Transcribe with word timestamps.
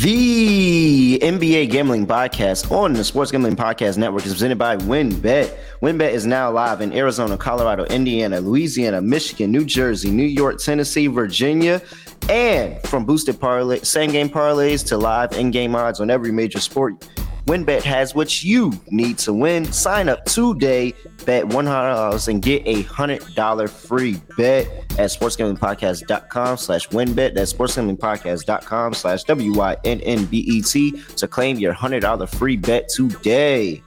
The 0.00 1.18
NBA 1.18 1.70
Gambling 1.70 2.06
Podcast 2.06 2.70
on 2.70 2.94
the 2.94 3.04
Sports 3.04 3.30
Gambling 3.30 3.54
Podcast 3.54 3.98
Network 3.98 4.24
is 4.24 4.32
presented 4.32 4.56
by 4.56 4.78
WynnBET. 4.78 5.54
WynnBET 5.82 6.12
is 6.12 6.24
now 6.24 6.50
live 6.50 6.80
in 6.80 6.94
Arizona, 6.94 7.36
Colorado, 7.36 7.84
Indiana, 7.84 8.40
Louisiana, 8.40 9.02
Michigan, 9.02 9.52
New 9.52 9.66
Jersey, 9.66 10.10
New 10.10 10.24
York, 10.24 10.56
Tennessee, 10.56 11.06
Virginia, 11.06 11.82
and 12.30 12.80
from 12.84 13.04
boosted 13.04 13.38
parlay, 13.38 13.80
same 13.80 14.10
game 14.10 14.30
parlays 14.30 14.82
to 14.86 14.96
live 14.96 15.32
in-game 15.32 15.74
odds 15.76 16.00
on 16.00 16.08
every 16.08 16.32
major 16.32 16.60
sport. 16.60 17.06
WynnBET 17.50 17.82
has 17.82 18.14
what 18.14 18.44
you 18.44 18.72
need 18.90 19.18
to 19.18 19.32
win. 19.32 19.64
Sign 19.72 20.08
up 20.08 20.24
today, 20.24 20.94
bet 21.26 21.44
$100 21.46 22.28
and 22.28 22.40
get 22.40 22.62
a 22.64 22.84
$100 22.84 23.68
free 23.68 24.20
bet 24.36 24.68
at 24.92 25.10
sportsgamblingpodcast.com 25.10 26.56
slash 26.56 26.88
wynnbet. 26.90 27.34
That's 27.34 27.52
sportsgamblingpodcast.com 27.52 28.94
slash 28.94 29.24
W-Y-N-N-B-E-T 29.24 31.02
to 31.16 31.26
claim 31.26 31.58
your 31.58 31.74
$100 31.74 32.28
free 32.28 32.56
bet 32.56 32.88
today. 32.88 33.82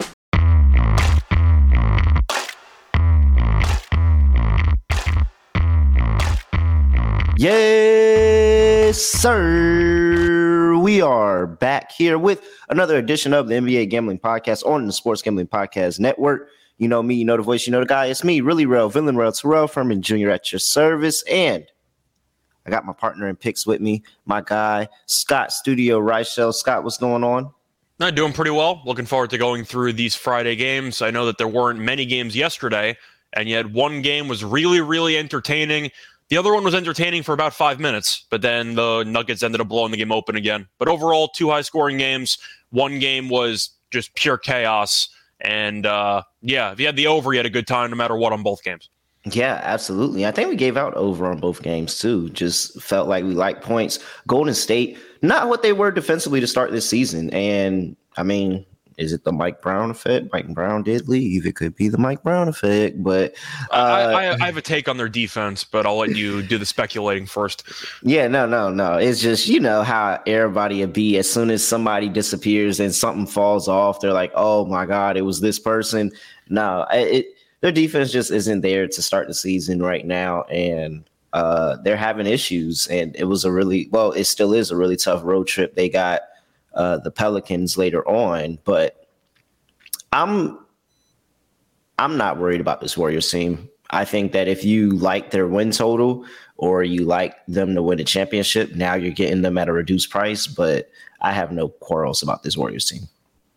Yes, 7.38 9.02
sir. 9.02 10.33
We 10.84 11.00
are 11.00 11.48
back 11.48 11.94
here 11.94 12.18
with 12.18 12.46
another 12.68 12.98
edition 12.98 13.32
of 13.32 13.48
the 13.48 13.56
NBA 13.56 13.90
Gambling 13.90 14.20
Podcast 14.20 14.66
on 14.66 14.86
the 14.86 14.92
Sports 14.92 15.22
Gambling 15.22 15.48
Podcast 15.48 15.98
Network. 15.98 16.50
You 16.78 16.90
know 16.90 17.02
me, 17.02 17.16
you 17.16 17.24
know 17.24 17.38
the 17.38 17.42
voice, 17.42 17.66
you 17.66 17.72
know 17.72 17.80
the 17.80 17.86
guy. 17.86 18.08
It's 18.08 18.22
me, 18.22 18.42
really 18.42 18.66
real, 18.66 18.90
villain 18.90 19.16
real, 19.16 19.32
Terrell 19.32 19.70
Furman 19.70 20.02
Jr. 20.02 20.30
at 20.30 20.52
your 20.52 20.60
service. 20.60 21.24
And 21.32 21.66
I 22.66 22.70
got 22.70 22.84
my 22.84 22.92
partner 22.92 23.30
in 23.30 23.38
picks 23.38 23.66
with 23.66 23.80
me, 23.80 24.04
my 24.26 24.42
guy, 24.42 24.90
Scott 25.06 25.54
Studio 25.54 26.02
Reichel. 26.02 26.54
Scott, 26.54 26.84
what's 26.84 26.98
going 26.98 27.24
on? 27.24 27.50
Not 27.98 28.16
doing 28.16 28.34
pretty 28.34 28.52
well. 28.52 28.82
Looking 28.86 29.06
forward 29.06 29.30
to 29.30 29.38
going 29.38 29.64
through 29.64 29.94
these 29.94 30.16
Friday 30.16 30.58
games. 30.58 31.02
I 31.02 31.12
know 31.12 31.26
that 31.28 31.38
there 31.38 31.48
weren't 31.48 31.80
many 31.80 32.06
games 32.06 32.36
yesterday, 32.36 32.98
and 33.32 33.48
yet 33.48 33.72
one 33.72 34.02
game 34.02 34.28
was 34.28 34.44
really, 34.44 34.82
really 34.82 35.18
entertaining. 35.18 35.92
The 36.34 36.40
other 36.40 36.52
one 36.52 36.64
was 36.64 36.74
entertaining 36.74 37.22
for 37.22 37.34
about 37.34 37.54
five 37.54 37.80
minutes, 37.80 38.26
but 38.32 38.42
then 38.42 38.74
the 38.74 39.04
Nuggets 39.04 39.44
ended 39.44 39.62
up 39.62 39.68
blowing 39.68 39.92
the 39.92 39.98
game 39.98 40.12
open 40.12 40.36
again. 40.36 40.68
But 40.80 40.88
overall, 40.88 41.28
two 41.28 41.52
high 41.52 41.62
scoring 41.62 42.00
games. 42.00 42.40
One 42.72 42.98
game 42.98 43.30
was 43.30 43.70
just 43.92 44.16
pure 44.16 44.40
chaos. 44.40 45.10
And 45.42 45.86
uh, 45.86 46.24
yeah, 46.42 46.72
if 46.72 46.80
you 46.80 46.88
had 46.88 46.96
the 46.96 47.06
over, 47.06 47.34
you 47.34 47.38
had 47.38 47.46
a 47.46 47.52
good 47.52 47.68
time 47.68 47.92
no 47.92 47.96
matter 47.96 48.16
what 48.16 48.34
on 48.34 48.42
both 48.42 48.64
games. 48.64 48.90
Yeah, 49.26 49.62
absolutely. 49.62 50.26
I 50.26 50.32
think 50.32 50.50
we 50.50 50.56
gave 50.56 50.76
out 50.76 50.96
over 50.96 51.28
on 51.28 51.38
both 51.38 51.62
games 51.62 52.00
too. 52.00 52.32
Just 52.32 52.82
felt 52.82 53.08
like 53.08 53.24
we 53.24 53.36
liked 53.36 53.64
points. 53.64 54.00
Golden 54.26 54.56
State, 54.56 54.98
not 55.22 55.50
what 55.50 55.62
they 55.62 55.72
were 55.72 55.92
defensively 55.92 56.40
to 56.40 56.48
start 56.48 56.72
this 56.72 56.90
season. 56.90 57.30
And 57.30 57.96
I 58.18 58.24
mean, 58.24 58.66
is 58.98 59.14
it 59.14 59.24
the 59.24 59.32
Mike 59.32 59.62
Brown 59.62 59.92
effect? 59.92 60.28
Mike 60.32 60.48
Brown 60.50 60.84
did 60.84 61.08
leave. 61.08 61.46
It 61.46 61.56
could 61.56 61.76
be 61.76 61.90
the 61.90 61.98
Mike 61.98 62.24
Brown 62.24 62.48
effect, 62.48 63.02
but 63.04 63.34
uh, 63.72 63.76
I, 63.76 64.02
I, 64.02 64.34
I, 64.34 64.46
have 64.46 64.58
a 64.58 64.62
take 64.62 64.88
on 64.88 64.98
their 64.98 65.10
defense, 65.10 65.64
but 65.64 65.86
I'll 65.86 65.98
let 65.98 66.16
you 66.16 66.42
do 66.42 66.58
the 66.58 66.66
speculating 66.66 67.26
first. 67.26 67.64
Yeah, 68.04 68.28
no, 68.28 68.46
no, 68.46 68.70
no. 68.70 68.98
It's 68.98 69.22
just 69.22 69.48
you 69.48 69.60
know 69.60 69.84
how 69.84 70.22
everybody 70.28 70.82
would 70.82 70.94
be 70.94 71.18
as 71.18 71.32
soon 71.32 71.50
as 71.50 71.66
somebody 71.66 72.10
disappears 72.10 72.80
and 72.80 72.94
something 72.94 73.28
falls 73.28 73.68
off, 73.68 74.00
they're 74.00 74.14
like, 74.14 74.32
"Oh 74.36 74.66
my 74.66 74.86
God, 74.86 75.18
it 75.18 75.22
was 75.22 75.42
this 75.42 75.60
person." 75.60 76.12
No, 76.50 76.86
it 76.92 77.28
their 77.62 77.72
defense 77.72 78.12
just 78.12 78.30
isn't 78.30 78.60
there 78.60 78.88
to 78.88 79.02
start 79.02 79.28
the 79.28 79.34
season 79.34 79.82
right 79.82 80.06
now, 80.06 80.44
and 80.44 81.10
uh, 81.32 81.78
they're 81.84 81.98
having 81.98 82.28
issues. 82.28 82.88
And 82.88 83.16
it 83.16 83.24
was 83.24 83.46
a 83.46 83.52
really 83.52 83.88
well, 83.92 84.12
it 84.12 84.26
still 84.26 84.54
is 84.54 84.70
a 84.70 84.76
really 84.76 84.98
tough 84.98 85.24
road 85.24 85.48
trip. 85.48 85.76
They 85.76 85.90
got 85.90 86.22
uh, 86.74 86.98
the 86.98 87.12
Pelicans 87.12 87.78
later 87.78 88.08
on. 88.08 88.60
But 88.64 89.08
I'm 90.12 90.60
I'm 92.00 92.18
not 92.18 92.38
worried 92.38 92.62
about 92.62 92.82
this 92.82 92.98
Warriors 92.98 93.30
team. 93.30 93.70
I 93.92 94.06
think 94.06 94.32
that 94.32 94.48
if 94.48 94.64
you 94.64 94.92
like 94.92 95.32
their 95.32 95.48
win 95.48 95.72
total 95.72 96.26
or 96.58 96.84
you 96.84 97.06
like 97.06 97.36
them 97.48 97.76
to 97.76 97.82
win 97.82 98.00
a 98.00 98.04
championship, 98.04 98.74
now 98.76 98.96
you're 98.96 99.12
getting 99.12 99.44
them 99.44 99.58
at 99.58 99.70
a 99.70 99.74
reduced 99.74 100.10
price. 100.10 100.48
But 100.48 100.90
I 101.22 101.32
have 101.32 101.52
no 101.52 101.70
quarrels 101.70 102.24
about 102.24 102.44
this 102.44 102.58
Warriors 102.58 102.86
team. 102.86 103.04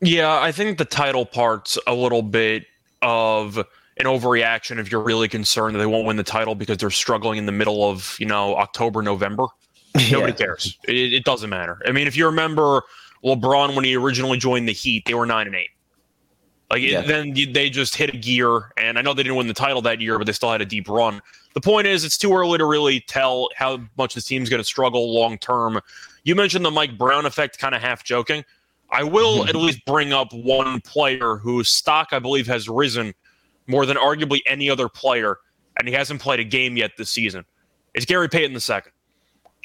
Yeah, 0.00 0.38
I 0.40 0.52
think 0.52 0.78
the 0.78 0.84
title 0.84 1.24
part's 1.24 1.78
a 1.86 1.94
little 1.94 2.22
bit 2.22 2.66
of 3.00 3.56
an 3.56 4.04
overreaction 4.04 4.78
if 4.78 4.92
you're 4.92 5.02
really 5.02 5.28
concerned 5.28 5.74
that 5.74 5.78
they 5.78 5.86
won't 5.86 6.06
win 6.06 6.16
the 6.16 6.22
title 6.22 6.54
because 6.54 6.76
they're 6.78 6.90
struggling 6.90 7.38
in 7.38 7.46
the 7.46 7.52
middle 7.52 7.88
of, 7.88 8.16
you 8.18 8.26
know, 8.26 8.56
October, 8.56 9.00
November. 9.02 9.46
Nobody 10.10 10.32
yeah. 10.32 10.38
cares. 10.38 10.78
It, 10.86 11.14
it, 11.14 11.24
doesn't 11.24 11.48
matter. 11.48 11.78
I 11.86 11.92
mean, 11.92 12.06
if 12.06 12.16
you 12.16 12.26
remember 12.26 12.82
LeBron 13.24 13.74
when 13.74 13.84
he 13.84 13.96
originally 13.96 14.38
joined 14.38 14.68
the 14.68 14.72
Heat, 14.72 15.04
they 15.06 15.14
were 15.14 15.26
nine 15.26 15.46
and 15.46 15.56
eight. 15.56 15.70
Like 16.70 16.82
yeah. 16.82 17.00
it, 17.00 17.06
then 17.06 17.32
they 17.52 17.70
just 17.70 17.94
hit 17.94 18.12
a 18.12 18.16
gear, 18.16 18.72
and 18.76 18.98
I 18.98 19.02
know 19.02 19.14
they 19.14 19.22
didn't 19.22 19.36
win 19.36 19.46
the 19.46 19.54
title 19.54 19.82
that 19.82 20.00
year, 20.00 20.18
but 20.18 20.26
they 20.26 20.32
still 20.32 20.50
had 20.50 20.60
a 20.60 20.66
deep 20.66 20.88
run. 20.88 21.22
The 21.54 21.60
point 21.60 21.86
is, 21.86 22.04
it's 22.04 22.18
too 22.18 22.34
early 22.34 22.58
to 22.58 22.64
really 22.64 23.00
tell 23.00 23.48
how 23.56 23.80
much 23.96 24.14
this 24.14 24.24
team's 24.24 24.50
going 24.50 24.58
to 24.58 24.64
struggle 24.64 25.14
long 25.14 25.38
term. 25.38 25.80
You 26.24 26.34
mentioned 26.34 26.64
the 26.64 26.70
Mike 26.70 26.98
Brown 26.98 27.24
effect, 27.24 27.58
kind 27.58 27.74
of 27.74 27.80
half 27.80 28.02
joking. 28.02 28.44
I 28.90 29.04
will 29.04 29.40
mm-hmm. 29.40 29.48
at 29.48 29.54
least 29.54 29.84
bring 29.84 30.12
up 30.12 30.32
one 30.32 30.80
player 30.80 31.36
whose 31.36 31.68
stock 31.68 32.08
I 32.12 32.18
believe 32.18 32.46
has 32.48 32.68
risen 32.68 33.14
more 33.66 33.86
than 33.86 33.96
arguably 33.96 34.40
any 34.46 34.68
other 34.68 34.88
player, 34.88 35.38
and 35.78 35.88
he 35.88 35.94
hasn't 35.94 36.20
played 36.20 36.40
a 36.40 36.44
game 36.44 36.76
yet 36.76 36.92
this 36.96 37.10
season. 37.10 37.44
It's 37.94 38.06
Gary 38.06 38.28
Payton 38.28 38.52
the 38.52 38.60
second. 38.60 38.92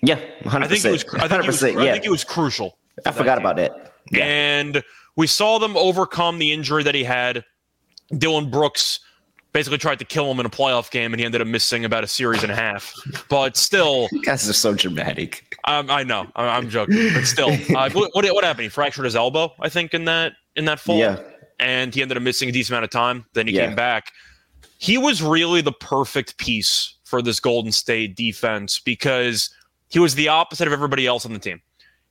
Yeah, 0.04 0.20
100%. 0.44 0.64
I 0.64 0.68
think 0.68 0.86
it 0.86 0.92
was. 0.92 1.06
I 1.14 1.28
think, 1.28 1.44
he 1.44 1.48
was, 1.48 1.62
yeah. 1.62 1.80
I 1.80 1.92
think 1.92 2.04
he 2.04 2.10
was 2.10 2.24
crucial. 2.24 2.78
I 3.06 3.12
forgot 3.12 3.38
about 3.38 3.56
that. 3.58 3.94
Yeah. 4.12 4.26
And 4.26 4.84
we 5.16 5.28
saw 5.28 5.58
them 5.60 5.76
overcome 5.78 6.40
the 6.40 6.52
injury 6.52 6.84
that 6.84 6.96
he 6.96 7.04
had. 7.04 7.44
Dillon 8.18 8.50
Brooks 8.50 9.00
basically 9.54 9.78
tried 9.78 10.00
to 10.00 10.06
kill 10.06 10.32
him 10.32 10.40
in 10.40 10.46
a 10.46 10.50
playoff 10.50 10.92
game, 10.92 11.14
and 11.14 11.20
he 11.20 11.26
ended 11.26 11.42
up 11.42 11.48
missing 11.48 11.86
about 11.86 12.04
a 12.04 12.08
series 12.08 12.44
and 12.44 12.52
a 12.52 12.56
half. 12.56 12.94
But 13.30 13.58
still, 13.58 14.08
you 14.12 14.22
guys 14.22 14.48
are 14.50 14.54
so 14.54 14.74
dramatic. 14.74 15.56
Um, 15.66 15.90
I 15.90 16.04
know, 16.04 16.28
I'm 16.36 16.70
joking, 16.70 17.14
but 17.14 17.26
still, 17.26 17.52
uh, 17.76 17.90
what, 17.92 18.12
what 18.14 18.44
happened? 18.44 18.64
He 18.64 18.70
fractured 18.70 19.06
his 19.06 19.16
elbow, 19.16 19.54
I 19.60 19.70
think, 19.70 19.94
in 19.94 20.06
that 20.06 20.34
in 20.56 20.66
that 20.66 20.80
fall. 20.80 20.98
Yeah, 20.98 21.20
and 21.60 21.94
he 21.94 22.02
ended 22.02 22.18
up 22.18 22.24
missing 22.24 22.50
a 22.50 22.52
decent 22.52 22.74
amount 22.74 22.86
of 22.86 22.92
time. 22.92 23.26
Then 23.34 23.48
he 23.48 23.54
yeah. 23.54 23.68
came 23.68 23.76
back. 23.76 24.12
He 24.78 24.98
was 24.98 25.22
really 25.22 25.62
the 25.62 25.72
perfect 25.72 26.38
piece 26.38 26.96
for 27.04 27.22
this 27.22 27.40
Golden 27.40 27.72
State 27.72 28.16
defense 28.16 28.80
because 28.80 29.54
he 29.90 30.00
was 30.00 30.16
the 30.16 30.28
opposite 30.28 30.66
of 30.66 30.74
everybody 30.74 31.06
else 31.06 31.26
on 31.26 31.34
the 31.34 31.40
team. 31.40 31.62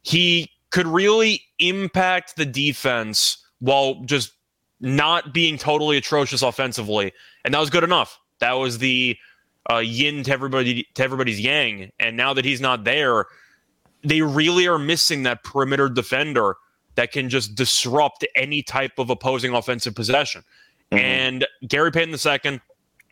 He 0.03 0.51
could 0.71 0.87
really 0.87 1.43
impact 1.59 2.37
the 2.37 2.47
defense 2.47 3.45
while 3.59 3.97
just 4.05 4.33
not 4.81 5.35
being 5.35 5.59
totally 5.59 5.97
atrocious 5.97 6.43
offensively, 6.43 7.13
and 7.45 7.55
that 7.55 7.61
was 7.61 7.71
good 7.71 7.85
enough. 7.85 8.19
That 8.41 8.53
was 8.53 8.79
the 8.79 9.17
uh, 9.71 9.79
yin 9.79 10.23
to 10.25 10.33
everybody 10.33 10.87
to 10.95 11.03
everybody's 11.03 11.41
yang. 11.41 11.91
And 11.99 12.17
now 12.17 12.33
that 12.35 12.45
he's 12.45 12.61
not 12.61 12.85
there, 12.85 13.27
they 14.03 14.23
really 14.23 14.67
are 14.67 14.79
missing 14.79 15.25
that 15.25 15.45
perimeter 15.45 15.89
defender 15.89 16.57
that 16.95 17.13
can 17.13 17.29
just 17.29 17.55
disrupt 17.55 18.27
any 18.35 18.63
type 18.63 18.93
of 18.99 19.11
opposing 19.11 19.55
offensive 19.55 19.95
possession. 19.95 20.43
Mm-hmm. 20.91 21.05
And 21.05 21.47
Gary 21.67 21.93
Payton 21.93 22.15
II 22.15 22.61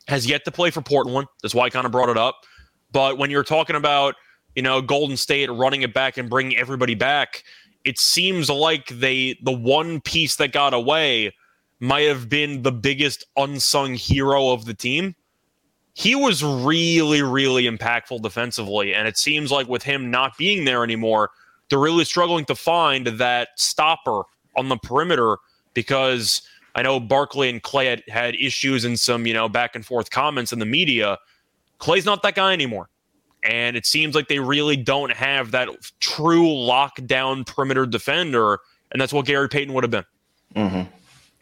has 0.08 0.26
yet 0.26 0.44
to 0.46 0.50
play 0.50 0.70
for 0.70 0.80
Portland. 0.80 1.28
That's 1.42 1.54
why 1.54 1.66
I 1.66 1.70
kind 1.70 1.86
of 1.86 1.92
brought 1.92 2.08
it 2.08 2.16
up. 2.16 2.44
But 2.90 3.18
when 3.18 3.30
you're 3.30 3.44
talking 3.44 3.76
about 3.76 4.14
you 4.58 4.62
know, 4.62 4.82
Golden 4.82 5.16
State 5.16 5.48
running 5.52 5.82
it 5.82 5.94
back 5.94 6.16
and 6.16 6.28
bringing 6.28 6.58
everybody 6.58 6.96
back, 6.96 7.44
it 7.84 7.96
seems 7.96 8.50
like 8.50 8.88
they 8.88 9.38
the 9.44 9.52
one 9.52 10.00
piece 10.00 10.34
that 10.34 10.50
got 10.50 10.74
away 10.74 11.32
might 11.78 12.08
have 12.08 12.28
been 12.28 12.62
the 12.62 12.72
biggest 12.72 13.24
unsung 13.36 13.94
hero 13.94 14.48
of 14.48 14.64
the 14.64 14.74
team. 14.74 15.14
He 15.94 16.16
was 16.16 16.42
really, 16.42 17.22
really 17.22 17.70
impactful 17.70 18.20
defensively, 18.20 18.94
and 18.94 19.06
it 19.06 19.16
seems 19.16 19.52
like 19.52 19.68
with 19.68 19.84
him 19.84 20.10
not 20.10 20.36
being 20.36 20.64
there 20.64 20.82
anymore, 20.82 21.30
they're 21.70 21.78
really 21.78 22.04
struggling 22.04 22.44
to 22.46 22.56
find 22.56 23.06
that 23.06 23.50
stopper 23.54 24.22
on 24.56 24.68
the 24.68 24.76
perimeter 24.76 25.36
because 25.72 26.42
I 26.74 26.82
know 26.82 26.98
Barkley 26.98 27.48
and 27.48 27.62
Klay 27.62 27.90
had, 27.90 28.02
had 28.08 28.34
issues 28.34 28.84
and 28.84 28.98
some, 28.98 29.24
you 29.24 29.34
know, 29.34 29.48
back 29.48 29.76
and 29.76 29.86
forth 29.86 30.10
comments 30.10 30.52
in 30.52 30.58
the 30.58 30.66
media. 30.66 31.16
Klay's 31.78 32.04
not 32.04 32.24
that 32.24 32.34
guy 32.34 32.52
anymore. 32.52 32.88
And 33.48 33.78
it 33.78 33.86
seems 33.86 34.14
like 34.14 34.28
they 34.28 34.40
really 34.40 34.76
don't 34.76 35.10
have 35.10 35.52
that 35.52 35.70
true 36.00 36.46
lockdown 36.48 37.46
perimeter 37.46 37.86
defender. 37.86 38.58
And 38.92 39.00
that's 39.00 39.12
what 39.12 39.24
Gary 39.24 39.48
Payton 39.48 39.72
would 39.72 39.84
have 39.84 39.90
been. 39.90 40.04
Mm-hmm. 40.54 40.90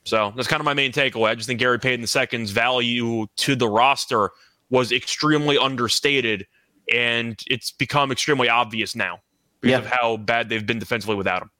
So 0.04 0.32
that's 0.36 0.46
kind 0.46 0.60
of 0.60 0.64
my 0.64 0.74
main 0.74 0.92
takeaway. 0.92 1.30
I 1.30 1.34
just 1.34 1.48
think 1.48 1.58
Gary 1.58 1.80
Payton 1.80 2.06
II's 2.06 2.52
value 2.52 3.26
to 3.38 3.56
the 3.56 3.68
roster 3.68 4.30
was 4.70 4.92
extremely 4.92 5.58
understated. 5.58 6.46
And 6.94 7.40
it's 7.48 7.72
become 7.72 8.12
extremely 8.12 8.48
obvious 8.48 8.94
now 8.94 9.18
because 9.60 9.80
yeah. 9.80 9.84
of 9.84 9.86
how 9.86 10.16
bad 10.18 10.48
they've 10.48 10.64
been 10.64 10.78
defensively 10.78 11.16
without 11.16 11.42
him. 11.42 11.50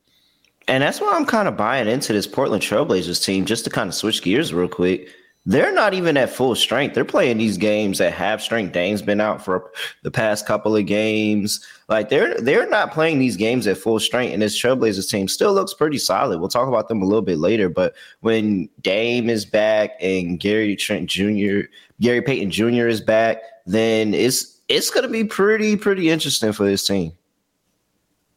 And 0.69 0.81
that's 0.83 1.01
why 1.01 1.13
I'm 1.15 1.27
kind 1.27 1.49
of 1.49 1.57
buying 1.57 1.89
into 1.89 2.13
this 2.13 2.29
Portland 2.29 2.63
Trailblazers 2.63 3.25
team, 3.25 3.45
just 3.47 3.65
to 3.65 3.71
kind 3.71 3.89
of 3.89 3.95
switch 3.95 4.23
gears 4.23 4.55
real 4.55 4.69
quick. 4.69 5.09
They're 5.49 5.73
not 5.73 5.95
even 5.95 6.17
at 6.17 6.29
full 6.29 6.57
strength. 6.57 6.95
They're 6.95 7.05
playing 7.05 7.39
these 7.39 7.57
games 7.57 8.01
at 8.01 8.13
half 8.13 8.41
strength. 8.41 8.73
Dame's 8.73 9.01
been 9.01 9.21
out 9.21 9.45
for 9.45 9.71
the 10.03 10.11
past 10.11 10.45
couple 10.45 10.75
of 10.75 10.87
games. 10.87 11.65
Like 11.89 12.09
they're 12.09 12.35
they're 12.41 12.69
not 12.69 12.93
playing 12.93 13.21
these 13.21 13.37
games 13.37 13.69
at 13.69 13.79
full 13.79 14.01
strength, 14.01 14.33
and 14.33 14.43
this 14.43 14.61
Trailblazers 14.61 15.09
team 15.09 15.29
still 15.29 15.55
looks 15.55 15.73
pretty 15.73 15.99
solid. 15.99 16.41
We'll 16.41 16.49
talk 16.49 16.67
about 16.67 16.89
them 16.89 17.01
a 17.01 17.05
little 17.05 17.23
bit 17.23 17.39
later. 17.39 17.69
But 17.69 17.95
when 18.21 18.69
Dame 18.81 19.31
is 19.31 19.45
back 19.45 19.93
and 20.01 20.41
Gary 20.41 20.75
Trent 20.75 21.09
Jr., 21.09 21.69
Gary 22.01 22.23
Payton 22.23 22.51
Jr. 22.51 22.89
is 22.89 23.01
back, 23.01 23.39
then 23.67 24.15
it's 24.15 24.61
it's 24.69 24.91
going 24.91 25.07
to 25.07 25.13
be 25.13 25.23
pretty 25.23 25.77
pretty 25.77 26.11
interesting 26.11 26.53
for 26.53 26.65
this 26.65 26.85
team. 26.85 27.13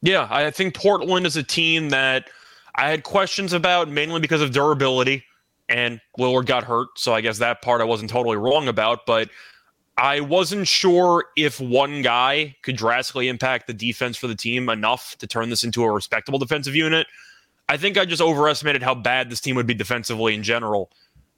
Yeah, 0.04 0.28
I 0.30 0.52
think 0.52 0.76
Portland 0.76 1.26
is 1.26 1.36
a 1.36 1.44
team 1.44 1.90
that 1.90 2.30
I 2.76 2.88
had 2.90 3.04
questions 3.04 3.52
about 3.52 3.90
mainly 3.90 4.22
because 4.22 4.42
of 4.42 4.52
durability 4.52 5.24
and 5.69 6.01
Lillard 6.18 6.45
got 6.45 6.63
hurt. 6.63 6.88
So 6.98 7.13
I 7.13 7.21
guess 7.21 7.38
that 7.38 7.62
part 7.62 7.81
I 7.81 7.86
wasn't 7.86 8.10
totally 8.10 8.38
wrong 8.38 8.68
about, 8.68 9.06
but 9.06 9.30
I 9.98 10.21
wasn't 10.21 10.68
sure 10.68 11.25
if 11.36 11.60
one 11.60 12.01
guy 12.01 12.56
could 12.63 12.77
drastically 12.77 13.27
impact 13.27 13.68
the 13.68 13.74
defense 13.74 14.18
for 14.18 14.27
the 14.27 14.36
team 14.36 14.69
enough 14.69 15.16
to 15.19 15.27
turn 15.27 15.50
this 15.50 15.63
into 15.63 15.83
a 15.83 15.92
respectable 15.92 16.39
defensive 16.39 16.75
unit. 16.75 17.07
I 17.68 17.77
think 17.77 17.98
I 17.98 18.06
just 18.06 18.21
overestimated 18.21 18.81
how 18.81 18.95
bad 18.95 19.30
this 19.30 19.42
team 19.42 19.56
would 19.56 19.68
be 19.68 19.74
defensively 19.74 20.33
in 20.33 20.42
general. 20.42 20.89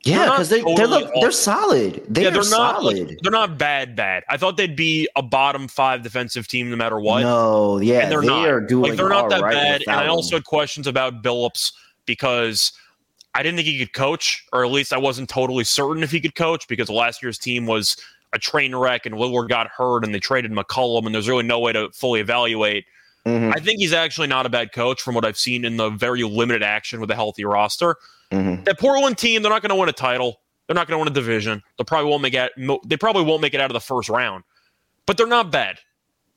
Yeah, 0.03 0.29
because 0.29 0.49
they, 0.49 0.61
totally 0.61 0.77
they're 0.77 0.87
look, 0.87 1.11
they're 1.21 1.31
solid. 1.31 2.03
They 2.07 2.23
yeah, 2.23 2.29
they're 2.31 2.41
not 2.41 2.81
solid. 2.81 3.19
they're 3.21 3.31
not 3.31 3.59
bad. 3.59 3.95
Bad. 3.95 4.23
I 4.29 4.37
thought 4.37 4.57
they'd 4.57 4.75
be 4.75 5.07
a 5.15 5.21
bottom 5.21 5.67
five 5.67 6.01
defensive 6.01 6.47
team 6.47 6.71
no 6.71 6.75
matter 6.75 6.99
what. 6.99 7.21
No, 7.21 7.79
yeah, 7.79 7.99
and 7.99 8.11
they're 8.11 8.21
they 8.21 8.27
not. 8.27 8.47
Are 8.47 8.61
doing 8.61 8.91
like 8.91 8.97
they're 8.97 9.09
not 9.09 9.29
that 9.29 9.41
right 9.41 9.53
bad. 9.53 9.83
And 9.85 9.95
I 9.95 10.07
also 10.07 10.37
had 10.37 10.45
questions 10.45 10.87
about 10.87 11.21
Billups 11.21 11.71
because 12.07 12.71
I 13.33 13.43
didn't 13.43 13.57
think 13.57 13.67
he 13.67 13.79
could 13.79 13.93
coach, 13.93 14.45
or 14.51 14.65
at 14.65 14.71
least 14.71 14.93
I 14.93 14.97
wasn't 14.97 15.29
totally 15.29 15.63
certain 15.63 16.03
if 16.03 16.11
he 16.11 16.19
could 16.19 16.35
coach 16.35 16.67
because 16.67 16.89
last 16.89 17.23
year's 17.23 17.37
team 17.37 17.65
was 17.65 17.95
a 18.33 18.39
train 18.39 18.75
wreck 18.75 19.05
and 19.05 19.15
Lillard 19.15 19.49
got 19.49 19.67
hurt 19.67 20.03
and 20.03 20.13
they 20.13 20.19
traded 20.19 20.51
McCollum 20.51 21.05
and 21.05 21.13
there's 21.13 21.29
really 21.29 21.43
no 21.43 21.59
way 21.59 21.73
to 21.73 21.89
fully 21.91 22.19
evaluate. 22.19 22.85
Mm-hmm. 23.25 23.53
I 23.53 23.59
think 23.59 23.79
he's 23.79 23.93
actually 23.93 24.27
not 24.27 24.45
a 24.45 24.49
bad 24.49 24.73
coach 24.73 25.01
from 25.01 25.15
what 25.15 25.25
I've 25.25 25.37
seen 25.37 25.63
in 25.63 25.77
the 25.77 25.89
very 25.89 26.23
limited 26.23 26.63
action 26.63 26.99
with 26.99 27.11
a 27.11 27.15
healthy 27.15 27.45
roster. 27.45 27.95
Mm-hmm. 28.31 28.63
That 28.63 28.79
Portland 28.79 29.17
team, 29.17 29.41
they're 29.41 29.51
not 29.51 29.61
going 29.61 29.69
to 29.69 29.75
win 29.75 29.89
a 29.89 29.93
title. 29.93 30.39
They're 30.67 30.75
not 30.75 30.87
going 30.87 30.95
to 30.95 30.99
win 30.99 31.07
a 31.07 31.13
division. 31.13 31.61
They 31.77 31.83
probably 31.83 32.09
won't 32.09 32.21
make 32.21 32.33
it. 32.33 32.51
They 32.85 32.97
probably 32.97 33.23
won't 33.23 33.41
make 33.41 33.53
it 33.53 33.59
out 33.59 33.69
of 33.69 33.73
the 33.73 33.81
first 33.81 34.09
round, 34.09 34.43
but 35.05 35.17
they're 35.17 35.27
not 35.27 35.51
bad. 35.51 35.79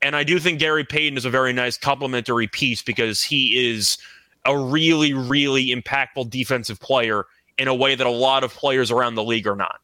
And 0.02 0.14
I 0.14 0.24
do 0.24 0.38
think 0.38 0.58
Gary 0.58 0.84
Payton 0.84 1.16
is 1.16 1.24
a 1.24 1.30
very 1.30 1.52
nice 1.52 1.78
complementary 1.78 2.46
piece 2.48 2.82
because 2.82 3.22
he 3.22 3.70
is 3.70 3.96
a 4.46 4.58
really, 4.58 5.14
really 5.14 5.68
impactful 5.68 6.30
defensive 6.30 6.80
player 6.80 7.24
in 7.58 7.68
a 7.68 7.74
way 7.74 7.94
that 7.94 8.06
a 8.06 8.10
lot 8.10 8.44
of 8.44 8.52
players 8.52 8.90
around 8.90 9.14
the 9.14 9.24
league 9.24 9.46
are 9.46 9.56
not. 9.56 9.80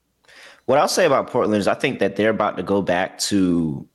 What 0.67 0.79
I'll 0.79 0.89
say 0.89 1.07
about 1.07 1.31
Portland 1.31 1.59
is 1.59 1.67
I 1.67 1.75
think 1.75 1.99
that 1.99 2.17
they're 2.17 2.31
about 2.31 2.57
to 2.57 2.63
go 2.63 2.83
back 2.83 3.19
to 3.21 3.87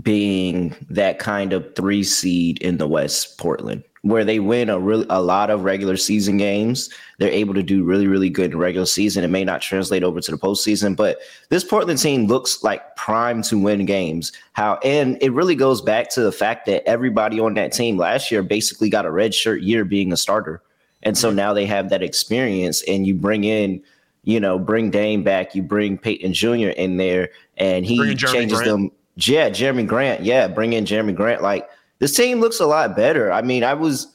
being 0.00 0.74
that 0.88 1.18
kind 1.18 1.52
of 1.52 1.74
three 1.74 2.04
seed 2.04 2.58
in 2.62 2.78
the 2.78 2.86
West 2.86 3.38
Portland 3.38 3.82
where 4.02 4.24
they 4.24 4.38
win 4.38 4.70
a 4.70 4.78
really 4.78 5.06
a 5.10 5.20
lot 5.20 5.50
of 5.50 5.64
regular 5.64 5.96
season 5.96 6.36
games. 6.36 6.88
They're 7.18 7.30
able 7.30 7.54
to 7.54 7.62
do 7.62 7.82
really, 7.84 8.06
really 8.06 8.30
good 8.30 8.52
in 8.52 8.58
regular 8.58 8.86
season. 8.86 9.24
It 9.24 9.28
may 9.28 9.44
not 9.44 9.60
translate 9.60 10.04
over 10.04 10.20
to 10.20 10.30
the 10.30 10.38
postseason, 10.38 10.94
but 10.94 11.18
this 11.48 11.64
Portland 11.64 11.98
team 11.98 12.26
looks 12.26 12.62
like 12.62 12.96
prime 12.96 13.42
to 13.42 13.58
win 13.58 13.84
games. 13.86 14.32
How 14.52 14.76
and 14.84 15.18
it 15.20 15.32
really 15.32 15.56
goes 15.56 15.82
back 15.82 16.10
to 16.10 16.20
the 16.20 16.32
fact 16.32 16.66
that 16.66 16.88
everybody 16.88 17.40
on 17.40 17.54
that 17.54 17.72
team 17.72 17.96
last 17.96 18.30
year 18.30 18.42
basically 18.42 18.88
got 18.88 19.06
a 19.06 19.10
red 19.10 19.34
shirt 19.34 19.62
year 19.62 19.84
being 19.84 20.12
a 20.12 20.16
starter. 20.16 20.62
And 21.02 21.16
so 21.16 21.30
now 21.30 21.52
they 21.52 21.66
have 21.66 21.90
that 21.90 22.02
experience, 22.02 22.82
and 22.88 23.06
you 23.06 23.14
bring 23.14 23.44
in, 23.44 23.82
you 24.24 24.40
know, 24.40 24.58
bring 24.58 24.90
Dame 24.90 25.22
back, 25.22 25.54
you 25.54 25.62
bring 25.62 25.96
Payton 25.96 26.32
Jr. 26.32 26.70
in 26.70 26.96
there, 26.96 27.30
and 27.56 27.86
he 27.86 28.16
changes 28.16 28.58
Grant. 28.58 28.64
them. 28.64 28.92
Yeah, 29.16 29.48
Jerami 29.50 29.86
Grant. 29.86 30.22
Yeah, 30.22 30.48
bring 30.48 30.72
in 30.72 30.84
Jerami 30.84 31.14
Grant. 31.14 31.42
Like 31.42 31.68
this 31.98 32.14
team 32.14 32.40
looks 32.40 32.60
a 32.60 32.66
lot 32.66 32.96
better. 32.96 33.32
I 33.32 33.42
mean, 33.42 33.64
I 33.64 33.74
was 33.74 34.14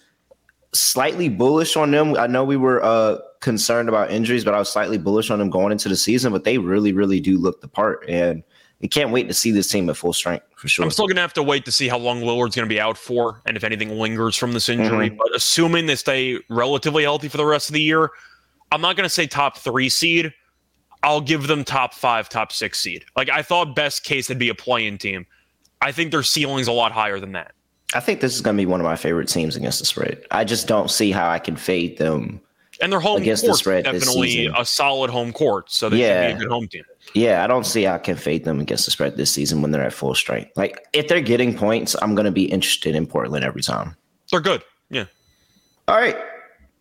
slightly 0.74 1.30
bullish 1.30 1.76
on 1.76 1.92
them. 1.92 2.16
I 2.18 2.28
know 2.28 2.44
we 2.44 2.58
were 2.58 2.84
uh, 2.84 3.18
concerned 3.42 3.90
about 3.90 4.12
injuries, 4.12 4.44
but 4.44 4.54
I 4.54 4.60
was 4.60 4.72
slightly 4.72 4.98
bullish 4.98 5.30
on 5.30 5.40
them 5.40 5.50
going 5.50 5.72
into 5.72 5.90
the 5.90 5.96
season. 5.96 6.32
But 6.32 6.44
they 6.44 6.58
really, 6.58 6.94
really 6.94 7.20
do 7.20 7.38
look 7.38 7.62
the 7.62 7.68
part, 7.68 8.06
and 8.08 8.44
you 8.80 8.90
can't 8.90 9.12
wait 9.12 9.28
to 9.28 9.34
see 9.34 9.52
this 9.52 9.70
team 9.70 9.90
at 9.90 9.98
full 9.98 10.14
strength 10.14 10.46
for 10.56 10.68
sure. 10.68 10.84
I'm 10.84 10.92
still 10.92 11.08
going 11.08 11.16
to 11.16 11.22
have 11.22 11.34
to 11.34 11.44
wait 11.44 11.66
to 11.66 11.72
see 11.72 11.88
how 11.88 11.98
long 11.98 12.22
Lillard's 12.22 12.56
going 12.56 12.68
to 12.68 12.74
be 12.74 12.80
out 12.80 12.98
for, 12.98 13.42
and 13.46 13.56
if 13.56 13.64
anything 13.64 13.98
lingers 14.00 14.36
from 14.36 14.54
this 14.54 14.70
injury. 14.70 15.10
Mm-hmm. 15.10 15.18
But 15.18 15.36
assuming 15.36 15.86
they 15.86 15.96
stay 15.96 16.40
relatively 16.50 17.04
healthy 17.04 17.28
for 17.28 17.38
the 17.38 17.46
rest 17.46 17.70
of 17.70 17.74
the 17.74 17.82
year, 17.82 18.10
I'm 18.72 18.82
not 18.82 18.96
going 18.96 19.06
to 19.06 19.14
say 19.14 19.28
top 19.28 19.58
three 19.58 19.90
seed. 19.90 20.34
I'll 21.04 21.22
give 21.22 21.48
them 21.48 21.66
top 21.66 21.94
five, 21.94 22.30
top 22.30 22.54
six 22.54 22.80
seed. 22.80 23.04
Like 23.16 23.30
I 23.30 23.42
thought, 23.42 23.76
best 23.76 24.06
case 24.06 24.28
they'd 24.28 24.40
be 24.40 24.50
a 24.50 24.56
play-in 24.56 24.98
team. 24.98 25.26
I 25.82 25.92
think 25.92 26.12
their 26.12 26.24
ceiling's 26.24 26.70
a 26.70 26.72
lot 26.72 26.94
higher 26.94 27.20
than 27.20 27.34
that. 27.34 27.52
I 27.94 28.00
think 28.00 28.22
this 28.22 28.34
is 28.34 28.42
going 28.42 28.58
to 28.58 28.62
be 28.62 28.66
one 28.66 28.80
of 28.80 28.86
my 28.86 28.96
favorite 28.96 29.28
teams 29.28 29.56
against 29.56 29.80
the 29.80 29.86
spread. 29.86 30.26
I 30.32 30.44
just 30.44 30.68
don't 30.68 30.90
see 30.90 31.12
how 31.12 31.30
I 31.30 31.40
can 31.40 31.56
fade 31.56 31.98
them. 31.98 32.42
And 32.82 32.92
their 32.92 33.00
home 33.00 33.22
against 33.22 33.46
the 33.46 33.54
spread 33.54 33.86
definitely 33.86 34.48
a 34.58 34.66
solid 34.66 35.10
home 35.10 35.32
court, 35.32 35.72
so 35.72 35.90
they 35.90 36.02
yeah. 36.02 36.30
should 36.30 36.38
be 36.38 36.44
a 36.44 36.48
good 36.48 36.52
home 36.52 36.68
team. 36.68 36.84
Yeah, 37.14 37.44
I 37.44 37.48
don't 37.48 37.66
see 37.66 37.84
how 37.84 37.96
I 37.96 38.00
can 38.00 38.16
fade 38.16 38.46
them 38.46 38.60
against 38.60 38.86
the 38.86 38.92
spread 38.92 39.16
this 39.16 39.32
season 39.32 39.62
when 39.62 39.72
they're 39.72 39.84
at 39.84 39.94
full 39.94 40.16
strength. 40.16 40.52
Like 40.56 40.86
if 40.92 41.08
they're 41.08 41.22
getting 41.22 41.56
points, 41.56 41.96
I'm 42.02 42.16
going 42.16 42.26
to 42.26 42.32
be 42.32 42.46
interested 42.46 42.96
in 42.96 43.06
Portland 43.06 43.46
every 43.46 43.62
time. 43.62 43.96
They're 44.32 44.42
good. 44.42 44.64
Yeah. 44.90 45.06
All 45.88 45.96
right. 45.96 46.18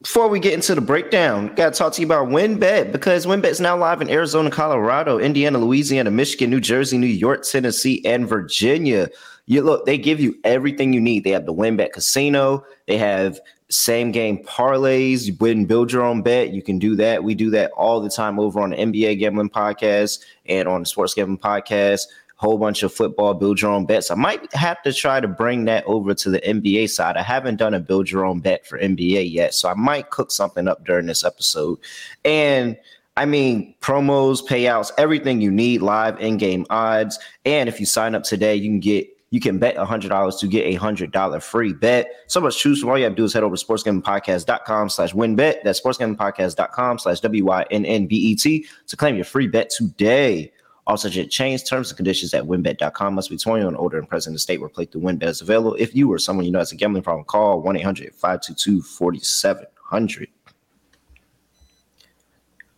Before 0.02 0.26
we 0.28 0.40
get 0.40 0.54
into 0.54 0.74
the 0.74 0.80
breakdown, 0.80 1.54
got 1.54 1.72
to 1.72 1.78
talk 1.78 1.92
to 1.92 2.00
you 2.00 2.06
about 2.06 2.28
WynnBET 2.28 2.90
because 2.90 3.24
WynnBET 3.24 3.50
is 3.50 3.60
now 3.60 3.76
live 3.76 4.00
in 4.00 4.10
Arizona, 4.10 4.50
Colorado, 4.50 5.18
Indiana, 5.18 5.58
Louisiana, 5.58 6.10
Michigan, 6.10 6.50
New 6.50 6.60
Jersey, 6.60 6.98
New 6.98 7.06
York, 7.06 7.44
Tennessee, 7.44 8.04
and 8.04 8.28
Virginia. 8.28 9.08
You 9.46 9.62
look, 9.62 9.86
they 9.86 9.98
give 9.98 10.20
you 10.20 10.36
everything 10.44 10.92
you 10.92 11.00
need. 11.00 11.24
They 11.24 11.30
have 11.30 11.46
the 11.46 11.54
WynnBET 11.54 11.92
Casino. 11.92 12.64
They 12.86 12.96
have 12.96 13.40
same 13.70 14.12
game 14.12 14.44
parlays. 14.44 15.24
You 15.24 15.34
win, 15.40 15.64
build 15.64 15.92
your 15.92 16.02
own 16.02 16.22
bet. 16.22 16.52
You 16.52 16.62
can 16.62 16.78
do 16.78 16.94
that. 16.96 17.24
We 17.24 17.34
do 17.34 17.50
that 17.50 17.70
all 17.72 18.00
the 18.00 18.10
time 18.10 18.38
over 18.38 18.60
on 18.60 18.70
the 18.70 18.76
NBA 18.76 19.18
Gambling 19.18 19.50
Podcast 19.50 20.20
and 20.46 20.68
on 20.68 20.82
the 20.82 20.86
Sports 20.86 21.14
Gambling 21.14 21.38
Podcast. 21.38 22.02
Whole 22.36 22.58
bunch 22.58 22.82
of 22.82 22.92
football, 22.92 23.34
build 23.34 23.60
your 23.60 23.70
own 23.70 23.86
bets. 23.86 24.10
I 24.10 24.16
might 24.16 24.52
have 24.52 24.82
to 24.82 24.92
try 24.92 25.20
to 25.20 25.28
bring 25.28 25.64
that 25.66 25.84
over 25.86 26.12
to 26.12 26.28
the 26.28 26.40
NBA 26.40 26.90
side. 26.90 27.16
I 27.16 27.22
haven't 27.22 27.56
done 27.56 27.72
a 27.72 27.78
build 27.78 28.10
your 28.10 28.24
own 28.24 28.40
bet 28.40 28.66
for 28.66 28.80
NBA 28.80 29.32
yet, 29.32 29.54
so 29.54 29.68
I 29.68 29.74
might 29.74 30.10
cook 30.10 30.32
something 30.32 30.66
up 30.66 30.84
during 30.84 31.06
this 31.06 31.24
episode. 31.24 31.78
And 32.24 32.76
I 33.16 33.26
mean, 33.26 33.76
promos, 33.80 34.44
payouts, 34.44 34.90
everything 34.98 35.40
you 35.40 35.52
need, 35.52 35.82
live 35.82 36.18
in 36.18 36.36
game 36.36 36.66
odds. 36.68 37.16
And 37.44 37.68
if 37.68 37.78
you 37.78 37.86
sign 37.86 38.16
up 38.16 38.24
today, 38.24 38.56
you 38.56 38.68
can 38.68 38.80
get 38.80 39.06
you 39.32 39.40
can 39.40 39.58
bet 39.58 39.74
$100 39.76 40.40
to 40.40 40.46
get 40.46 40.66
a 40.66 40.78
$100 40.78 41.42
free 41.42 41.72
bet. 41.72 42.12
So 42.26 42.38
much 42.38 42.58
choose 42.58 42.80
from. 42.80 42.90
All 42.90 42.98
you 42.98 43.04
have 43.04 43.14
to 43.14 43.16
do 43.16 43.24
is 43.24 43.32
head 43.32 43.42
over 43.42 43.56
to 43.56 43.64
sportsgamblingpodcast.com 43.64 44.90
slash 44.90 45.14
wynnbet. 45.14 45.62
That's 45.64 45.80
sportsgamblingpodcast.com 45.80 46.98
slash 46.98 47.20
W-Y-N-N-B-E-T 47.20 48.66
to 48.88 48.96
claim 48.96 49.16
your 49.16 49.24
free 49.24 49.48
bet 49.48 49.70
today. 49.70 50.52
Also, 50.86 51.08
change 51.08 51.64
terms 51.64 51.88
and 51.88 51.96
conditions 51.96 52.34
at 52.34 52.44
wynnbet.com. 52.44 53.14
Must 53.14 53.30
be 53.30 53.38
21 53.38 53.68
and 53.68 53.76
older 53.78 53.98
and 53.98 54.06
present 54.06 54.32
in 54.32 54.34
the 54.34 54.38
state 54.38 54.60
where 54.60 54.68
play 54.68 54.84
through 54.84 55.00
wynnbet 55.00 55.24
is 55.24 55.40
available. 55.40 55.76
If 55.78 55.94
you 55.94 56.12
or 56.12 56.18
someone 56.18 56.44
you 56.44 56.52
know 56.52 56.58
has 56.58 56.72
a 56.72 56.76
gambling 56.76 57.02
problem, 57.02 57.24
call 57.24 57.62
1-800-522-4700. 57.62 60.26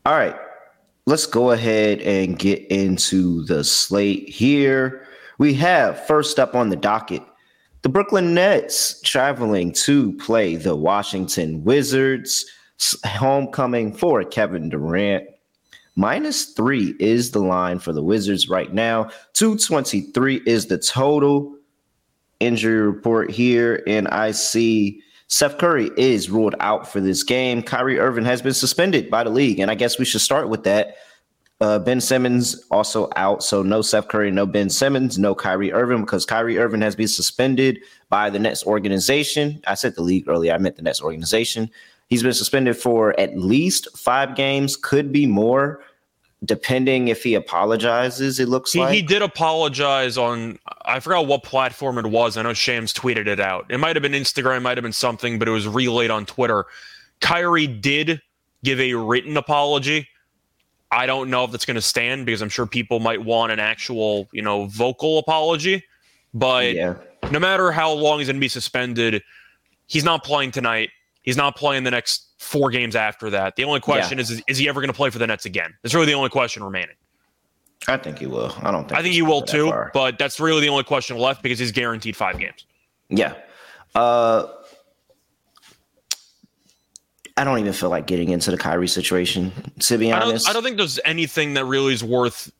All 0.06 0.14
right, 0.14 0.36
let's 1.06 1.26
go 1.26 1.50
ahead 1.50 2.00
and 2.02 2.38
get 2.38 2.64
into 2.70 3.42
the 3.46 3.64
slate 3.64 4.28
here. 4.28 5.08
We 5.38 5.54
have 5.54 6.06
first 6.06 6.38
up 6.38 6.54
on 6.54 6.68
the 6.68 6.76
docket 6.76 7.22
the 7.84 7.90
Brooklyn 7.90 8.32
Nets 8.32 8.98
traveling 9.02 9.70
to 9.72 10.14
play 10.14 10.56
the 10.56 10.74
Washington 10.74 11.62
Wizards. 11.64 12.46
Homecoming 13.04 13.92
for 13.92 14.24
Kevin 14.24 14.70
Durant. 14.70 15.28
Minus 15.94 16.46
three 16.46 16.94
is 16.98 17.30
the 17.30 17.40
line 17.40 17.78
for 17.78 17.92
the 17.92 18.02
Wizards 18.02 18.48
right 18.48 18.72
now. 18.72 19.10
223 19.34 20.42
is 20.46 20.66
the 20.66 20.78
total 20.78 21.56
injury 22.40 22.80
report 22.80 23.30
here. 23.30 23.82
And 23.86 24.08
I 24.08 24.30
see 24.30 25.02
Seth 25.28 25.58
Curry 25.58 25.90
is 25.98 26.30
ruled 26.30 26.54
out 26.60 26.90
for 26.90 27.02
this 27.02 27.22
game. 27.22 27.62
Kyrie 27.62 27.98
Irving 27.98 28.24
has 28.24 28.40
been 28.40 28.54
suspended 28.54 29.10
by 29.10 29.24
the 29.24 29.30
league. 29.30 29.60
And 29.60 29.70
I 29.70 29.74
guess 29.74 29.98
we 29.98 30.06
should 30.06 30.22
start 30.22 30.48
with 30.48 30.64
that. 30.64 30.96
Uh, 31.60 31.78
ben 31.78 32.00
Simmons 32.00 32.62
also 32.70 33.08
out. 33.16 33.42
So 33.42 33.62
no 33.62 33.80
Seth 33.80 34.08
Curry, 34.08 34.30
no 34.30 34.44
Ben 34.44 34.68
Simmons, 34.68 35.18
no 35.18 35.34
Kyrie 35.34 35.72
Irving 35.72 36.00
because 36.00 36.26
Kyrie 36.26 36.58
Irving 36.58 36.80
has 36.80 36.96
been 36.96 37.08
suspended 37.08 37.78
by 38.08 38.28
the 38.28 38.38
Nets 38.38 38.66
organization. 38.66 39.62
I 39.66 39.74
said 39.74 39.94
the 39.94 40.02
league 40.02 40.28
earlier. 40.28 40.52
I 40.52 40.58
meant 40.58 40.76
the 40.76 40.82
Nets 40.82 41.00
organization. 41.00 41.70
He's 42.08 42.22
been 42.22 42.34
suspended 42.34 42.76
for 42.76 43.18
at 43.18 43.38
least 43.38 43.96
five 43.96 44.36
games, 44.36 44.76
could 44.76 45.12
be 45.12 45.26
more, 45.26 45.82
depending 46.44 47.08
if 47.08 47.22
he 47.22 47.34
apologizes. 47.34 48.40
It 48.40 48.48
looks 48.48 48.72
he, 48.72 48.80
like 48.80 48.92
he 48.92 49.00
did 49.00 49.22
apologize 49.22 50.18
on. 50.18 50.58
I 50.84 51.00
forgot 51.00 51.26
what 51.26 51.44
platform 51.44 51.98
it 51.98 52.06
was. 52.06 52.36
I 52.36 52.42
know 52.42 52.52
Shams 52.52 52.92
tweeted 52.92 53.26
it 53.26 53.40
out. 53.40 53.66
It 53.70 53.78
might 53.78 53.96
have 53.96 54.02
been 54.02 54.12
Instagram, 54.12 54.62
might 54.62 54.76
have 54.76 54.82
been 54.82 54.92
something, 54.92 55.38
but 55.38 55.48
it 55.48 55.52
was 55.52 55.66
relayed 55.68 56.10
on 56.10 56.26
Twitter. 56.26 56.66
Kyrie 57.20 57.68
did 57.68 58.20
give 58.64 58.80
a 58.80 58.94
written 58.94 59.36
apology 59.36 60.08
I 60.94 61.06
don't 61.06 61.28
know 61.28 61.44
if 61.44 61.50
that's 61.50 61.64
going 61.64 61.74
to 61.74 61.82
stand 61.82 62.24
because 62.24 62.40
I'm 62.40 62.48
sure 62.48 62.66
people 62.66 63.00
might 63.00 63.22
want 63.22 63.52
an 63.52 63.58
actual, 63.58 64.28
you 64.32 64.42
know, 64.42 64.66
vocal 64.66 65.18
apology. 65.18 65.84
But 66.32 66.74
yeah. 66.74 66.94
no 67.30 67.38
matter 67.38 67.72
how 67.72 67.92
long 67.92 68.18
he's 68.18 68.28
going 68.28 68.36
to 68.36 68.40
be 68.40 68.48
suspended, 68.48 69.22
he's 69.86 70.04
not 70.04 70.24
playing 70.24 70.52
tonight. 70.52 70.90
He's 71.22 71.36
not 71.36 71.56
playing 71.56 71.84
the 71.84 71.90
next 71.90 72.28
four 72.38 72.70
games 72.70 72.94
after 72.94 73.30
that. 73.30 73.56
The 73.56 73.64
only 73.64 73.80
question 73.80 74.18
yeah. 74.18 74.22
is, 74.22 74.42
is 74.46 74.58
he 74.58 74.68
ever 74.68 74.80
going 74.80 74.88
to 74.88 74.96
play 74.96 75.10
for 75.10 75.18
the 75.18 75.26
Nets 75.26 75.46
again? 75.46 75.74
That's 75.82 75.94
really 75.94 76.06
the 76.06 76.14
only 76.14 76.30
question 76.30 76.62
remaining. 76.62 76.96
I 77.88 77.96
think 77.96 78.18
he 78.18 78.26
will. 78.26 78.54
I 78.62 78.70
don't 78.70 78.88
think. 78.88 78.98
I 78.98 79.02
think 79.02 79.14
he 79.14 79.22
will 79.22 79.42
too, 79.42 79.72
but 79.92 80.18
that's 80.18 80.40
really 80.40 80.60
the 80.60 80.68
only 80.68 80.84
question 80.84 81.18
left 81.18 81.42
because 81.42 81.58
he's 81.58 81.72
guaranteed 81.72 82.16
five 82.16 82.38
games. 82.38 82.66
Yeah. 83.08 83.34
Uh, 83.94 84.46
I 87.36 87.44
don't 87.44 87.58
even 87.58 87.72
feel 87.72 87.90
like 87.90 88.06
getting 88.06 88.28
into 88.30 88.50
the 88.50 88.56
Kyrie 88.56 88.88
situation. 88.88 89.52
To 89.80 89.98
be 89.98 90.12
honest, 90.12 90.48
I 90.48 90.48
don't, 90.48 90.50
I 90.50 90.52
don't 90.52 90.62
think 90.62 90.76
there's 90.76 91.00
anything 91.04 91.54
that 91.54 91.64
really 91.64 91.92
is 91.92 92.04
worth 92.04 92.52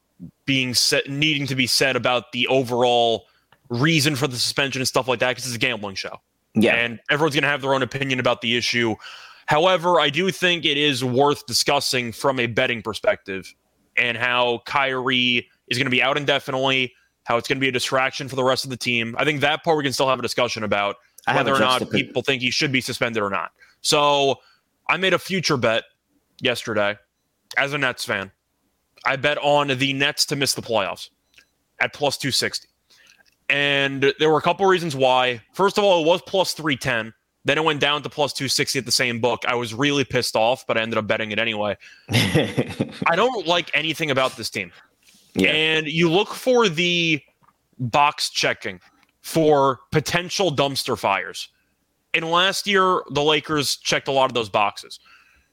being 0.46 0.74
said, 0.74 1.02
needing 1.08 1.46
to 1.46 1.54
be 1.54 1.66
said 1.66 1.96
about 1.96 2.32
the 2.32 2.46
overall 2.48 3.26
reason 3.68 4.16
for 4.16 4.26
the 4.26 4.36
suspension 4.36 4.80
and 4.80 4.88
stuff 4.88 5.08
like 5.08 5.20
that 5.20 5.30
because 5.30 5.46
it's 5.46 5.54
a 5.54 5.58
gambling 5.58 5.94
show. 5.94 6.20
Yeah, 6.54 6.74
and 6.74 7.00
everyone's 7.10 7.34
going 7.34 7.42
to 7.42 7.48
have 7.48 7.62
their 7.62 7.74
own 7.74 7.82
opinion 7.82 8.20
about 8.20 8.40
the 8.40 8.56
issue. 8.56 8.94
However, 9.46 10.00
I 10.00 10.10
do 10.10 10.30
think 10.30 10.64
it 10.64 10.76
is 10.76 11.04
worth 11.04 11.46
discussing 11.46 12.12
from 12.12 12.40
a 12.40 12.46
betting 12.46 12.82
perspective 12.82 13.52
and 13.96 14.16
how 14.16 14.62
Kyrie 14.64 15.48
is 15.68 15.78
going 15.78 15.86
to 15.86 15.90
be 15.90 16.02
out 16.02 16.16
indefinitely, 16.16 16.94
how 17.24 17.36
it's 17.36 17.48
going 17.48 17.58
to 17.58 17.60
be 17.60 17.68
a 17.68 17.72
distraction 17.72 18.28
for 18.28 18.36
the 18.36 18.44
rest 18.44 18.64
of 18.64 18.70
the 18.70 18.76
team. 18.76 19.14
I 19.18 19.24
think 19.24 19.40
that 19.40 19.64
part 19.64 19.76
we 19.76 19.82
can 19.82 19.92
still 19.92 20.08
have 20.08 20.18
a 20.18 20.22
discussion 20.22 20.64
about 20.64 20.96
whether 21.26 21.54
or 21.54 21.58
not 21.58 21.90
people 21.90 22.22
think 22.22 22.42
he 22.42 22.50
should 22.50 22.72
be 22.72 22.80
suspended 22.80 23.22
or 23.22 23.30
not. 23.30 23.52
So 23.80 24.40
I 24.88 24.96
made 24.96 25.14
a 25.14 25.18
future 25.18 25.56
bet 25.56 25.84
yesterday 26.40 26.96
as 27.56 27.72
a 27.72 27.78
Nets 27.78 28.04
fan. 28.04 28.30
I 29.04 29.16
bet 29.16 29.38
on 29.38 29.68
the 29.68 29.92
Nets 29.92 30.26
to 30.26 30.36
miss 30.36 30.54
the 30.54 30.62
playoffs 30.62 31.10
at 31.80 31.92
plus 31.92 32.16
260. 32.16 32.68
And 33.50 34.14
there 34.18 34.30
were 34.30 34.38
a 34.38 34.42
couple 34.42 34.64
reasons 34.66 34.96
why. 34.96 35.42
First 35.52 35.76
of 35.76 35.84
all, 35.84 36.02
it 36.02 36.06
was 36.06 36.22
plus 36.22 36.54
310. 36.54 37.12
Then 37.46 37.58
it 37.58 37.64
went 37.64 37.80
down 37.80 38.02
to 38.02 38.08
plus 38.08 38.32
260 38.32 38.78
at 38.78 38.86
the 38.86 38.92
same 38.92 39.20
book. 39.20 39.42
I 39.46 39.54
was 39.54 39.74
really 39.74 40.04
pissed 40.04 40.34
off, 40.34 40.66
but 40.66 40.78
I 40.78 40.80
ended 40.80 40.96
up 40.96 41.06
betting 41.06 41.30
it 41.30 41.38
anyway. 41.38 41.76
I 42.10 43.16
don't 43.16 43.46
like 43.46 43.70
anything 43.74 44.10
about 44.10 44.36
this 44.38 44.48
team. 44.48 44.72
Yeah. 45.34 45.50
And 45.50 45.86
you 45.86 46.10
look 46.10 46.28
for 46.28 46.70
the 46.70 47.20
box 47.78 48.30
checking 48.30 48.80
for 49.20 49.80
potential 49.92 50.54
dumpster 50.54 50.98
fires. 50.98 51.48
And 52.14 52.30
last 52.30 52.66
year, 52.66 53.02
the 53.10 53.22
Lakers 53.22 53.76
checked 53.76 54.08
a 54.08 54.12
lot 54.12 54.30
of 54.30 54.34
those 54.34 54.48
boxes. 54.48 55.00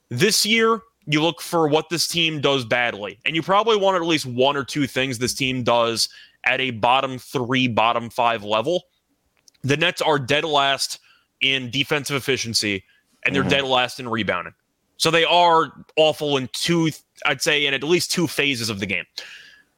This 0.09 0.45
year, 0.45 0.81
you 1.07 1.21
look 1.21 1.41
for 1.41 1.67
what 1.67 1.89
this 1.89 2.07
team 2.07 2.41
does 2.41 2.63
badly. 2.63 3.19
And 3.25 3.35
you 3.35 3.41
probably 3.41 3.77
want 3.77 3.95
at 3.95 4.03
least 4.03 4.25
one 4.25 4.55
or 4.55 4.63
two 4.63 4.87
things 4.87 5.17
this 5.17 5.33
team 5.33 5.63
does 5.63 6.09
at 6.45 6.59
a 6.61 6.71
bottom 6.71 7.17
three, 7.17 7.67
bottom 7.67 8.09
five 8.09 8.43
level. 8.43 8.83
The 9.63 9.77
Nets 9.77 10.01
are 10.01 10.19
dead 10.19 10.43
last 10.43 10.99
in 11.41 11.69
defensive 11.71 12.15
efficiency, 12.15 12.83
and 13.25 13.35
they're 13.35 13.41
mm-hmm. 13.43 13.49
dead 13.49 13.63
last 13.63 13.99
in 13.99 14.07
rebounding. 14.07 14.53
So 14.97 15.09
they 15.09 15.25
are 15.25 15.85
awful 15.95 16.37
in 16.37 16.47
two, 16.53 16.91
I'd 17.25 17.41
say, 17.41 17.65
in 17.65 17.73
at 17.73 17.83
least 17.83 18.11
two 18.11 18.27
phases 18.27 18.69
of 18.69 18.79
the 18.79 18.85
game. 18.85 19.05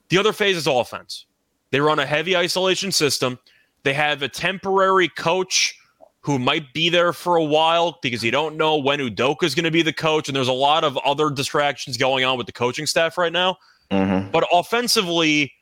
The 0.09 0.17
other 0.17 0.33
phase 0.33 0.57
is 0.57 0.67
offense. 0.67 1.25
They 1.71 1.79
run 1.79 1.99
a 1.99 2.05
heavy 2.05 2.35
isolation 2.35 2.91
system. 2.91 3.39
They 3.83 3.93
have 3.93 4.21
a 4.21 4.27
temporary 4.27 5.07
coach 5.07 5.77
who 6.23 6.39
might 6.39 6.73
be 6.73 6.89
there 6.89 7.11
for 7.11 7.35
a 7.35 7.43
while 7.43 7.99
because 8.01 8.23
you 8.23 8.31
don't 8.31 8.55
know 8.55 8.77
when 8.77 8.99
Udoka 8.99 9.43
is 9.43 9.53
going 9.53 9.65
to 9.65 9.71
be 9.71 9.81
the 9.81 9.93
coach. 9.93 10.29
And 10.29 10.35
there's 10.35 10.47
a 10.47 10.53
lot 10.53 10.85
of 10.85 10.97
other 10.99 11.29
distractions 11.29 11.97
going 11.97 12.23
on 12.23 12.37
with 12.37 12.47
the 12.47 12.53
coaching 12.53 12.85
staff 12.87 13.17
right 13.17 13.31
now. 13.31 13.57
Mm-hmm. 13.91 14.31
But 14.31 14.47
offensively, 14.51 15.53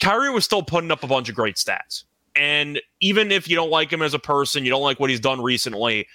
Kyrie 0.00 0.30
was 0.30 0.44
still 0.44 0.62
putting 0.62 0.90
up 0.90 1.02
a 1.02 1.06
bunch 1.06 1.30
of 1.30 1.34
great 1.34 1.56
stats. 1.56 2.04
And 2.36 2.80
even 3.00 3.32
if 3.32 3.48
you 3.48 3.56
don't 3.56 3.70
like 3.70 3.90
him 3.90 4.02
as 4.02 4.12
a 4.12 4.18
person, 4.18 4.64
you 4.64 4.70
don't 4.70 4.82
like 4.82 5.00
what 5.00 5.08
he's 5.08 5.20
done 5.20 5.40
recently, 5.40 6.06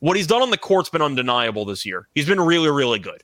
what 0.00 0.16
he's 0.16 0.26
done 0.26 0.42
on 0.42 0.50
the 0.50 0.58
court's 0.58 0.90
been 0.90 1.02
undeniable 1.02 1.64
this 1.64 1.86
year. 1.86 2.08
He's 2.14 2.26
been 2.26 2.40
really, 2.40 2.70
really 2.70 2.98
good. 2.98 3.22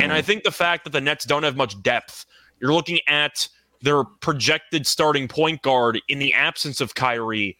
And 0.00 0.12
I 0.12 0.22
think 0.22 0.42
the 0.42 0.50
fact 0.50 0.84
that 0.84 0.90
the 0.90 1.00
Nets 1.00 1.24
don't 1.24 1.42
have 1.42 1.56
much 1.56 1.80
depth, 1.82 2.26
you're 2.60 2.72
looking 2.72 2.98
at 3.06 3.48
their 3.82 4.04
projected 4.04 4.86
starting 4.86 5.28
point 5.28 5.62
guard 5.62 6.00
in 6.08 6.18
the 6.18 6.32
absence 6.32 6.80
of 6.80 6.94
Kyrie. 6.94 7.56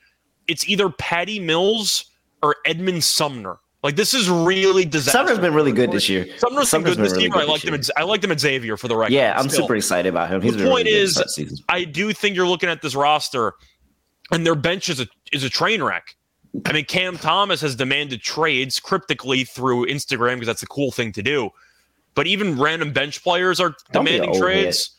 It's 0.49 0.69
either 0.69 0.89
Patty 0.91 1.41
Mills 1.41 2.07
or 2.43 2.57
Edmund 2.67 3.03
Sumner. 3.05 3.59
Like 3.83 3.97
this 3.97 4.15
is 4.15 4.31
really 4.31 4.87
disastrous. 4.87 5.29
Sumner's 5.29 5.39
been 5.39 5.53
really 5.53 5.73
good 5.73 5.93
this 5.93 6.09
year. 6.09 6.27
Sumner's, 6.39 6.71
Sumner's 6.71 6.97
been 6.97 7.05
good 7.05 7.13
this 7.13 7.23
year. 7.23 7.31
I 7.35 7.45
liked 7.45 7.65
him. 7.65 7.75
At, 7.75 7.89
I 7.99 8.03
liked 8.03 8.25
him 8.25 8.33
at 8.33 8.41
Xavier 8.41 8.79
for 8.79 8.89
the 8.89 8.97
record. 8.97 9.13
Yeah, 9.13 9.35
I'm 9.37 9.49
Still. 9.51 9.63
super 9.63 9.77
excited 9.77 10.09
about 10.09 10.31
him. 10.31 10.41
He's 10.41 10.57
the 10.57 10.65
point 10.65 10.87
really 10.87 10.99
is, 10.99 11.63
I 11.69 11.85
do 11.85 12.13
think 12.15 12.35
you're 12.35 12.47
looking 12.47 12.71
at 12.71 12.81
this 12.81 12.95
roster 12.95 13.53
and 14.31 14.47
their 14.47 14.55
bench 14.55 14.89
is 14.89 15.01
a 15.01 15.07
is 15.33 15.45
a 15.45 15.51
train 15.51 15.83
wreck. 15.83 16.17
I 16.65 16.73
mean, 16.73 16.85
Cam 16.85 17.19
Thomas 17.19 17.61
has 17.61 17.75
demanded 17.75 18.23
trades 18.23 18.79
cryptically 18.79 19.45
through 19.45 19.87
Instagram 19.87 20.35
because 20.35 20.47
that's 20.47 20.63
a 20.63 20.69
cool 20.69 20.91
thing 20.91 21.13
to 21.13 21.23
do. 21.23 21.51
But 22.15 22.27
even 22.27 22.59
random 22.59 22.93
bench 22.93 23.23
players 23.23 23.61
are 23.61 23.75
Don't 23.93 24.05
demanding 24.05 24.41
trades. 24.41 24.93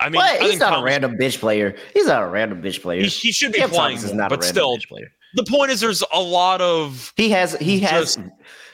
I 0.00 0.08
mean, 0.08 0.20
I 0.22 0.38
he's 0.38 0.60
not 0.60 0.70
Thomas, 0.70 0.82
a 0.82 0.84
random 0.84 1.16
bench 1.16 1.38
player. 1.40 1.74
He's 1.92 2.06
not 2.06 2.22
a 2.22 2.26
random 2.26 2.60
bench 2.60 2.80
player. 2.82 3.02
He, 3.02 3.08
he 3.08 3.32
should 3.32 3.52
be 3.52 3.58
Cam 3.58 3.70
playing, 3.70 3.98
Thomas 3.98 4.10
is 4.10 4.14
not 4.14 4.30
but 4.30 4.44
still, 4.44 4.76
player. 4.88 5.10
the 5.34 5.44
point 5.44 5.70
is, 5.70 5.80
there's 5.80 6.02
a 6.12 6.20
lot 6.20 6.60
of 6.60 7.12
he 7.16 7.30
has 7.30 7.54
he 7.58 7.80
has. 7.80 8.16
Just, 8.16 8.28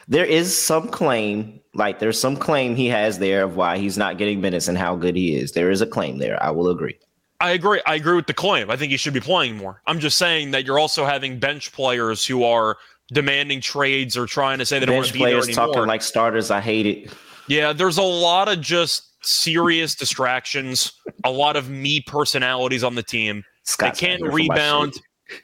there 0.06 0.26
is 0.26 0.56
some 0.56 0.88
claim, 0.88 1.60
like 1.74 1.98
there's 1.98 2.20
some 2.20 2.36
claim 2.36 2.76
he 2.76 2.86
has 2.88 3.18
there 3.18 3.44
of 3.44 3.56
why 3.56 3.78
he's 3.78 3.96
not 3.96 4.18
getting 4.18 4.40
minutes 4.40 4.68
and 4.68 4.76
how 4.76 4.96
good 4.96 5.16
he 5.16 5.34
is. 5.34 5.52
There 5.52 5.70
is 5.70 5.80
a 5.80 5.86
claim 5.86 6.18
there. 6.18 6.42
I 6.42 6.50
will 6.50 6.68
agree. 6.68 6.98
I 7.40 7.50
agree. 7.50 7.80
I 7.86 7.94
agree 7.94 8.14
with 8.14 8.26
the 8.26 8.34
claim. 8.34 8.70
I 8.70 8.76
think 8.76 8.90
he 8.90 8.96
should 8.96 9.14
be 9.14 9.20
playing 9.20 9.56
more. 9.56 9.80
I'm 9.86 9.98
just 9.98 10.18
saying 10.18 10.50
that 10.52 10.64
you're 10.64 10.78
also 10.78 11.04
having 11.04 11.38
bench 11.38 11.72
players 11.72 12.24
who 12.24 12.44
are 12.44 12.76
demanding 13.08 13.60
trades 13.60 14.16
or 14.16 14.26
trying 14.26 14.58
to 14.58 14.66
say 14.66 14.78
they 14.78 14.86
bench 14.86 14.92
don't 14.92 14.96
want 14.96 15.06
to 15.08 15.12
be 15.12 15.18
players 15.18 15.46
there 15.46 15.52
anymore. 15.52 15.74
talking 15.74 15.88
like 15.88 16.02
starters. 16.02 16.50
I 16.50 16.60
hate 16.60 16.86
it. 16.86 17.12
Yeah, 17.48 17.72
there's 17.72 17.98
a 17.98 18.02
lot 18.02 18.48
of 18.48 18.60
just 18.60 19.13
serious 19.24 19.94
distractions. 19.94 20.92
A 21.24 21.30
lot 21.30 21.56
of 21.56 21.70
me 21.70 22.00
personalities 22.00 22.84
on 22.84 22.94
the 22.94 23.02
team. 23.02 23.44
Scott's 23.62 23.98
they 23.98 24.06
can't 24.06 24.22
rebound. 24.22 24.94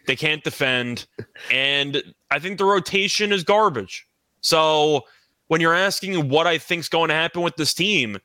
They 0.07 0.15
can't 0.17 0.45
defend, 0.45 1.07
and 1.51 2.03
I 2.31 2.39
think 2.39 2.59
the 2.59 2.67
rotation 2.67 3.33
is 3.33 3.43
garbage. 3.43 4.07
So 4.43 5.03
when 5.49 5.63
you're 5.63 5.75
asking 5.75 6.29
what 6.29 6.47
I 6.47 6.59
think's 6.59 6.89
going 6.89 7.09
to 7.09 7.15
happen 7.15 7.41
with 7.41 7.57
this 7.57 7.73
team, 7.73 8.19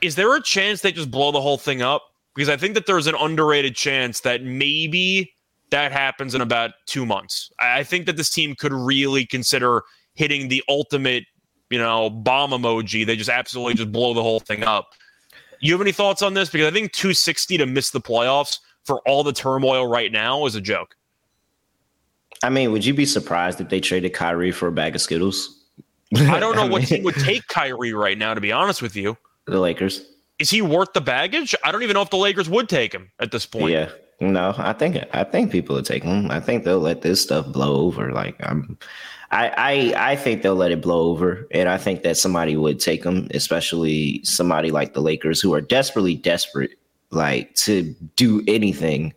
is 0.00 0.14
there 0.14 0.34
a 0.34 0.42
chance 0.42 0.80
they 0.80 0.92
just 0.92 1.10
blow 1.10 1.32
the 1.32 1.40
whole 1.40 1.58
thing 1.58 1.82
up? 1.82 2.02
because 2.36 2.50
I 2.50 2.56
think 2.56 2.74
that 2.74 2.86
there's 2.86 3.06
an 3.06 3.16
underrated 3.18 3.74
chance 3.74 4.20
that 4.20 4.44
maybe 4.44 5.32
that 5.70 5.90
happens 5.90 6.34
in 6.34 6.42
about 6.42 6.72
two 6.86 7.06
months. 7.06 7.50
I 7.58 7.82
think 7.82 8.06
that 8.06 8.16
this 8.16 8.30
team 8.30 8.54
could 8.54 8.72
really 8.72 9.24
consider 9.24 9.82
hitting 10.14 10.48
the 10.48 10.62
ultimate, 10.68 11.24
you 11.70 11.78
know, 11.78 12.10
bomb 12.10 12.50
emoji. 12.50 13.06
They 13.06 13.16
just 13.16 13.30
absolutely 13.30 13.74
just 13.74 13.92
blow 13.92 14.14
the 14.14 14.22
whole 14.22 14.40
thing 14.40 14.64
up. 14.64 14.90
You 15.60 15.72
have 15.72 15.80
any 15.80 15.92
thoughts 15.92 16.22
on 16.22 16.34
this? 16.34 16.50
Because 16.50 16.66
I 16.66 16.70
think 16.70 16.92
260 16.92 17.58
to 17.58 17.66
miss 17.66 17.90
the 17.90 18.00
playoffs 18.00 18.58
for 18.84 19.00
all 19.06 19.24
the 19.24 19.32
turmoil 19.32 19.86
right 19.86 20.12
now 20.12 20.46
is 20.46 20.54
a 20.54 20.60
joke. 20.60 20.94
I 22.42 22.50
mean, 22.50 22.72
would 22.72 22.84
you 22.84 22.92
be 22.92 23.06
surprised 23.06 23.60
if 23.60 23.68
they 23.70 23.80
traded 23.80 24.12
Kyrie 24.12 24.52
for 24.52 24.68
a 24.68 24.72
bag 24.72 24.94
of 24.94 25.00
Skittles? 25.00 25.64
I 26.14 26.38
don't 26.38 26.54
know 26.54 26.62
I 26.62 26.64
mean, 26.64 26.72
what 26.72 26.82
team 26.82 27.02
would 27.04 27.14
take 27.18 27.46
Kyrie 27.48 27.94
right 27.94 28.16
now, 28.16 28.34
to 28.34 28.40
be 28.40 28.52
honest 28.52 28.82
with 28.82 28.94
you. 28.94 29.16
The 29.46 29.58
Lakers 29.58 30.04
is 30.38 30.50
he 30.50 30.62
worth 30.62 30.92
the 30.92 31.00
baggage? 31.00 31.54
I 31.64 31.72
don't 31.72 31.82
even 31.82 31.94
know 31.94 32.02
if 32.02 32.10
the 32.10 32.16
Lakers 32.16 32.48
would 32.48 32.68
take 32.68 32.92
him 32.92 33.10
at 33.20 33.30
this 33.30 33.46
point. 33.46 33.72
Yeah. 33.72 33.90
No, 34.20 34.54
I 34.56 34.72
think 34.72 34.96
I 35.12 35.24
think 35.24 35.52
people 35.52 35.76
will 35.76 35.82
take 35.82 36.02
him. 36.02 36.30
I 36.30 36.40
think 36.40 36.64
they'll 36.64 36.80
let 36.80 37.02
this 37.02 37.20
stuff 37.20 37.46
blow 37.46 37.82
over. 37.86 38.12
Like 38.12 38.36
I'm 38.40 38.78
I, 39.30 39.94
I 39.94 40.12
I 40.12 40.16
think 40.16 40.42
they'll 40.42 40.54
let 40.54 40.70
it 40.70 40.80
blow 40.80 41.10
over, 41.10 41.46
and 41.50 41.68
I 41.68 41.76
think 41.76 42.02
that 42.02 42.16
somebody 42.16 42.56
would 42.56 42.80
take 42.80 43.04
him, 43.04 43.28
especially 43.32 44.20
somebody 44.24 44.70
like 44.70 44.94
the 44.94 45.02
Lakers, 45.02 45.40
who 45.40 45.52
are 45.52 45.60
desperately 45.60 46.14
desperate, 46.14 46.70
like 47.10 47.54
to 47.56 47.94
do 48.14 48.42
anything. 48.46 49.12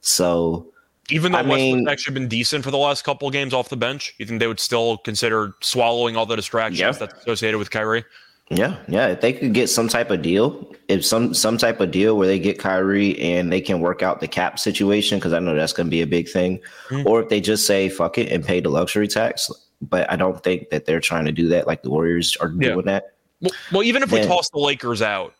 So, 0.00 0.72
even 1.10 1.32
though 1.32 1.38
I 1.38 1.42
Westbrook's 1.42 1.90
actually 1.90 2.14
been 2.14 2.28
decent 2.28 2.64
for 2.64 2.70
the 2.70 2.78
last 2.78 3.04
couple 3.04 3.28
of 3.28 3.32
games 3.32 3.54
off 3.54 3.68
the 3.68 3.76
bench, 3.76 4.14
you 4.18 4.26
think 4.26 4.40
they 4.40 4.48
would 4.48 4.60
still 4.60 4.98
consider 4.98 5.54
swallowing 5.62 6.16
all 6.16 6.26
the 6.26 6.36
distractions 6.36 6.80
yeah. 6.80 6.90
that's 6.90 7.14
associated 7.22 7.58
with 7.58 7.70
Kyrie? 7.70 8.04
Yeah, 8.50 8.76
yeah. 8.88 9.08
If 9.08 9.20
they 9.20 9.32
could 9.32 9.54
get 9.54 9.68
some 9.68 9.88
type 9.88 10.10
of 10.10 10.22
deal, 10.22 10.74
if 10.88 11.04
some 11.04 11.32
some 11.32 11.56
type 11.56 11.80
of 11.80 11.90
deal 11.90 12.16
where 12.16 12.26
they 12.26 12.38
get 12.38 12.58
Kyrie 12.58 13.18
and 13.18 13.50
they 13.52 13.60
can 13.60 13.80
work 13.80 14.02
out 14.02 14.20
the 14.20 14.28
cap 14.28 14.58
situation, 14.58 15.18
because 15.18 15.32
I 15.32 15.38
know 15.38 15.54
that's 15.54 15.72
going 15.72 15.86
to 15.86 15.90
be 15.90 16.02
a 16.02 16.06
big 16.06 16.28
thing, 16.28 16.60
mm-hmm. 16.88 17.06
or 17.08 17.22
if 17.22 17.28
they 17.28 17.40
just 17.40 17.66
say 17.66 17.88
fuck 17.88 18.18
it 18.18 18.30
and 18.30 18.44
pay 18.44 18.60
the 18.60 18.68
luxury 18.68 19.08
tax. 19.08 19.50
But 19.80 20.10
I 20.10 20.16
don't 20.16 20.42
think 20.42 20.70
that 20.70 20.84
they're 20.84 21.00
trying 21.00 21.24
to 21.24 21.32
do 21.32 21.48
that. 21.48 21.66
Like 21.66 21.82
the 21.82 21.90
Warriors 21.90 22.36
are 22.36 22.52
yeah. 22.58 22.72
doing 22.72 22.86
that. 22.86 23.14
Well, 23.40 23.52
well 23.72 23.82
even 23.82 24.02
if 24.02 24.10
then, 24.10 24.22
we 24.22 24.28
toss 24.28 24.50
the 24.50 24.58
Lakers 24.58 25.02
out, 25.02 25.34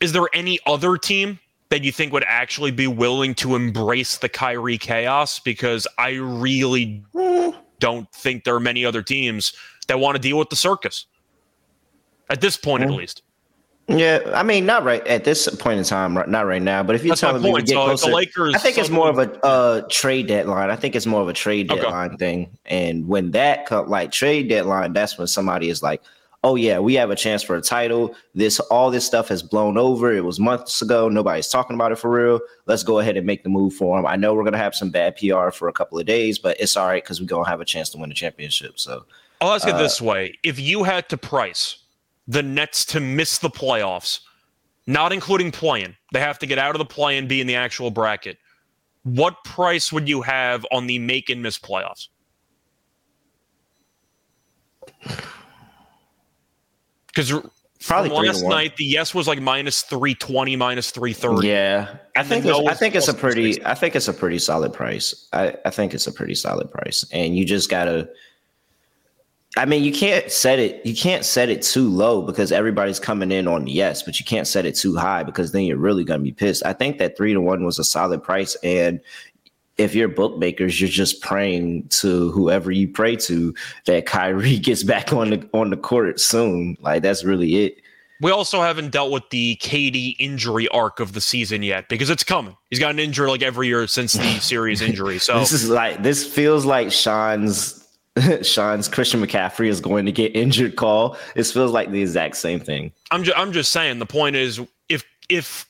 is 0.00 0.12
there 0.12 0.28
any 0.32 0.58
other 0.66 0.96
team 0.96 1.38
that 1.70 1.82
you 1.82 1.90
think 1.90 2.12
would 2.12 2.24
actually 2.26 2.70
be 2.70 2.86
willing 2.86 3.34
to 3.36 3.56
embrace 3.56 4.18
the 4.18 4.28
Kyrie 4.28 4.78
chaos? 4.78 5.40
Because 5.40 5.86
I 5.96 6.12
really 6.12 7.02
hmm. 7.12 7.50
don't 7.78 8.10
think 8.12 8.44
there 8.44 8.54
are 8.54 8.60
many 8.60 8.84
other 8.84 9.02
teams 9.02 9.54
that 9.88 9.98
want 9.98 10.16
to 10.16 10.20
deal 10.20 10.38
with 10.38 10.50
the 10.50 10.56
circus 10.56 11.06
at 12.32 12.40
this 12.40 12.56
point, 12.56 12.82
at 12.82 12.90
least. 12.90 13.22
Yeah, 13.88 14.20
I 14.34 14.42
mean, 14.42 14.64
not 14.64 14.84
right 14.84 15.04
at 15.06 15.24
this 15.24 15.48
point 15.56 15.78
in 15.78 15.84
time, 15.84 16.16
right, 16.16 16.28
not 16.28 16.46
right 16.46 16.62
now. 16.62 16.82
But 16.82 16.96
if 16.96 17.02
you're 17.02 17.10
That's 17.10 17.20
telling 17.20 17.42
me 17.42 17.52
we 17.52 17.60
get 17.60 17.70
so 17.70 17.84
closer, 17.84 18.08
the 18.08 18.14
Lakers, 18.14 18.54
I 18.54 18.58
think 18.58 18.78
it's 18.78 18.90
more 18.90 19.08
of 19.08 19.18
a 19.18 19.44
uh, 19.44 19.82
trade 19.90 20.28
deadline. 20.28 20.70
I 20.70 20.76
think 20.76 20.94
it's 20.94 21.04
more 21.04 21.20
of 21.20 21.28
a 21.28 21.32
trade 21.32 21.68
deadline 21.68 22.10
okay. 22.10 22.16
thing. 22.16 22.58
And 22.64 23.08
when 23.08 23.32
that 23.32 23.70
like 23.88 24.12
trade 24.12 24.48
deadline, 24.48 24.92
that's 24.92 25.18
when 25.18 25.26
somebody 25.26 25.68
is 25.68 25.82
like, 25.82 26.00
"Oh 26.44 26.54
yeah, 26.54 26.78
we 26.78 26.94
have 26.94 27.10
a 27.10 27.16
chance 27.16 27.42
for 27.42 27.56
a 27.56 27.60
title. 27.60 28.14
This 28.34 28.60
all 28.60 28.90
this 28.92 29.04
stuff 29.04 29.28
has 29.28 29.42
blown 29.42 29.76
over. 29.76 30.12
It 30.12 30.24
was 30.24 30.38
months 30.38 30.80
ago. 30.80 31.08
Nobody's 31.08 31.48
talking 31.48 31.74
about 31.74 31.90
it 31.90 31.96
for 31.96 32.10
real. 32.10 32.40
Let's 32.66 32.84
go 32.84 33.00
ahead 33.00 33.16
and 33.16 33.26
make 33.26 33.42
the 33.42 33.50
move 33.50 33.74
for 33.74 33.98
him. 33.98 34.06
I 34.06 34.14
know 34.14 34.32
we're 34.32 34.44
gonna 34.44 34.58
have 34.58 34.76
some 34.76 34.90
bad 34.90 35.16
PR 35.16 35.50
for 35.50 35.66
a 35.68 35.72
couple 35.72 35.98
of 35.98 36.06
days, 36.06 36.38
but 36.38 36.58
it's 36.60 36.76
all 36.76 36.86
right 36.86 37.02
because 37.02 37.20
we're 37.20 37.26
gonna 37.26 37.48
have 37.48 37.60
a 37.60 37.66
chance 37.66 37.90
to 37.90 37.98
win 37.98 38.10
the 38.10 38.14
championship. 38.14 38.78
So 38.78 39.04
I'll 39.40 39.54
ask 39.54 39.66
it 39.66 39.74
uh, 39.74 39.78
this 39.78 40.00
way: 40.00 40.38
If 40.44 40.60
you 40.60 40.84
had 40.84 41.08
to 41.08 41.18
price 41.18 41.81
the 42.32 42.42
Nets 42.42 42.86
to 42.86 42.98
miss 42.98 43.38
the 43.38 43.50
playoffs, 43.50 44.20
not 44.86 45.12
including 45.12 45.50
playing. 45.50 45.94
They 46.12 46.20
have 46.20 46.38
to 46.38 46.46
get 46.46 46.58
out 46.58 46.74
of 46.74 46.78
the 46.78 46.86
play 46.86 47.18
and 47.18 47.28
be 47.28 47.40
in 47.40 47.46
the 47.46 47.56
actual 47.56 47.90
bracket. 47.90 48.38
What 49.02 49.44
price 49.44 49.92
would 49.92 50.08
you 50.08 50.22
have 50.22 50.64
on 50.72 50.86
the 50.86 50.98
make 50.98 51.28
and 51.28 51.42
miss 51.42 51.58
playoffs? 51.58 52.08
Because 57.08 57.32
probably 57.84 58.10
last 58.10 58.44
night, 58.44 58.76
the 58.76 58.84
yes 58.84 59.14
was 59.14 59.28
like 59.28 59.40
minus 59.40 59.82
three 59.82 60.14
twenty, 60.14 60.56
minus 60.56 60.90
three 60.90 61.12
thirty. 61.12 61.48
Yeah, 61.48 61.96
I 62.16 62.22
think 62.22 62.46
no 62.46 62.66
I 62.66 62.74
think 62.74 62.94
it's 62.94 63.08
a 63.08 63.14
pretty 63.14 63.62
I 63.66 63.74
think 63.74 63.94
it's 63.94 64.08
a 64.08 64.14
pretty 64.14 64.38
solid 64.38 64.72
price. 64.72 65.28
I, 65.34 65.54
I 65.66 65.70
think 65.70 65.92
it's 65.92 66.06
a 66.06 66.12
pretty 66.12 66.34
solid 66.34 66.70
price, 66.70 67.04
and 67.12 67.36
you 67.36 67.44
just 67.44 67.68
gotta 67.68 68.08
I 69.56 69.66
mean, 69.66 69.84
you 69.84 69.92
can't 69.92 70.30
set 70.30 70.58
it. 70.58 70.84
You 70.86 70.94
can't 70.94 71.24
set 71.24 71.50
it 71.50 71.60
too 71.60 71.88
low 71.88 72.22
because 72.22 72.52
everybody's 72.52 72.98
coming 72.98 73.30
in 73.30 73.46
on 73.46 73.66
yes, 73.66 74.02
but 74.02 74.18
you 74.18 74.24
can't 74.24 74.46
set 74.46 74.64
it 74.64 74.74
too 74.74 74.96
high 74.96 75.22
because 75.22 75.52
then 75.52 75.64
you're 75.64 75.76
really 75.76 76.04
going 76.04 76.20
to 76.20 76.24
be 76.24 76.32
pissed. 76.32 76.64
I 76.64 76.72
think 76.72 76.98
that 76.98 77.16
three 77.16 77.34
to 77.34 77.40
one 77.40 77.64
was 77.64 77.78
a 77.78 77.84
solid 77.84 78.22
price, 78.22 78.56
and 78.62 79.00
if 79.76 79.94
you're 79.94 80.08
bookmakers, 80.08 80.80
you're 80.80 80.88
just 80.88 81.20
praying 81.20 81.88
to 81.88 82.30
whoever 82.32 82.70
you 82.70 82.88
pray 82.88 83.16
to 83.16 83.54
that 83.84 84.06
Kyrie 84.06 84.58
gets 84.58 84.82
back 84.82 85.12
on 85.12 85.30
the 85.30 85.50
on 85.52 85.70
the 85.70 85.76
court 85.76 86.18
soon. 86.18 86.76
Like 86.80 87.02
that's 87.02 87.22
really 87.22 87.64
it. 87.66 87.76
We 88.22 88.30
also 88.30 88.62
haven't 88.62 88.92
dealt 88.92 89.10
with 89.10 89.28
the 89.30 89.56
KD 89.56 90.14
injury 90.20 90.68
arc 90.68 91.00
of 91.00 91.12
the 91.12 91.20
season 91.20 91.64
yet 91.64 91.88
because 91.88 92.08
it's 92.08 92.22
coming. 92.22 92.56
He's 92.70 92.78
gotten 92.78 93.00
injured 93.00 93.28
like 93.28 93.42
every 93.42 93.66
year 93.66 93.86
since 93.88 94.12
the 94.12 94.38
series 94.40 94.80
injury. 94.80 95.18
So 95.18 95.38
this 95.40 95.52
is 95.52 95.68
like 95.68 96.02
this 96.02 96.24
feels 96.24 96.64
like 96.64 96.92
Sean's 96.92 97.81
Sean's 98.42 98.88
Christian 98.88 99.24
McCaffrey 99.24 99.68
is 99.68 99.80
going 99.80 100.06
to 100.06 100.12
get 100.12 100.34
injured 100.36 100.76
call. 100.76 101.16
It 101.34 101.44
feels 101.44 101.72
like 101.72 101.90
the 101.90 102.02
exact 102.02 102.36
same 102.36 102.60
thing. 102.60 102.92
I'm 103.10 103.24
just 103.24 103.38
I'm 103.38 103.52
just 103.52 103.72
saying 103.72 103.98
the 103.98 104.06
point 104.06 104.36
is 104.36 104.60
if 104.88 105.04
if 105.28 105.66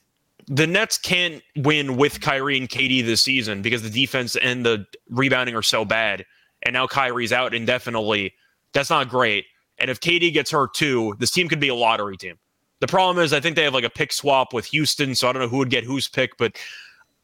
the 0.49 0.67
Nets 0.67 0.99
can't 0.99 1.43
win 1.57 1.97
with 1.97 2.21
Kyrie 2.21 2.59
and 2.59 2.69
KD 2.69 3.05
this 3.05 3.23
season 3.23 3.63
because 3.63 3.83
the 3.83 3.91
defense 3.91 4.35
and 4.37 4.67
the 4.67 4.87
rebounding 5.09 5.55
are 5.55 5.63
so 5.63 5.85
bad, 5.85 6.25
and 6.65 6.73
now 6.73 6.87
Kyrie's 6.87 7.33
out 7.33 7.55
indefinitely, 7.55 8.35
that's 8.73 8.91
not 8.91 9.09
great. 9.09 9.47
And 9.79 9.91
if 9.91 10.01
KD 10.01 10.33
gets 10.33 10.51
hurt 10.51 10.75
too, 10.75 11.15
this 11.19 11.31
team 11.31 11.49
could 11.49 11.61
be 11.61 11.69
a 11.69 11.75
lottery 11.75 12.17
team. 12.17 12.39
The 12.81 12.89
problem 12.89 13.25
is 13.25 13.33
I 13.33 13.39
think 13.39 13.55
they 13.55 13.63
have 13.63 13.75
like 13.75 13.85
a 13.85 13.91
pick 13.91 14.13
swap 14.13 14.53
with 14.53 14.67
Houston, 14.67 15.15
so 15.15 15.29
I 15.29 15.33
don't 15.33 15.43
know 15.43 15.49
who 15.49 15.59
would 15.59 15.71
get 15.71 15.85
whose 15.85 16.09
pick, 16.09 16.37
but 16.37 16.57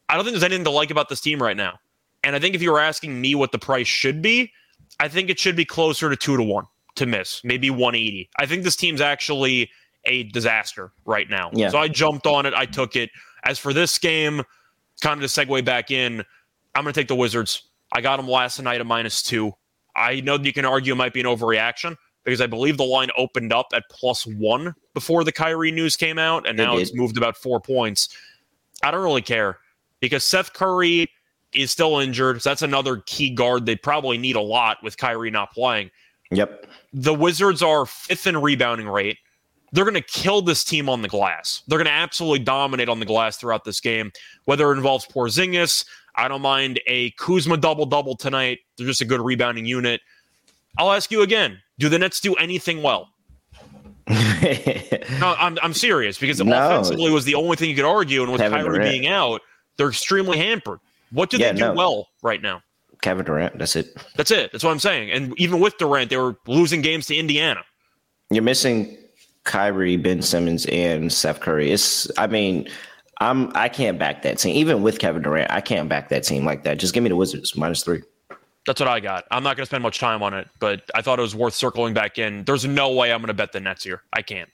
I 0.09 0.15
don't 0.15 0.25
think 0.25 0.35
there's 0.35 0.45
anything 0.45 0.65
to 0.65 0.71
like 0.71 0.93
about 0.93 1.09
this 1.09 1.21
team 1.21 1.43
right 1.43 1.57
now. 1.57 1.81
And 2.23 2.37
I 2.37 2.39
think 2.39 2.55
if 2.55 2.63
you 2.63 2.71
were 2.71 2.81
asking 2.81 3.21
me 3.21 3.35
what 3.35 3.51
the 3.51 3.59
price 3.59 3.89
should 3.89 4.23
be, 4.23 4.53
I 5.01 5.09
think 5.09 5.31
it 5.31 5.39
should 5.39 5.57
be 5.57 5.65
closer 5.65 6.11
to 6.11 6.17
two 6.17 6.37
to 6.37 6.43
one 6.43 6.67
to 6.97 7.07
miss, 7.07 7.41
maybe 7.45 7.71
180. 7.71 8.29
I 8.39 8.47
think 8.47 8.65
this 8.65 8.77
team's 8.77 9.01
actually 9.01 9.71
a 10.05 10.25
disaster 10.25 10.93
right 11.05 11.29
now. 11.29 11.51
Yeah. 11.53 11.71
So 11.71 11.79
I 11.79 11.89
jumped 11.89 12.27
on 12.27 12.47
it. 12.47 12.55
I 12.55 12.67
took 12.67 12.97
it. 12.97 13.11
As 13.45 13.59
for 13.59 13.73
this 13.73 13.97
game, 13.99 14.43
kind 15.01 15.23
of 15.23 15.31
to 15.31 15.41
segue 15.41 15.65
back 15.65 15.91
in, 15.91 16.25
I'm 16.75 16.85
going 16.85 16.93
to 16.93 17.01
take 17.01 17.09
the 17.09 17.15
Wizards. 17.15 17.63
I 17.93 18.01
got 18.01 18.17
them 18.17 18.29
last 18.29 18.61
night 18.61 18.81
at 18.81 18.87
minus 18.87 19.23
two. 19.23 19.53
I 19.95 20.21
know 20.21 20.37
that 20.37 20.45
you 20.45 20.53
can 20.53 20.65
argue 20.65 20.93
it 20.93 20.97
might 20.97 21.13
be 21.13 21.21
an 21.21 21.27
overreaction 21.27 21.97
because 22.25 22.41
I 22.41 22.47
believe 22.47 22.77
the 22.77 22.85
line 22.85 23.09
opened 23.17 23.53
up 23.53 23.69
at 23.73 23.85
plus 23.91 24.27
one 24.27 24.75
before 24.95 25.25
the 25.25 25.33
Kyrie 25.33 25.71
news 25.71 25.97
came 25.97 26.19
out, 26.19 26.47
and 26.47 26.57
now 26.57 26.77
it 26.77 26.83
it's 26.83 26.95
moved 26.95 27.17
about 27.17 27.37
four 27.37 27.61
points. 27.61 28.09
I 28.83 28.91
don't 28.91 29.03
really 29.03 29.23
care 29.23 29.59
because 30.01 30.25
Seth 30.25 30.53
Curry 30.53 31.11
is 31.55 31.71
still 31.71 31.99
injured. 31.99 32.43
So 32.43 32.51
that's 32.51 32.63
another 32.63 33.03
key 33.07 33.31
guard 33.31 33.67
they 33.67 33.77
probably 33.77 34.19
need 34.19 34.37
a 34.37 34.41
lot 34.41 34.79
with 34.83 34.97
Kyrie 34.97 35.31
not 35.31 35.53
playing. 35.53 35.91
Yep. 36.31 36.67
The 36.93 37.15
Wizards 37.15 37.63
are 37.63 37.87
fifth 37.87 38.27
in 38.27 38.37
rebounding 38.37 38.89
rate. 38.89 39.19
They're 39.73 39.85
going 39.85 39.95
to 39.95 40.01
kill 40.01 40.41
this 40.41 40.65
team 40.65 40.89
on 40.89 41.03
the 41.03 41.09
glass. 41.09 41.63
They're 41.67 41.79
going 41.79 41.87
to 41.87 41.93
absolutely 41.93 42.41
dominate 42.41 42.89
on 42.89 43.01
the 43.01 43.07
glass 43.07 43.37
throughout 43.37 43.65
this 43.65 43.81
game, 43.81 44.13
whether 44.47 44.71
it 44.73 44.77
involves 44.77 45.07
Porzingis. 45.07 45.85
I 46.17 46.27
don't 46.27 46.43
mind 46.43 46.81
a 46.87 47.11
Kuzma 47.13 47.59
double 47.59 47.87
double 47.87 48.17
tonight. 48.17 48.61
They're 48.77 48.87
just 48.87 49.03
a 49.03 49.05
good 49.05 49.21
rebounding 49.21 49.67
unit. 49.67 50.01
I'll 50.79 50.93
ask 50.93 51.11
you 51.11 51.23
again: 51.23 51.59
Do 51.79 51.89
the 51.89 51.99
Nets 51.99 52.21
do 52.21 52.35
anything 52.37 52.83
well? 52.83 53.11
no, 54.09 55.37
I'm 55.39 55.59
I'm 55.63 55.75
serious 55.75 56.19
because 56.19 56.41
no. 56.43 56.57
offensively 56.57 57.11
was 57.11 57.27
the 57.27 57.35
only 57.35 57.57
thing 57.57 57.69
you 57.69 57.77
could 57.77 57.85
argue, 57.85 58.23
and 58.23 58.33
with 58.33 58.41
Kevin 58.41 58.61
Kyrie 58.61 58.79
Durant. 58.79 58.91
being 58.91 59.07
out, 59.07 59.43
they're 59.77 59.91
extremely 59.91 60.39
hampered. 60.39 60.81
What 61.11 61.31
do 61.31 61.39
yeah, 61.39 61.53
they 61.53 61.59
do 61.59 61.65
no. 61.67 61.75
well 61.75 62.09
right 62.23 62.43
now? 62.43 62.63
Kevin 63.03 63.25
Durant. 63.25 63.59
That's 63.59 63.77
it. 63.77 63.97
That's 64.17 64.31
it. 64.31 64.53
That's 64.53 64.65
what 64.65 64.71
I'm 64.71 64.79
saying. 64.79 65.11
And 65.11 65.39
even 65.39 65.61
with 65.61 65.79
Durant, 65.79 66.11
they 66.11 66.17
were 66.17 66.37
losing 66.47 66.83
games 66.83 67.07
to 67.07 67.17
Indiana. 67.17 67.63
You're 68.31 68.43
missing 68.43 68.97
Kyrie, 69.45 69.97
Ben 69.97 70.21
Simmons, 70.21 70.67
and 70.67 71.13
Seth 71.13 71.41
Curry. 71.41 71.71
It's. 71.71 72.11
I 72.19 72.27
mean, 72.27 72.69
I'm. 73.21 73.53
I 73.55 73.69
can't 73.69 73.99
back 73.99 74.23
that 74.23 74.39
team. 74.39 74.55
Even 74.57 74.83
with 74.83 74.99
Kevin 74.99 75.23
Durant, 75.23 75.51
I 75.51 75.61
can't 75.61 75.89
back 75.89 76.09
that 76.09 76.25
team 76.25 76.45
like 76.45 76.65
that. 76.65 76.79
Just 76.79 76.93
give 76.93 77.03
me 77.03 77.09
the 77.09 77.17
Wizards 77.17 77.57
minus 77.57 77.83
three. 77.83 78.03
That's 78.67 78.81
what 78.81 78.89
I 78.89 79.01
got. 79.01 79.25
I'm 79.31 79.43
not 79.43 79.57
going 79.57 79.63
to 79.63 79.67
spend 79.67 79.83
much 79.83 79.99
time 79.99 80.23
on 80.23 80.35
it, 80.35 80.47
but 80.59 80.83
I 80.95 81.01
thought 81.01 81.19
it 81.19 81.23
was 81.23 81.35
worth 81.35 81.55
circling 81.55 81.95
back 81.95 82.19
in. 82.19 82.45
There's 82.45 82.67
no 82.67 82.93
way 82.93 83.13
I'm 83.13 83.21
going 83.21 83.29
to 83.29 83.35
bet 83.35 83.53
the 83.53 83.61
Nets 83.61 83.83
here. 83.83 84.03
I 84.13 84.21
can't. 84.21 84.51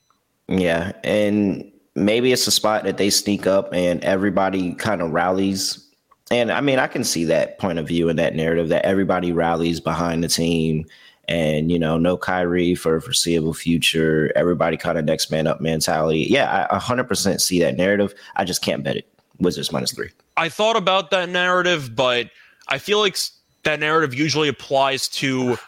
Yeah, 0.47 0.93
and 1.03 1.73
maybe 1.97 2.31
it's 2.33 2.47
a 2.47 2.53
spot 2.53 2.85
that 2.85 2.97
they 2.97 3.11
sneak 3.11 3.47
up 3.47 3.73
and 3.73 4.03
everybody 4.05 4.75
kind 4.75 5.01
of 5.01 5.11
rallies 5.11 5.85
and 6.31 6.51
I 6.51 6.61
mean, 6.61 6.79
I 6.79 6.87
can 6.87 7.05
see 7.05 7.25
that 7.27 7.59
point 7.59 7.79
of 7.79 7.87
view 7.87 8.09
and 8.09 8.19
that 8.19 8.35
narrative 8.35 8.69
that 8.69 8.85
everybody 8.85 9.33
rallies 9.33 9.81
behind 9.81 10.25
the 10.25 10.29
team 10.29 10.87
and, 11.29 11.71
you 11.71 11.79
know, 11.79 11.99
no 11.99 12.17
Kyrie 12.17 12.75
for 12.75 12.97
a 12.97 13.03
foreseeable 13.03 13.55
future, 13.55 14.33
everybody 14.37 14.77
kind 14.77 14.99
of 14.99 15.05
next 15.05 15.31
man 15.31 15.47
up 15.47 15.61
mentality. 15.61 16.27
Yeah, 16.29 16.67
I 16.71 16.79
100% 16.79 17.41
see 17.41 17.61
that 17.61 17.77
narrative. 17.77 18.15
I 18.37 18.45
just 18.45 18.63
can't 18.63 18.83
bet 18.83 18.97
it. 18.97 19.09
Wizards 19.41 19.73
minus 19.73 19.93
three. 19.93 20.11
I 20.37 20.49
thought 20.49 20.77
about 20.77 21.11
that 21.11 21.29
narrative, 21.29 21.97
but 21.97 22.31
I 22.69 22.79
feel 22.79 23.01
like 23.01 23.19
that 23.65 23.81
narrative 23.81 24.15
usually 24.15 24.49
applies 24.49 25.09
to 25.09 25.59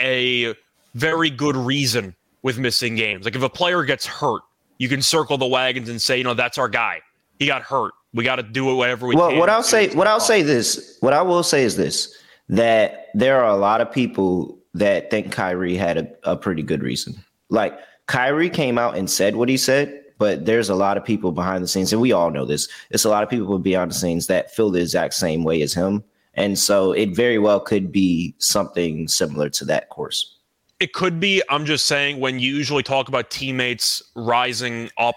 a 0.00 0.54
very 0.94 1.30
good 1.30 1.56
reason 1.56 2.14
with 2.42 2.58
missing 2.58 2.94
games. 2.94 3.24
Like 3.24 3.34
if 3.34 3.42
a 3.42 3.48
player 3.48 3.84
gets 3.84 4.06
hurt, 4.06 4.42
you 4.78 4.88
can 4.88 5.02
circle 5.02 5.36
the 5.36 5.46
wagons 5.46 5.88
and 5.88 6.00
say, 6.00 6.18
you 6.18 6.24
know, 6.24 6.34
that's 6.34 6.58
our 6.58 6.68
guy. 6.68 7.00
He 7.38 7.46
got 7.46 7.62
hurt. 7.62 7.92
We 8.14 8.24
got 8.24 8.36
to 8.36 8.42
do 8.42 8.70
it 8.70 8.74
whatever 8.74 9.06
we 9.06 9.14
well, 9.14 9.30
can. 9.30 9.38
What 9.38 9.50
I'll 9.50 9.62
say, 9.62 9.94
what 9.94 10.06
I'll 10.06 10.20
say 10.20 10.42
this, 10.42 10.96
what 11.00 11.12
I 11.12 11.22
will 11.22 11.42
say 11.42 11.62
is 11.62 11.76
this: 11.76 12.16
that 12.48 13.08
there 13.14 13.42
are 13.42 13.50
a 13.50 13.56
lot 13.56 13.80
of 13.80 13.92
people 13.92 14.58
that 14.74 15.10
think 15.10 15.32
Kyrie 15.32 15.76
had 15.76 15.98
a, 15.98 16.32
a 16.32 16.36
pretty 16.36 16.62
good 16.62 16.82
reason. 16.82 17.14
Like 17.50 17.78
Kyrie 18.06 18.50
came 18.50 18.78
out 18.78 18.96
and 18.96 19.10
said 19.10 19.36
what 19.36 19.48
he 19.48 19.56
said, 19.56 20.02
but 20.18 20.46
there's 20.46 20.68
a 20.68 20.74
lot 20.74 20.96
of 20.96 21.04
people 21.04 21.32
behind 21.32 21.62
the 21.62 21.68
scenes, 21.68 21.92
and 21.92 22.00
we 22.00 22.12
all 22.12 22.30
know 22.30 22.44
this. 22.44 22.68
It's 22.90 23.04
a 23.04 23.10
lot 23.10 23.22
of 23.22 23.28
people 23.28 23.58
behind 23.58 23.90
the 23.90 23.94
scenes 23.94 24.26
that 24.26 24.54
feel 24.54 24.70
the 24.70 24.80
exact 24.80 25.14
same 25.14 25.44
way 25.44 25.60
as 25.62 25.74
him, 25.74 26.02
and 26.34 26.58
so 26.58 26.92
it 26.92 27.14
very 27.14 27.38
well 27.38 27.60
could 27.60 27.92
be 27.92 28.34
something 28.38 29.08
similar 29.08 29.50
to 29.50 29.64
that 29.66 29.90
course. 29.90 30.36
It 30.80 30.92
could 30.92 31.18
be. 31.18 31.42
I'm 31.50 31.66
just 31.66 31.86
saying 31.86 32.20
when 32.20 32.38
you 32.38 32.54
usually 32.54 32.84
talk 32.84 33.08
about 33.08 33.30
teammates 33.30 34.02
rising 34.14 34.90
up 34.96 35.16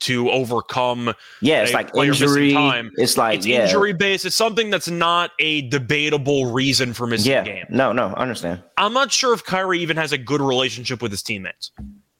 to 0.00 0.30
overcome. 0.30 1.14
Yeah, 1.40 1.62
it's 1.62 1.72
like 1.72 1.94
injury. 1.96 2.52
Time. 2.52 2.90
It's 2.96 3.16
like 3.16 3.38
it's 3.38 3.46
yeah. 3.46 3.64
injury 3.64 3.92
based. 3.92 4.24
It's 4.24 4.36
something 4.36 4.70
that's 4.70 4.88
not 4.88 5.32
a 5.38 5.62
debatable 5.62 6.52
reason 6.52 6.92
for 6.92 7.06
missing 7.06 7.32
yeah. 7.32 7.42
a 7.42 7.44
game. 7.44 7.66
No, 7.68 7.92
no, 7.92 8.08
I 8.16 8.22
understand. 8.22 8.62
I'm 8.76 8.92
not 8.92 9.12
sure 9.12 9.34
if 9.34 9.44
Kyrie 9.44 9.80
even 9.80 9.96
has 9.96 10.12
a 10.12 10.18
good 10.18 10.40
relationship 10.40 11.02
with 11.02 11.10
his 11.10 11.22
teammates 11.22 11.72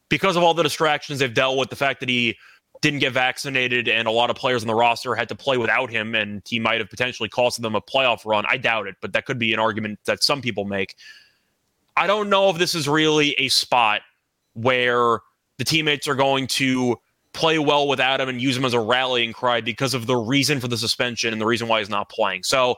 because 0.09 0.37
of 0.37 0.43
all 0.43 0.55
the 0.55 0.63
distractions 0.63 1.21
they've 1.21 1.33
dealt 1.33 1.59
with. 1.59 1.71
The 1.71 1.77
fact 1.77 2.01
that 2.01 2.09
he 2.09 2.37
didn't 2.81 3.01
get 3.01 3.13
vaccinated 3.13 3.89
and 3.89 4.07
a 4.07 4.11
lot 4.11 4.31
of 4.31 4.37
players 4.37 4.63
on 4.63 4.69
the 4.69 4.75
roster 4.75 5.15
had 5.15 5.29
to 5.29 5.35
play 5.35 5.57
without 5.57 5.91
him 5.91 6.15
and 6.15 6.43
he 6.47 6.61
might 6.61 6.79
have 6.81 6.89
potentially 6.89 7.29
cost 7.29 7.61
them 7.61 7.75
a 7.75 7.81
playoff 7.81 8.25
run. 8.25 8.45
I 8.49 8.57
doubt 8.57 8.87
it, 8.87 8.97
but 9.01 9.13
that 9.13 9.27
could 9.27 9.39
be 9.39 9.53
an 9.53 9.59
argument 9.59 9.99
that 10.05 10.23
some 10.23 10.41
people 10.41 10.65
make. 10.65 10.95
I 11.97 12.07
don't 12.07 12.31
know 12.31 12.51
if 12.51 12.59
this 12.59 12.75
is 12.77 12.89
really 12.89 13.33
a 13.33 13.49
spot 13.49 14.03
where 14.55 15.19
the 15.59 15.65
teammates 15.65 16.07
are 16.07 16.15
going 16.15 16.47
to 16.47 16.97
play 17.39 17.59
well 17.59 17.87
without 17.87 18.21
him 18.21 18.29
and 18.29 18.41
use 18.41 18.57
him 18.57 18.65
as 18.65 18.75
a 18.75 18.81
rallying 18.81 19.33
cry 19.33 19.61
because 19.61 19.95
of 19.95 20.07
the 20.07 20.17
reason 20.17 20.59
for 20.61 20.69
the 20.69 20.77
suspension 20.77 21.33
and 21.33 21.41
the 21.41 21.47
reason 21.47 21.69
why 21.69 21.79
he's 21.79 21.89
not 21.89 22.09
playing. 22.09 22.43
So 22.43 22.77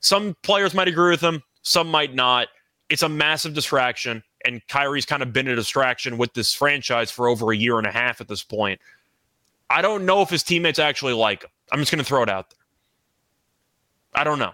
some 0.00 0.36
players 0.42 0.74
might 0.74 0.88
agree 0.88 1.10
with 1.10 1.20
him, 1.20 1.42
some 1.62 1.88
might 1.90 2.14
not. 2.14 2.48
It's 2.90 3.02
a 3.02 3.08
massive 3.08 3.54
distraction. 3.54 4.22
and 4.44 4.60
Kyrie's 4.68 5.06
kind 5.06 5.22
of 5.22 5.32
been 5.32 5.48
a 5.48 5.54
distraction 5.54 6.18
with 6.18 6.34
this 6.34 6.52
franchise 6.52 7.10
for 7.10 7.28
over 7.28 7.52
a 7.52 7.56
year 7.56 7.78
and 7.78 7.86
a 7.86 7.92
half 7.92 8.20
at 8.20 8.28
this 8.28 8.42
point. 8.42 8.80
I 9.70 9.80
don't 9.80 10.04
know 10.04 10.20
if 10.20 10.28
his 10.30 10.42
teammates 10.42 10.78
actually 10.78 11.14
like 11.14 11.44
him. 11.44 11.50
I'm 11.72 11.78
just 11.78 11.90
going 11.90 12.00
to 12.00 12.04
throw 12.04 12.22
it 12.22 12.28
out 12.28 12.50
there. 12.50 12.58
I 14.20 14.24
don't 14.24 14.38
know. 14.38 14.52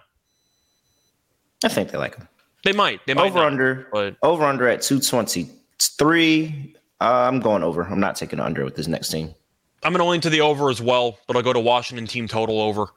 I 1.65 1.67
think 1.67 1.89
they 1.91 1.97
like 1.97 2.15
him. 2.15 2.27
They 2.63 2.71
might. 2.71 3.05
They 3.05 3.13
might 3.13 3.25
over 3.31 3.39
not, 3.39 3.47
under. 3.47 3.87
but 3.91 4.15
Over 4.21 4.45
under 4.45 4.67
at 4.69 4.81
two 4.81 4.99
twenty 5.01 5.49
three. 5.79 6.75
Uh, 7.01 7.27
I'm 7.27 7.39
going 7.39 7.63
over. 7.63 7.81
I'm 7.83 7.99
not 7.99 8.15
taking 8.15 8.39
under 8.39 8.63
with 8.63 8.75
this 8.75 8.87
next 8.87 9.09
team. 9.09 9.33
I'm 9.83 9.93
going 9.93 10.03
to 10.03 10.09
lean 10.09 10.21
to 10.21 10.29
the 10.29 10.41
over 10.41 10.69
as 10.69 10.81
well, 10.81 11.19
but 11.27 11.35
I'll 11.35 11.43
go 11.43 11.53
to 11.53 11.59
Washington 11.59 12.05
team 12.05 12.27
total 12.27 12.61
over. 12.61 12.87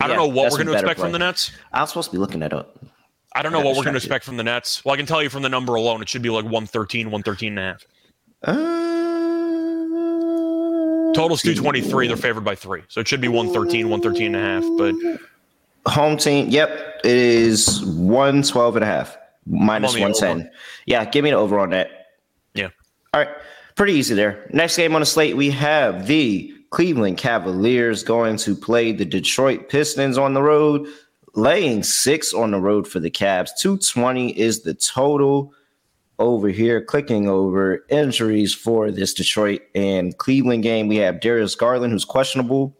I 0.00 0.08
don't 0.08 0.16
know 0.16 0.26
what 0.26 0.50
we're 0.50 0.58
going 0.58 0.66
to 0.66 0.74
expect 0.74 1.00
from 1.00 1.12
the 1.12 1.18
Nets. 1.18 1.52
I 1.72 1.80
was 1.80 1.90
supposed 1.90 2.10
to 2.10 2.16
be 2.16 2.18
looking 2.18 2.42
at 2.42 2.52
it. 2.52 2.66
I 3.34 3.42
don't 3.42 3.52
know 3.52 3.60
what 3.60 3.76
we're 3.76 3.84
going 3.84 3.94
to 3.94 3.98
expect 3.98 4.24
from 4.24 4.36
the 4.36 4.44
Nets. 4.44 4.84
Well, 4.84 4.94
I 4.94 4.96
can 4.96 5.06
tell 5.06 5.22
you 5.22 5.28
from 5.28 5.42
the 5.42 5.48
number 5.48 5.74
alone, 5.74 6.02
it 6.02 6.08
should 6.08 6.22
be 6.22 6.30
like 6.30 6.44
113, 6.44 7.06
113 7.10 7.58
and 7.58 7.58
a 7.58 7.62
half. 7.62 7.86
Uh, 8.42 8.54
Total's 11.14 11.42
223. 11.42 12.08
They're 12.08 12.16
favored 12.16 12.44
by 12.44 12.54
three. 12.54 12.82
So 12.88 13.00
it 13.00 13.08
should 13.08 13.20
be 13.20 13.28
113, 13.28 13.88
113 13.88 14.34
and 14.34 14.36
a 14.36 14.40
half. 14.40 14.64
But 14.78 14.94
home 15.90 16.16
team. 16.16 16.48
Yep, 16.48 17.00
it 17.04 17.16
is 17.16 17.84
112 17.84 18.76
and 18.76 18.84
a 18.84 18.86
half 18.86 19.16
minus 19.46 19.94
I'm 19.94 20.02
on 20.02 20.12
the 20.12 20.18
110. 20.18 20.50
Yeah, 20.86 21.04
give 21.04 21.22
me 21.22 21.30
an 21.30 21.36
over 21.36 21.58
on 21.58 21.70
that. 21.70 22.08
yeah. 22.54 22.68
All 23.14 23.20
right, 23.20 23.30
pretty 23.76 23.92
easy 23.92 24.14
there. 24.14 24.48
Next 24.52 24.76
game 24.76 24.94
on 24.94 25.00
the 25.02 25.06
slate, 25.06 25.36
we 25.36 25.50
have 25.50 26.06
the 26.06 26.52
Cleveland 26.70 27.18
Cavaliers 27.18 28.02
going 28.02 28.36
to 28.38 28.56
play 28.56 28.90
the 28.90 29.04
Detroit 29.04 29.68
Pistons 29.68 30.18
on 30.18 30.34
the 30.34 30.42
road, 30.42 30.88
laying 31.34 31.82
six 31.82 32.34
on 32.34 32.50
the 32.50 32.60
road 32.60 32.88
for 32.88 32.98
the 32.98 33.10
Cavs. 33.10 33.50
220 33.58 34.36
is 34.38 34.62
the 34.62 34.74
total 34.74 35.52
over 36.18 36.48
here. 36.48 36.82
Clicking 36.82 37.28
over 37.28 37.84
injuries 37.88 38.54
for 38.54 38.90
this 38.90 39.14
Detroit 39.14 39.60
and 39.74 40.16
Cleveland 40.18 40.62
game, 40.62 40.88
we 40.88 40.96
have 40.96 41.20
Darius 41.20 41.54
Garland, 41.54 41.92
who's 41.92 42.04
questionable. 42.04 42.76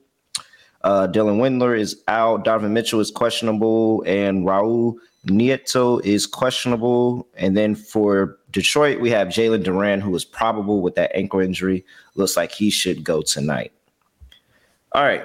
Uh, 0.82 1.06
Dylan 1.08 1.38
Windler 1.38 1.78
is 1.78 2.02
out. 2.08 2.44
Donovan 2.44 2.72
Mitchell 2.72 3.00
is 3.00 3.10
questionable, 3.10 4.02
and 4.06 4.46
Raul 4.46 4.94
Neto 5.24 5.98
is 5.98 6.26
questionable. 6.26 7.26
And 7.34 7.56
then 7.56 7.74
for 7.74 8.38
Detroit, 8.56 9.00
we 9.00 9.10
have 9.10 9.28
Jalen 9.28 9.62
Duren, 9.62 10.00
who 10.00 10.14
is 10.16 10.24
probable 10.24 10.80
with 10.80 10.94
that 10.94 11.10
ankle 11.14 11.40
injury. 11.40 11.84
Looks 12.14 12.38
like 12.38 12.52
he 12.52 12.70
should 12.70 13.04
go 13.04 13.20
tonight. 13.20 13.70
All 14.92 15.02
right, 15.02 15.22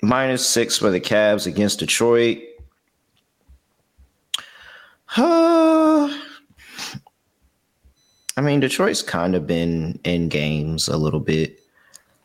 minus 0.00 0.46
six 0.48 0.78
for 0.78 0.88
the 0.88 0.98
Cavs 0.98 1.46
against 1.46 1.78
Detroit. 1.80 2.38
Uh, 5.14 6.08
I 8.36 8.40
mean, 8.40 8.60
Detroit's 8.60 9.02
kind 9.02 9.34
of 9.34 9.46
been 9.46 10.00
in 10.04 10.30
games 10.30 10.88
a 10.88 10.96
little 10.96 11.20
bit. 11.20 11.58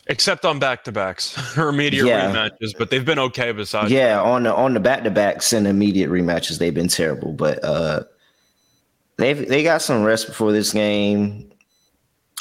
Except 0.09 0.45
on 0.45 0.57
back 0.57 0.85
to 0.85 0.93
backs 0.93 1.37
or 1.57 1.67
immediate 1.67 2.05
Yeah. 2.05 2.31
rematches, 2.33 2.73
but 2.77 2.89
they've 2.91 3.03
been 3.03 3.19
okay 3.19 3.51
besides. 3.51 3.91
Yeah, 3.91 4.21
on 4.21 4.43
the 4.43 4.55
on 4.55 4.73
the 4.73 4.79
back 4.79 5.03
to 5.03 5.11
backs 5.11 5.51
and 5.51 5.67
immediate 5.67 6.09
rematches, 6.09 6.59
they've 6.59 6.73
been 6.73 6.87
terrible. 6.87 7.33
But 7.33 7.61
uh 7.61 8.03
they've 9.17 9.47
they 9.47 9.63
got 9.63 9.81
some 9.81 10.03
rest 10.03 10.27
before 10.27 10.51
this 10.51 10.73
game. 10.73 11.51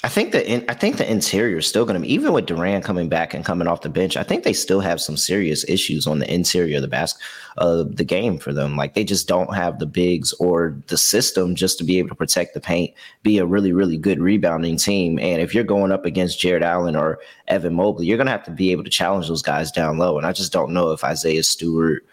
I 0.04 0.08
think 0.08 0.30
the 0.30 0.48
in, 0.48 0.64
I 0.68 0.74
think 0.74 0.98
the 0.98 1.10
interior 1.10 1.56
is 1.56 1.66
still 1.66 1.84
going 1.84 1.94
to 1.94 2.00
be 2.00 2.12
even 2.12 2.32
with 2.32 2.46
Duren 2.46 2.84
coming 2.84 3.08
back 3.08 3.34
and 3.34 3.44
coming 3.44 3.66
off 3.66 3.80
the 3.80 3.88
bench. 3.88 4.16
I 4.16 4.22
think 4.22 4.44
they 4.44 4.52
still 4.52 4.78
have 4.80 5.00
some 5.00 5.16
serious 5.16 5.64
issues 5.68 6.06
on 6.06 6.20
the 6.20 6.32
interior 6.32 6.76
of 6.76 6.82
the 6.82 6.88
basket 6.88 7.24
of 7.56 7.96
the 7.96 8.04
game 8.04 8.38
for 8.38 8.52
them. 8.52 8.76
Like 8.76 8.94
they 8.94 9.02
just 9.02 9.26
don't 9.26 9.54
have 9.56 9.78
the 9.78 9.86
bigs 9.86 10.32
or 10.34 10.76
the 10.86 10.98
system 10.98 11.56
just 11.56 11.78
to 11.78 11.84
be 11.84 11.98
able 11.98 12.10
to 12.10 12.14
protect 12.14 12.54
the 12.54 12.60
paint, 12.60 12.94
be 13.22 13.38
a 13.38 13.46
really 13.46 13.72
really 13.72 13.96
good 13.96 14.20
rebounding 14.20 14.76
team. 14.76 15.18
And 15.18 15.42
if 15.42 15.54
you're 15.54 15.64
going 15.64 15.90
up 15.90 16.04
against 16.04 16.38
Jarrett 16.38 16.62
Allen 16.62 16.94
or 16.94 17.18
Evan 17.48 17.74
Mobley, 17.74 18.06
you're 18.06 18.18
going 18.18 18.26
to 18.26 18.32
have 18.32 18.44
to 18.44 18.52
be 18.52 18.70
able 18.70 18.84
to 18.84 18.90
challenge 18.90 19.26
those 19.26 19.42
guys 19.42 19.72
down 19.72 19.98
low. 19.98 20.18
And 20.18 20.26
I 20.26 20.32
just 20.32 20.52
don't 20.52 20.72
know 20.72 20.92
if 20.92 21.02
Isaiah 21.02 21.42
Stewart 21.42 22.04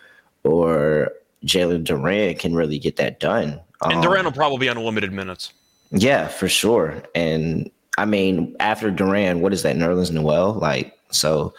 or 0.43 1.12
Jalen 1.45 1.84
Duren 1.84 2.39
can 2.39 2.56
really 2.56 2.80
get 2.80 2.95
that 2.95 3.19
done. 3.19 3.60
And 3.86 3.93
Um, 3.96 4.04
Duren 4.04 4.24
will 4.24 4.32
probably 4.32 4.60
be 4.60 4.69
on 4.69 4.78
limited 4.78 5.12
minutes. 5.12 5.52
yeah, 5.91 6.28
for 6.28 6.48
sure. 6.50 7.04
And 7.15 7.69
I 7.98 8.06
mean, 8.06 8.56
after 8.60 8.91
Duren, 8.91 9.39
what 9.41 9.54
is 9.54 9.62
that? 9.63 9.76
Nerlens 9.76 10.12
Noel? 10.12 10.54
Like, 10.54 10.98
so 11.12 11.54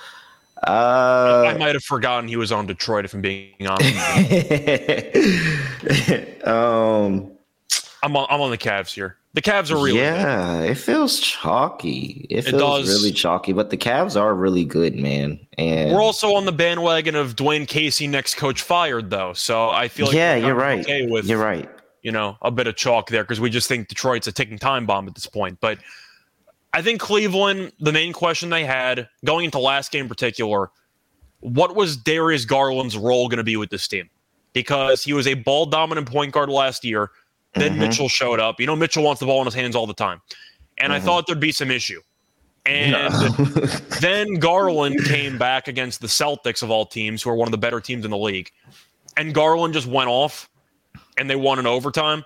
I 0.67 0.71
uh 0.71 1.57
might 1.59 1.75
have 1.75 1.85
forgotten 1.85 2.27
he 2.29 2.37
was 2.37 2.51
on 2.51 2.67
Detroit, 2.67 3.05
if 3.05 3.13
I'm 3.15 3.21
being 3.21 3.53
honest. 3.69 3.95
um 6.47 7.31
I'm 8.03 8.15
on, 8.19 8.27
I'm 8.29 8.41
on 8.43 8.51
the 8.51 8.59
Cavs 8.59 8.93
here. 8.95 9.17
The 9.33 9.41
Cavs 9.43 9.71
are 9.71 9.77
really 9.77 9.93
good. 9.93 9.97
yeah, 9.97 10.61
it 10.61 10.75
feels 10.77 11.19
chalky. 11.19 12.27
It 12.31 12.47
It 12.47 12.51
feels 12.51 12.87
does. 12.87 12.89
really 13.03 13.13
chalky, 13.13 13.53
but 13.53 13.71
the 13.71 13.77
Cavs 13.79 14.21
are 14.21 14.33
really 14.35 14.65
good, 14.65 14.95
man. 14.95 15.41
And 15.59 15.93
We're 15.93 16.03
also 16.03 16.35
on 16.35 16.45
the 16.45 16.53
bandwagon 16.53 17.17
of 17.17 17.35
Dwane 17.35 17.67
Casey 17.67 18.07
next 18.07 18.37
coach 18.37 18.63
fired 18.63 19.11
though, 19.11 19.33
so 19.33 19.71
I 19.71 19.89
feel 19.89 20.07
like 20.07 20.15
yeah, 20.15 20.37
you're 20.37 20.55
right. 20.55 20.81
Okay 20.81 21.07
with 21.07 21.25
You're 21.27 21.43
right. 21.43 21.69
You 22.05 22.13
know 22.13 22.37
a 22.43 22.53
bit 22.53 22.69
of 22.69 22.77
chalk 22.77 23.09
there 23.09 23.25
because 23.25 23.41
we 23.41 23.51
just 23.51 23.67
think 23.67 23.89
Detroit's 23.89 24.29
a 24.29 24.33
ticking 24.33 24.59
time 24.59 24.87
bomb 24.87 25.09
at 25.09 25.15
this 25.17 25.27
point. 25.27 25.59
But 25.61 25.79
I 26.73 26.83
think 26.83 27.01
Cleveland, 27.01 27.73
the 27.81 27.93
main 27.93 28.13
question 28.13 28.51
they 28.51 28.65
had 28.65 29.09
going 29.25 29.47
into 29.47 29.59
last 29.59 29.91
game 29.91 30.03
in 30.03 30.09
particular, 30.09 30.71
what 31.41 31.75
was 31.75 31.97
Darius 31.97 32.45
Garland's 32.45 32.97
role 32.97 33.29
going 33.29 33.39
to 33.39 33.45
be 33.45 33.57
with 33.57 33.71
this 33.71 33.89
team? 33.89 34.09
Because 34.53 35.03
he 35.03 35.13
was 35.13 35.27
a 35.27 35.35
ball 35.35 35.67
dominant 35.67 36.09
point 36.09 36.33
guard 36.33 36.49
last 36.49 36.85
year. 36.85 37.11
Then 37.55 37.75
Mhm. 37.75 37.79
Mitchell 37.79 38.09
showed 38.09 38.39
up. 38.39 38.61
You 38.61 38.67
know, 38.67 38.77
Mitchell 38.77 39.03
wants 39.03 39.21
the 39.21 39.27
ball 39.27 39.41
in 39.41 39.47
his 39.47 39.55
hands 39.55 39.75
all 39.75 39.87
the 39.87 39.95
time. 39.95 40.21
And 40.79 40.93
I 40.93 41.01
Mhm. 41.01 41.05
thought 41.05 41.27
there'd 41.27 41.41
be 41.41 41.53
some 41.53 41.71
issue. 41.71 42.01
And 42.67 42.93
No. 42.93 43.09
then 44.01 44.35
Garland 44.35 45.05
came 45.05 45.39
back 45.39 45.69
against 45.69 46.01
the 46.01 46.07
Celtics 46.09 46.63
of 46.63 46.71
all 46.71 46.87
teams, 46.87 47.23
who 47.23 47.31
are 47.31 47.35
one 47.35 47.47
of 47.47 47.53
the 47.53 47.59
better 47.59 47.81
teams 47.81 48.05
in 48.05 48.11
the 48.11 48.19
league. 48.19 48.51
And 49.17 49.33
Garland 49.33 49.75
just 49.75 49.87
went 49.87 50.09
off 50.09 50.49
and 51.19 51.29
they 51.31 51.37
won 51.37 51.59
in 51.59 51.67
overtime. 51.67 52.25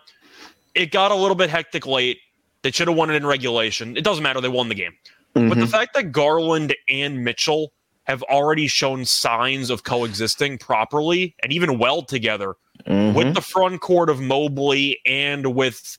It 0.75 0.91
got 0.91 1.11
a 1.11 1.15
little 1.15 1.35
bit 1.35 1.51
hectic 1.51 1.87
late. 1.87 2.19
They 2.63 2.71
should 2.71 2.89
have 2.89 2.97
won 2.97 3.11
it 3.11 3.15
in 3.15 3.27
regulation. 3.27 3.97
It 3.97 4.05
doesn't 4.05 4.23
matter. 4.23 4.41
They 4.41 4.49
won 4.49 4.69
the 4.69 4.75
game. 4.75 4.93
But 5.35 5.51
the 5.51 5.67
Mhm. 5.67 5.69
fact 5.69 5.95
that 5.95 6.11
Garland 6.11 6.75
and 6.89 7.23
Mitchell 7.23 7.73
have 8.05 8.23
already 8.25 8.67
shown 8.67 9.05
signs 9.05 9.71
of 9.71 9.85
coexisting 9.85 10.59
properly 10.59 11.35
and 11.43 11.53
even 11.53 11.79
well 11.79 12.03
together 12.03 12.55
Mhm. 12.89 13.15
with 13.15 13.35
the 13.35 13.41
front 13.43 13.81
court 13.81 14.11
of 14.11 14.21
Mobley 14.21 14.99
and 15.07 15.55
with 15.55 15.99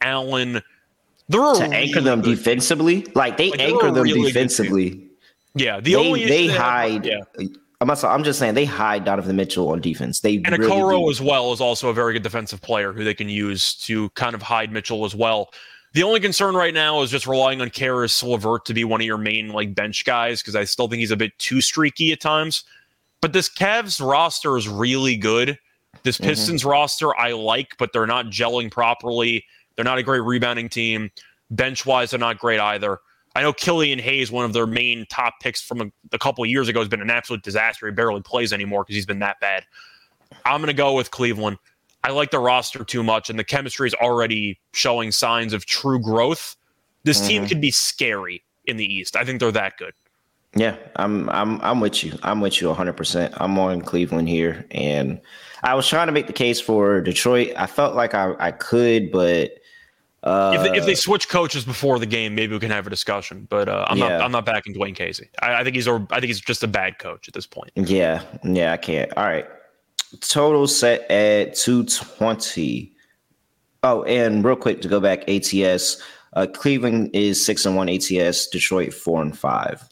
Allen, 0.00 0.62
they're 1.28 1.54
to 1.54 1.62
anchor 1.64 1.96
really 2.00 2.04
them 2.04 2.22
defensively, 2.22 3.06
like 3.14 3.36
they 3.36 3.50
Like, 3.50 3.60
anchor 3.60 3.90
them 3.92 4.02
really 4.02 4.32
defensively. 4.32 5.00
Yeah, 5.54 5.76
the 5.76 5.92
they 5.92 5.94
only 5.94 6.24
they 6.24 6.46
have- 6.48 6.56
hide. 6.60 7.06
yeah. 7.06 7.20
I'm 7.82 7.88
not. 7.88 8.04
I'm 8.04 8.22
just 8.22 8.38
saying 8.38 8.54
they 8.54 8.64
hide 8.64 9.04
Donovan 9.04 9.34
Mitchell 9.34 9.70
on 9.70 9.80
defense. 9.80 10.20
They 10.20 10.36
And 10.44 10.56
really 10.56 10.70
Okoro 10.70 11.10
as 11.10 11.20
well 11.20 11.52
is 11.52 11.60
also 11.60 11.88
a 11.88 11.92
very 11.92 12.12
good 12.12 12.22
defensive 12.22 12.62
player 12.62 12.92
who 12.92 13.02
they 13.02 13.12
can 13.12 13.28
use 13.28 13.74
to 13.86 14.08
kind 14.10 14.36
of 14.36 14.42
hide 14.42 14.70
Mitchell 14.70 15.04
as 15.04 15.16
well. 15.16 15.52
The 15.92 16.04
only 16.04 16.20
concern 16.20 16.54
right 16.54 16.72
now 16.72 17.02
is 17.02 17.10
just 17.10 17.26
relying 17.26 17.60
on 17.60 17.70
Caris 17.70 18.22
LeVert 18.22 18.66
to 18.66 18.72
be 18.72 18.84
one 18.84 19.00
of 19.00 19.06
your 19.06 19.18
main 19.18 19.48
like 19.48 19.74
bench 19.74 20.04
guys 20.04 20.40
because 20.40 20.54
I 20.54 20.62
still 20.62 20.86
think 20.86 21.00
he's 21.00 21.10
a 21.10 21.16
bit 21.16 21.36
too 21.38 21.60
streaky 21.60 22.12
at 22.12 22.20
times. 22.20 22.62
But 23.20 23.32
this 23.32 23.48
Cavs 23.48 24.00
roster 24.00 24.56
is 24.56 24.68
really 24.68 25.16
good. 25.16 25.58
This 26.04 26.18
Mhm. 26.18 26.24
Pistons 26.24 26.64
roster 26.64 27.18
I 27.18 27.32
like, 27.32 27.76
but 27.78 27.92
they're 27.92 28.06
not 28.06 28.26
gelling 28.26 28.70
properly. 28.70 29.44
They're 29.74 29.84
not 29.84 29.98
a 29.98 30.04
great 30.04 30.20
rebounding 30.20 30.68
team. 30.68 31.10
Bench 31.50 31.84
wise, 31.84 32.12
they're 32.12 32.20
not 32.20 32.38
great 32.38 32.60
either. 32.60 33.00
I 33.34 33.42
know 33.42 33.52
Killian 33.52 33.98
Hayes, 33.98 34.30
one 34.30 34.44
of 34.44 34.52
their 34.52 34.66
main 34.66 35.06
top 35.08 35.34
picks 35.40 35.60
from 35.60 35.80
a, 35.80 35.86
a 36.12 36.18
couple 36.18 36.44
of 36.44 36.50
years 36.50 36.68
ago, 36.68 36.80
has 36.80 36.88
been 36.88 37.00
an 37.00 37.10
absolute 37.10 37.42
disaster. 37.42 37.86
He 37.86 37.92
barely 37.92 38.20
plays 38.22 38.52
anymore 38.52 38.84
because 38.84 38.94
he's 38.96 39.06
been 39.06 39.20
that 39.20 39.40
bad. 39.40 39.64
I'm 40.44 40.60
going 40.60 40.68
to 40.68 40.74
go 40.74 40.94
with 40.94 41.10
Cleveland. 41.10 41.58
I 42.04 42.10
like 42.10 42.30
the 42.30 42.38
roster 42.40 42.84
too 42.84 43.02
much, 43.02 43.30
and 43.30 43.38
the 43.38 43.44
chemistry 43.44 43.86
is 43.86 43.94
already 43.94 44.58
showing 44.72 45.12
signs 45.12 45.52
of 45.52 45.66
true 45.66 45.98
growth. 46.00 46.56
This 47.04 47.26
team 47.26 47.44
Mhm. 47.44 47.48
could 47.48 47.60
be 47.60 47.70
scary 47.70 48.42
in 48.66 48.76
the 48.76 48.84
East. 48.84 49.16
I 49.16 49.24
think 49.24 49.40
they're 49.40 49.52
that 49.52 49.76
good. 49.78 49.92
Yeah, 50.54 50.76
I'm 50.96 51.30
I'm 51.30 51.60
I'm 51.62 51.80
with 51.80 52.04
you. 52.04 52.12
I'm 52.22 52.40
with 52.42 52.60
you 52.60 52.68
100%. 52.68 53.32
I'm 53.38 53.58
on 53.58 53.80
Cleveland 53.80 54.28
here 54.28 54.66
and 54.70 55.18
I 55.62 55.74
was 55.74 55.88
trying 55.88 56.08
to 56.08 56.12
make 56.12 56.26
the 56.26 56.32
case 56.34 56.60
for 56.60 57.00
Detroit. 57.00 57.52
I 57.56 57.66
felt 57.66 57.94
like 57.94 58.12
I 58.14 58.34
I 58.38 58.50
could 58.50 59.10
but 59.10 59.52
uh 60.22 60.52
if, 60.54 60.62
they, 60.62 60.78
if 60.78 60.86
they 60.86 60.94
switch 60.94 61.28
coaches 61.28 61.64
before 61.64 61.98
the 61.98 62.06
game, 62.06 62.34
maybe 62.34 62.52
we 62.52 62.60
can 62.60 62.70
have 62.70 62.86
a 62.86 62.90
discussion. 62.90 63.46
But 63.50 63.68
uh, 63.68 63.86
I'm 63.88 63.98
not. 63.98 64.20
I'm 64.20 64.32
not 64.32 64.46
backing 64.46 64.74
Dwane 64.74 64.94
Casey. 64.94 65.28
I, 65.40 65.56
I 65.56 65.64
think 65.64 65.74
he's. 65.74 65.86
A, 65.86 66.06
I 66.10 66.20
think 66.20 66.26
he's 66.26 66.40
just 66.40 66.62
a 66.62 66.68
bad 66.68 66.98
coach 66.98 67.28
at 67.28 67.34
this 67.34 67.46
point. 67.46 67.70
yeah, 67.74 68.22
yeah, 68.44 68.72
I 68.72 68.76
can't. 68.76 69.12
All 69.16 69.24
right. 69.24 69.46
Total 70.20 70.66
set 70.66 71.10
at 71.10 71.54
220. 71.54 72.92
Oh, 73.82 74.02
and 74.04 74.44
real 74.44 74.56
quick 74.56 74.80
to 74.82 74.88
go 74.88 75.00
back 75.00 75.28
ATS, 75.28 76.00
uh 76.34 76.46
Cleveland 76.46 77.10
is 77.14 77.44
6 77.44 77.66
and 77.66 77.76
1 77.76 77.88
ATS, 77.88 78.46
Detroit 78.48 78.92
4 78.94 79.22
and 79.22 79.36
5. 79.38 79.88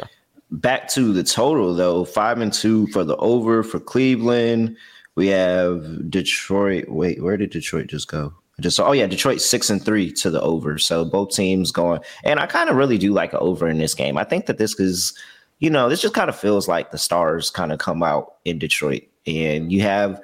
Okay. 0.00 0.10
Back 0.50 0.88
to 0.92 1.12
the 1.12 1.22
total 1.22 1.74
though, 1.74 2.04
5 2.04 2.40
and 2.40 2.52
2 2.52 2.88
for 2.88 3.04
the 3.04 3.16
over 3.18 3.62
for 3.62 3.78
Cleveland. 3.78 4.76
We 5.14 5.28
have 5.28 6.10
Detroit. 6.10 6.88
Wait, 6.88 7.22
where 7.22 7.36
did 7.36 7.50
Detroit 7.50 7.86
just 7.86 8.08
go? 8.08 8.34
Just 8.60 8.80
oh 8.80 8.92
yeah, 8.92 9.06
Detroit 9.06 9.42
six 9.42 9.68
and 9.68 9.84
three 9.84 10.10
to 10.12 10.30
the 10.30 10.40
over. 10.40 10.78
So 10.78 11.04
both 11.04 11.30
teams 11.30 11.70
going, 11.70 12.00
and 12.24 12.40
I 12.40 12.46
kind 12.46 12.70
of 12.70 12.76
really 12.76 12.96
do 12.96 13.12
like 13.12 13.34
an 13.34 13.40
over 13.42 13.68
in 13.68 13.76
this 13.76 13.92
game. 13.92 14.16
I 14.16 14.24
think 14.24 14.46
that 14.46 14.56
this 14.56 14.80
is, 14.80 15.12
you 15.58 15.68
know, 15.68 15.90
this 15.90 16.00
just 16.00 16.14
kind 16.14 16.30
of 16.30 16.38
feels 16.38 16.66
like 16.66 16.90
the 16.90 16.96
stars 16.96 17.50
kind 17.50 17.70
of 17.70 17.78
come 17.78 18.02
out 18.02 18.36
in 18.46 18.58
Detroit, 18.58 19.02
and 19.26 19.70
you 19.70 19.82
have, 19.82 20.22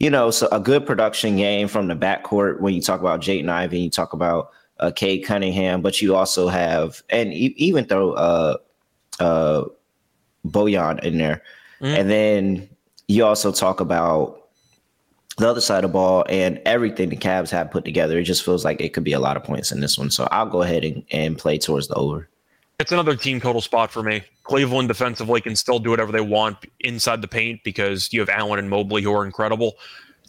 you 0.00 0.10
know, 0.10 0.32
so 0.32 0.48
a 0.50 0.58
good 0.58 0.86
production 0.86 1.36
game 1.36 1.68
from 1.68 1.86
the 1.86 1.94
backcourt 1.94 2.58
when 2.58 2.74
you 2.74 2.82
talk 2.82 2.98
about 2.98 3.20
Jaden 3.20 3.48
Ivey, 3.48 3.78
you 3.78 3.90
talk 3.90 4.12
about 4.12 4.50
uh, 4.80 4.90
Cade 4.90 5.24
Cunningham, 5.24 5.80
but 5.80 6.02
you 6.02 6.16
also 6.16 6.48
have, 6.48 7.00
and 7.10 7.32
e- 7.32 7.54
even 7.58 7.84
throw 7.84 8.10
uh, 8.14 8.56
uh, 9.20 9.64
Bojan 10.44 10.98
in 11.04 11.18
there, 11.18 11.42
mm-hmm. 11.80 11.94
and 11.94 12.10
then 12.10 12.68
you 13.06 13.24
also 13.24 13.52
talk 13.52 13.78
about 13.78 14.37
the 15.38 15.48
other 15.48 15.60
side 15.60 15.84
of 15.84 15.90
the 15.90 15.92
ball 15.92 16.24
and 16.28 16.60
everything 16.64 17.08
the 17.08 17.16
Cavs 17.16 17.50
have 17.50 17.70
put 17.70 17.84
together, 17.84 18.18
it 18.18 18.24
just 18.24 18.44
feels 18.44 18.64
like 18.64 18.80
it 18.80 18.92
could 18.92 19.04
be 19.04 19.12
a 19.12 19.20
lot 19.20 19.36
of 19.36 19.44
points 19.44 19.70
in 19.70 19.80
this 19.80 19.96
one. 19.96 20.10
So 20.10 20.28
I'll 20.30 20.46
go 20.46 20.62
ahead 20.62 20.84
and, 20.84 21.04
and 21.10 21.38
play 21.38 21.58
towards 21.58 21.88
the 21.88 21.94
over. 21.94 22.28
It's 22.80 22.92
another 22.92 23.16
team 23.16 23.40
total 23.40 23.60
spot 23.60 23.90
for 23.90 24.02
me. 24.02 24.22
Cleveland 24.44 24.88
defensively 24.88 25.40
can 25.40 25.56
still 25.56 25.78
do 25.78 25.90
whatever 25.90 26.12
they 26.12 26.20
want 26.20 26.58
inside 26.80 27.22
the 27.22 27.28
paint 27.28 27.62
because 27.64 28.12
you 28.12 28.20
have 28.20 28.28
Allen 28.28 28.58
and 28.58 28.68
Mobley 28.68 29.02
who 29.02 29.12
are 29.12 29.24
incredible. 29.24 29.76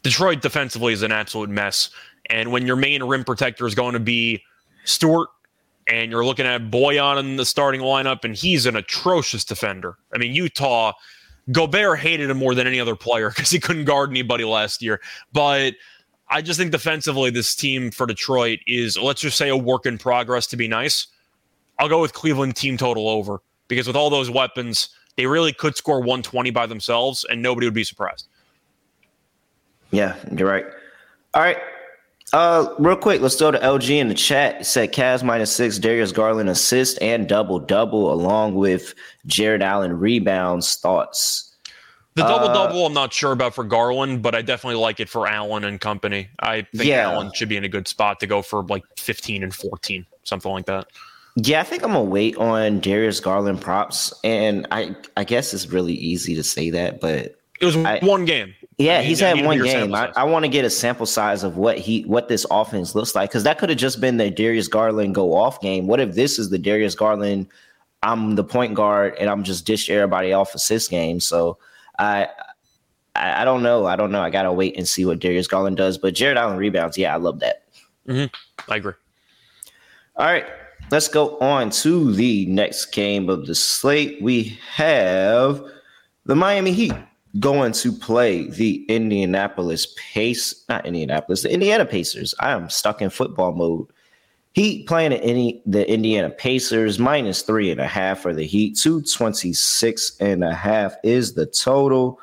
Detroit 0.04 0.42
defensively 0.42 0.94
is 0.94 1.02
an 1.02 1.12
absolute 1.12 1.50
mess. 1.50 1.90
And 2.30 2.52
when 2.52 2.66
your 2.66 2.76
main 2.76 3.04
rim 3.04 3.24
protector 3.24 3.66
is 3.66 3.76
going 3.76 3.94
to 3.94 4.00
be 4.00 4.44
Stewart 4.84 5.30
and 5.88 6.12
you're 6.12 6.26
looking 6.26 6.46
at 6.46 6.70
Bojan 6.70 7.20
in 7.20 7.36
the 7.36 7.46
starting 7.46 7.82
lineup 7.82 8.24
and 8.24 8.36
he's 8.36 8.66
an 8.66 8.76
atrocious 8.76 9.44
defender. 9.44 9.98
I 10.14 10.20
mean, 10.20 10.34
Utah– 10.34 10.94
Gobert 11.52 12.00
hated 12.00 12.30
him 12.30 12.38
more 12.38 12.54
than 12.56 12.68
any 12.68 12.80
other 12.80 12.96
player 12.96 13.30
because 13.36 13.50
he 13.50 13.60
couldn't 13.60 13.86
guard 13.86 14.10
anybody 14.10 14.44
last 14.44 14.82
year. 14.82 15.02
But 15.32 15.76
I 16.30 16.42
just 16.42 16.60
think 16.60 16.72
defensively, 16.72 17.30
this 17.30 17.56
team 17.56 17.92
for 17.92 18.06
Detroit 18.06 18.60
is, 18.68 18.98
let's 18.98 19.22
just 19.22 19.38
say, 19.38 19.50
a 19.50 19.58
work 19.58 19.86
in 19.86 19.98
progress 19.98 20.46
to 20.48 20.58
be 20.58 20.68
nice. 20.68 21.08
I'll 21.80 21.90
go 21.90 22.02
with 22.02 22.14
Cleveland 22.14 22.56
team 22.56 22.78
total 22.78 23.10
over 23.10 23.42
because 23.68 23.88
with 23.88 23.96
all 23.96 24.10
those 24.10 24.30
weapons, 24.30 24.90
they 25.16 25.26
really 25.26 25.54
could 25.54 25.76
score 25.76 26.00
120 26.00 26.52
by 26.52 26.66
themselves 26.66 27.26
and 27.30 27.42
nobody 27.42 27.66
would 27.68 27.74
be 27.74 27.84
surprised. 27.84 28.28
Yeah, 29.92 30.16
you're 30.36 30.48
right. 30.48 30.66
All 31.34 31.42
right. 31.42 31.58
Uh, 32.34 32.74
real 32.78 32.96
quick, 32.96 33.22
let's 33.22 33.36
go 33.36 33.52
to 33.52 33.60
LG 33.60 33.90
in 33.90 34.08
the 34.08 34.14
chat. 34.14 34.62
It 34.62 34.66
said 34.66 34.94
Cavs 34.94 35.24
minus 35.24 35.56
six, 35.56 35.78
Darius 35.78 36.12
Garland 36.12 36.50
assist 36.50 37.02
and 37.02 37.28
double 37.28 37.60
double, 37.60 38.12
along 38.12 38.56
with 38.56 38.94
Jarrett 39.26 39.62
Allen 39.62 39.98
rebounds. 40.00 40.76
Thoughts? 40.76 41.50
The 42.16 42.24
double 42.24 42.48
double, 42.48 42.84
uh, 42.84 42.88
I'm 42.88 42.94
not 42.94 43.14
sure 43.14 43.32
about 43.32 43.56
for 43.56 43.64
Garland, 43.64 44.22
but 44.22 44.36
I 44.36 44.42
definitely 44.42 44.80
like 44.80 45.00
it 45.00 45.08
for 45.10 45.28
Allen 45.28 45.64
and 45.64 45.80
company. 45.80 46.28
I 46.40 46.64
think 46.76 46.90
yeah. 46.90 47.10
Allen 47.12 47.32
should 47.34 47.50
be 47.50 47.56
in 47.56 47.64
a 47.64 47.70
good 47.70 47.88
spot 47.88 48.20
to 48.20 48.28
go 48.28 48.42
for 48.42 48.64
like 48.64 48.84
15 48.98 49.44
and 49.44 49.54
14, 49.54 50.06
something 50.24 50.52
like 50.52 50.66
that. 50.66 50.88
Yeah, 51.36 51.62
I 51.62 51.64
think 51.64 51.84
I'm 51.84 51.94
gonna 51.94 52.04
wait 52.04 52.36
on 52.38 52.80
Darius 52.80 53.20
Garland 53.20 53.62
props, 53.62 54.14
and 54.24 54.68
I 54.72 54.96
I 55.16 55.24
guess 55.24 55.54
it's 55.54 55.68
really 55.68 55.94
easy 55.94 56.36
to 56.36 56.44
say 56.44 56.70
that, 56.72 57.00
but 57.00 57.40
it 57.62 57.66
was 57.66 57.78
I, 57.78 58.00
one 58.00 58.26
game. 58.26 58.54
Yeah, 58.80 59.02
he's 59.02 59.20
had 59.20 59.46
one 59.46 59.62
game. 59.62 59.94
I, 59.94 60.10
I 60.16 60.24
want 60.24 60.46
to 60.46 60.50
get 60.50 60.64
a 60.64 60.70
sample 60.70 61.06
size 61.06 61.44
of 61.44 61.58
what 61.58 61.78
he 61.78 62.04
what 62.04 62.30
this 62.30 62.46
offense 62.50 62.96
looks 62.96 63.14
like 63.14 63.30
because 63.30 63.44
that 63.44 63.58
could 63.58 63.68
have 63.68 63.78
just 63.78 64.00
been 64.00 64.16
the 64.16 64.32
Darius 64.32 64.70
Garland 64.70 65.14
go 65.14 65.36
off 65.36 65.60
game. 65.60 65.86
What 65.86 66.00
if 66.00 66.16
this 66.16 66.40
is 66.40 66.50
the 66.50 66.58
Darius 66.58 66.96
Garland? 66.96 67.48
I'm 68.04 68.36
the 68.36 68.44
point 68.44 68.76
guard 68.76 69.16
and 69.20 69.30
I'm 69.30 69.44
just 69.44 69.66
dish 69.66 69.90
everybody 69.90 70.32
off 70.32 70.56
assist 70.56 70.90
game. 70.90 71.20
So 71.20 71.58
I, 72.00 72.30
I, 73.16 73.42
I 73.42 73.46
don't 73.46 73.62
know. 73.62 73.86
I 73.86 73.98
don't 73.98 74.14
know. 74.14 74.22
I 74.22 74.30
gotta 74.30 74.54
wait 74.54 74.78
and 74.78 74.88
see 74.88 75.04
what 75.04 75.20
Darius 75.20 75.48
Garland 75.48 75.76
does. 75.76 75.98
But 75.98 76.16
Jarrett 76.16 76.38
Allen 76.38 76.58
rebounds. 76.58 76.98
Yeah, 76.98 77.14
I 77.14 77.18
love 77.18 77.42
that. 77.42 77.64
Mm-hmm. 78.08 78.72
I 78.72 78.78
agree. 78.78 78.94
All 80.16 80.26
right, 80.26 80.46
let's 80.90 81.10
go 81.10 81.38
on 81.40 81.70
to 81.72 82.14
the 82.14 82.46
next 82.46 82.86
game 82.88 83.30
of 83.30 83.46
the 83.46 83.56
slate. 83.56 84.22
We 84.22 84.58
have 84.72 85.62
the 86.26 86.36
Miami 86.36 86.72
Heat 86.72 86.94
going 87.38 87.74
to 87.74 87.92
play 87.92 88.50
the 88.50 88.86
Indianapolis 88.86 89.94
Pace, 89.96 90.66
not 90.68 90.86
Indianapolis, 90.86 91.44
the 91.44 91.54
Indiana 91.54 91.86
Pacers. 91.86 92.34
I 92.40 92.52
am 92.52 92.70
stuck 92.70 93.02
in 93.02 93.10
football 93.10 93.54
mode. 93.54 93.88
Heat 94.54 94.88
playing 94.88 95.14
at 95.14 95.24
any 95.24 95.62
the 95.66 95.90
Indiana 95.92 96.32
Pacers 96.32 96.98
minus 96.98 97.44
three 97.44 97.70
and 97.70 97.80
a 97.80 97.86
half 97.88 98.20
for 98.20 98.34
the 98.34 98.46
Heat. 98.46 98.78
226 98.78 100.18
and 100.20 100.44
a 100.44 100.54
half 100.54 100.96
is 101.04 101.34
the 101.34 101.46
total 101.46 102.20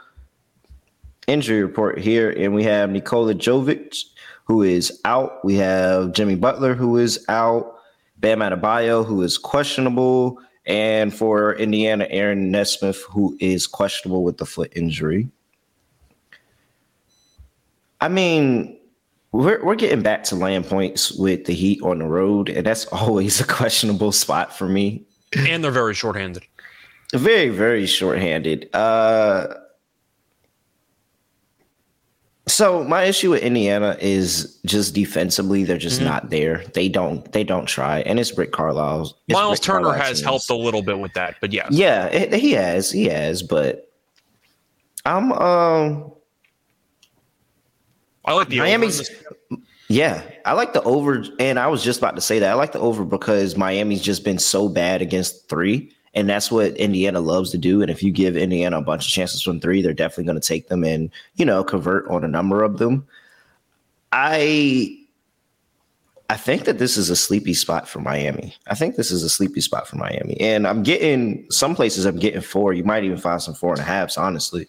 injury 1.29 1.63
report 1.63 2.01
here. 2.01 2.31
And 2.31 2.53
we 2.53 2.65
have 2.65 2.91
Nikola 2.91 3.35
Jovic, 3.35 4.05
who 4.45 4.63
is 4.63 5.01
out. 5.05 5.45
We 5.45 5.55
have 5.57 6.13
Jimmy 6.13 6.35
Butler, 6.35 6.75
who 6.75 6.97
is 6.97 7.25
out. 7.29 7.75
Bam 8.19 8.41
Adebayo, 8.41 9.05
who 9.05 9.23
is 9.23 9.39
questionable. 9.39 10.41
And 10.67 11.15
for 11.15 11.55
Indiana, 11.55 12.07
Aaron 12.11 12.51
Nesmith, 12.51 13.03
who 13.09 13.37
is 13.41 13.67
questionable 13.67 14.25
with 14.25 14.39
the 14.39 14.47
foot 14.47 14.73
injury. 14.75 15.29
I 18.01 18.09
mean, 18.09 18.79
we're 19.33 19.65
we're 19.65 19.77
getting 19.77 20.03
back 20.03 20.25
to 20.25 20.35
land 20.35 20.67
points 20.67 21.13
with 21.13 21.45
the 21.45 21.55
Heat 21.55 21.81
on 21.83 21.99
the 21.99 22.07
road, 22.07 22.49
and 22.49 22.67
that's 22.67 22.87
always 22.93 23.41
a 23.41 23.47
questionable 23.47 24.13
spot 24.13 24.57
for 24.57 24.69
me. 24.69 25.05
And 25.37 25.63
they're 25.63 25.71
very 25.71 25.95
shorthanded. 25.95 26.45
Very, 27.13 27.51
very 27.51 27.87
shorthanded. 27.87 28.69
Uh 28.75 29.47
so 32.49 32.85
my 32.85 33.03
issue 33.05 33.31
with 33.31 33.43
Indiana 33.43 33.97
is 34.01 34.61
just 34.65 34.95
defensively, 34.95 35.65
they're 35.65 35.79
just 35.79 35.97
mm-hmm. 35.97 36.09
not 36.09 36.31
there. 36.31 36.65
They 36.75 36.89
don't 36.89 37.31
they 37.33 37.43
don't 37.43 37.67
try, 37.67 38.01
and 38.01 38.21
it's 38.21 38.37
Rick 38.39 38.53
Carlisle's. 38.53 39.15
It's 39.27 39.35
Myles 39.35 39.59
Rick 39.59 39.63
Turner 39.63 39.93
has 39.93 40.21
helped 40.21 40.49
a 40.49 40.55
little 40.55 40.83
bit 40.83 40.99
with 40.99 41.13
that, 41.15 41.37
but 41.41 41.53
yeah, 41.53 41.67
yeah, 41.71 42.07
it, 42.07 42.33
he 42.35 42.53
has, 42.53 42.91
he 42.91 43.07
has. 43.07 43.43
But 43.43 43.91
I'm 45.05 45.33
um, 45.33 46.13
I 48.25 48.35
like 48.35 48.49
the 48.49 48.59
Miami's. 48.59 49.11
Yeah, 49.89 50.23
I 50.45 50.53
like 50.53 50.73
the 50.73 50.83
over, 50.83 51.25
and 51.41 51.59
I 51.59 51.67
was 51.67 51.83
just 51.83 51.99
about 51.99 52.15
to 52.17 52.21
say 52.21 52.39
that 52.41 52.51
I 52.51 52.55
like 52.55 52.73
the 52.73 52.81
over 52.81 53.05
because 53.05 53.57
Miami's 53.57 54.03
just 54.03 54.25
been 54.25 54.39
so 54.39 54.69
bad 54.69 55.03
against 55.03 55.49
three 55.49 55.96
and 56.17 56.29
that's 56.29 56.51
what 56.51 56.75
Indiana 56.79 57.21
loves 57.21 57.51
to 57.51 57.59
do. 57.59 57.83
And 57.83 57.91
if 57.91 58.03
you 58.03 58.11
give 58.11 58.39
Indiana 58.39 58.79
a 58.79 58.83
bunch 58.83 59.05
of 59.07 59.13
chances 59.13 59.43
from 59.43 59.61
three, 59.61 59.83
they're 59.83 59.93
definitely 59.93 60.25
going 60.25 60.41
to 60.41 60.49
take 60.49 60.69
them 60.69 60.83
and, 60.83 61.11
you 61.35 61.45
know, 61.45 61.63
convert 61.63 62.09
on 62.09 62.25
a 62.25 62.29
number 62.29 62.65
of 62.65 62.79
them. 62.79 63.07
I 64.13 64.99
I 66.31 66.39
think 66.39 66.65
that 66.65 66.79
this 66.79 66.97
is 66.97 67.11
a 67.11 67.17
sleepy 67.17 67.53
spot 67.53 67.87
for 67.87 68.01
Miami. 68.01 68.55
I 68.67 68.75
think 68.75 68.97
this 68.97 69.11
is 69.11 69.23
a 69.23 69.29
sleepy 69.29 69.61
spot 69.61 69.87
for 69.87 69.97
Miami. 69.97 70.41
And 70.41 70.67
I'm 70.67 70.83
getting 70.83 71.47
some 71.51 71.77
places 71.77 72.07
I'm 72.07 72.19
getting 72.19 72.41
four. 72.41 72.73
You 72.73 72.83
might 72.83 73.05
even 73.05 73.19
find 73.19 73.41
some 73.41 73.55
four 73.55 73.73
and 73.73 73.81
a 73.81 73.85
halves, 73.85 74.17
honestly. 74.17 74.67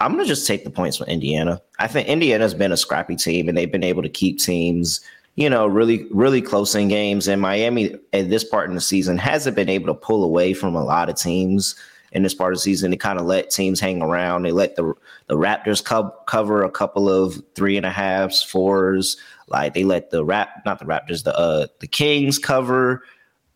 I'm 0.00 0.10
gonna 0.10 0.24
just 0.24 0.48
take 0.48 0.64
the 0.64 0.70
points 0.70 0.96
from 0.96 1.06
Indiana. 1.06 1.62
I 1.78 1.86
think 1.86 2.08
Indiana's 2.08 2.54
been 2.54 2.72
a 2.72 2.76
scrappy 2.76 3.14
team 3.14 3.48
and 3.48 3.56
they've 3.56 3.70
been 3.70 3.84
able 3.84 4.02
to 4.02 4.08
keep 4.08 4.40
teams 4.40 5.00
you 5.36 5.48
know, 5.48 5.66
really, 5.66 6.06
really 6.10 6.42
close 6.42 6.74
in 6.74 6.88
games. 6.88 7.28
And 7.28 7.40
Miami 7.40 7.94
at 8.12 8.28
this 8.28 8.44
part 8.44 8.68
in 8.68 8.74
the 8.74 8.80
season 8.80 9.18
hasn't 9.18 9.56
been 9.56 9.68
able 9.68 9.86
to 9.86 9.94
pull 9.94 10.24
away 10.24 10.52
from 10.52 10.74
a 10.74 10.84
lot 10.84 11.08
of 11.08 11.16
teams 11.16 11.74
in 12.12 12.22
this 12.22 12.34
part 12.34 12.52
of 12.52 12.58
the 12.58 12.62
season. 12.62 12.90
They 12.90 12.96
kind 12.96 13.18
of 13.18 13.24
let 13.24 13.50
teams 13.50 13.80
hang 13.80 14.02
around. 14.02 14.42
They 14.42 14.52
let 14.52 14.76
the 14.76 14.94
the 15.28 15.36
Raptors 15.36 15.82
co- 15.82 16.14
cover 16.26 16.62
a 16.62 16.70
couple 16.70 17.08
of 17.08 17.42
three 17.54 17.76
and 17.76 17.86
a 17.86 17.90
halves, 17.90 18.42
fours. 18.42 19.16
Like 19.48 19.74
they 19.74 19.84
let 19.84 20.10
the 20.10 20.24
rap, 20.24 20.62
not 20.66 20.78
the 20.78 20.84
Raptors, 20.84 21.24
the 21.24 21.36
uh, 21.36 21.66
the 21.80 21.86
Kings 21.86 22.38
cover 22.38 23.02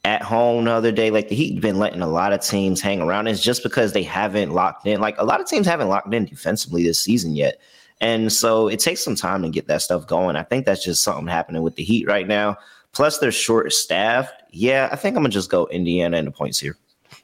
at 0.05 0.23
home 0.23 0.65
the 0.65 0.71
other 0.71 0.93
day. 0.93 1.11
Like 1.11 1.29
the 1.29 1.35
Heat 1.35 1.61
been 1.61 1.79
letting 1.79 2.01
a 2.01 2.09
lot 2.09 2.33
of 2.33 2.41
teams 2.41 2.81
hang 2.81 3.03
around. 3.03 3.27
It's 3.27 3.43
just 3.43 3.63
because 3.63 3.93
they 3.93 4.03
haven't 4.03 4.53
locked 4.53 4.87
in. 4.87 5.01
Like 5.01 5.19
a 5.19 5.25
lot 5.25 5.41
of 5.41 5.47
teams 5.47 5.67
haven't 5.67 5.89
locked 5.89 6.13
in 6.15 6.25
defensively 6.25 6.83
this 6.85 6.99
season 6.99 7.37
yet. 7.37 7.61
And 8.01 8.33
so 8.33 8.69
it 8.69 8.79
takes 8.79 9.03
some 9.03 9.15
time 9.15 9.43
to 9.43 9.49
get 9.49 9.67
that 9.69 9.83
stuff 9.83 10.07
going. 10.07 10.37
I 10.37 10.43
think 10.43 10.67
that's 10.67 10.85
just 10.85 11.03
something 11.03 11.27
happening 11.27 11.63
with 11.63 11.77
the 11.77 11.83
Heat 11.83 12.07
right 12.07 12.27
now. 12.27 12.57
Plus, 12.93 13.19
they're 13.19 13.33
short 13.33 13.73
staffed. 13.73 14.35
Yeah, 14.51 14.89
I 14.93 14.97
think 14.97 15.17
I'm 15.17 15.23
gonna 15.23 15.31
just 15.31 15.51
go 15.51 15.67
Indiana 15.67 16.17
in 16.17 16.25
the 16.25 16.31
points 16.31 16.59
here. 16.59 16.77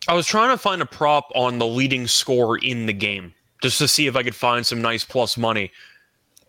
I 0.09 0.15
was 0.15 0.27
trying 0.27 0.51
to 0.51 0.59
find 0.59 0.83
a 0.83 0.87
prop 0.87 1.31
on 1.35 1.59
the 1.59 1.67
leading 1.67 2.07
score 2.07 2.59
in 2.59 2.87
the 2.87 2.93
game 2.93 3.35
just 3.63 3.79
to 3.79 3.89
see 3.89 4.07
if 4.07 4.17
I 4.17 4.23
could 4.23 4.35
find 4.35 4.67
some 4.67 4.83
nice 4.83 5.05
plus 5.05 5.37
money. 5.39 5.71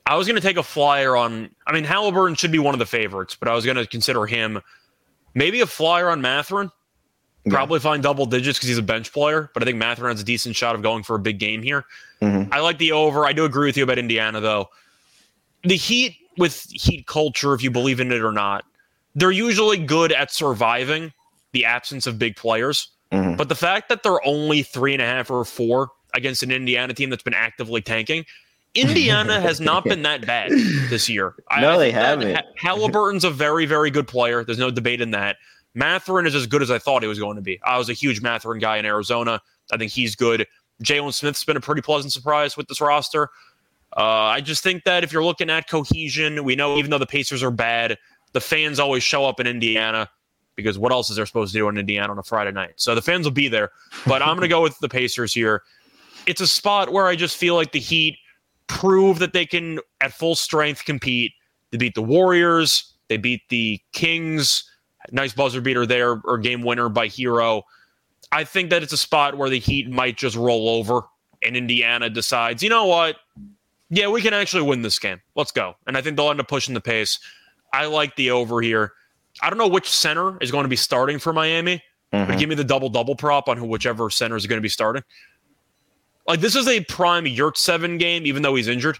I 0.05 0.15
was 0.15 0.27
going 0.27 0.35
to 0.35 0.45
take 0.45 0.57
a 0.57 0.63
flyer 0.63 1.15
on. 1.15 1.49
I 1.67 1.71
mean, 1.71 1.83
Halliburton 1.83 2.35
should 2.35 2.51
be 2.51 2.59
one 2.59 2.73
of 2.73 2.79
the 2.79 2.85
favorites, 2.85 3.37
but 3.39 3.47
I 3.47 3.53
was 3.53 3.63
going 3.63 3.77
to 3.77 3.87
consider 3.87 4.25
him 4.25 4.59
maybe 5.33 5.61
a 5.61 5.67
flyer 5.67 6.09
on 6.09 6.21
Mathurin. 6.21 6.71
Probably 7.47 7.79
find 7.81 8.01
double 8.01 8.25
digits 8.25 8.57
because 8.57 8.69
he's 8.69 8.77
a 8.77 8.83
bench 8.83 9.11
player, 9.11 9.51
but 9.53 9.61
I 9.61 9.65
think 9.65 9.77
Mathurin 9.77 10.11
has 10.11 10.21
a 10.21 10.25
decent 10.25 10.55
shot 10.55 10.75
of 10.75 10.81
going 10.81 11.03
for 11.03 11.17
a 11.17 11.19
big 11.19 11.39
game 11.39 11.61
here. 11.61 11.85
Mm-hmm. 12.23 12.53
I 12.53 12.59
like 12.59 12.77
the 12.77 12.91
over. 12.91 13.25
I 13.25 13.33
do 13.33 13.45
agree 13.45 13.67
with 13.67 13.77
you 13.77 13.83
about 13.83 13.97
Indiana, 13.97 14.39
though. 14.39 14.69
The 15.63 15.75
Heat, 15.75 16.17
with 16.37 16.67
Heat 16.71 17.07
culture, 17.07 17.53
if 17.53 17.63
you 17.63 17.71
believe 17.71 17.99
in 17.99 18.11
it 18.11 18.23
or 18.23 18.31
not, 18.31 18.65
they're 19.15 19.31
usually 19.31 19.77
good 19.77 20.11
at 20.11 20.31
surviving 20.31 21.13
the 21.51 21.65
absence 21.65 22.07
of 22.07 22.17
big 22.17 22.35
players. 22.35 22.89
Mm-hmm. 23.11 23.35
But 23.35 23.49
the 23.49 23.55
fact 23.55 23.89
that 23.89 24.03
they're 24.03 24.25
only 24.25 24.63
three 24.63 24.93
and 24.93 25.01
a 25.01 25.05
half 25.05 25.29
or 25.29 25.45
four 25.45 25.89
against 26.15 26.43
an 26.43 26.51
Indiana 26.51 26.93
team 26.93 27.09
that's 27.09 27.23
been 27.23 27.33
actively 27.33 27.81
tanking 27.81 28.25
Indiana 28.75 29.39
has 29.39 29.61
not 29.61 29.83
been 29.83 30.01
that 30.03 30.25
bad 30.25 30.51
this 30.89 31.07
year. 31.07 31.35
No, 31.59 31.71
I, 31.71 31.77
they 31.77 31.91
haven't. 31.91 32.39
Halliburton's 32.57 33.23
a 33.23 33.29
very, 33.29 33.65
very 33.65 33.91
good 33.91 34.07
player. 34.07 34.43
There's 34.43 34.57
no 34.57 34.71
debate 34.71 35.01
in 35.01 35.11
that. 35.11 35.37
Mathurin 35.75 36.25
is 36.25 36.35
as 36.35 36.47
good 36.47 36.61
as 36.61 36.71
I 36.71 36.79
thought 36.79 37.01
he 37.01 37.07
was 37.07 37.19
going 37.19 37.35
to 37.35 37.41
be. 37.41 37.59
I 37.63 37.77
was 37.77 37.89
a 37.89 37.93
huge 37.93 38.21
Mathurin 38.21 38.59
guy 38.59 38.77
in 38.77 38.85
Arizona. 38.85 39.41
I 39.71 39.77
think 39.77 39.91
he's 39.91 40.15
good. 40.15 40.47
Jalen 40.81 41.13
Smith's 41.13 41.43
been 41.43 41.57
a 41.57 41.61
pretty 41.61 41.81
pleasant 41.81 42.13
surprise 42.13 42.55
with 42.57 42.67
this 42.67 42.81
roster. 42.81 43.29
Uh, 43.95 44.01
I 44.01 44.41
just 44.41 44.63
think 44.63 44.85
that 44.85 45.03
if 45.03 45.13
you're 45.13 45.23
looking 45.23 45.49
at 45.49 45.69
cohesion, 45.69 46.43
we 46.43 46.55
know 46.55 46.77
even 46.77 46.89
though 46.89 46.97
the 46.97 47.05
Pacers 47.05 47.43
are 47.43 47.51
bad, 47.51 47.97
the 48.31 48.41
fans 48.41 48.79
always 48.79 49.03
show 49.03 49.25
up 49.25 49.39
in 49.39 49.45
Indiana 49.45 50.09
because 50.55 50.77
what 50.77 50.91
else 50.91 51.09
is 51.09 51.15
there 51.15 51.25
supposed 51.25 51.53
to 51.53 51.59
do 51.59 51.69
in 51.69 51.77
Indiana 51.77 52.11
on 52.11 52.17
a 52.17 52.23
Friday 52.23 52.51
night? 52.51 52.73
So 52.77 52.95
the 52.95 53.01
fans 53.01 53.25
will 53.25 53.31
be 53.31 53.47
there. 53.47 53.71
But 54.07 54.21
I'm 54.21 54.35
going 54.35 54.41
to 54.41 54.47
go 54.47 54.61
with 54.61 54.77
the 54.79 54.89
Pacers 54.89 55.33
here. 55.33 55.63
It's 56.25 56.41
a 56.41 56.47
spot 56.47 56.91
where 56.91 57.05
I 57.05 57.15
just 57.15 57.37
feel 57.37 57.55
like 57.55 57.71
the 57.71 57.79
Heat 57.79 58.17
prove 58.67 59.19
that 59.19 59.33
they 59.33 59.45
can, 59.45 59.79
at 60.01 60.13
full 60.13 60.35
strength, 60.35 60.85
compete. 60.85 61.33
They 61.71 61.77
beat 61.77 61.95
the 61.95 62.01
Warriors. 62.03 62.93
They 63.09 63.17
beat 63.17 63.41
the 63.49 63.79
Kings. 63.91 64.69
Nice 65.11 65.33
buzzer 65.33 65.59
beater 65.59 65.85
there, 65.85 66.21
or 66.23 66.37
game 66.37 66.61
winner 66.61 66.87
by 66.87 67.07
Herro. 67.07 67.63
I 68.33 68.43
think 68.43 68.71
that 68.71 68.81
it's 68.81 68.93
a 68.93 68.97
spot 68.97 69.37
where 69.37 69.49
the 69.49 69.59
Heat 69.59 69.89
might 69.89 70.17
just 70.17 70.35
roll 70.35 70.67
over 70.67 71.03
and 71.43 71.55
Indiana 71.55 72.09
decides, 72.09 72.63
you 72.63 72.69
know 72.69 72.85
what? 72.85 73.17
Yeah, 73.91 74.07
we 74.07 74.23
can 74.23 74.33
actually 74.33 74.63
win 74.63 74.81
this 74.81 74.97
game. 74.97 75.21
Let's 75.35 75.51
go. 75.51 75.75
And 75.85 75.95
I 75.95 76.01
think 76.01 76.17
they'll 76.17 76.31
end 76.31 76.39
up 76.39 76.47
pushing 76.47 76.73
the 76.73 76.81
pace. 76.81 77.19
I 77.73 77.85
like 77.85 78.15
the 78.15 78.31
over 78.31 78.59
here. 78.61 78.93
I 79.41 79.49
don't 79.49 79.59
know 79.59 79.67
which 79.67 79.87
center 79.87 80.37
is 80.41 80.49
going 80.49 80.63
to 80.63 80.69
be 80.69 80.75
starting 80.75 81.19
for 81.19 81.31
Miami, 81.31 81.83
mm-hmm. 82.11 82.31
but 82.31 82.39
give 82.39 82.49
me 82.49 82.55
the 82.55 82.63
double 82.63 82.89
double 82.89 83.15
prop 83.15 83.47
on 83.47 83.67
whichever 83.67 84.09
center 84.09 84.35
is 84.35 84.47
going 84.47 84.57
to 84.57 84.63
be 84.63 84.69
starting. 84.69 85.03
Like 86.27 86.39
this 86.39 86.55
is 86.55 86.67
a 86.67 86.81
prime 86.85 87.25
Yurtseven 87.25 87.99
game, 87.99 88.25
even 88.25 88.41
though 88.41 88.55
he's 88.55 88.67
injured. 88.67 88.97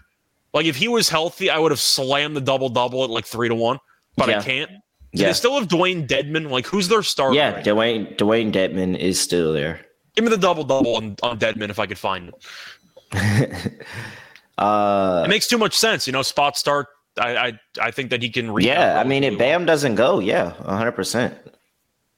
Like 0.52 0.66
if 0.66 0.76
he 0.76 0.86
was 0.86 1.08
healthy, 1.08 1.50
I 1.50 1.58
would 1.58 1.72
have 1.72 1.80
slammed 1.80 2.36
the 2.36 2.40
double 2.40 2.68
double 2.68 3.02
at 3.02 3.10
like 3.10 3.26
three 3.26 3.48
to 3.48 3.54
one, 3.54 3.78
but 4.16 4.28
yeah. 4.28 4.38
I 4.38 4.42
can't. 4.42 4.70
Do 5.14 5.22
yeah. 5.22 5.28
they 5.28 5.34
still 5.34 5.58
have 5.58 5.68
Dewayne 5.68 6.08
Dedmon? 6.08 6.50
Like 6.50 6.66
who's 6.66 6.88
their 6.88 7.02
starter? 7.02 7.36
Yeah, 7.36 7.54
right 7.54 7.64
Dewayne 7.64 8.16
Dewayne 8.16 8.52
Dedmon 8.52 8.98
is 8.98 9.20
still 9.20 9.52
there. 9.52 9.80
Give 10.16 10.24
me 10.24 10.30
the 10.30 10.36
double 10.36 10.64
double 10.64 10.96
on, 10.96 11.16
on 11.22 11.38
Dedmon 11.38 11.70
if 11.70 11.78
I 11.78 11.86
could 11.86 11.98
find 11.98 12.32
it. 13.12 13.86
uh, 14.58 15.22
it 15.24 15.28
makes 15.28 15.46
too 15.46 15.58
much 15.58 15.76
sense, 15.76 16.06
you 16.08 16.12
know. 16.12 16.22
Spot 16.22 16.56
start. 16.56 16.88
I 17.16 17.36
I, 17.36 17.60
I 17.80 17.90
think 17.92 18.10
that 18.10 18.22
he 18.22 18.30
can. 18.30 18.58
Yeah, 18.58 18.98
I 18.98 19.04
mean, 19.04 19.22
if 19.22 19.38
Bam 19.38 19.66
doesn't 19.66 19.94
go, 19.94 20.18
yeah, 20.18 20.50
hundred 20.50 20.92
percent. 20.92 21.36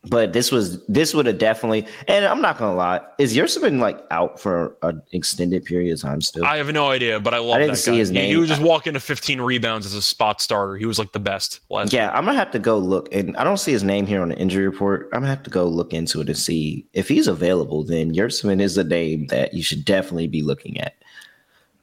But 0.08 0.32
this 0.32 0.52
was 0.52 0.84
this 0.86 1.14
would 1.14 1.26
have 1.26 1.38
definitely, 1.38 1.86
and 2.06 2.24
I'm 2.24 2.40
not 2.40 2.58
gonna 2.58 2.76
lie, 2.76 3.00
is 3.18 3.34
been 3.60 3.80
like 3.80 3.98
out 4.10 4.38
for 4.38 4.76
an 4.82 5.02
extended 5.12 5.64
period 5.64 5.92
of 5.92 6.00
time 6.00 6.20
still? 6.20 6.44
I 6.44 6.58
have 6.58 6.72
no 6.72 6.90
idea, 6.90 7.18
but 7.18 7.34
I 7.34 7.38
love. 7.38 7.56
I 7.56 7.58
didn't 7.60 7.76
see 7.76 7.92
guy. 7.92 7.96
his 7.98 8.10
name. 8.10 8.26
He, 8.26 8.30
he 8.32 8.36
was 8.36 8.48
just 8.48 8.62
walking 8.62 8.92
to 8.94 9.00
15 9.00 9.40
rebounds 9.40 9.86
as 9.86 9.94
a 9.94 10.02
spot 10.02 10.40
starter. 10.40 10.76
He 10.76 10.86
was 10.86 10.98
like 10.98 11.12
the 11.12 11.20
best. 11.20 11.60
Last 11.70 11.92
yeah, 11.92 12.10
I'm 12.10 12.24
gonna 12.24 12.38
have 12.38 12.50
to 12.52 12.58
go 12.58 12.78
look, 12.78 13.12
and 13.12 13.36
I 13.36 13.44
don't 13.44 13.56
see 13.58 13.72
his 13.72 13.82
name 13.82 14.06
here 14.06 14.22
on 14.22 14.28
the 14.28 14.36
injury 14.36 14.66
report. 14.66 15.08
I'm 15.12 15.20
gonna 15.20 15.34
have 15.34 15.42
to 15.44 15.50
go 15.50 15.66
look 15.66 15.92
into 15.92 16.20
it 16.20 16.28
and 16.28 16.38
see 16.38 16.86
if 16.92 17.08
he's 17.08 17.26
available. 17.26 17.82
Then 17.82 18.14
Yurtseven 18.14 18.60
is 18.60 18.76
a 18.78 18.84
name 18.84 19.26
that 19.28 19.54
you 19.54 19.62
should 19.62 19.84
definitely 19.84 20.28
be 20.28 20.42
looking 20.42 20.78
at. 20.80 20.94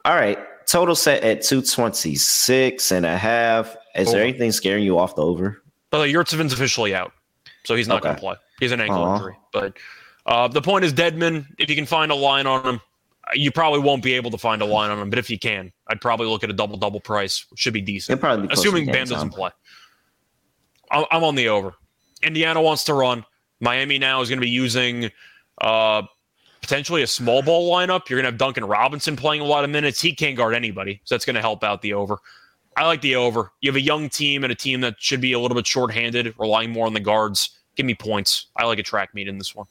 All 0.06 0.16
right, 0.16 0.38
total 0.66 0.96
set 0.96 1.24
at 1.24 1.42
226 1.42 2.92
and 2.92 3.06
a 3.06 3.18
half. 3.18 3.76
Is 3.96 4.08
over. 4.08 4.18
there 4.18 4.28
anything 4.28 4.52
scaring 4.52 4.84
you 4.84 4.98
off 4.98 5.16
the 5.16 5.24
over? 5.24 5.62
But 5.90 6.10
Yurtseven's 6.10 6.54
officially 6.54 6.96
out 6.96 7.14
so 7.65 7.76
he's 7.76 7.88
not 7.88 7.97
okay. 7.97 8.10
going 8.10 8.15
to 8.15 8.21
play. 8.21 8.36
He's 8.60 8.71
an 8.71 8.82
ankle 8.82 8.97
Aww. 8.97 9.15
injury. 9.15 9.38
But 9.52 9.78
uh, 10.26 10.47
the 10.47 10.62
point 10.62 10.86
is, 10.86 10.93
Dedmon, 10.93 11.45
if 11.58 11.69
you 11.69 11.76
can 11.76 11.86
find 11.86 12.12
a 12.12 12.15
line 12.15 12.47
on 12.47 12.65
him, 12.65 12.82
you 13.34 13.52
probably 13.52 13.80
won't 13.80 14.04
be 14.04 14.13
able 14.13 14.32
to 14.32 14.38
find 14.38 14.62
a 14.62 14.65
line 14.65 14.91
on 14.91 14.99
him. 14.99 15.10
But 15.10 15.19
if 15.19 15.30
you 15.30 15.39
can, 15.39 15.71
I'd 15.88 16.02
probably 16.02 16.28
look 16.28 16.43
at 16.43 16.49
a 16.49 16.54
double 16.54 16.78
double 16.78 16.99
price. 16.99 17.45
Should 17.56 17.73
be 17.73 17.82
decent. 17.82 18.19
Be 18.21 18.54
assuming 18.54 18.86
Bam 18.88 19.08
doesn't 19.08 19.32
play. 19.32 19.52
I'm 20.91 21.23
on 21.23 21.36
the 21.36 21.49
over. 21.49 21.73
Indiana 22.21 22.62
wants 22.62 22.84
to 22.86 22.93
run. 22.93 23.26
Miami 23.60 23.97
now 23.97 24.21
is 24.21 24.30
going 24.30 24.39
to 24.39 24.45
be 24.45 24.49
using 24.49 25.10
uh, 25.62 26.04
potentially 26.62 27.02
a 27.02 27.08
small 27.08 27.41
ball 27.41 27.71
lineup. 27.71 28.10
You're 28.10 28.17
going 28.17 28.26
to 28.26 28.32
have 28.32 28.38
Duncan 28.38 28.65
Robinson 28.65 29.15
playing 29.15 29.41
a 29.41 29.45
lot 29.45 29.63
of 29.63 29.69
minutes. 29.69 30.02
He 30.02 30.13
can't 30.13 30.36
guard 30.36 30.54
anybody, 30.54 31.02
so 31.04 31.15
that's 31.15 31.26
going 31.26 31.36
to 31.36 31.41
help 31.41 31.63
out 31.63 31.82
the 31.82 31.93
over. 31.93 32.17
I 32.76 32.86
like 32.86 33.02
the 33.02 33.16
over. 33.16 33.52
You 33.62 33.70
have 33.70 33.76
a 33.76 33.82
young 33.82 34.10
team 34.10 34.44
and 34.44 34.52
a 34.52 34.56
team 34.56 34.82
that 34.82 34.96
should 35.00 35.22
be 35.22 35.34
a 35.34 35.40
little 35.40 35.56
bit 35.56 35.68
shorthanded, 35.68 36.34
relying 36.38 36.72
more 36.72 36.86
on 36.86 36.94
the 36.94 37.00
guards. 37.00 37.52
Give 37.76 37.86
me 37.86 37.96
points. 37.96 38.48
I 38.56 38.66
like 38.66 38.80
a 38.80 38.84
track 38.84 39.14
meet 39.14 39.28
in 39.28 39.38
this 39.38 39.56
one. 39.56 39.68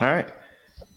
All 0.00 0.08
right. 0.08 0.28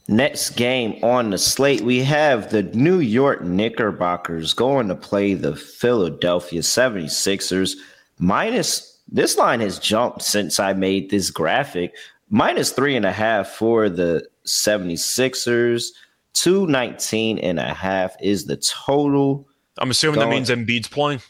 Next 0.07 0.51
game 0.51 1.03
on 1.03 1.29
the 1.29 1.37
slate, 1.37 1.81
we 1.81 1.99
have 1.99 2.49
the 2.49 2.63
New 2.63 2.99
York 2.99 3.43
Knickerbockers 3.43 4.53
going 4.53 4.87
to 4.87 4.95
play 4.95 5.35
the 5.35 5.55
Philadelphia 5.55 6.61
76ers. 6.61 7.75
Minus, 8.17 8.99
this 9.07 9.37
line 9.37 9.59
has 9.59 9.77
jumped 9.77 10.23
since 10.23 10.59
I 10.59 10.73
made 10.73 11.09
this 11.11 11.29
graphic. 11.29 11.95
Minus 12.29 12.71
three 12.71 12.95
and 12.95 13.05
a 13.05 13.11
half 13.11 13.49
for 13.49 13.87
the 13.87 14.27
76ers. 14.47 15.89
219 16.33 17.39
and 17.39 17.59
a 17.59 17.73
half 17.73 18.15
is 18.21 18.45
the 18.45 18.57
total. 18.57 19.48
I'm 19.79 19.91
assuming 19.91 20.19
going, 20.19 20.29
that 20.29 20.35
means 20.35 20.49
Embiid's 20.49 20.87
playing. 20.87 21.21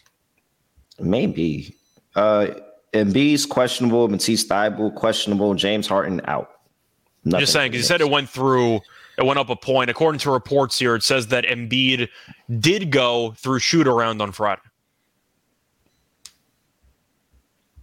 Maybe. 1.00 1.76
Uh, 2.16 2.48
Embiid's 2.94 3.46
questionable. 3.46 4.08
Matisse 4.08 4.46
Thybulle 4.46 4.94
questionable. 4.96 5.54
James 5.54 5.88
Harden 5.88 6.22
out. 6.26 6.50
Nothing 7.24 7.42
just 7.42 7.54
saying 7.54 7.72
because 7.72 7.84
you 7.84 7.88
said 7.88 8.02
it 8.02 8.10
went 8.10 8.30
through. 8.30 8.80
It 9.18 9.26
went 9.26 9.38
up 9.38 9.50
a 9.50 9.56
point. 9.56 9.90
According 9.90 10.20
to 10.20 10.32
reports 10.32 10.80
here, 10.80 10.96
it 10.96 11.04
says 11.04 11.28
that 11.28 11.44
Embiid 11.44 12.08
did 12.60 12.90
go 12.90 13.34
through 13.38 13.60
shoot 13.60 13.88
around 13.88 14.22
on 14.22 14.32
Friday. 14.32 14.62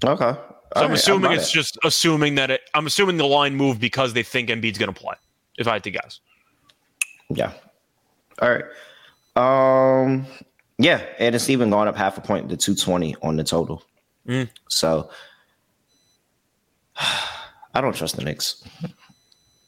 Okay. 0.05 0.39
So 0.77 0.85
I'm 0.85 0.93
assuming 0.93 1.33
it's 1.33 1.51
it. 1.51 1.55
just 1.55 1.79
assuming 1.85 2.35
that 2.37 2.51
it. 2.51 2.63
I'm 2.75 2.87
assuming 2.87 3.19
the 3.19 3.27
line 3.27 3.55
moved 3.55 3.81
because 3.81 4.13
they 4.13 4.23
think 4.23 4.49
Embiid's 4.49 4.79
going 4.79 4.93
to 4.93 5.01
play. 5.01 5.15
If 5.59 5.69
I 5.69 5.75
had 5.75 5.85
to 5.85 5.91
guess. 5.91 6.21
Yeah. 7.31 7.53
All 8.41 8.51
right. 8.51 8.65
Um. 9.37 10.27
Yeah, 10.79 11.03
and 11.19 11.35
it's 11.35 11.49
even 11.49 11.71
gone 11.71 11.89
up 11.89 11.97
half 11.97 12.19
a 12.19 12.21
point 12.21 12.49
to 12.51 12.57
220 12.57 13.17
on 13.23 13.37
the 13.37 13.45
total. 13.45 13.83
Mm. 14.29 14.49
So 14.69 15.11
I 16.97 17.81
don't 17.81 17.95
trust 17.95 18.17
the 18.17 18.25
Knicks. 18.25 18.63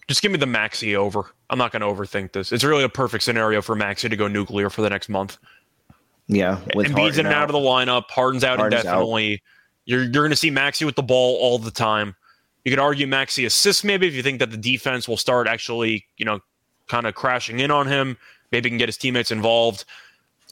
Just 0.09 0.23
give 0.23 0.33
me 0.33 0.39
the 0.39 0.47
Maxey 0.47 0.97
over. 0.97 1.27
I'm 1.51 1.59
not 1.59 1.73
going 1.73 1.81
to 1.81 1.87
overthink 1.87 2.33
this. 2.33 2.53
It's 2.53 2.65
really 2.65 2.85
a 2.85 2.89
perfect 2.89 3.25
scenario 3.25 3.61
for 3.61 3.75
Maxey 3.75 4.09
to 4.09 4.17
go 4.17 4.27
nuclear 4.27 4.71
for 4.71 4.83
the 4.83 4.91
next 4.91 5.09
month. 5.09 5.39
Yeah, 6.29 6.61
with 6.75 6.89
Embiid's 6.89 7.19
in 7.19 7.27
and 7.27 7.35
out 7.35 7.49
of 7.49 7.53
the 7.53 7.59
lineup. 7.59 8.11
Harden's 8.11 8.45
out 8.45 8.59
Harden's 8.59 8.83
indefinitely. 8.83 9.35
Out. 9.35 9.39
You're 9.87 10.03
you're 10.03 10.11
going 10.13 10.31
to 10.31 10.37
see 10.37 10.51
Maxey 10.51 10.85
with 10.85 10.97
the 10.97 11.03
ball 11.03 11.37
all 11.37 11.59
the 11.59 11.71
time. 11.71 12.15
You 12.65 12.73
could 12.73 12.79
argue 12.79 13.07
Maxey 13.07 13.47
assists 13.47 13.83
maybe 13.83 14.07
if 14.07 14.15
you 14.15 14.23
think 14.23 14.41
that 14.41 14.51
the 14.51 14.59
defense 14.59 15.09
will 15.09 15.17
start 15.17 15.47
actually, 15.47 16.05
you 16.19 16.27
know, 16.27 16.41
kind 16.87 17.07
of 17.07 17.15
crashing 17.15 17.61
in 17.61 17.71
on 17.71 17.87
him. 17.87 18.19
Maybe 18.53 18.69
he 18.69 18.71
can 18.71 18.79
get 18.79 18.89
his 18.89 18.99
teammates 18.99 19.31
involved. 19.31 19.87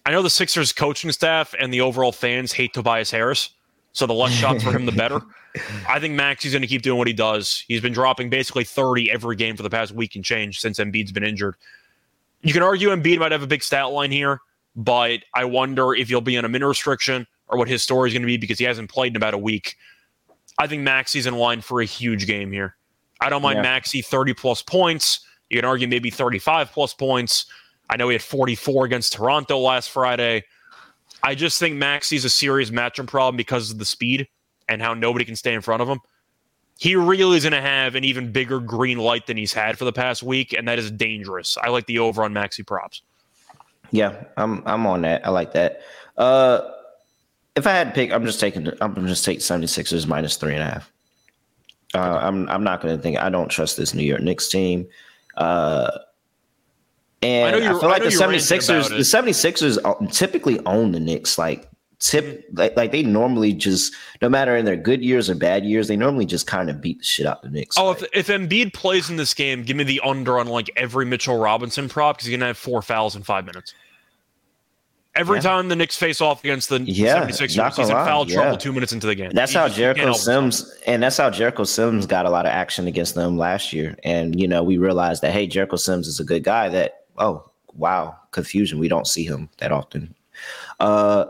I 0.07 0.13
know 0.13 0.23
the 0.23 0.31
Sixers 0.31 0.73
coaching 0.73 1.11
staff 1.11 1.53
and 1.59 1.75
the 1.75 1.81
overall 1.81 2.13
fans 2.13 2.53
hate 2.53 2.73
Tobias 2.73 3.11
Harris. 3.11 3.51
So 3.91 4.07
the 4.07 4.15
less 4.15 4.33
shots 4.33 4.63
for 4.63 4.71
him, 4.71 4.87
the 4.87 4.93
better. 4.93 5.21
I 5.89 5.99
think 5.99 6.15
Maxey's 6.15 6.53
going 6.53 6.63
to 6.63 6.69
keep 6.69 6.83
doing 6.83 6.97
what 6.97 7.09
he 7.09 7.13
does. 7.13 7.65
He's 7.67 7.81
been 7.81 7.93
dropping 7.93 8.31
basically 8.31 8.63
30 8.63 9.11
every 9.11 9.35
game 9.35 9.57
for 9.57 9.65
the 9.65 9.71
past 9.71 9.93
week 9.93 10.15
and 10.15 10.25
change 10.25 10.61
since 10.61 10.79
Embiid's 10.79 11.11
been 11.11 11.25
injured. 11.25 11.57
You 12.43 12.53
can 12.53 12.63
argue 12.63 12.91
Embiid 12.91 13.19
might 13.19 13.33
have 13.33 13.43
a 13.43 13.49
big 13.49 13.65
stat 13.65 13.91
line 13.91 14.13
here, 14.13 14.41
but 14.77 15.21
I 15.35 15.45
wonder 15.45 15.93
if 15.93 16.09
he'll 16.09 16.21
be 16.21 16.39
on 16.39 16.45
a 16.45 16.49
minute 16.49 16.69
restriction 16.69 17.27
or 17.49 17.59
what 17.59 17.67
his 17.67 17.83
story 17.83 18.11
is 18.11 18.15
going 18.15 18.23
to 18.23 18.27
be 18.27 18.37
because 18.37 18.61
he 18.61 18.65
hasn't 18.65 18.89
played 18.89 19.13
in 19.13 19.17
about 19.17 19.35
a 19.35 19.39
week. 19.39 19.75
I 20.59 20.69
think 20.69 20.83
Maxey's 20.83 21.27
in 21.27 21.35
line 21.35 21.63
for 21.63 21.81
a 21.81 21.85
huge 21.85 22.29
game 22.29 22.53
here. 22.53 22.77
I 23.21 23.29
don't 23.29 23.43
mind 23.43 23.57
yeah. 23.57 23.63
Maxey 23.63 24.03
30 24.03 24.35
plus 24.35 24.63
points. 24.63 25.27
You 25.51 25.59
can 25.59 25.65
argue 25.65 25.89
maybe 25.89 26.11
35 26.11 26.71
plus 26.71 26.95
points. 26.95 27.47
I 27.89 27.97
know 27.97 28.09
he 28.09 28.15
had 28.15 28.23
44 28.23 28.85
against 28.85 29.13
Toronto 29.13 29.59
last 29.59 29.91
Friday. 29.91 30.45
I 31.23 31.35
just 31.35 31.59
think 31.59 31.77
Maxey's 31.77 32.25
a 32.25 32.31
serious 32.31 32.71
matchup 32.71 33.07
problem 33.07 33.37
because 33.37 33.71
of 33.71 33.79
the 33.79 33.85
speed 33.85 34.29
and 34.69 34.83
how 34.83 34.95
nobody 34.95 35.25
can 35.25 35.37
stay 35.37 35.55
in 35.55 35.61
front 35.61 35.83
of 35.83 35.89
him. 35.89 36.01
He 36.79 36.95
really 36.95 37.39
is 37.39 37.45
going 37.45 37.53
to 37.53 37.61
have 37.61 37.95
an 37.95 38.05
even 38.05 38.33
bigger 38.33 38.61
green 38.61 38.99
light 38.99 39.27
than 39.27 39.37
he's 39.37 39.53
had 39.53 39.79
for 39.79 39.85
the 39.85 39.93
past 39.93 40.23
week, 40.23 40.53
and 40.53 40.69
that 40.69 40.79
is 40.79 40.91
dangerous. 40.91 41.57
I 41.57 41.69
like 41.69 41.87
the 41.87 42.01
over 42.01 42.23
on 42.23 42.33
Maxey 42.33 42.63
props. 42.63 43.03
Yeah, 43.91 44.25
I'm 44.37 44.63
I'm 44.67 44.87
on 44.87 45.03
that. 45.03 45.27
I 45.27 45.31
like 45.31 45.53
that. 45.53 45.81
Uh, 46.19 46.61
if 47.55 47.67
I 47.67 47.73
had 47.73 47.89
to 47.89 47.95
pick, 47.95 48.13
I'm 48.13 48.27
just 48.27 48.41
taking 48.41 48.69
I'm 48.81 49.07
just 49.07 49.25
taking 49.25 49.41
76ers 49.41 50.07
minus 50.07 50.37
three 50.37 50.55
and 50.55 50.63
a 50.63 50.67
half. 50.67 50.93
Uh, 51.95 52.19
I'm 52.21 52.49
I'm 52.49 52.63
not 52.63 52.83
going 52.83 52.95
to 52.95 53.03
think 53.03 53.19
I 53.19 53.31
don't 53.31 53.49
trust 53.49 53.77
this 53.77 53.95
New 53.95 54.05
York 54.05 54.21
Knicks 54.21 54.49
team. 54.49 54.87
Uh, 55.37 55.91
and 57.23 57.57
I, 57.57 57.59
I 57.59 57.81
feel 57.81 57.89
like 57.89 58.03
the 58.03 58.09
76ers, 58.09 58.89
the 58.89 58.97
76ers 58.97 60.13
typically 60.13 60.61
own 60.67 60.93
the 60.93 61.01
Knicks 61.01 61.39
like 61.39 61.69
tip 61.99 62.25
mm-hmm. 62.25 62.59
like, 62.59 62.77
like 62.77 62.93
they 62.93 63.03
normally 63.03 63.53
just 63.53 63.95
no 64.21 64.29
matter 64.29 64.57
in 64.57 64.65
their 64.65 64.77
good 64.77 65.03
years 65.03 65.31
or 65.31 65.35
bad 65.35 65.65
years, 65.65 65.89
they 65.89 65.97
normally 65.97 66.27
just 66.27 66.47
kind 66.47 66.69
of 66.69 66.81
beat 66.81 66.99
the 66.99 67.05
shit 67.05 67.27
out 67.27 67.45
of 67.45 67.53
the 67.53 67.59
Knicks. 67.59 67.77
Oh, 67.79 67.91
if, 67.91 68.05
if 68.13 68.27
Embiid 68.29 68.75
plays 68.75 69.09
in 69.11 69.17
this 69.17 69.35
game, 69.35 69.63
give 69.63 69.77
me 69.77 69.85
the 69.85 70.01
under 70.05 70.39
on 70.39 70.47
like 70.47 70.71
every 70.77 71.07
Mitchell 71.07 71.39
Robinson 71.39 71.89
prop 71.89 72.17
because 72.17 72.27
he's 72.27 72.37
gonna 72.37 72.47
have 72.47 72.59
four 72.59 72.83
fouls 72.83 73.17
in 73.17 73.23
five 73.23 73.47
minutes. 73.47 73.75
Every 75.15 75.39
yeah. 75.39 75.43
time 75.43 75.69
the 75.69 75.77
Knicks 75.77 75.97
face 75.97 76.21
off 76.21 76.45
against 76.45 76.69
the 76.69 76.79
yeah, 76.83 77.27
76ers, 77.27 77.77
he's 77.77 77.89
in 77.89 77.95
foul 77.95 78.29
yeah. 78.29 78.35
trouble 78.35 78.59
two 78.59 78.71
minutes 78.71 78.93
into 78.93 79.07
the 79.07 79.15
game. 79.15 79.31
That's 79.33 79.53
he 79.53 79.59
how 79.59 79.67
Jericho 79.67 80.13
Sims 80.13 80.71
and 80.87 81.03
that's 81.03 81.17
how 81.17 81.31
Jericho 81.31 81.65
Sims 81.65 82.05
got 82.05 82.27
a 82.27 82.31
lot 82.31 82.45
of 82.45 82.53
action 82.53 82.87
against 82.87 83.15
them 83.15 83.39
last 83.39 83.73
year. 83.73 83.97
And 84.05 84.39
you 84.39 84.47
know, 84.47 84.63
we 84.63 84.77
realized 84.77 85.23
that 85.23 85.33
hey, 85.33 85.47
Jericho 85.47 85.77
Sims 85.77 86.07
is 86.07 86.21
a 86.21 86.25
good 86.25 86.45
guy 86.45 86.69
that 86.69 87.06
oh 87.19 87.51
wow, 87.75 88.17
confusion. 88.31 88.79
We 88.79 88.89
don't 88.89 89.07
see 89.07 89.25
him 89.25 89.49
that 89.59 89.73
often. 89.73 90.15
Uh 90.81 91.27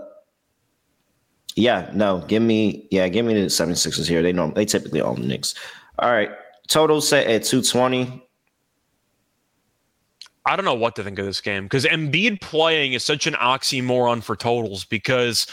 yeah, 1.57 1.91
no, 1.95 2.23
give 2.29 2.43
me 2.43 2.87
yeah, 2.91 3.09
give 3.09 3.25
me 3.25 3.35
the 3.35 3.47
76ers 3.47 4.07
here. 4.07 4.23
They 4.23 4.33
know 4.33 4.51
they 4.51 4.67
typically 4.67 5.01
own 5.01 5.23
the 5.23 5.27
Knicks. 5.27 5.55
All 5.99 6.11
right. 6.11 6.31
Total 6.69 7.01
set 7.01 7.27
at 7.27 7.45
220. 7.45 8.23
I 10.45 10.55
don't 10.55 10.65
know 10.65 10.75
what 10.75 10.95
to 10.97 11.03
think 11.03 11.19
of 11.19 11.27
this 11.27 11.41
game 11.41 11.65
because 11.65 11.85
Embiid 11.85 12.41
playing 12.41 12.93
is 12.93 13.05
such 13.05 13.27
an 13.27 13.35
oxymoron 13.35 14.23
for 14.23 14.37
totals 14.37 14.85
because, 14.85 15.47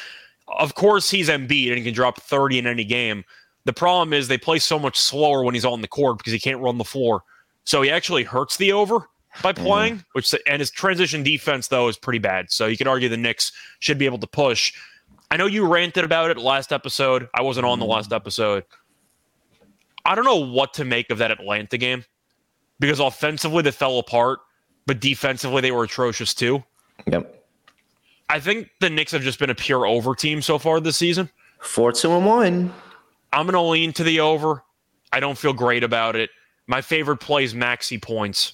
of 0.48 0.76
course, 0.76 1.10
he's 1.10 1.30
Embiid 1.30 1.70
and 1.70 1.78
he 1.80 1.84
can 1.84 1.94
drop 1.94 2.22
30 2.22 2.60
in 2.60 2.68
any 2.68 2.84
game. 2.84 3.24
The 3.66 3.74
problem 3.74 4.14
is 4.14 4.28
they 4.28 4.38
play 4.38 4.60
so 4.60 4.78
much 4.78 5.00
slower 5.00 5.44
when 5.44 5.56
he's 5.56 5.66
on 5.66 5.82
the 5.82 5.88
court 5.88 6.20
because 6.20 6.34
he 6.34 6.40
can't 6.40 6.62
run 6.62 6.78
the 6.78 6.84
floor. 6.84 7.24
So 7.64 7.82
he 7.82 7.90
actually 7.90 8.24
hurts 8.24 8.58
the 8.58 8.72
over 8.72 9.08
by 9.42 9.54
playing, 9.54 9.98
mm. 9.98 10.06
which 10.14 10.34
and 10.48 10.60
his 10.60 10.72
transition 10.72 11.24
defense 11.24 11.68
though 11.68 11.88
is 11.88 11.98
pretty 11.98 12.20
bad. 12.20 12.52
So 12.52 12.68
you 12.68 12.78
could 12.78 12.88
argue 12.88 13.10
the 13.10 13.18
Knicks 13.18 13.52
should 13.80 13.98
be 13.98 14.06
able 14.06 14.20
to 14.20 14.28
push. 14.28 14.74
I 15.32 15.38
know 15.38 15.48
you 15.48 15.66
ranted 15.66 16.04
about 16.04 16.30
it 16.30 16.38
last 16.38 16.72
episode. 16.72 17.28
I 17.34 17.42
wasn't 17.42 17.66
on 17.66 17.80
the 17.80 17.86
last 17.86 18.06
mm-hmm. 18.06 18.16
episode. 18.16 18.66
I 20.06 20.16
don't 20.16 20.26
know 20.26 20.36
what 20.36 20.74
to 20.76 20.86
make 20.86 21.10
of 21.10 21.18
that 21.20 21.32
Atlanta 21.32 21.78
game 21.78 22.04
because 22.80 23.00
offensively 23.00 23.64
they 23.64 23.72
fell 23.72 24.00
apart 24.00 24.40
but 24.86 25.00
defensively 25.00 25.62
they 25.62 25.72
were 25.72 25.84
atrocious 25.84 26.34
too. 26.34 26.64
Yep. 27.08 27.44
I 28.30 28.40
think 28.40 28.70
the 28.80 28.90
Knicks 28.90 29.12
have 29.12 29.22
just 29.22 29.40
been 29.40 29.50
a 29.50 29.56
pure 29.56 29.86
over 29.86 30.16
team 30.16 30.42
so 30.42 30.58
far 30.58 30.80
this 30.80 30.98
season. 30.98 31.30
Four, 31.60 31.92
two, 31.92 32.12
and 32.12 32.26
one. 32.26 32.74
I'm 33.32 33.46
gonna 33.46 33.64
lean 33.64 33.94
to 33.94 34.04
the 34.04 34.20
over. 34.20 34.64
I 35.12 35.20
don't 35.20 35.38
feel 35.38 35.54
great 35.54 35.84
about 35.84 36.16
it. 36.16 36.30
My 36.68 36.82
favorite 36.82 37.18
play 37.18 37.44
is 37.44 37.54
Maxey 37.54 37.98
points, 37.98 38.54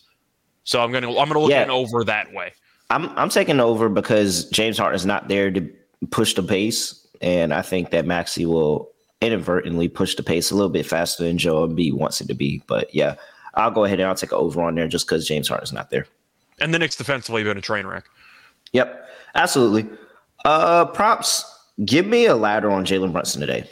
so 0.70 0.84
I'm 0.84 0.91
gonna 0.91 1.07
I'm 1.07 1.28
gonna 1.28 1.39
look 1.39 1.49
yeah. 1.49 1.65
over 1.67 2.03
that 2.03 2.32
way. 2.32 2.53
I'm 2.91 3.09
I'm 3.17 3.30
taking 3.30 3.59
over 3.59 3.89
because 3.89 4.47
James 4.51 4.78
Harden 4.78 4.95
is 4.95 5.03
not 5.03 5.28
there 5.28 5.49
to 5.49 5.67
push 6.11 6.36
the 6.36 6.43
pace, 6.43 7.07
and 7.22 7.55
I 7.55 7.63
think 7.63 7.89
that 7.89 8.05
Maxey 8.05 8.45
will 8.45 8.91
inadvertently 9.20 9.88
push 9.88 10.13
the 10.13 10.22
pace 10.22 10.51
a 10.51 10.55
little 10.55 10.70
bit 10.70 10.86
faster 10.86 11.24
than 11.24 11.39
Joe 11.39 11.65
B 11.65 11.91
wants 11.91 12.22
it 12.22 12.28
to 12.28 12.36
be. 12.36 12.61
But 12.67 12.93
yeah, 12.93 13.15
I'll 13.55 13.72
go 13.72 13.84
ahead 13.84 13.99
and 13.99 14.07
I'll 14.07 14.13
take 14.13 14.32
an 14.32 14.38
over 14.38 14.61
on 14.61 14.76
there 14.76 14.88
just 14.88 15.07
because 15.07 15.28
James 15.28 15.47
Harden's 15.47 15.74
not 15.74 15.89
there. 15.89 16.05
And 16.59 16.72
the 16.72 16.78
Knicks 16.78 16.95
defensively 16.95 17.43
been 17.43 17.57
a 17.57 17.61
train 17.61 17.88
wreck. 17.88 18.05
Yep, 18.72 19.09
absolutely. 19.34 19.89
Uh, 20.45 20.86
props. 20.86 21.51
Give 21.84 22.05
me 22.05 22.28
a 22.28 22.36
ladder 22.36 22.70
on 22.70 22.86
Jalen 22.86 23.11
Brunson 23.11 23.41
today. 23.41 23.67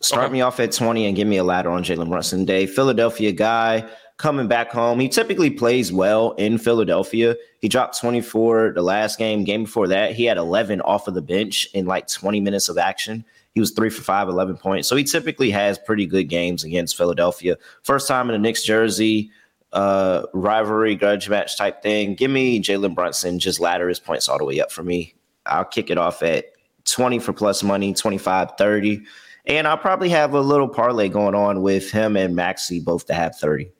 Start 0.00 0.24
okay. 0.24 0.32
me 0.34 0.42
off 0.42 0.60
at 0.60 0.72
20 0.72 1.06
and 1.06 1.16
give 1.16 1.28
me 1.28 1.38
a 1.38 1.44
ladder 1.44 1.70
on 1.70 1.82
Jalen 1.82 2.10
Brunson 2.10 2.40
today. 2.40 2.66
Philadelphia 2.66 3.32
guy 3.32 3.88
coming 4.20 4.46
back 4.48 4.70
home. 4.70 5.00
He 5.00 5.08
typically 5.08 5.50
plays 5.50 5.90
well 5.92 6.32
in 6.32 6.58
Philadelphia. 6.58 7.36
He 7.60 7.68
dropped 7.68 7.98
24 7.98 8.72
the 8.74 8.82
last 8.82 9.18
game. 9.18 9.44
Game 9.44 9.64
before 9.64 9.88
that, 9.88 10.12
he 10.12 10.26
had 10.26 10.36
11 10.36 10.82
off 10.82 11.08
of 11.08 11.14
the 11.14 11.22
bench 11.22 11.66
in 11.72 11.86
like 11.86 12.06
20 12.06 12.38
minutes 12.38 12.68
of 12.68 12.76
action. 12.76 13.24
He 13.54 13.60
was 13.60 13.70
three 13.70 13.90
for 13.90 14.02
five, 14.02 14.28
11 14.28 14.58
points. 14.58 14.88
So 14.88 14.94
he 14.94 15.04
typically 15.04 15.50
has 15.50 15.78
pretty 15.78 16.06
good 16.06 16.24
games 16.24 16.64
against 16.64 16.96
Philadelphia. 16.96 17.56
First 17.82 18.06
time 18.06 18.28
in 18.28 18.34
the 18.34 18.38
Knicks 18.38 18.62
jersey 18.62 19.30
uh, 19.72 20.26
rivalry, 20.34 20.96
grudge 20.96 21.28
match 21.28 21.56
type 21.56 21.82
thing. 21.82 22.14
Give 22.14 22.30
me 22.30 22.60
Jalen 22.60 22.94
Brunson, 22.94 23.38
just 23.38 23.58
ladder 23.58 23.88
his 23.88 24.00
points 24.00 24.28
all 24.28 24.38
the 24.38 24.44
way 24.44 24.60
up 24.60 24.70
for 24.70 24.82
me. 24.82 25.14
I'll 25.46 25.64
kick 25.64 25.90
it 25.90 25.98
off 25.98 26.22
at 26.22 26.46
20 26.84 27.18
for 27.20 27.32
plus 27.32 27.62
money, 27.62 27.94
25, 27.94 28.52
30. 28.58 29.02
And 29.46 29.66
I'll 29.66 29.78
probably 29.78 30.10
have 30.10 30.34
a 30.34 30.40
little 30.40 30.68
parlay 30.68 31.08
going 31.08 31.34
on 31.34 31.62
with 31.62 31.90
him 31.90 32.16
and 32.16 32.36
Maxey 32.36 32.80
both 32.80 33.06
to 33.06 33.14
have 33.14 33.36
30. 33.36 33.70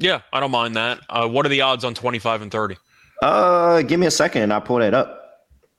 Yeah, 0.00 0.22
I 0.32 0.40
don't 0.40 0.50
mind 0.50 0.76
that. 0.76 1.00
Uh, 1.08 1.28
what 1.28 1.44
are 1.46 1.50
the 1.50 1.60
odds 1.60 1.84
on 1.84 1.94
25 1.94 2.42
and 2.42 2.50
30? 2.50 2.76
Uh, 3.22 3.82
give 3.82 4.00
me 4.00 4.06
a 4.06 4.10
second 4.10 4.42
and 4.42 4.52
I'll 4.52 4.60
pull 4.60 4.78
that 4.78 4.94
up. 4.94 5.18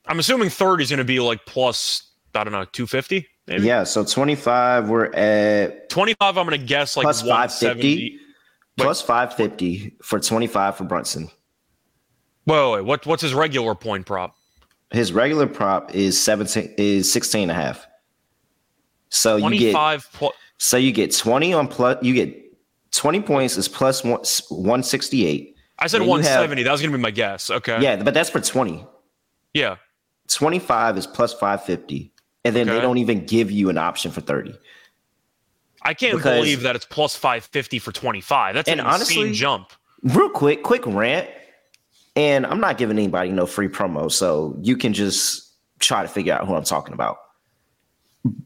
I'm 0.06 0.20
assuming 0.20 0.50
30 0.50 0.84
is 0.84 0.90
going 0.90 1.00
to 1.00 1.04
be 1.04 1.20
like 1.20 1.46
plus, 1.46 2.12
I 2.36 2.44
don't 2.44 2.54
know, 2.54 2.66
250? 2.66 3.28
Maybe? 3.48 3.64
Yeah, 3.64 3.84
so 3.84 4.06
25, 4.06 4.90
we're 4.90 5.12
at 5.14 5.90
25. 5.90 6.38
I'm 6.38 6.48
going 6.48 6.60
to 6.60 6.66
guess 6.66 6.96
like 6.96 7.04
plus 7.04 7.22
550 7.24 8.20
plus 8.78 9.02
550 9.02 9.98
for 10.04 10.20
25 10.20 10.78
for 10.78 10.84
Brunson. 10.84 11.30
Whoa, 12.46 12.76
wait, 12.76 12.86
what, 12.86 13.06
what's 13.06 13.22
his 13.22 13.34
regular 13.34 13.76
point 13.76 14.06
prop? 14.06 14.36
His 14.92 15.14
regular 15.14 15.48
prop 15.48 15.96
is 15.96 16.22
17 16.22 16.76
is 16.78 17.12
16 17.12 17.44
and 17.44 17.52
a 17.52 17.54
half. 17.54 17.88
So 19.10 19.38
you 19.38 19.58
get 19.58 20.04
pl- 20.14 20.34
so 20.58 20.78
you 20.78 20.92
get 20.92 21.14
20 21.16 21.54
on 21.54 21.68
plus 21.68 21.98
you 22.04 22.14
get 22.14 22.41
20 22.92 23.22
points 23.22 23.58
is 23.58 23.68
plus 23.68 24.04
one, 24.04 24.22
168. 24.50 25.56
I 25.80 25.88
said 25.88 26.02
170. 26.02 26.62
Have, 26.62 26.66
that 26.66 26.72
was 26.72 26.82
going 26.82 26.92
to 26.92 26.98
be 26.98 27.02
my 27.02 27.12
guess. 27.12 27.50
Okay. 27.50 27.82
Yeah, 27.82 28.02
but 28.04 28.14
that's 28.14 28.30
for 28.30 28.40
20. 28.40 28.86
Yeah. 29.54 29.78
25 30.28 30.98
is 30.98 31.08
plus 31.08 31.34
550. 31.34 32.14
And 32.44 32.56
then 32.56 32.68
okay. 32.68 32.78
they 32.78 32.82
don't 32.82 32.98
even 32.98 33.26
give 33.26 33.52
you 33.52 33.70
an 33.70 33.78
option 33.78 34.12
for 34.12 34.22
30. 34.22 34.54
I 35.84 35.94
can't 35.94 36.18
because, 36.18 36.38
believe 36.38 36.62
that 36.62 36.76
it's 36.76 36.86
plus 36.86 37.16
550 37.16 37.80
for 37.80 37.92
25. 37.92 38.56
That's 38.56 38.70
an 38.70 38.80
honestly, 38.80 39.22
insane 39.22 39.34
jump. 39.34 39.72
Real 40.04 40.30
quick, 40.30 40.64
quick 40.64 40.86
rant. 40.86 41.30
And 42.16 42.46
I'm 42.46 42.60
not 42.60 42.78
giving 42.78 42.98
anybody 42.98 43.32
no 43.32 43.46
free 43.46 43.70
promo, 43.70 44.12
so 44.12 44.58
you 44.62 44.76
can 44.76 44.94
just 44.94 45.54
try 45.80 46.02
to 46.02 46.08
figure 46.08 46.34
out 46.34 46.46
who 46.46 46.56
I'm 46.56 46.64
talking 46.64 46.94
about. 46.94 47.18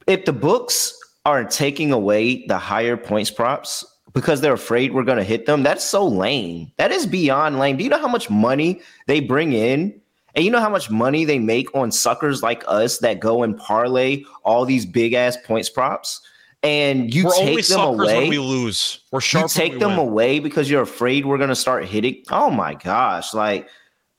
If 0.07 0.25
the 0.25 0.33
books 0.33 0.97
are 1.25 1.43
taking 1.43 1.91
away 1.91 2.45
the 2.45 2.57
higher 2.57 2.95
points 2.95 3.31
props 3.31 3.83
because 4.15 4.41
they're 4.41 4.53
afraid 4.53 4.93
we're 4.93 5.03
going 5.03 5.19
to 5.19 5.23
hit 5.23 5.45
them, 5.45 5.61
that's 5.61 5.83
so 5.83 6.07
lame. 6.07 6.71
That 6.77 6.91
is 6.91 7.05
beyond 7.05 7.59
lame. 7.59 7.77
Do 7.77 7.83
you 7.83 7.89
know 7.89 7.99
how 7.99 8.07
much 8.07 8.29
money 8.29 8.81
they 9.05 9.19
bring 9.19 9.53
in? 9.53 10.01
And 10.33 10.43
you 10.43 10.51
know 10.51 10.59
how 10.59 10.69
much 10.69 10.89
money 10.89 11.23
they 11.23 11.37
make 11.37 11.73
on 11.75 11.91
suckers 11.91 12.41
like 12.41 12.63
us 12.67 12.97
that 12.99 13.19
go 13.19 13.43
and 13.43 13.57
parlay 13.57 14.23
all 14.43 14.65
these 14.65 14.85
big 14.85 15.13
ass 15.13 15.37
points 15.45 15.69
props? 15.69 16.21
and 16.63 17.13
you 17.13 17.25
we're 17.25 17.33
take 17.35 17.67
them 17.67 17.79
away. 17.79 18.27
we 18.27 18.39
lose. 18.39 19.01
We're 19.11 19.21
sharp. 19.21 19.43
You 19.43 19.49
take 19.49 19.79
them 19.79 19.91
win. 19.91 19.99
away 19.99 20.39
because 20.39 20.67
you're 20.67 20.81
afraid 20.81 21.25
we're 21.25 21.37
gonna 21.37 21.55
start 21.55 21.85
hitting. 21.85 22.23
Oh 22.31 22.49
my 22.49 22.73
gosh! 22.73 23.35
Like, 23.35 23.69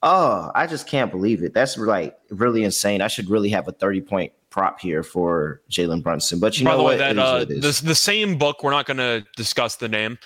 oh, 0.05 0.53
I 0.55 0.69
just 0.69 0.87
can't 0.87 1.11
believe 1.11 1.43
it. 1.43 1.55
That's 1.55 1.77
like 1.77 2.17
really 2.31 2.63
insane. 2.63 3.03
I 3.03 3.09
should 3.09 3.29
really 3.29 3.49
have 3.49 3.67
a 3.67 3.73
thirty 3.73 4.01
point 4.01 4.33
prop 4.57 4.81
here 4.81 5.03
for 5.03 5.61
Jalen 5.71 6.03
Brunson. 6.03 6.41
But 6.41 6.59
you 6.59 6.65
By 6.65 6.71
know 6.73 6.79
the 6.79 6.83
what? 6.83 6.91
Way, 6.93 6.99
that, 6.99 7.19
uh, 7.19 7.45
the, 7.45 7.81
the 7.85 7.95
same 7.95 8.39
book. 8.39 8.63
We're 8.63 8.71
not 8.71 8.87
gonna 8.87 9.23
discuss 9.37 9.77
the 9.77 9.89
name. 9.89 10.19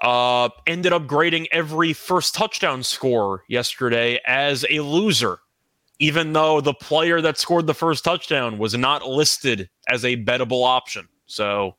Uh, 0.00 0.50
ended 0.66 0.92
up 0.92 1.06
grading 1.06 1.48
every 1.50 1.92
first 1.92 2.34
touchdown 2.34 2.82
score 2.82 3.44
yesterday 3.48 4.20
as 4.26 4.64
a 4.70 4.80
loser 4.80 5.40
even 5.98 6.32
though 6.32 6.60
the 6.60 6.74
player 6.74 7.20
that 7.20 7.38
scored 7.38 7.66
the 7.66 7.74
first 7.74 8.04
touchdown 8.04 8.58
was 8.58 8.76
not 8.76 9.06
listed 9.06 9.68
as 9.88 10.04
a 10.04 10.16
bettable 10.16 10.64
option. 10.64 11.08
So 11.26 11.74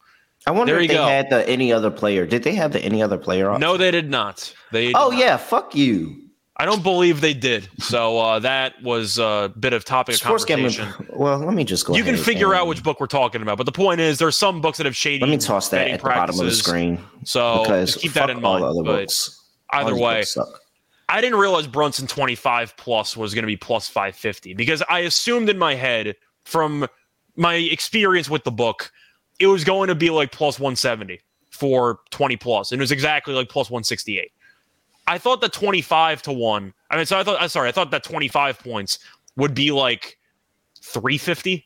I 0.45 0.51
wonder 0.51 0.77
if 0.77 0.87
they 0.87 0.95
go. 0.95 1.05
had 1.05 1.29
the 1.29 1.47
any 1.47 1.71
other 1.71 1.91
player. 1.91 2.25
Did 2.25 2.43
they 2.43 2.53
have 2.55 2.73
the 2.73 2.83
any 2.83 3.01
other 3.01 3.17
player? 3.17 3.49
Option? 3.49 3.61
No, 3.61 3.77
they 3.77 3.91
did 3.91 4.09
not. 4.09 4.53
They 4.71 4.87
did 4.87 4.95
oh 4.95 5.09
not. 5.09 5.19
yeah, 5.19 5.37
fuck 5.37 5.73
you. 5.75 6.28
I 6.59 6.65
don't 6.65 6.83
believe 6.83 7.21
they 7.21 7.33
did. 7.33 7.69
So 7.79 8.19
uh, 8.19 8.39
that 8.39 8.81
was 8.83 9.17
a 9.17 9.51
bit 9.57 9.71
of 9.71 9.85
topic 9.85 10.15
Sports 10.15 10.43
of 10.43 10.49
conversation. 10.49 10.89
Gambling, 10.89 11.19
well, 11.19 11.37
let 11.39 11.53
me 11.53 11.63
just 11.63 11.85
go. 11.85 11.95
You 11.95 12.03
can 12.03 12.17
figure 12.17 12.53
out 12.53 12.67
which 12.67 12.83
book 12.83 12.99
we're 12.99 13.07
talking 13.07 13.41
about, 13.41 13.57
but 13.57 13.65
the 13.65 13.71
point 13.71 14.01
is, 14.01 14.19
there's 14.19 14.35
some 14.35 14.59
books 14.59 14.77
that 14.77 14.85
have 14.85 14.95
shady. 14.95 15.25
Let 15.25 15.31
me 15.31 15.37
toss 15.37 15.69
that 15.69 15.87
at 15.87 16.01
the 16.01 16.03
bottom 16.03 16.37
of 16.37 16.45
the 16.45 16.51
screen. 16.51 16.99
So 17.23 17.85
keep 17.87 18.13
that 18.13 18.29
in 18.29 18.41
mind. 18.41 18.63
Other 18.63 18.83
books. 18.83 19.35
Either 19.71 19.95
way, 19.95 20.23
I 21.07 21.21
didn't 21.21 21.39
realize 21.39 21.65
Brunson 21.65 22.07
25 22.07 22.75
plus 22.75 23.15
was 23.15 23.33
going 23.33 23.43
to 23.43 23.47
be 23.47 23.57
plus 23.57 23.87
550 23.87 24.53
because 24.53 24.83
I 24.89 24.99
assumed 24.99 25.49
in 25.49 25.57
my 25.57 25.75
head 25.75 26.15
from 26.43 26.87
my 27.35 27.55
experience 27.55 28.29
with 28.29 28.43
the 28.43 28.51
book 28.51 28.91
it 29.39 29.47
was 29.47 29.63
going 29.63 29.87
to 29.87 29.95
be 29.95 30.09
like 30.09 30.31
plus 30.31 30.59
170 30.59 31.21
for 31.49 31.99
20 32.11 32.35
plus, 32.37 32.71
and 32.71 32.79
it 32.79 32.83
was 32.83 32.91
exactly 32.91 33.33
like 33.33 33.49
plus 33.49 33.69
168. 33.69 34.31
I 35.09 35.17
thought 35.17 35.41
that 35.41 35.51
25 35.51 36.21
to 36.23 36.31
1, 36.31 36.73
I 36.91 36.95
mean, 36.95 37.05
so 37.05 37.19
I 37.19 37.23
thought, 37.23 37.49
sorry, 37.49 37.67
I 37.67 37.71
thought 37.71 37.89
that 37.91 38.03
25 38.03 38.59
points 38.59 38.99
would 39.37 39.55
be 39.55 39.71
like 39.71 40.19
350 40.81 41.65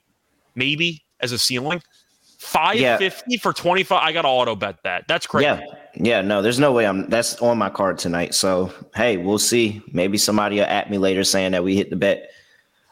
maybe 0.55 1.03
as 1.19 1.33
a 1.33 1.37
ceiling. 1.37 1.81
550 2.39 3.23
yeah. 3.27 3.37
for 3.41 3.51
25. 3.51 4.01
I 4.01 4.11
got 4.11 4.23
to 4.23 4.27
auto 4.29 4.55
bet 4.55 4.81
that. 4.83 5.05
That's 5.07 5.27
crazy. 5.27 5.45
Yeah. 5.45 5.61
Yeah. 5.95 6.21
No, 6.21 6.41
there's 6.41 6.59
no 6.59 6.71
way 6.71 6.85
I'm 6.85 7.09
that's 7.09 7.35
on 7.41 7.57
my 7.57 7.69
card 7.69 7.97
tonight. 7.97 8.33
So, 8.33 8.71
hey, 8.95 9.17
we'll 9.17 9.37
see. 9.37 9.81
Maybe 9.91 10.17
somebody 10.17 10.57
will 10.57 10.65
at 10.65 10.89
me 10.89 10.97
later 10.97 11.23
saying 11.23 11.51
that 11.51 11.63
we 11.63 11.75
hit 11.75 11.89
the 11.89 11.95
bet. 11.95 12.31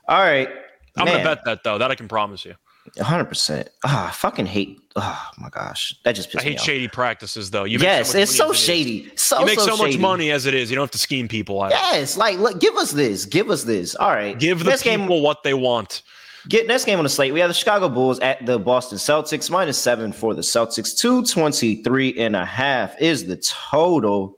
All 0.08 0.22
right. 0.22 0.50
I'm 0.98 1.06
gonna 1.06 1.24
bet 1.24 1.44
that 1.46 1.64
though. 1.64 1.78
That 1.78 1.92
I 1.92 1.96
can 1.96 2.08
promise 2.08 2.46
you. 2.46 2.56
100. 2.98 3.26
percent 3.26 3.70
Ah, 3.84 4.10
I 4.10 4.12
fucking 4.12 4.46
hate. 4.46 4.82
Oh 4.96 5.28
my 5.38 5.50
gosh, 5.50 5.96
that 6.04 6.14
just. 6.14 6.30
Pisses 6.30 6.36
me. 6.36 6.40
I 6.42 6.44
hate 6.44 6.60
shady 6.60 6.88
practices 6.88 7.50
though. 7.50 7.64
You 7.64 7.80
yes, 7.80 8.12
so 8.12 8.18
it's 8.18 8.36
so 8.36 8.52
shady. 8.54 9.00
It 9.00 9.20
so 9.20 9.40
you 9.40 9.46
make 9.46 9.60
so, 9.60 9.76
so 9.76 9.84
much 9.84 9.98
money 9.98 10.32
as 10.32 10.46
it 10.46 10.54
is. 10.54 10.70
You 10.70 10.76
don't 10.76 10.84
have 10.84 10.92
to 10.92 10.98
scheme 10.98 11.28
people 11.28 11.62
out. 11.62 11.72
Yes, 11.72 12.18
like 12.18 12.38
look, 12.40 12.60
give 12.60 12.76
us 12.76 12.92
this. 12.92 13.26
Give 13.26 13.50
us 13.50 13.64
this. 13.64 13.96
All 13.96 14.10
right, 14.10 14.38
give 14.38 14.60
the 14.60 14.72
people 14.72 15.08
game, 15.08 15.24
what 15.24 15.44
they 15.44 15.54
want. 15.54 16.02
Get 16.50 16.68
next 16.68 16.86
game 16.86 16.98
on 16.98 17.04
the 17.04 17.10
slate. 17.10 17.34
We 17.34 17.40
have 17.40 17.50
the 17.50 17.54
Chicago 17.54 17.88
Bulls 17.88 18.20
at 18.20 18.44
the 18.46 18.58
Boston 18.58 18.98
Celtics. 18.98 19.50
Minus 19.50 19.78
seven 19.78 20.12
for 20.12 20.34
the 20.34 20.42
Celtics. 20.42 20.98
223 20.98 22.18
and 22.18 22.36
a 22.36 22.46
half 22.46 23.00
is 23.00 23.28
the 23.28 23.38
total. 23.38 24.38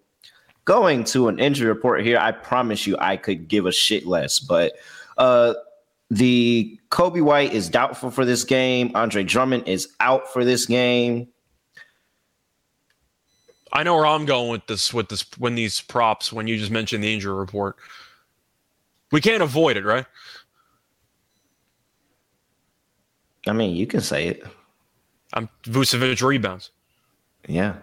Going 0.65 1.05
to 1.05 1.29
an 1.29 1.39
injury 1.39 1.67
report 1.67 2.05
here. 2.05 2.17
I 2.17 2.31
promise 2.31 2.85
you 2.85 2.97
I 2.99 3.15
could 3.17 3.47
give 3.47 3.65
a 3.65 3.71
shit 3.71 4.05
less, 4.05 4.39
but 4.39 4.73
uh 5.17 5.53
the 6.13 6.79
Coby 6.89 7.23
White 7.23 7.53
is 7.53 7.69
doubtful 7.69 8.11
for 8.11 8.23
this 8.23 8.43
game. 8.43 8.91
Andre 8.93 9.23
Drummond 9.23 9.67
is 9.67 9.89
out 9.99 10.31
for 10.31 10.45
this 10.45 10.67
game. 10.67 11.27
I 13.71 13.81
know 13.81 13.95
where 13.95 14.05
I'm 14.05 14.25
going 14.25 14.51
with 14.51 14.67
this 14.67 14.93
with 14.93 15.09
this 15.09 15.25
when 15.39 15.55
these 15.55 15.81
props 15.81 16.31
when 16.31 16.45
you 16.45 16.57
just 16.57 16.69
mentioned 16.69 17.03
the 17.03 17.11
injury 17.11 17.33
report. 17.33 17.77
We 19.11 19.21
can't 19.21 19.41
avoid 19.41 19.75
it, 19.75 19.85
right? 19.85 20.05
I 23.47 23.53
mean, 23.53 23.75
you 23.75 23.87
can 23.87 24.01
say 24.01 24.27
it. 24.27 24.43
I'm 25.33 25.49
Vucevic 25.63 26.21
rebounds. 26.21 26.69
Yeah, 27.47 27.77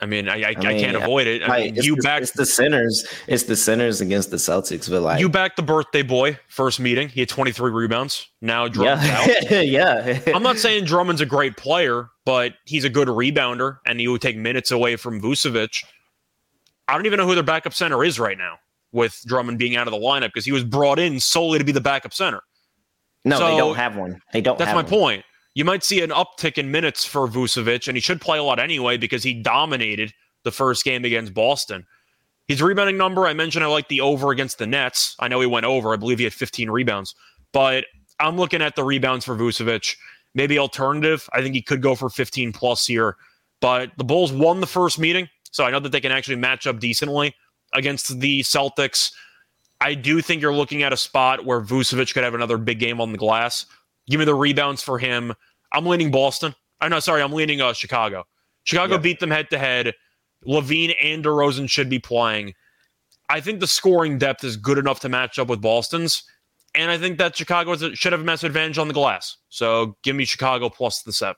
I 0.00 0.06
mean, 0.06 0.28
I, 0.28 0.34
I, 0.34 0.36
I, 0.36 0.54
mean, 0.54 0.66
I 0.66 0.78
can't 0.78 0.96
avoid 0.96 1.26
it. 1.26 1.42
I 1.42 1.64
mean, 1.64 1.74
you 1.74 1.96
the, 1.96 2.02
back 2.02 2.22
it's 2.22 2.30
the 2.30 2.46
sinners. 2.46 3.04
It's 3.26 3.44
the 3.44 3.56
sinners 3.56 4.00
against 4.00 4.30
the 4.30 4.36
Celtics. 4.36 4.88
But 4.88 5.02
like 5.02 5.20
you 5.20 5.28
back 5.28 5.56
the 5.56 5.62
birthday 5.62 6.02
boy 6.02 6.38
first 6.48 6.78
meeting. 6.78 7.08
He 7.08 7.20
had 7.20 7.28
23 7.28 7.72
rebounds. 7.72 8.28
Now 8.40 8.68
Drummond's 8.68 9.06
yeah. 9.06 9.58
out. 9.58 9.66
yeah. 9.66 10.20
I'm 10.34 10.42
not 10.42 10.58
saying 10.58 10.84
Drummond's 10.84 11.20
a 11.20 11.26
great 11.26 11.56
player, 11.56 12.08
but 12.24 12.54
he's 12.64 12.84
a 12.84 12.88
good 12.88 13.08
rebounder, 13.08 13.78
and 13.86 13.98
he 13.98 14.06
would 14.06 14.22
take 14.22 14.36
minutes 14.36 14.70
away 14.70 14.94
from 14.94 15.20
Vucevic. 15.20 15.84
I 16.86 16.94
don't 16.94 17.06
even 17.06 17.18
know 17.18 17.26
who 17.26 17.34
their 17.34 17.42
backup 17.42 17.74
center 17.74 18.04
is 18.04 18.20
right 18.20 18.38
now, 18.38 18.58
with 18.92 19.20
Drummond 19.26 19.58
being 19.58 19.74
out 19.74 19.88
of 19.88 19.92
the 19.92 19.98
lineup 19.98 20.28
because 20.28 20.44
he 20.44 20.52
was 20.52 20.62
brought 20.62 21.00
in 21.00 21.18
solely 21.18 21.58
to 21.58 21.64
be 21.64 21.72
the 21.72 21.80
backup 21.80 22.14
center. 22.14 22.42
No, 23.24 23.38
so, 23.38 23.46
they 23.46 23.56
don't 23.56 23.74
have 23.74 23.96
one. 23.96 24.22
They 24.32 24.40
don't. 24.40 24.56
That's 24.58 24.70
my 24.70 24.76
one. 24.76 24.86
point 24.86 25.24
you 25.56 25.64
might 25.64 25.82
see 25.82 26.02
an 26.02 26.10
uptick 26.10 26.58
in 26.58 26.70
minutes 26.70 27.06
for 27.06 27.26
Vucevic, 27.26 27.88
and 27.88 27.96
he 27.96 28.00
should 28.02 28.20
play 28.20 28.36
a 28.36 28.42
lot 28.42 28.60
anyway 28.60 28.98
because 28.98 29.22
he 29.22 29.32
dominated 29.32 30.12
the 30.44 30.52
first 30.52 30.84
game 30.84 31.02
against 31.02 31.32
Boston. 31.32 31.86
His 32.46 32.60
rebounding 32.60 32.98
number, 32.98 33.26
I 33.26 33.32
mentioned 33.32 33.64
I 33.64 33.68
like 33.68 33.88
the 33.88 34.02
over 34.02 34.30
against 34.30 34.58
the 34.58 34.66
Nets. 34.66 35.16
I 35.18 35.28
know 35.28 35.40
he 35.40 35.46
went 35.46 35.64
over. 35.64 35.94
I 35.94 35.96
believe 35.96 36.18
he 36.18 36.24
had 36.24 36.34
15 36.34 36.68
rebounds, 36.68 37.14
but 37.54 37.86
I'm 38.20 38.36
looking 38.36 38.60
at 38.60 38.76
the 38.76 38.84
rebounds 38.84 39.24
for 39.24 39.34
Vucevic. 39.34 39.96
Maybe 40.34 40.58
alternative. 40.58 41.26
I 41.32 41.40
think 41.40 41.54
he 41.54 41.62
could 41.62 41.80
go 41.80 41.94
for 41.94 42.10
15 42.10 42.52
plus 42.52 42.86
here, 42.86 43.16
but 43.62 43.92
the 43.96 44.04
Bulls 44.04 44.34
won 44.34 44.60
the 44.60 44.66
first 44.66 44.98
meeting, 44.98 45.26
so 45.52 45.64
I 45.64 45.70
know 45.70 45.80
that 45.80 45.90
they 45.90 46.02
can 46.02 46.12
actually 46.12 46.36
match 46.36 46.66
up 46.66 46.80
decently 46.80 47.34
against 47.72 48.20
the 48.20 48.40
Celtics. 48.40 49.10
I 49.80 49.94
do 49.94 50.20
think 50.20 50.42
you're 50.42 50.52
looking 50.52 50.82
at 50.82 50.92
a 50.92 50.98
spot 50.98 51.46
where 51.46 51.62
Vucevic 51.62 52.12
could 52.12 52.24
have 52.24 52.34
another 52.34 52.58
big 52.58 52.78
game 52.78 53.00
on 53.00 53.12
the 53.12 53.18
glass. 53.18 53.64
Give 54.08 54.18
me 54.18 54.24
the 54.24 54.34
rebounds 54.34 54.82
for 54.82 54.98
him. 54.98 55.34
I'm 55.72 55.86
leaning 55.86 56.10
Boston. 56.10 56.54
I'm 56.80 56.90
not 56.90 57.04
sorry. 57.04 57.22
I'm 57.22 57.32
leaning 57.32 57.60
uh, 57.60 57.72
Chicago. 57.72 58.24
Chicago 58.64 58.94
yeah. 58.94 59.00
beat 59.00 59.20
them 59.20 59.30
head 59.30 59.50
to 59.50 59.58
head. 59.58 59.94
LaVine 60.46 60.94
and 61.02 61.24
DeRozan 61.24 61.68
should 61.68 61.88
be 61.88 61.98
playing. 61.98 62.54
I 63.28 63.40
think 63.40 63.60
the 63.60 63.66
scoring 63.66 64.18
depth 64.18 64.44
is 64.44 64.56
good 64.56 64.78
enough 64.78 65.00
to 65.00 65.08
match 65.08 65.38
up 65.38 65.48
with 65.48 65.60
Boston's, 65.60 66.22
and 66.74 66.90
I 66.90 66.98
think 66.98 67.18
that 67.18 67.36
Chicago 67.36 67.74
should 67.94 68.12
have 68.12 68.20
a 68.20 68.24
massive 68.24 68.48
advantage 68.48 68.78
on 68.78 68.88
the 68.88 68.94
glass. 68.94 69.36
So 69.48 69.96
give 70.02 70.14
me 70.14 70.24
Chicago 70.24 70.68
plus 70.68 71.02
the 71.02 71.12
seven. 71.12 71.36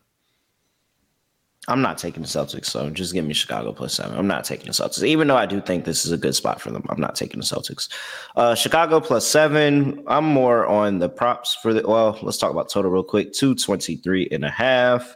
I'm 1.69 1.83
not 1.83 1.99
taking 1.99 2.23
the 2.23 2.29
Celtics, 2.29 2.65
so 2.65 2.89
just 2.89 3.13
give 3.13 3.27
me 3.27 3.35
Chicago 3.35 3.73
plus 3.73 3.95
seven. 3.95 4.17
I'm 4.19 4.27
not 4.27 4.45
taking 4.45 4.67
the 4.67 4.73
Celtics, 4.73 5.05
even 5.05 5.29
though 5.29 5.37
I 5.37 5.45
do 5.45 5.61
think 5.61 5.85
this 5.85 6.07
is 6.07 6.13
a 6.13 6.17
good 6.17 6.35
spot 6.35 6.63
for 6.63 6.71
them. 6.71 6.85
I'm 6.89 7.01
not 7.01 7.15
taking 7.15 7.41
the 7.41 7.47
Celtics. 7.47 7.89
Uh, 8.37 8.55
Chicago 8.55 9.01
plus 9.01 9.29
seven. 9.29 10.03
I'm 10.07 10.25
more 10.25 10.67
on 10.67 10.99
the 10.99 11.11
props 11.11 11.55
for 11.63 11.75
the. 11.75 11.87
Well, 11.87 12.19
let's 12.23 12.39
talk 12.39 12.51
about 12.51 12.71
total 12.71 12.91
real 12.91 13.03
quick. 13.03 13.35
Two 13.35 13.55
twenty 13.55 13.97
three 13.97 14.27
and 14.33 14.47
a 14.47 14.51
half. 14.51 15.15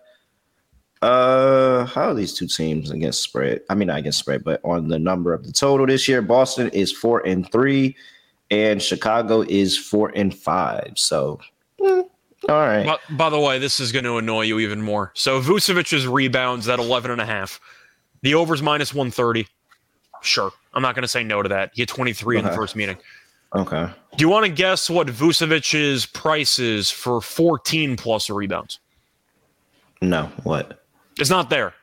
Uh, 1.01 1.87
how 1.87 2.11
are 2.11 2.15
these 2.15 2.35
two 2.35 2.47
teams 2.47 2.91
against 2.91 3.23
spread? 3.23 3.63
I 3.71 3.75
mean, 3.75 3.89
not 3.89 3.99
against 3.99 4.19
spread, 4.19 4.45
but 4.45 4.61
on 4.63 4.89
the 4.89 4.99
number 4.99 5.33
of 5.33 5.45
the 5.45 5.53
total 5.53 5.87
this 5.87 6.07
year, 6.07 6.21
Boston 6.21 6.69
is 6.69 6.93
four 6.93 7.27
and 7.27 7.51
three, 7.51 7.97
and 8.51 8.81
Chicago 8.81 9.41
is 9.41 9.79
four 9.79 10.13
and 10.15 10.37
five. 10.37 10.93
So. 10.97 11.41
Eh 11.83 12.03
all 12.49 12.57
right. 12.57 12.87
By, 12.87 12.97
by, 13.11 13.31
the 13.31 13.39
way, 13.39 13.59
this 13.59 13.81
is 13.81 13.93
going 13.93 14.05
to 14.05 14.19
annoy 14.19 14.43
you 14.43 14.59
even 14.59 14.83
more. 14.83 15.13
So 15.15 15.41
Vucevic's 15.41 16.07
rebounds 16.07 16.69
at 16.69 16.79
11 16.79 17.11
and 17.11 17.21
a 17.21 17.27
half. 17.27 17.61
The 18.23 18.35
over's 18.35 18.63
minus 18.63 18.93
130. 18.95 19.47
Sure. 20.23 20.51
I'm 20.75 20.83
not 20.83 20.95
going 20.95 21.03
to 21.03 21.09
say 21.09 21.25
no 21.25 21.43
to 21.43 21.49
that. 21.49 21.71
He 21.75 21.83
had 21.83 21.89
23 21.89 22.37
okay. 22.37 22.45
in 22.45 22.51
the 22.51 22.57
first 22.57 22.77
meeting. 22.77 22.97
Okay. 23.55 23.89
Do 24.17 24.25
you 24.25 24.29
want 24.29 24.47
to 24.47 24.53
guess 24.53 24.89
what 24.89 25.09
Vucevic's 25.09 26.07
price 26.07 26.59
is 26.59 26.91
for 26.91 27.21
14 27.21 27.97
plus 27.97 28.31
rebounds? 28.31 28.79
No. 30.01 30.31
What? 30.43 30.83
It's 31.19 31.31
not 31.31 31.51
there. 31.51 31.75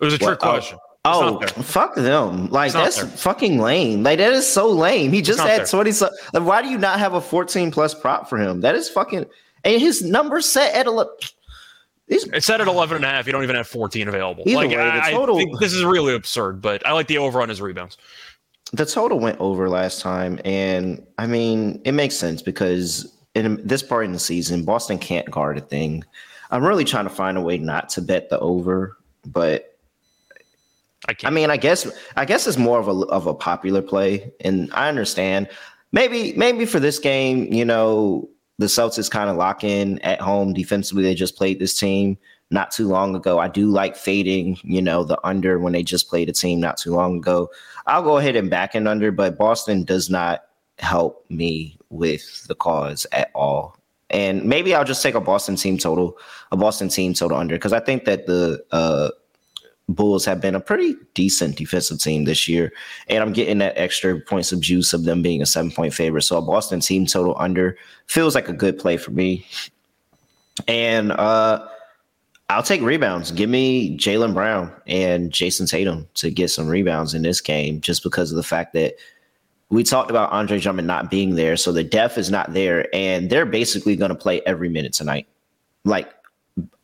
It 0.00 0.04
was 0.04 0.14
a 0.14 0.18
trick 0.18 0.38
oh. 0.42 0.50
question. 0.50 0.78
Oh, 1.04 1.40
fuck 1.46 1.96
them! 1.96 2.48
Like 2.50 2.72
that's 2.72 2.98
there. 2.98 3.06
fucking 3.06 3.58
lame. 3.58 4.04
Like 4.04 4.18
that 4.18 4.32
is 4.32 4.50
so 4.50 4.70
lame. 4.70 5.12
He 5.12 5.20
just 5.20 5.40
had 5.40 5.60
there. 5.60 5.66
twenty. 5.66 5.90
So, 5.90 6.08
like, 6.32 6.44
why 6.44 6.62
do 6.62 6.68
you 6.68 6.78
not 6.78 7.00
have 7.00 7.14
a 7.14 7.20
fourteen 7.20 7.72
plus 7.72 7.92
prop 7.92 8.28
for 8.28 8.38
him? 8.38 8.60
That 8.60 8.76
is 8.76 8.88
fucking. 8.88 9.26
And 9.64 9.80
his 9.80 10.02
number 10.02 10.40
set 10.40 10.74
at 10.74 10.86
a. 10.86 11.06
It's 12.08 12.46
set 12.46 12.60
at 12.60 12.68
11 12.68 12.96
and 12.96 13.04
a 13.04 13.08
half. 13.08 13.26
You 13.26 13.32
don't 13.32 13.44
even 13.44 13.56
have 13.56 13.68
14 13.68 14.06
available. 14.06 14.44
Like, 14.44 14.68
way, 14.68 14.76
I, 14.76 15.12
total, 15.12 15.36
I 15.36 15.44
think 15.44 15.60
this 15.60 15.72
is 15.72 15.82
really 15.82 16.14
absurd, 16.14 16.60
but 16.60 16.86
I 16.86 16.92
like 16.92 17.06
the 17.06 17.16
over 17.16 17.40
on 17.40 17.48
his 17.48 17.62
rebounds. 17.62 17.96
The 18.72 18.84
total 18.84 19.18
went 19.18 19.40
over 19.40 19.68
last 19.70 20.00
time, 20.00 20.38
and 20.44 21.06
I 21.18 21.26
mean, 21.26 21.80
it 21.84 21.92
makes 21.92 22.14
sense 22.16 22.42
because 22.42 23.16
in 23.34 23.66
this 23.66 23.82
part 23.82 24.04
in 24.04 24.12
the 24.12 24.18
season, 24.18 24.64
Boston 24.64 24.98
can't 24.98 25.30
guard 25.30 25.56
a 25.56 25.62
thing. 25.62 26.04
I'm 26.50 26.64
really 26.64 26.84
trying 26.84 27.04
to 27.04 27.10
find 27.10 27.38
a 27.38 27.40
way 27.40 27.56
not 27.56 27.88
to 27.90 28.02
bet 28.02 28.28
the 28.28 28.38
over, 28.40 28.98
but 29.26 29.71
I, 31.08 31.14
I 31.24 31.30
mean, 31.30 31.50
I 31.50 31.56
guess 31.56 31.86
I 32.16 32.24
guess 32.24 32.46
it's 32.46 32.58
more 32.58 32.78
of 32.78 32.88
a 32.88 33.06
of 33.06 33.26
a 33.26 33.34
popular 33.34 33.82
play, 33.82 34.32
and 34.40 34.70
I 34.72 34.88
understand. 34.88 35.48
Maybe 35.90 36.32
maybe 36.34 36.64
for 36.64 36.80
this 36.80 36.98
game, 36.98 37.52
you 37.52 37.64
know, 37.64 38.28
the 38.58 38.66
Celtics 38.66 39.10
kind 39.10 39.28
of 39.28 39.36
lock 39.36 39.64
in 39.64 39.98
at 40.00 40.20
home 40.20 40.54
defensively. 40.54 41.02
They 41.02 41.14
just 41.14 41.36
played 41.36 41.58
this 41.58 41.78
team 41.78 42.16
not 42.50 42.70
too 42.70 42.86
long 42.86 43.16
ago. 43.16 43.38
I 43.38 43.48
do 43.48 43.68
like 43.68 43.96
fading, 43.96 44.58
you 44.62 44.80
know, 44.80 45.04
the 45.04 45.18
under 45.26 45.58
when 45.58 45.72
they 45.72 45.82
just 45.82 46.08
played 46.08 46.28
a 46.28 46.32
team 46.32 46.60
not 46.60 46.76
too 46.76 46.94
long 46.94 47.16
ago. 47.18 47.50
I'll 47.86 48.02
go 48.02 48.18
ahead 48.18 48.36
and 48.36 48.48
back 48.48 48.74
and 48.74 48.86
under, 48.86 49.10
but 49.10 49.38
Boston 49.38 49.84
does 49.84 50.08
not 50.08 50.44
help 50.78 51.24
me 51.30 51.78
with 51.90 52.46
the 52.46 52.54
cause 52.54 53.06
at 53.12 53.30
all. 53.34 53.76
And 54.10 54.44
maybe 54.44 54.74
I'll 54.74 54.84
just 54.84 55.02
take 55.02 55.14
a 55.14 55.20
Boston 55.20 55.56
team 55.56 55.78
total, 55.78 56.18
a 56.52 56.56
Boston 56.56 56.88
team 56.88 57.14
total 57.14 57.38
under, 57.38 57.54
because 57.54 57.72
I 57.72 57.80
think 57.80 58.04
that 58.04 58.26
the 58.26 58.62
uh, 58.70 59.10
Bulls 59.94 60.24
have 60.24 60.40
been 60.40 60.54
a 60.54 60.60
pretty 60.60 60.96
decent 61.14 61.56
defensive 61.56 62.00
team 62.00 62.24
this 62.24 62.48
year. 62.48 62.72
And 63.08 63.22
I'm 63.22 63.32
getting 63.32 63.58
that 63.58 63.76
extra 63.76 64.20
points 64.20 64.52
of 64.52 64.60
juice 64.60 64.92
of 64.92 65.04
them 65.04 65.22
being 65.22 65.42
a 65.42 65.46
seven 65.46 65.70
point 65.70 65.94
favorite. 65.94 66.22
So 66.22 66.36
a 66.38 66.42
Boston 66.42 66.80
team 66.80 67.06
total 67.06 67.36
under 67.38 67.76
feels 68.06 68.34
like 68.34 68.48
a 68.48 68.52
good 68.52 68.78
play 68.78 68.96
for 68.96 69.10
me. 69.10 69.46
And 70.68 71.12
uh, 71.12 71.66
I'll 72.48 72.62
take 72.62 72.82
rebounds. 72.82 73.32
Give 73.32 73.48
me 73.48 73.96
Jaylen 73.96 74.34
Brown 74.34 74.72
and 74.86 75.32
Jayson 75.32 75.66
Tatum 75.66 76.06
to 76.14 76.30
get 76.30 76.50
some 76.50 76.68
rebounds 76.68 77.14
in 77.14 77.22
this 77.22 77.40
game 77.40 77.80
just 77.80 78.02
because 78.02 78.30
of 78.30 78.36
the 78.36 78.42
fact 78.42 78.74
that 78.74 78.96
we 79.70 79.82
talked 79.82 80.10
about 80.10 80.30
Andre 80.32 80.58
Drummond 80.58 80.86
not 80.86 81.10
being 81.10 81.34
there. 81.34 81.56
So 81.56 81.72
the 81.72 81.82
depth 81.82 82.18
is 82.18 82.30
not 82.30 82.52
there. 82.52 82.94
And 82.94 83.30
they're 83.30 83.46
basically 83.46 83.96
going 83.96 84.10
to 84.10 84.14
play 84.14 84.42
every 84.44 84.68
minute 84.68 84.92
tonight. 84.92 85.26
Like 85.84 86.12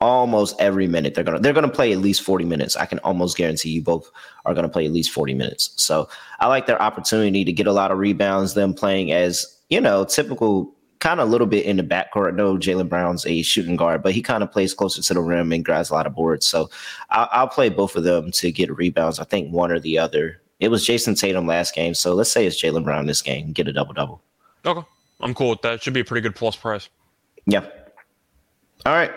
almost 0.01 0.57
every 0.59 0.87
minute 0.87 1.14
they're 1.14 1.25
gonna 1.25 1.39
they're 1.39 1.53
gonna 1.53 1.69
play 1.69 1.93
at 1.93 1.99
least 1.99 2.23
40 2.23 2.45
minutes. 2.45 2.77
I 2.77 2.87
can 2.87 2.99
almost 3.01 3.37
guarantee 3.37 3.71
you 3.71 3.83
both 3.83 4.11
are 4.45 4.55
gonna 4.55 4.69
play 4.69 4.87
at 4.87 4.93
least 4.93 5.11
40 5.11 5.35
minutes. 5.35 5.71
So 5.77 6.09
i 6.41 6.47
like 6.47 6.66
their 6.66 6.81
opportunity 6.81 7.45
to 7.45 7.53
get 7.53 7.66
a 7.66 7.73
lot 7.73 7.91
of 7.91 7.99
rebounds 7.99 8.55
them 8.55 8.73
playing 8.75 9.12
as 9.12 9.47
you 9.69 9.81
know 9.81 10.05
typical 10.05 10.75
kind 11.01 11.21
of 11.21 11.29
a 11.29 11.31
little 11.31 11.47
bit 11.47 11.64
in 11.64 11.77
the 11.77 11.83
backcourt. 11.83 12.35
No 12.35 12.57
Jaylen 12.57 12.89
brown's 12.89 13.27
a 13.27 13.43
shooting 13.43 13.77
guard 13.77 14.03
but 14.03 14.12
he 14.12 14.23
kind 14.23 14.43
of 14.43 14.51
plays 14.51 14.73
closer 14.73 15.03
to 15.03 15.14
the 15.14 15.21
rim 15.21 15.53
and 15.53 15.64
grabs 15.64 15.91
a 15.91 15.95
lot 15.95 16.07
of 16.07 16.14
boards. 16.14 16.47
So 16.47 16.71
I'll, 17.11 17.29
I'll 17.31 17.49
play 17.49 17.69
both 17.69 17.95
of 17.97 18.05
them 18.05 18.31
to 18.33 18.51
get 18.51 18.75
rebounds 18.75 19.21
i 19.21 19.25
think 19.25 19.53
one 19.53 19.71
or 19.71 19.79
the 19.79 19.99
other. 19.99 20.41
It 20.61 20.69
was 20.69 20.85
Jayson 20.85 21.14
tatum 21.14 21.47
last 21.47 21.75
game 21.75 21.95
so 21.95 22.14
let's 22.14 22.31
say 22.31 22.47
it's 22.47 22.61
Jalen 22.62 22.85
brown 22.85 23.07
this 23.07 23.23
game 23.23 23.53
get 23.53 23.69
a 23.69 23.73
double 23.73 23.93
double 23.93 24.23
okay 24.64 24.87
i'm 25.21 25.35
cool 25.35 25.51
with 25.51 25.62
that. 25.62 25.83
Should 25.83 25.93
be 25.93 26.01
a 26.01 26.05
pretty 26.05 26.23
good 26.23 26.35
plus 26.35 26.57
price. 26.57 26.89
Yeah. 27.47 27.66
All 28.87 28.93
right 28.95 29.12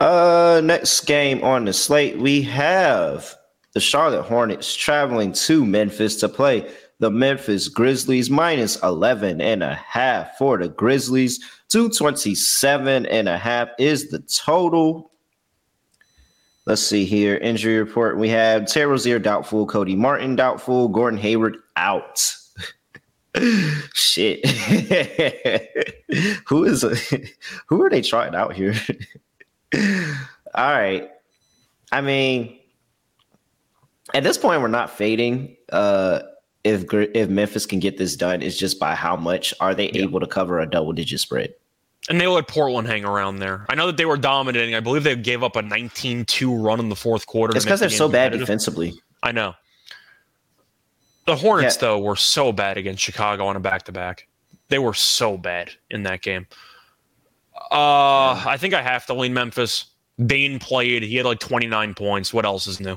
uh, 0.00 0.60
next 0.64 1.00
game 1.02 1.42
on 1.42 1.64
the 1.64 1.72
slate, 1.72 2.18
we 2.18 2.42
have 2.42 3.34
the 3.72 3.80
Charlotte 3.80 4.22
Hornets 4.22 4.74
traveling 4.74 5.32
to 5.32 5.64
Memphis 5.64 6.16
to 6.16 6.28
play 6.28 6.70
the 7.00 7.10
Memphis 7.10 7.68
Grizzlies, 7.68 8.30
minus 8.30 8.80
11 8.82 9.40
and 9.40 9.62
a 9.62 9.74
half 9.74 10.38
for 10.38 10.58
the 10.58 10.68
Grizzlies. 10.68 11.38
227 11.68 13.06
and 13.06 13.28
a 13.28 13.36
half 13.36 13.68
is 13.78 14.10
the 14.10 14.20
total. 14.20 15.10
Let's 16.66 16.82
see 16.82 17.04
here. 17.04 17.36
Injury 17.36 17.78
report. 17.78 18.16
We 18.16 18.28
have 18.30 18.66
Terry 18.66 18.86
Rozier 18.86 19.18
doubtful, 19.18 19.66
Cody 19.66 19.96
Martin 19.96 20.36
doubtful, 20.36 20.88
Gordon 20.88 21.18
Hayward 21.18 21.58
out. 21.76 22.34
Shit. 23.94 24.46
who 26.46 26.64
is 26.64 26.82
who 27.66 27.82
are 27.82 27.90
they 27.90 28.00
trying 28.00 28.34
out 28.34 28.54
here? 28.54 28.74
All 30.54 30.70
right. 30.70 31.10
I 31.92 32.00
mean, 32.00 32.58
at 34.12 34.22
this 34.22 34.38
point, 34.38 34.60
we're 34.60 34.68
not 34.68 34.90
fading. 34.90 35.56
Uh, 35.72 36.20
if 36.64 36.84
if 36.92 37.28
Memphis 37.28 37.66
can 37.66 37.78
get 37.78 37.98
this 37.98 38.16
done, 38.16 38.42
it's 38.42 38.56
just 38.56 38.78
by 38.78 38.94
how 38.94 39.16
much 39.16 39.52
are 39.60 39.74
they 39.74 39.90
yeah. 39.90 40.02
able 40.02 40.20
to 40.20 40.26
cover 40.26 40.60
a 40.60 40.66
double 40.66 40.92
digit 40.92 41.20
spread. 41.20 41.54
And 42.08 42.20
they 42.20 42.26
let 42.26 42.48
Portland 42.48 42.86
hang 42.86 43.04
around 43.04 43.38
there. 43.38 43.64
I 43.68 43.74
know 43.74 43.86
that 43.86 43.96
they 43.96 44.04
were 44.04 44.18
dominating. 44.18 44.74
I 44.74 44.80
believe 44.80 45.04
they 45.04 45.16
gave 45.16 45.42
up 45.42 45.56
a 45.56 45.62
19-2 45.62 46.62
run 46.62 46.78
in 46.78 46.90
the 46.90 46.96
fourth 46.96 47.26
quarter. 47.26 47.56
It's 47.56 47.64
because 47.64 47.80
they're 47.80 47.88
so 47.88 48.10
bad 48.10 48.32
defensively. 48.32 48.92
I 49.22 49.32
know. 49.32 49.54
The 51.24 51.34
Hornets, 51.34 51.76
yeah. 51.76 51.80
though, 51.80 51.98
were 52.00 52.16
so 52.16 52.52
bad 52.52 52.76
against 52.76 53.02
Chicago 53.02 53.46
on 53.46 53.56
a 53.56 53.60
back 53.60 53.84
to 53.84 53.92
back. 53.92 54.28
They 54.68 54.78
were 54.78 54.92
so 54.92 55.38
bad 55.38 55.70
in 55.90 56.02
that 56.02 56.20
game. 56.20 56.46
Uh, 57.70 58.42
I 58.46 58.56
think 58.58 58.74
I 58.74 58.82
have 58.82 59.06
to 59.06 59.14
lean 59.14 59.34
Memphis. 59.34 59.86
Bane 60.26 60.58
played. 60.58 61.02
He 61.02 61.16
had 61.16 61.26
like 61.26 61.40
29 61.40 61.94
points. 61.94 62.32
What 62.32 62.44
else 62.44 62.66
is 62.66 62.80
new? 62.80 62.96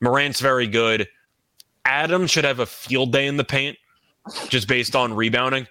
Morant's 0.00 0.40
very 0.40 0.66
good. 0.66 1.08
Adams 1.84 2.30
should 2.30 2.44
have 2.44 2.58
a 2.58 2.66
field 2.66 3.12
day 3.12 3.26
in 3.26 3.36
the 3.36 3.44
paint 3.44 3.76
just 4.48 4.68
based 4.68 4.94
on 4.94 5.14
rebounding 5.14 5.66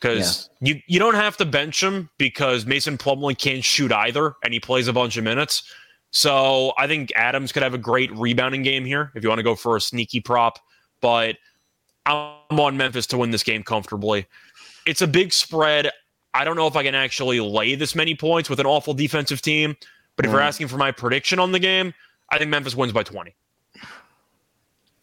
because 0.00 0.50
yeah. 0.60 0.74
you, 0.74 0.80
you 0.86 0.98
don't 0.98 1.14
have 1.14 1.36
to 1.38 1.44
bench 1.44 1.82
him 1.82 2.10
because 2.18 2.66
Mason 2.66 2.98
Plumlee 2.98 3.38
can't 3.38 3.64
shoot 3.64 3.92
either 3.92 4.34
and 4.44 4.52
he 4.52 4.60
plays 4.60 4.88
a 4.88 4.92
bunch 4.92 5.16
of 5.16 5.24
minutes. 5.24 5.62
So 6.10 6.72
I 6.76 6.86
think 6.86 7.10
Adams 7.16 7.52
could 7.52 7.62
have 7.62 7.72
a 7.72 7.78
great 7.78 8.12
rebounding 8.12 8.62
game 8.62 8.84
here 8.84 9.12
if 9.14 9.22
you 9.22 9.28
want 9.28 9.38
to 9.38 9.44
go 9.44 9.54
for 9.54 9.76
a 9.76 9.80
sneaky 9.80 10.20
prop 10.20 10.58
but 11.02 11.36
I'm 12.06 12.58
on 12.58 12.78
Memphis 12.78 13.06
to 13.08 13.18
win 13.18 13.30
this 13.30 13.42
game 13.42 13.62
comfortably. 13.62 14.26
It's 14.86 15.02
a 15.02 15.06
big 15.06 15.34
spread. 15.34 15.90
I 16.34 16.44
don't 16.44 16.56
know 16.56 16.66
if 16.66 16.76
I 16.76 16.82
can 16.82 16.94
actually 16.94 17.40
lay 17.40 17.74
this 17.74 17.94
many 17.94 18.14
points 18.14 18.48
with 18.48 18.60
an 18.60 18.66
awful 18.66 18.94
defensive 18.94 19.42
team, 19.42 19.76
but 20.16 20.24
if 20.24 20.30
mm. 20.30 20.34
you're 20.34 20.42
asking 20.42 20.68
for 20.68 20.78
my 20.78 20.90
prediction 20.90 21.38
on 21.38 21.52
the 21.52 21.58
game, 21.58 21.92
I 22.30 22.38
think 22.38 22.50
Memphis 22.50 22.74
wins 22.74 22.92
by 22.92 23.02
20. 23.02 23.34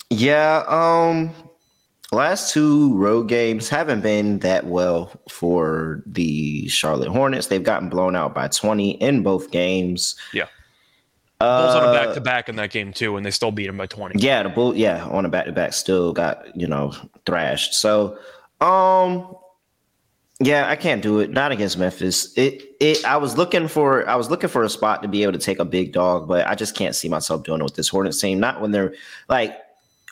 Yeah, 0.09 0.63
um 0.67 1.31
last 2.11 2.51
two 2.51 2.95
road 2.95 3.27
games 3.27 3.69
haven't 3.69 4.01
been 4.01 4.39
that 4.39 4.65
well 4.65 5.11
for 5.29 6.01
the 6.07 6.67
Charlotte 6.67 7.09
Hornets. 7.09 7.47
They've 7.47 7.63
gotten 7.63 7.89
blown 7.89 8.15
out 8.15 8.33
by 8.33 8.47
20 8.47 8.91
in 8.91 9.21
both 9.21 9.51
games. 9.51 10.15
Yeah. 10.33 10.47
Bulls 11.39 11.75
on 11.75 11.89
a 11.89 11.93
back 11.93 12.13
to 12.15 12.21
back 12.21 12.49
in 12.49 12.57
that 12.57 12.69
game 12.69 12.91
too, 12.91 13.15
and 13.15 13.25
they 13.25 13.31
still 13.31 13.51
beat 13.51 13.67
them 13.67 13.77
by 13.77 13.85
twenty. 13.85 14.19
Yeah, 14.19 14.43
the 14.43 14.49
Bull, 14.49 14.75
yeah, 14.75 15.05
on 15.05 15.23
a 15.23 15.29
back 15.29 15.45
to 15.45 15.53
back, 15.53 15.71
still 15.71 16.11
got 16.11 16.53
you 16.53 16.67
know 16.67 16.93
thrashed. 17.25 17.73
So, 17.75 18.17
um, 18.59 19.33
yeah, 20.41 20.69
I 20.69 20.75
can't 20.75 21.01
do 21.01 21.19
it. 21.19 21.31
Not 21.31 21.51
against 21.51 21.77
Memphis. 21.77 22.33
It, 22.37 22.63
it. 22.79 23.03
I 23.03 23.17
was 23.17 23.37
looking 23.37 23.67
for, 23.67 24.07
I 24.07 24.15
was 24.15 24.29
looking 24.29 24.49
for 24.49 24.63
a 24.63 24.69
spot 24.69 25.01
to 25.01 25.09
be 25.09 25.23
able 25.23 25.33
to 25.33 25.39
take 25.39 25.59
a 25.59 25.65
big 25.65 25.91
dog, 25.91 26.27
but 26.27 26.47
I 26.47 26.55
just 26.55 26.75
can't 26.75 26.95
see 26.95 27.09
myself 27.09 27.43
doing 27.43 27.59
it 27.59 27.63
with 27.63 27.75
this 27.75 27.89
Hornets 27.89 28.21
team. 28.21 28.39
Not 28.39 28.61
when 28.61 28.71
they're 28.71 28.93
like, 29.27 29.57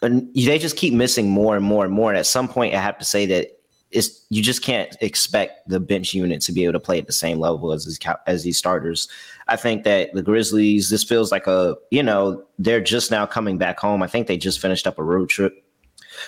they 0.02 0.60
just 0.60 0.76
keep 0.76 0.94
missing 0.94 1.30
more 1.30 1.56
and 1.56 1.64
more 1.64 1.86
and 1.86 1.94
more. 1.94 2.10
And 2.10 2.20
at 2.20 2.26
some 2.26 2.48
point, 2.48 2.76
I 2.76 2.82
have 2.82 2.98
to 3.00 3.06
say 3.06 3.26
that 3.28 3.58
it's 3.92 4.26
you 4.30 4.44
just 4.44 4.62
can't 4.62 4.98
expect 5.00 5.68
the 5.70 5.80
bench 5.80 6.14
unit 6.14 6.42
to 6.42 6.52
be 6.52 6.66
able 6.66 6.74
to 6.74 6.80
play 6.80 6.98
at 6.98 7.08
the 7.08 7.14
same 7.14 7.40
level 7.40 7.72
as 7.72 7.86
these, 7.86 8.00
as 8.28 8.44
these 8.44 8.58
starters. 8.58 9.08
I 9.48 9.56
think 9.56 9.86
that 9.86 10.14
the 10.14 10.22
Grizzlies, 10.22 10.90
this 10.90 11.06
feels 11.06 11.32
like 11.32 11.48
a, 11.48 11.78
you 11.90 12.04
know, 12.04 12.44
they're 12.60 12.82
just 12.82 13.12
now 13.12 13.26
coming 13.26 13.58
back 13.58 13.80
home. 13.80 14.04
I 14.04 14.08
think 14.08 14.28
they 14.28 14.38
just 14.38 14.60
finished 14.60 14.88
up 14.88 15.00
a 15.00 15.04
road 15.04 15.30
trip. 15.30 15.64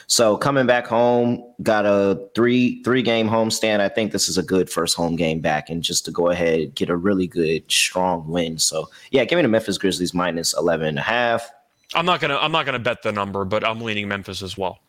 So 0.07 0.37
coming 0.37 0.65
back 0.65 0.87
home, 0.87 1.43
got 1.63 1.85
a 1.85 2.19
three 2.35 2.81
three 2.83 3.01
game 3.01 3.27
homestand. 3.27 3.79
I 3.79 3.89
think 3.89 4.11
this 4.11 4.29
is 4.29 4.37
a 4.37 4.43
good 4.43 4.69
first 4.69 4.95
home 4.95 5.15
game 5.15 5.39
back, 5.39 5.69
and 5.69 5.83
just 5.83 6.05
to 6.05 6.11
go 6.11 6.29
ahead 6.29 6.75
get 6.75 6.89
a 6.89 6.95
really 6.95 7.27
good 7.27 7.69
strong 7.71 8.27
win. 8.27 8.57
So 8.57 8.89
yeah, 9.11 9.23
give 9.25 9.37
me 9.37 9.43
the 9.43 9.49
Memphis 9.49 9.77
Grizzlies 9.77 10.13
minus 10.13 10.55
11 10.57 10.87
and 10.87 10.99
a 10.99 11.01
half. 11.01 11.49
I'm 11.95 12.05
not 12.05 12.19
gonna 12.19 12.37
I'm 12.37 12.51
not 12.51 12.65
gonna 12.65 12.79
bet 12.79 13.01
the 13.01 13.11
number, 13.11 13.45
but 13.45 13.65
I'm 13.65 13.81
leaning 13.81 14.07
Memphis 14.07 14.41
as 14.41 14.57
well. 14.57 14.79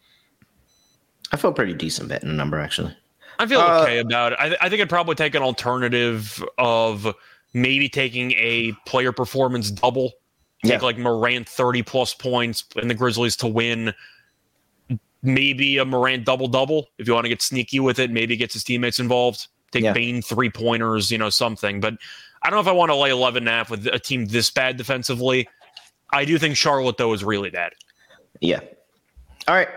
I 1.33 1.37
feel 1.37 1.53
pretty 1.53 1.75
decent 1.75 2.09
betting 2.09 2.29
the 2.29 2.35
number 2.35 2.59
actually. 2.59 2.95
I 3.39 3.47
feel 3.47 3.61
uh, 3.61 3.83
okay 3.83 3.99
about 3.99 4.33
it. 4.33 4.39
I, 4.39 4.57
I 4.61 4.69
think 4.69 4.83
I'd 4.83 4.91
probably 4.91 5.15
take 5.15 5.35
an 5.35 5.43
alternative 5.43 6.45
of 6.59 7.15
maybe 7.55 7.89
taking 7.89 8.33
a 8.33 8.73
player 8.87 9.13
performance 9.13 9.71
double, 9.71 10.13
take 10.63 10.81
yeah. 10.81 10.87
like 10.87 10.99
Morant 10.99 11.49
30 11.49 11.83
plus 11.83 12.13
points 12.13 12.65
and 12.77 12.91
the 12.91 12.95
Grizzlies 12.95 13.37
to 13.37 13.47
win. 13.47 13.95
Maybe 15.23 15.79
a 15.79 15.85
Morant 15.85 16.25
double 16.25 16.49
double 16.49 16.89
if 16.99 17.07
you 17.07 17.15
want 17.15 17.25
to 17.25 17.29
get 17.29 17.43
sneaky 17.43 17.81
with 17.81 17.99
it. 17.99 18.11
Maybe 18.11 18.37
gets 18.37 18.55
his 18.55 18.65
teammates 18.65 18.99
involved. 18.99 19.49
Take 19.71 19.85
yeah. 19.85 19.93
Bane 19.93 20.23
three 20.23 20.51
pointers, 20.51 21.11
you 21.11 21.19
know, 21.19 21.31
something. 21.31 21.81
But 21.81 21.95
I 22.43 22.51
don't 22.51 22.57
know 22.57 22.63
if 22.63 22.67
I 22.67 22.73
want 22.73 22.91
to 22.91 22.97
lay 22.97 23.11
11 23.11 23.43
and 23.43 23.49
a 23.49 23.53
half 23.53 23.71
with 23.71 23.87
a 23.87 23.99
team 23.99 24.27
this 24.27 24.51
bad 24.51 24.77
defensively. 24.77 25.49
I 26.13 26.25
do 26.25 26.39
think 26.39 26.57
Charlotte, 26.57 26.97
though, 26.97 27.13
is 27.13 27.23
really 27.23 27.51
bad. 27.51 27.73
Yeah. 28.41 28.61
All 29.47 29.55
right. 29.55 29.69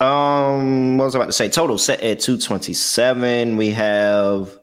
Um, 0.00 0.98
what 0.98 1.04
was 1.06 1.14
I 1.14 1.18
about 1.18 1.26
to 1.26 1.32
say? 1.32 1.48
Total 1.48 1.78
set 1.78 2.00
at 2.00 2.20
227. 2.20 3.56
We 3.56 3.70
have 3.70 4.58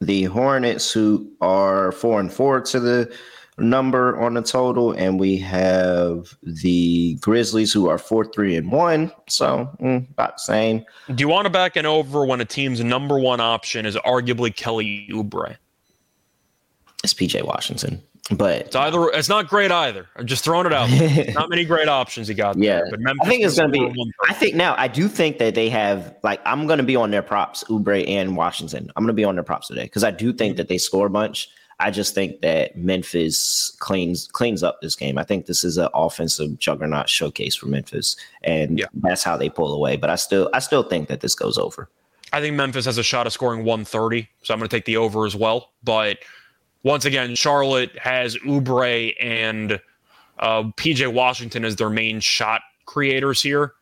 the 0.00 0.24
Hornets, 0.24 0.92
who 0.92 1.30
are 1.40 1.92
four 1.92 2.20
and 2.20 2.32
four 2.32 2.60
to 2.60 2.80
the 2.80 3.16
number 3.58 4.18
on 4.20 4.34
the 4.34 4.42
total, 4.42 4.92
and 4.92 5.18
we 5.18 5.36
have 5.38 6.36
the 6.42 7.14
Grizzlies, 7.20 7.72
who 7.72 7.88
are 7.88 7.98
four 7.98 8.24
three 8.24 8.56
and 8.56 8.70
one. 8.70 9.12
So 9.28 9.70
mm, 9.80 10.08
about 10.10 10.36
the 10.36 10.42
same. 10.42 10.84
Do 11.14 11.22
you 11.22 11.28
want 11.28 11.46
to 11.46 11.50
back 11.50 11.76
an 11.76 11.86
over 11.86 12.24
when 12.24 12.40
a 12.40 12.44
team's 12.44 12.82
number 12.82 13.18
one 13.18 13.40
option 13.40 13.86
is 13.86 13.96
arguably 13.96 14.54
Kelly 14.54 15.08
Oubre? 15.10 15.56
It's 17.04 17.14
PJ 17.14 17.44
Washington. 17.44 18.02
But 18.30 18.60
it's 18.60 18.76
either 18.76 19.10
it's 19.10 19.28
not 19.28 19.48
great 19.48 19.72
either. 19.72 20.06
I'm 20.16 20.26
just 20.26 20.44
throwing 20.44 20.66
it 20.66 20.72
out. 20.72 20.88
not 21.34 21.50
many 21.50 21.64
great 21.64 21.88
options 21.88 22.28
he 22.28 22.34
got. 22.34 22.56
Yeah, 22.56 22.76
there, 22.76 22.90
but 22.90 23.00
Memphis 23.00 23.26
I 23.26 23.28
think 23.28 23.44
it's 23.44 23.58
going 23.58 23.72
to 23.72 23.90
be. 23.90 24.12
I 24.28 24.32
think 24.32 24.54
now 24.54 24.76
I 24.78 24.86
do 24.86 25.08
think 25.08 25.38
that 25.38 25.56
they 25.56 25.68
have 25.70 26.14
like 26.22 26.40
I'm 26.46 26.66
going 26.66 26.78
to 26.78 26.84
be 26.84 26.94
on 26.94 27.10
their 27.10 27.22
props, 27.22 27.64
Oubre 27.64 28.06
and 28.08 28.36
Washington. 28.36 28.90
I'm 28.94 29.02
going 29.02 29.08
to 29.08 29.12
be 29.12 29.24
on 29.24 29.34
their 29.34 29.44
props 29.44 29.66
today 29.66 29.84
because 29.84 30.04
I 30.04 30.12
do 30.12 30.32
think 30.32 30.56
that 30.56 30.68
they 30.68 30.78
score 30.78 31.06
a 31.06 31.10
bunch. 31.10 31.50
I 31.82 31.90
just 31.90 32.14
think 32.14 32.42
that 32.42 32.76
Memphis 32.76 33.74
cleans 33.80 34.28
cleans 34.28 34.62
up 34.62 34.80
this 34.80 34.94
game. 34.94 35.18
I 35.18 35.24
think 35.24 35.46
this 35.46 35.64
is 35.64 35.78
an 35.78 35.88
offensive 35.94 36.56
juggernaut 36.60 37.08
showcase 37.08 37.56
for 37.56 37.66
Memphis, 37.66 38.16
and 38.44 38.78
yeah. 38.78 38.86
that's 38.94 39.24
how 39.24 39.36
they 39.36 39.50
pull 39.50 39.74
away. 39.74 39.96
But 39.96 40.08
I 40.08 40.14
still 40.14 40.48
I 40.54 40.60
still 40.60 40.84
think 40.84 41.08
that 41.08 41.20
this 41.20 41.34
goes 41.34 41.58
over. 41.58 41.90
I 42.32 42.40
think 42.40 42.54
Memphis 42.54 42.84
has 42.84 42.98
a 42.98 43.02
shot 43.02 43.26
of 43.26 43.32
scoring 43.32 43.64
130, 43.64 44.28
so 44.42 44.54
I'm 44.54 44.60
going 44.60 44.68
to 44.68 44.74
take 44.74 44.84
the 44.84 44.96
over 44.96 45.26
as 45.26 45.34
well. 45.34 45.72
But 45.82 46.18
once 46.84 47.04
again, 47.04 47.34
Charlotte 47.34 47.98
has 47.98 48.36
Oubre 48.36 49.14
and 49.20 49.80
uh, 50.38 50.62
PJ 50.76 51.12
Washington 51.12 51.64
as 51.64 51.76
their 51.76 51.90
main 51.90 52.20
shot 52.20 52.62
creators 52.86 53.42
here. 53.42 53.74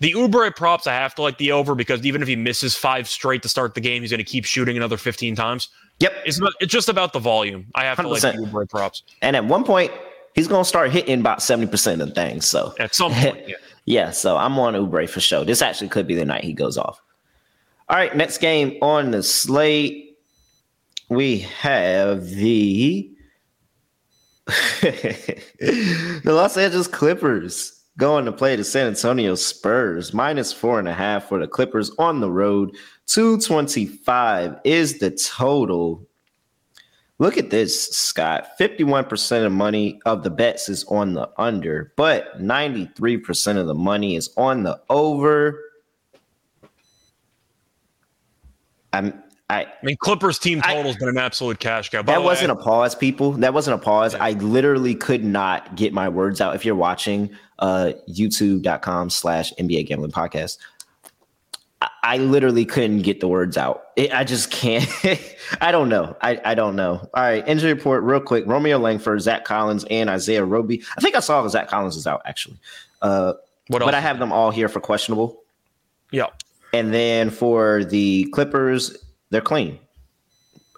The 0.00 0.12
Oubre 0.12 0.54
props, 0.54 0.86
I 0.86 0.92
have 0.92 1.14
to 1.16 1.22
like 1.22 1.38
the 1.38 1.50
over 1.50 1.74
because 1.74 2.04
even 2.06 2.22
if 2.22 2.28
he 2.28 2.36
misses 2.36 2.76
five 2.76 3.08
straight 3.08 3.42
to 3.42 3.48
start 3.48 3.74
the 3.74 3.80
game, 3.80 4.02
he's 4.02 4.12
going 4.12 4.18
to 4.18 4.24
keep 4.24 4.44
shooting 4.44 4.76
another 4.76 4.96
15 4.96 5.34
times. 5.34 5.70
Yep. 6.00 6.12
It's, 6.24 6.40
it's 6.60 6.72
just 6.72 6.88
about 6.88 7.12
the 7.12 7.18
volume. 7.18 7.66
I 7.74 7.84
have 7.84 7.98
100%. 7.98 8.02
to 8.02 8.08
like 8.08 8.22
the 8.22 8.28
Oubre 8.28 8.68
props. 8.68 9.02
And 9.22 9.34
at 9.34 9.44
one 9.44 9.64
point, 9.64 9.92
he's 10.34 10.48
going 10.48 10.62
to 10.62 10.68
start 10.68 10.90
hitting 10.90 11.20
about 11.20 11.40
70% 11.40 12.00
of 12.00 12.14
things. 12.14 12.46
So 12.46 12.74
at 12.78 12.94
some 12.94 13.12
point, 13.12 13.40
yeah. 13.48 13.56
yeah. 13.84 14.10
So 14.10 14.36
I'm 14.36 14.58
on 14.58 14.74
Oubre 14.74 15.08
for 15.08 15.20
sure. 15.20 15.44
This 15.44 15.62
actually 15.62 15.88
could 15.88 16.06
be 16.06 16.14
the 16.14 16.24
night 16.24 16.44
he 16.44 16.52
goes 16.52 16.78
off. 16.78 17.00
All 17.88 17.96
right. 17.96 18.14
Next 18.16 18.38
game 18.38 18.78
on 18.82 19.10
the 19.10 19.22
slate 19.22 20.08
we 21.08 21.38
have 21.38 22.26
the 22.30 23.10
the 24.80 26.22
Los 26.24 26.56
Angeles 26.56 26.86
Clippers 26.86 27.82
going 27.98 28.24
to 28.24 28.32
play 28.32 28.56
the 28.56 28.64
San 28.64 28.86
Antonio 28.86 29.34
Spurs 29.34 30.14
minus 30.14 30.52
four 30.52 30.78
and 30.78 30.88
a 30.88 30.94
half 30.94 31.28
for 31.28 31.38
the 31.38 31.48
Clippers 31.48 31.90
on 31.98 32.20
the 32.20 32.30
road. 32.30 32.74
225 33.08 34.60
is 34.64 34.98
the 34.98 35.10
total. 35.10 36.06
Look 37.18 37.36
at 37.36 37.50
this, 37.50 37.88
Scott. 37.88 38.50
51% 38.60 39.44
of 39.44 39.52
money 39.52 40.00
of 40.06 40.22
the 40.22 40.30
bets 40.30 40.68
is 40.68 40.84
on 40.84 41.14
the 41.14 41.28
under, 41.36 41.92
but 41.96 42.40
93% 42.40 43.56
of 43.56 43.66
the 43.66 43.74
money 43.74 44.14
is 44.14 44.30
on 44.36 44.62
the 44.62 44.80
over. 44.88 45.60
I'm 48.92 49.22
I, 49.50 49.62
I, 49.62 49.66
mean, 49.82 49.96
Clippers 49.96 50.38
team 50.38 50.60
total 50.60 50.82
has 50.82 50.96
been 50.96 51.08
an 51.08 51.16
absolute 51.16 51.58
cash 51.58 51.88
cow. 51.88 52.02
that 52.02 52.22
wasn't 52.22 52.50
a 52.50 52.56
pause, 52.56 52.94
people. 52.94 53.32
That 53.32 53.54
wasn't 53.54 53.80
a 53.80 53.82
pause. 53.82 54.14
I 54.14 54.32
literally 54.32 54.94
could 54.94 55.24
not 55.24 55.74
get 55.74 55.94
my 55.94 56.06
words 56.08 56.42
out. 56.42 56.54
If 56.54 56.66
you're 56.66 56.74
watching, 56.74 57.30
uh, 57.58 57.92
youtube.com 58.10 59.08
slash 59.08 59.54
NBA 59.54 59.86
Gambling 59.86 60.12
Podcast. 60.12 60.58
I, 61.80 61.88
I 62.02 62.16
literally 62.18 62.64
couldn't 62.64 63.02
get 63.02 63.20
the 63.20 63.28
words 63.28 63.56
out. 63.56 63.88
It, 63.96 64.12
I 64.12 64.24
just 64.24 64.50
can't. 64.50 64.88
I 65.60 65.72
don't 65.72 65.88
know. 65.88 66.16
I, 66.20 66.40
I 66.44 66.54
don't 66.54 66.76
know. 66.76 67.08
All 67.14 67.22
right, 67.22 67.46
injury 67.46 67.72
report 67.72 68.02
real 68.04 68.20
quick. 68.20 68.44
Romeo 68.46 68.78
Langford, 68.78 69.20
Zach 69.20 69.44
Collins, 69.44 69.84
and 69.90 70.10
Isaiah 70.10 70.44
Roby. 70.44 70.82
I 70.96 71.00
think 71.00 71.14
I 71.14 71.20
saw 71.20 71.42
the 71.42 71.48
Zach 71.48 71.68
Collins 71.68 71.96
is 71.96 72.06
out 72.06 72.22
actually. 72.24 72.56
Uh, 73.02 73.34
what 73.68 73.80
but 73.82 73.94
I 73.94 74.00
have 74.00 74.18
them 74.18 74.32
all 74.32 74.50
here 74.50 74.68
for 74.68 74.80
questionable. 74.80 75.42
Yeah. 76.10 76.28
And 76.72 76.92
then 76.92 77.30
for 77.30 77.84
the 77.84 78.24
Clippers, 78.32 78.96
they're 79.30 79.40
clean. 79.40 79.78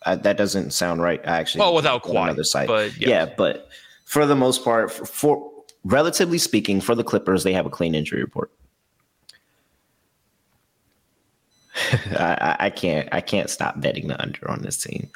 Uh, 0.05 0.17
that 0.17 0.37
doesn't 0.37 0.73
sound 0.73 1.03
right. 1.03 1.21
I 1.27 1.39
actually 1.39 1.61
well 1.61 1.75
without 1.75 2.03
quite 2.03 2.25
another 2.25 2.45
site, 2.45 2.69
but 2.69 2.99
yeah. 2.99 3.09
yeah. 3.09 3.35
But 3.37 3.69
for 4.05 4.27
the 4.27 4.35
most 4.35 4.65
part, 4.65 4.91
for, 4.91 5.05
for 5.05 5.53
relatively 5.85 6.39
speaking, 6.39 6.81
for 6.81 6.95
the 6.95 7.05
Clippers, 7.05 7.45
they 7.45 7.53
have 7.53 7.67
a 7.67 7.71
clean 7.71 7.95
injury 7.95 8.23
report. 8.23 8.51
I, 12.11 12.57
I, 12.59 12.71
can't 12.71 13.09
I 13.13 13.21
can't 13.21 13.49
stop 13.49 13.81
betting 13.81 14.09
the 14.09 14.21
under 14.21 14.51
on 14.51 14.63
this 14.63 14.83
team. 14.83 15.09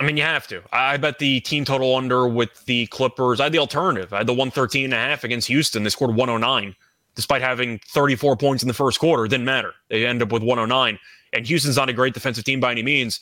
I 0.00 0.04
mean, 0.04 0.16
you 0.16 0.22
have 0.24 0.46
to. 0.48 0.62
I 0.72 0.96
bet 0.96 1.18
the 1.18 1.40
team 1.40 1.64
total 1.64 1.94
under 1.94 2.26
with 2.26 2.64
the 2.66 2.86
Clippers. 2.88 3.40
I 3.40 3.44
had 3.44 3.52
the 3.52 3.58
alternative. 3.58 4.12
I 4.12 4.18
had 4.18 4.26
the 4.26 4.32
113 4.32 4.86
and 4.86 4.94
a 4.94 4.96
half 4.96 5.24
against 5.24 5.48
Houston. 5.48 5.84
They 5.84 5.90
scored 5.90 6.14
109 6.14 6.74
despite 7.14 7.42
having 7.42 7.78
34 7.88 8.36
points 8.36 8.62
in 8.62 8.68
the 8.68 8.74
first 8.74 8.98
quarter. 8.98 9.26
It 9.26 9.28
didn't 9.28 9.44
matter. 9.44 9.74
They 9.88 10.06
end 10.06 10.22
up 10.22 10.32
with 10.32 10.42
109. 10.42 10.98
And 11.34 11.46
Houston's 11.46 11.76
not 11.76 11.88
a 11.88 11.92
great 11.92 12.14
defensive 12.14 12.44
team 12.44 12.58
by 12.58 12.72
any 12.72 12.82
means. 12.82 13.20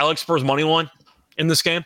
Like 0.00 0.18
Spurs 0.18 0.44
money 0.44 0.62
line 0.62 0.90
in 1.38 1.48
this 1.48 1.62
game. 1.62 1.84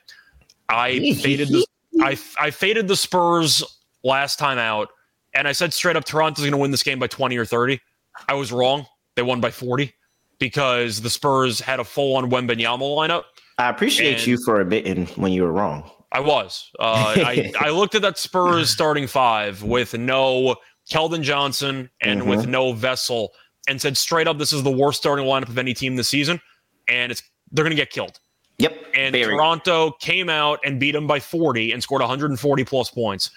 I 0.68 1.14
faded 1.14 1.48
the 1.48 1.66
I, 2.00 2.18
I 2.38 2.50
faded 2.50 2.88
the 2.88 2.96
Spurs 2.96 3.64
last 4.04 4.38
time 4.38 4.58
out, 4.58 4.88
and 5.34 5.48
I 5.48 5.52
said 5.52 5.74
straight 5.74 5.96
up 5.96 6.04
Toronto's 6.04 6.44
going 6.44 6.52
to 6.52 6.58
win 6.58 6.70
this 6.70 6.82
game 6.82 6.98
by 6.98 7.08
20 7.08 7.36
or 7.36 7.44
30. 7.44 7.80
I 8.28 8.34
was 8.34 8.52
wrong. 8.52 8.86
They 9.16 9.22
won 9.22 9.40
by 9.40 9.50
40 9.50 9.92
because 10.40 11.00
the 11.00 11.10
Spurs 11.10 11.60
had 11.60 11.78
a 11.78 11.84
full 11.84 12.16
on 12.16 12.28
Wembanyama 12.30 12.80
lineup. 12.80 13.24
I 13.58 13.68
appreciate 13.68 14.26
you 14.26 14.38
for 14.44 14.60
admitting 14.60 15.06
when 15.08 15.32
you 15.32 15.44
were 15.44 15.52
wrong. 15.52 15.88
I 16.10 16.18
was. 16.18 16.70
Uh, 16.80 17.14
I, 17.16 17.52
I 17.60 17.70
looked 17.70 17.94
at 17.94 18.02
that 18.02 18.18
Spurs 18.18 18.70
starting 18.70 19.06
five 19.06 19.62
with 19.62 19.96
no 19.96 20.56
Keldon 20.90 21.22
Johnson 21.22 21.88
and 22.00 22.20
mm-hmm. 22.20 22.30
with 22.30 22.48
no 22.48 22.72
Vassell 22.72 23.28
and 23.68 23.80
said 23.80 23.96
straight 23.96 24.26
up, 24.26 24.38
this 24.38 24.52
is 24.52 24.62
the 24.62 24.70
worst 24.70 24.98
starting 24.98 25.26
lineup 25.26 25.48
of 25.48 25.58
any 25.58 25.74
team 25.74 25.94
this 25.94 26.08
season, 26.08 26.40
and 26.88 27.12
it's 27.12 27.22
they're 27.52 27.64
going 27.64 27.76
to 27.76 27.80
get 27.80 27.90
killed. 27.90 28.18
Yep. 28.58 28.76
And 28.94 29.12
Very. 29.12 29.34
Toronto 29.34 29.92
came 30.00 30.28
out 30.28 30.60
and 30.64 30.78
beat 30.78 30.92
them 30.92 31.06
by 31.06 31.20
40 31.20 31.72
and 31.72 31.82
scored 31.82 32.00
140 32.00 32.64
plus 32.64 32.90
points. 32.90 33.30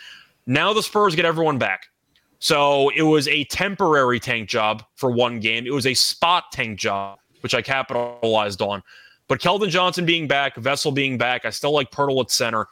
Now 0.46 0.74
the 0.74 0.84
Spurs 0.84 1.16
get 1.16 1.26
everyone 1.26 1.58
back. 1.58 1.88
So 2.44 2.90
it 2.90 3.04
was 3.04 3.30
a 3.30 3.46
temporary 3.46 4.20
tank 4.20 4.50
job 4.50 4.84
for 4.96 5.10
one 5.10 5.40
game. 5.40 5.66
It 5.66 5.72
was 5.72 5.88
a 5.88 5.94
spot 5.94 6.52
tank 6.52 6.78
job, 6.78 7.18
which 7.40 7.56
I 7.56 7.62
capitalized 7.62 8.62
on. 8.62 8.84
But 9.30 9.40
Keldon 9.40 9.70
Johnson 9.70 10.06
being 10.06 10.28
back, 10.28 10.58
Vassell 10.58 10.94
being 10.94 11.18
back, 11.18 11.46
I 11.46 11.52
still 11.52 11.72
like 11.72 11.90
Poeltl 11.90 12.20
at 12.20 12.32
center. 12.32 12.68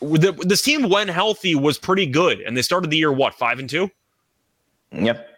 The, 0.00 0.30
this 0.46 0.62
team, 0.62 0.88
when 0.88 1.08
healthy, 1.08 1.56
was 1.56 1.78
pretty 1.78 2.06
good, 2.06 2.40
and 2.42 2.56
they 2.56 2.62
started 2.62 2.90
the 2.90 2.96
year 2.96 3.10
what 3.10 3.34
five 3.34 3.58
and 3.58 3.68
two. 3.68 3.90
Yep. 4.92 5.30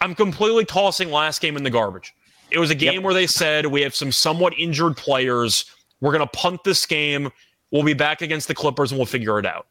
I'm 0.00 0.14
completely 0.14 0.64
tossing 0.64 1.10
last 1.10 1.42
game 1.42 1.58
in 1.58 1.64
the 1.64 1.70
garbage. 1.70 2.14
It 2.50 2.58
was 2.58 2.70
a 2.70 2.74
game 2.74 2.94
yep. 2.94 3.02
where 3.02 3.12
they 3.12 3.26
said 3.26 3.66
we 3.66 3.82
have 3.82 3.94
some 3.94 4.10
somewhat 4.10 4.54
injured 4.56 4.96
players. 4.96 5.66
We're 6.00 6.12
going 6.12 6.26
to 6.26 6.32
punt 6.34 6.64
this 6.64 6.86
game. 6.86 7.30
We'll 7.70 7.82
be 7.82 7.92
back 7.92 8.22
against 8.22 8.48
the 8.48 8.54
Clippers 8.54 8.90
and 8.90 8.98
we'll 8.98 9.04
figure 9.04 9.38
it 9.38 9.44
out. 9.44 9.66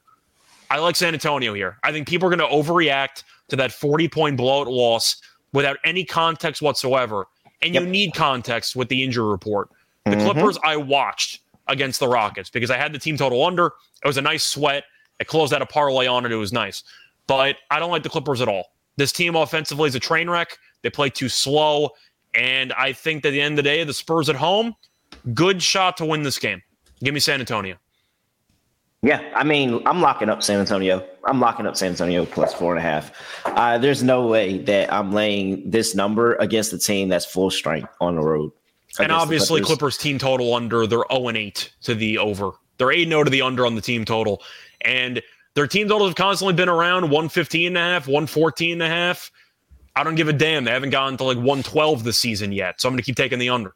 I 0.70 0.80
like 0.80 0.95
San 0.95 1.13
Antonio 1.13 1.53
here. 1.53 1.78
I 1.84 1.91
think 1.91 2.07
people 2.07 2.28
are 2.28 2.36
going 2.36 2.49
to 2.49 2.55
overreact 2.55 3.24
to 3.49 3.55
that 3.55 3.72
40 3.72 4.07
point 4.09 4.38
blowout 4.38 4.68
loss 4.68 5.22
without 5.53 5.78
any 5.84 6.03
context 6.03 6.61
whatsoever. 6.61 7.28
And 7.61 7.74
yep. 7.74 7.84
you 7.84 7.89
need 7.89 8.13
context 8.13 8.76
with 8.76 8.89
the 8.89 9.03
injury 9.03 9.26
report. 9.26 9.70
The 10.03 10.11
mm-hmm. 10.11 10.26
Clippers 10.26 10.57
I 10.63 10.78
watched 10.78 11.41
against 11.68 11.99
the 11.99 12.07
Rockets 12.07 12.49
because 12.49 12.70
I 12.70 12.78
had 12.78 12.93
the 12.93 12.99
team 12.99 13.18
total 13.18 13.43
under. 13.43 13.68
It 14.03 14.07
was 14.07 14.18
a 14.18 14.22
nice 14.22 14.43
sweat. 14.43 14.84
I 15.20 15.24
closed 15.24 15.53
out 15.53 15.61
a 15.61 15.66
parlay 15.66 16.07
on 16.07 16.26
it. 16.26 16.32
It 16.32 16.36
was 16.36 16.53
nice. 16.53 16.84
But 17.28 17.57
I 17.72 17.80
don't 17.80 17.89
like 17.89 18.03
the 18.03 18.09
Clippers 18.09 18.41
at 18.41 18.47
all. 18.47 18.74
This 18.97 19.11
team 19.11 19.36
offensively 19.36 19.88
is 19.88 19.95
a 19.95 19.99
train 19.99 20.30
wreck. 20.30 20.57
They 20.84 20.89
play 20.89 21.09
too 21.09 21.30
slow. 21.30 21.91
And 22.36 22.74
I 22.74 22.93
think 22.93 23.24
that 23.24 23.30
at 23.30 23.32
the 23.32 23.41
end 23.41 23.53
of 23.53 23.63
the 23.63 23.70
day, 23.70 23.84
the 23.84 23.93
Spurs 23.93 24.30
at 24.30 24.36
home, 24.36 24.76
good 25.34 25.63
shot 25.63 25.97
to 25.97 26.05
win 26.05 26.24
this 26.24 26.38
game. 26.38 26.61
Give 27.03 27.13
me 27.13 27.20
San 27.20 27.39
Antonio. 27.39 27.78
Yeah, 29.05 29.21
I 29.35 29.43
mean, 29.43 29.83
I'm 29.85 30.01
locking 30.01 30.29
up 30.29 30.41
San 30.41 30.59
Antonio. 30.59 31.07
I'm 31.25 31.39
locking 31.39 31.67
up 31.67 31.77
San 31.77 31.91
Antonio 31.91 32.25
plus 32.25 32.55
four 32.55 32.75
and 32.75 32.79
a 32.79 32.81
half. 32.81 33.11
Uh, 33.45 33.77
there's 33.77 34.01
no 34.01 34.25
way 34.25 34.57
that 34.57 34.91
I'm 34.91 35.11
laying 35.11 35.69
this 35.69 35.93
number 35.93 36.33
against 36.37 36.73
a 36.73 36.79
team 36.79 37.07
that's 37.07 37.23
full 37.23 37.51
strength 37.51 37.93
on 38.01 38.15
the 38.15 38.23
road. 38.23 38.51
And 38.97 39.11
obviously, 39.11 39.61
Clippers. 39.61 39.67
Clippers. 39.67 39.97
team 39.99 40.17
total 40.17 40.55
under. 40.55 40.87
They're 40.87 41.03
0 41.11 41.27
and 41.27 41.37
8 41.37 41.71
to 41.83 41.93
the 41.93 42.17
over. 42.17 42.53
They're 42.79 42.91
8 42.91 43.07
0 43.07 43.25
to 43.25 43.29
the 43.29 43.43
under 43.43 43.67
on 43.67 43.75
the 43.75 43.81
team 43.81 44.05
total. 44.05 44.41
And 44.81 45.21
their 45.53 45.67
team 45.67 45.87
totals 45.87 46.09
have 46.09 46.15
constantly 46.15 46.55
been 46.55 46.67
around 46.69 47.03
115 47.03 47.67
and 47.67 47.77
a 47.77 47.79
half, 47.79 48.07
114 48.07 48.71
and 48.71 48.81
a 48.81 48.87
half. 48.87 49.31
I 49.95 50.03
don't 50.03 50.15
give 50.15 50.29
a 50.29 50.33
damn. 50.33 50.63
They 50.63 50.71
haven't 50.71 50.89
gotten 50.89 51.15
to 51.17 51.25
like 51.25 51.37
112 51.37 52.03
this 52.03 52.17
season 52.17 52.51
yet. 52.51 52.81
So 52.81 52.89
I'm 52.89 52.93
going 52.93 53.03
to 53.03 53.03
keep 53.03 53.17
taking 53.17 53.37
the 53.37 53.49
under. 53.49 53.75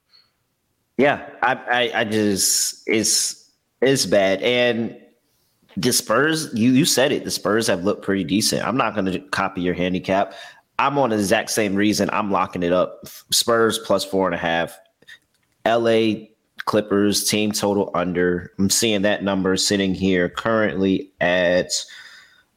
Yeah, 0.97 1.29
I, 1.43 1.53
I, 1.53 1.99
I 1.99 2.03
just 2.05 2.81
it's 2.87 3.51
it's 3.79 4.07
bad. 4.07 4.41
And 4.41 4.97
the 5.77 5.93
Spurs, 5.93 6.49
you 6.53 6.71
you 6.71 6.85
said 6.85 7.11
it. 7.11 7.23
The 7.23 7.31
Spurs 7.31 7.67
have 7.67 7.83
looked 7.83 8.03
pretty 8.03 8.23
decent. 8.23 8.65
I'm 8.65 8.77
not 8.77 8.93
going 8.93 9.05
to 9.05 9.19
copy 9.19 9.61
your 9.61 9.73
handicap. 9.73 10.33
I'm 10.79 10.97
on 10.97 11.09
the 11.09 11.17
exact 11.17 11.51
same 11.51 11.75
reason. 11.75 12.09
I'm 12.11 12.31
locking 12.31 12.63
it 12.63 12.71
up. 12.71 13.05
Spurs 13.31 13.77
plus 13.77 14.05
four 14.05 14.27
and 14.27 14.35
a 14.35 14.39
half. 14.39 14.77
LA 15.65 16.27
Clippers 16.65 17.25
team 17.25 17.51
total 17.51 17.91
under. 17.93 18.53
I'm 18.57 18.69
seeing 18.69 19.01
that 19.03 19.23
number 19.23 19.57
sitting 19.57 19.93
here 19.93 20.29
currently 20.29 21.11
at 21.19 21.71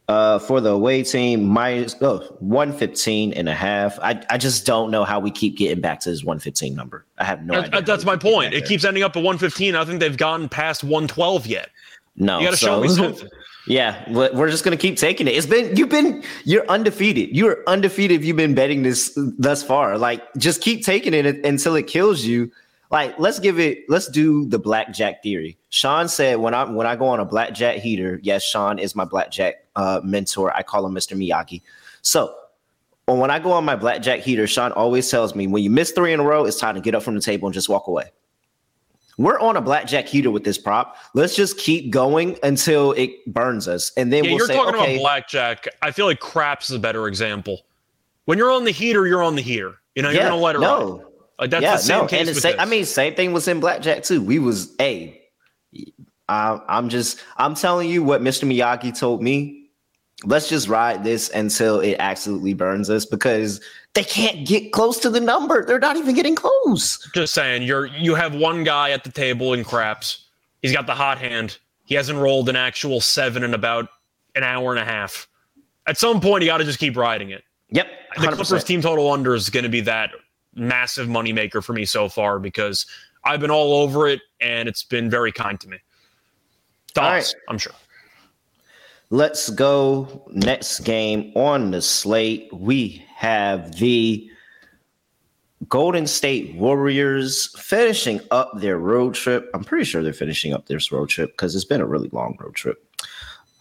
uh 0.09 0.37
for 0.37 0.59
the 0.59 0.69
away 0.69 1.01
team 1.01 1.45
minus 1.45 1.95
oh, 2.01 2.19
115 2.39 3.33
and 3.33 3.47
a 3.47 3.53
half. 3.53 3.99
I, 3.99 4.21
I 4.29 4.37
just 4.37 4.65
don't 4.65 4.91
know 4.91 5.03
how 5.03 5.19
we 5.19 5.31
keep 5.31 5.57
getting 5.57 5.81
back 5.81 5.99
to 6.01 6.09
this 6.09 6.23
115 6.23 6.75
number. 6.75 7.05
I 7.17 7.25
have 7.25 7.45
no 7.45 7.61
idea. 7.61 7.81
That's 7.81 8.05
my 8.05 8.17
point. 8.17 8.53
It 8.53 8.65
keeps 8.65 8.83
ending 8.85 9.03
up 9.03 9.15
at 9.15 9.23
115. 9.23 9.75
I 9.75 9.85
think 9.85 9.99
they've 9.99 10.17
gotten 10.17 10.49
past 10.49 10.83
112 10.83 11.47
yet. 11.47 11.69
No. 12.15 12.39
You 12.39 12.45
got 12.45 12.51
to 12.51 12.57
so, 12.57 12.65
show 12.67 12.81
me 12.81 12.89
something. 12.89 13.29
Yeah, 13.65 14.11
we're 14.11 14.49
just 14.49 14.65
gonna 14.65 14.75
keep 14.75 14.97
taking 14.97 15.25
it. 15.25 15.31
It's 15.31 15.45
been 15.45 15.73
you've 15.77 15.87
been 15.87 16.21
you're 16.43 16.67
undefeated. 16.67 17.33
You're 17.33 17.63
undefeated 17.65 18.19
if 18.19 18.25
you've 18.25 18.35
been 18.35 18.53
betting 18.53 18.83
this 18.83 19.13
thus 19.15 19.63
far. 19.63 19.97
Like 19.97 20.21
just 20.37 20.61
keep 20.61 20.83
taking 20.83 21.13
it 21.13 21.25
until 21.45 21.75
it 21.75 21.87
kills 21.87 22.25
you 22.25 22.51
like 22.93 23.17
let's 23.17 23.39
give 23.39 23.59
it 23.59 23.83
let's 23.89 24.07
do 24.07 24.45
the 24.45 24.59
blackjack 24.59 25.21
theory 25.23 25.57
sean 25.69 26.07
said 26.07 26.37
when 26.37 26.53
i 26.53 26.63
when 26.63 26.87
i 26.87 26.95
go 26.95 27.07
on 27.07 27.19
a 27.19 27.25
blackjack 27.25 27.77
heater 27.77 28.19
yes 28.23 28.43
sean 28.43 28.79
is 28.79 28.95
my 28.95 29.03
blackjack 29.03 29.65
uh, 29.75 29.99
mentor 30.03 30.55
i 30.55 30.61
call 30.61 30.85
him 30.85 30.93
mr 30.93 31.17
miyagi 31.17 31.61
so 32.03 32.33
when 33.07 33.31
i 33.31 33.39
go 33.39 33.51
on 33.51 33.65
my 33.65 33.75
blackjack 33.75 34.19
heater 34.21 34.47
sean 34.47 34.71
always 34.73 35.09
tells 35.09 35.35
me 35.35 35.47
when 35.47 35.63
you 35.63 35.69
miss 35.69 35.91
three 35.91 36.13
in 36.13 36.19
a 36.19 36.23
row 36.23 36.45
it's 36.45 36.59
time 36.59 36.75
to 36.75 36.81
get 36.81 36.95
up 36.95 37.03
from 37.03 37.15
the 37.15 37.21
table 37.21 37.47
and 37.47 37.53
just 37.53 37.67
walk 37.67 37.87
away 37.87 38.05
we're 39.17 39.39
on 39.39 39.57
a 39.57 39.61
blackjack 39.61 40.07
heater 40.07 40.31
with 40.31 40.43
this 40.43 40.57
prop. 40.57 40.97
Let's 41.13 41.35
just 41.35 41.57
keep 41.57 41.91
going 41.91 42.37
until 42.43 42.93
it 42.93 43.25
burns 43.31 43.67
us, 43.67 43.91
and 43.97 44.11
then 44.11 44.23
yeah, 44.23 44.31
we'll 44.31 44.37
you're 44.39 44.47
say, 44.47 44.55
talking 44.55 44.75
okay. 44.75 44.95
about 44.95 45.01
blackjack. 45.01 45.67
I 45.81 45.91
feel 45.91 46.05
like 46.05 46.19
craps 46.19 46.69
is 46.69 46.75
a 46.75 46.79
better 46.79 47.07
example. 47.07 47.61
When 48.25 48.37
you're 48.37 48.51
on 48.51 48.63
the 48.63 48.71
heater, 48.71 49.05
you're 49.05 49.23
on 49.23 49.35
the 49.35 49.41
heater. 49.41 49.75
You 49.95 50.01
know, 50.01 50.09
you're 50.09 50.23
gonna 50.23 50.35
let 50.37 50.55
it 50.55 50.59
no. 50.59 50.97
Ride. 50.97 51.05
Like 51.39 51.49
that's 51.49 51.63
yeah, 51.63 51.75
the 51.75 51.81
same 51.81 51.97
no, 51.99 52.07
case 52.07 52.27
and 52.27 52.37
same, 52.37 52.59
I 52.59 52.65
mean, 52.65 52.85
same 52.85 53.15
thing 53.15 53.33
was 53.33 53.47
in 53.47 53.59
blackjack 53.59 54.03
too. 54.03 54.21
We 54.21 54.39
was 54.39 54.73
a. 54.79 55.19
I, 56.29 56.59
I'm 56.67 56.89
just 56.89 57.19
I'm 57.37 57.55
telling 57.55 57.89
you 57.89 58.03
what 58.03 58.21
Mr. 58.21 58.47
Miyagi 58.47 58.97
told 58.97 59.21
me. 59.21 59.62
Let's 60.23 60.49
just 60.49 60.67
ride 60.67 61.03
this 61.03 61.29
until 61.29 61.79
it 61.79 61.95
absolutely 61.99 62.53
burns 62.53 62.89
us 62.89 63.05
because 63.05 63.61
they 63.93 64.03
can't 64.03 64.47
get 64.47 64.71
close 64.71 64.99
to 64.99 65.09
the 65.09 65.19
number. 65.19 65.65
They're 65.65 65.79
not 65.79 65.97
even 65.97 66.15
getting 66.15 66.35
close. 66.35 66.97
Just 67.13 67.33
saying, 67.33 67.63
you're 67.63 67.87
you 67.87 68.15
have 68.15 68.33
one 68.33 68.63
guy 68.63 68.91
at 68.91 69.03
the 69.03 69.11
table 69.11 69.53
in 69.53 69.63
craps. 69.63 70.25
He's 70.61 70.71
got 70.71 70.87
the 70.87 70.95
hot 70.95 71.17
hand. 71.17 71.57
He 71.85 71.95
hasn't 71.95 72.17
rolled 72.17 72.49
an 72.49 72.55
actual 72.55 73.01
seven 73.01 73.43
in 73.43 73.53
about 73.53 73.89
an 74.35 74.43
hour 74.43 74.71
and 74.71 74.79
a 74.79 74.85
half. 74.85 75.27
At 75.85 75.97
some 75.97 76.21
point, 76.21 76.43
you 76.43 76.49
got 76.49 76.57
to 76.57 76.63
just 76.63 76.79
keep 76.79 76.95
riding 76.95 77.31
it. 77.31 77.43
Yep. 77.71 77.87
100%. 78.17 78.21
The 78.21 78.35
Clippers 78.35 78.63
team 78.63 78.81
total 78.81 79.11
under 79.11 79.35
is 79.35 79.49
going 79.49 79.63
to 79.63 79.69
be 79.69 79.81
that 79.81 80.11
massive 80.55 81.07
moneymaker 81.07 81.63
for 81.63 81.73
me 81.73 81.83
so 81.83 82.07
far 82.07 82.39
because 82.39 82.85
I've 83.25 83.39
been 83.39 83.51
all 83.51 83.73
over 83.73 84.07
it 84.07 84.21
and 84.39 84.69
it's 84.69 84.83
been 84.83 85.09
very 85.09 85.31
kind 85.31 85.59
to 85.59 85.67
me. 85.67 85.77
Thoughts, 86.93 87.33
right. 87.33 87.43
I'm 87.49 87.57
sure. 87.57 87.73
Let's 89.13 89.51
go 89.51 90.25
next 90.31 90.79
game 90.79 91.31
on 91.35 91.69
the 91.69 91.83
slate. 91.83 92.51
We 92.51 93.05
have 93.15 93.75
the 93.75 94.27
Golden 95.69 96.07
State 96.07 96.55
Warriors 96.55 97.53
finishing 97.59 98.21
up 98.31 98.49
their 98.55 98.79
road 98.79 99.13
trip. 99.13 99.51
I'm 99.53 99.63
pretty 99.63 99.83
sure 99.83 100.01
they're 100.01 100.13
finishing 100.13 100.51
up 100.51 100.65
this 100.65 100.91
road 100.91 101.09
trip 101.09 101.29
because 101.33 101.55
it's 101.55 101.63
been 101.63 101.79
a 101.79 101.85
really 101.85 102.09
long 102.11 102.35
road 102.39 102.55
trip. 102.55 102.83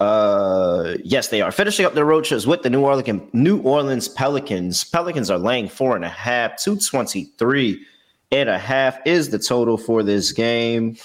Uh, 0.01 0.95
yes, 1.05 1.29
they 1.29 1.43
are 1.43 1.53
finishing 1.53 1.85
up 1.85 1.93
their 1.93 2.07
road 2.07 2.25
trips 2.25 2.47
with 2.47 2.63
the 2.63 2.71
New 2.71 2.87
Orleans 2.87 3.21
New 3.35 3.61
Orleans 3.61 4.09
Pelicans. 4.09 4.85
Pelicans 4.85 5.31
are 5.31 5.37
laying 5.37 5.69
four 5.69 5.95
and 5.97 6.05
a 6.07 6.09
half, 6.09 6.57
two 6.57 6.79
twenty 6.79 7.25
three 7.37 7.85
and 8.31 8.49
a 8.49 8.59
half 8.59 8.99
is 9.05 9.29
the 9.29 9.39
total 9.39 9.77
for 9.77 10.03
this 10.03 10.33
game. 10.33 10.97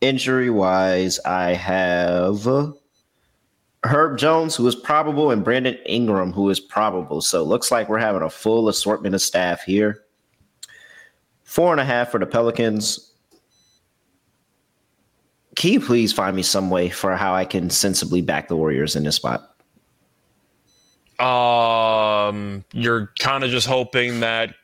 Injury 0.00 0.48
wise, 0.48 1.20
I 1.26 1.52
have 1.52 2.48
Herb 3.84 4.18
Jones, 4.18 4.56
who 4.56 4.66
is 4.66 4.74
probable, 4.74 5.30
and 5.30 5.44
Brandon 5.44 5.76
Ingram, 5.86 6.32
who 6.32 6.48
is 6.48 6.58
probable. 6.58 7.20
So 7.20 7.42
looks 7.42 7.70
like 7.70 7.88
we're 7.88 7.98
having 7.98 8.22
a 8.22 8.30
full 8.30 8.68
assortment 8.68 9.14
of 9.14 9.20
staff 9.20 9.62
here. 9.62 10.04
Four 11.42 11.72
and 11.72 11.80
a 11.80 11.84
half 11.84 12.10
for 12.10 12.18
the 12.18 12.26
Pelicans. 12.26 13.12
Can 15.54 15.72
you 15.72 15.80
please 15.80 16.12
find 16.12 16.34
me 16.34 16.42
some 16.42 16.70
way 16.70 16.88
for 16.88 17.14
how 17.14 17.34
I 17.34 17.44
can 17.44 17.70
sensibly 17.70 18.22
back 18.22 18.48
the 18.48 18.56
Warriors 18.56 18.96
in 18.96 19.04
this 19.04 19.16
spot? 19.16 19.50
Um, 21.20 22.64
you're 22.72 23.12
kind 23.18 23.44
of 23.44 23.50
just 23.50 23.66
hoping 23.66 24.20
that 24.20 24.54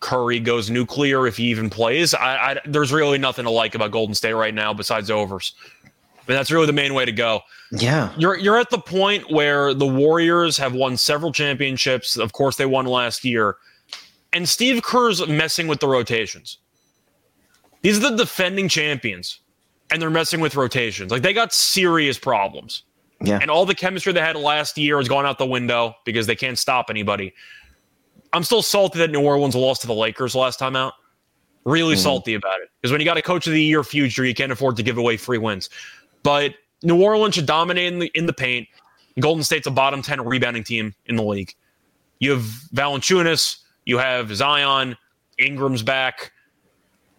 Curry 0.00 0.40
goes 0.40 0.70
nuclear 0.70 1.26
if 1.26 1.36
he 1.36 1.44
even 1.44 1.70
plays. 1.70 2.14
I, 2.14 2.52
I, 2.52 2.60
there's 2.64 2.92
really 2.92 3.18
nothing 3.18 3.44
to 3.44 3.50
like 3.50 3.74
about 3.74 3.92
Golden 3.92 4.14
State 4.14 4.32
right 4.32 4.54
now 4.54 4.72
besides 4.72 5.10
overs. 5.10 5.54
But 6.30 6.36
that's 6.36 6.52
really 6.52 6.66
the 6.66 6.72
main 6.72 6.94
way 6.94 7.04
to 7.04 7.10
go. 7.10 7.40
Yeah. 7.72 8.12
You're 8.16 8.38
you're 8.38 8.56
at 8.56 8.70
the 8.70 8.78
point 8.78 9.32
where 9.32 9.74
the 9.74 9.84
Warriors 9.84 10.56
have 10.58 10.74
won 10.74 10.96
several 10.96 11.32
championships. 11.32 12.16
Of 12.16 12.34
course, 12.34 12.54
they 12.54 12.66
won 12.66 12.86
last 12.86 13.24
year. 13.24 13.56
And 14.32 14.48
Steve 14.48 14.80
Kerr's 14.84 15.26
messing 15.26 15.66
with 15.66 15.80
the 15.80 15.88
rotations. 15.88 16.58
These 17.82 17.98
are 17.98 18.10
the 18.10 18.16
defending 18.16 18.68
champions, 18.68 19.40
and 19.90 20.00
they're 20.00 20.08
messing 20.08 20.38
with 20.38 20.54
rotations. 20.54 21.10
Like 21.10 21.22
they 21.22 21.32
got 21.32 21.52
serious 21.52 22.16
problems. 22.16 22.84
Yeah. 23.20 23.40
And 23.42 23.50
all 23.50 23.66
the 23.66 23.74
chemistry 23.74 24.12
they 24.12 24.20
had 24.20 24.36
last 24.36 24.78
year 24.78 24.98
has 24.98 25.08
gone 25.08 25.26
out 25.26 25.38
the 25.38 25.46
window 25.46 25.96
because 26.04 26.28
they 26.28 26.36
can't 26.36 26.60
stop 26.60 26.90
anybody. 26.90 27.34
I'm 28.32 28.44
still 28.44 28.62
salty 28.62 29.00
that 29.00 29.10
New 29.10 29.24
Orleans 29.24 29.56
lost 29.56 29.80
to 29.80 29.88
the 29.88 29.94
Lakers 29.94 30.36
last 30.36 30.60
time 30.60 30.76
out. 30.76 30.92
Really 31.64 31.94
mm-hmm. 31.94 32.02
salty 32.02 32.34
about 32.34 32.60
it. 32.60 32.68
Because 32.80 32.92
when 32.92 33.00
you 33.00 33.04
got 33.04 33.16
a 33.16 33.22
coach 33.22 33.48
of 33.48 33.52
the 33.52 33.60
year 33.60 33.82
future, 33.82 34.24
you 34.24 34.32
can't 34.32 34.52
afford 34.52 34.76
to 34.76 34.84
give 34.84 34.96
away 34.96 35.16
free 35.16 35.36
wins. 35.36 35.68
But 36.22 36.54
New 36.82 37.02
Orleans 37.02 37.34
should 37.34 37.46
dominate 37.46 37.92
in 37.92 37.98
the 37.98 38.10
in 38.14 38.26
the 38.26 38.32
paint. 38.32 38.68
Golden 39.18 39.44
State's 39.44 39.66
a 39.66 39.70
bottom 39.70 40.02
10 40.02 40.24
rebounding 40.24 40.64
team 40.64 40.94
in 41.06 41.16
the 41.16 41.22
league. 41.22 41.54
You 42.20 42.32
have 42.32 42.42
Valanciunas, 42.74 43.58
you 43.86 43.98
have 43.98 44.34
Zion, 44.34 44.96
Ingram's 45.38 45.82
back. 45.82 46.32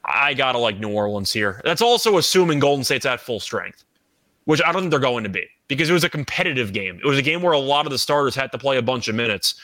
I 0.06 0.34
gotta 0.34 0.58
like 0.58 0.80
New 0.80 0.90
Orleans 0.90 1.32
here. 1.32 1.62
That's 1.64 1.82
also 1.82 2.18
assuming 2.18 2.60
Golden 2.60 2.84
State's 2.84 3.06
at 3.06 3.20
full 3.20 3.40
strength, 3.40 3.84
which 4.46 4.62
I 4.62 4.72
don't 4.72 4.84
think 4.84 4.92
they're 4.92 5.00
going 5.00 5.24
to 5.24 5.30
be 5.30 5.48
because 5.68 5.90
it 5.90 5.94
was 5.94 6.04
a 6.04 6.10
competitive 6.10 6.74
game. 6.74 7.00
It 7.04 7.08
was 7.08 7.18
a 7.18 7.22
game 7.22 7.42
where 7.42 7.54
a 7.54 7.60
lot 7.60 7.86
of 7.86 7.92
the 7.92 7.98
starters 7.98 8.36
had 8.36 8.52
to 8.52 8.58
play 8.58 8.78
a 8.78 8.82
bunch 8.82 9.08
of 9.08 9.16
minutes. 9.16 9.56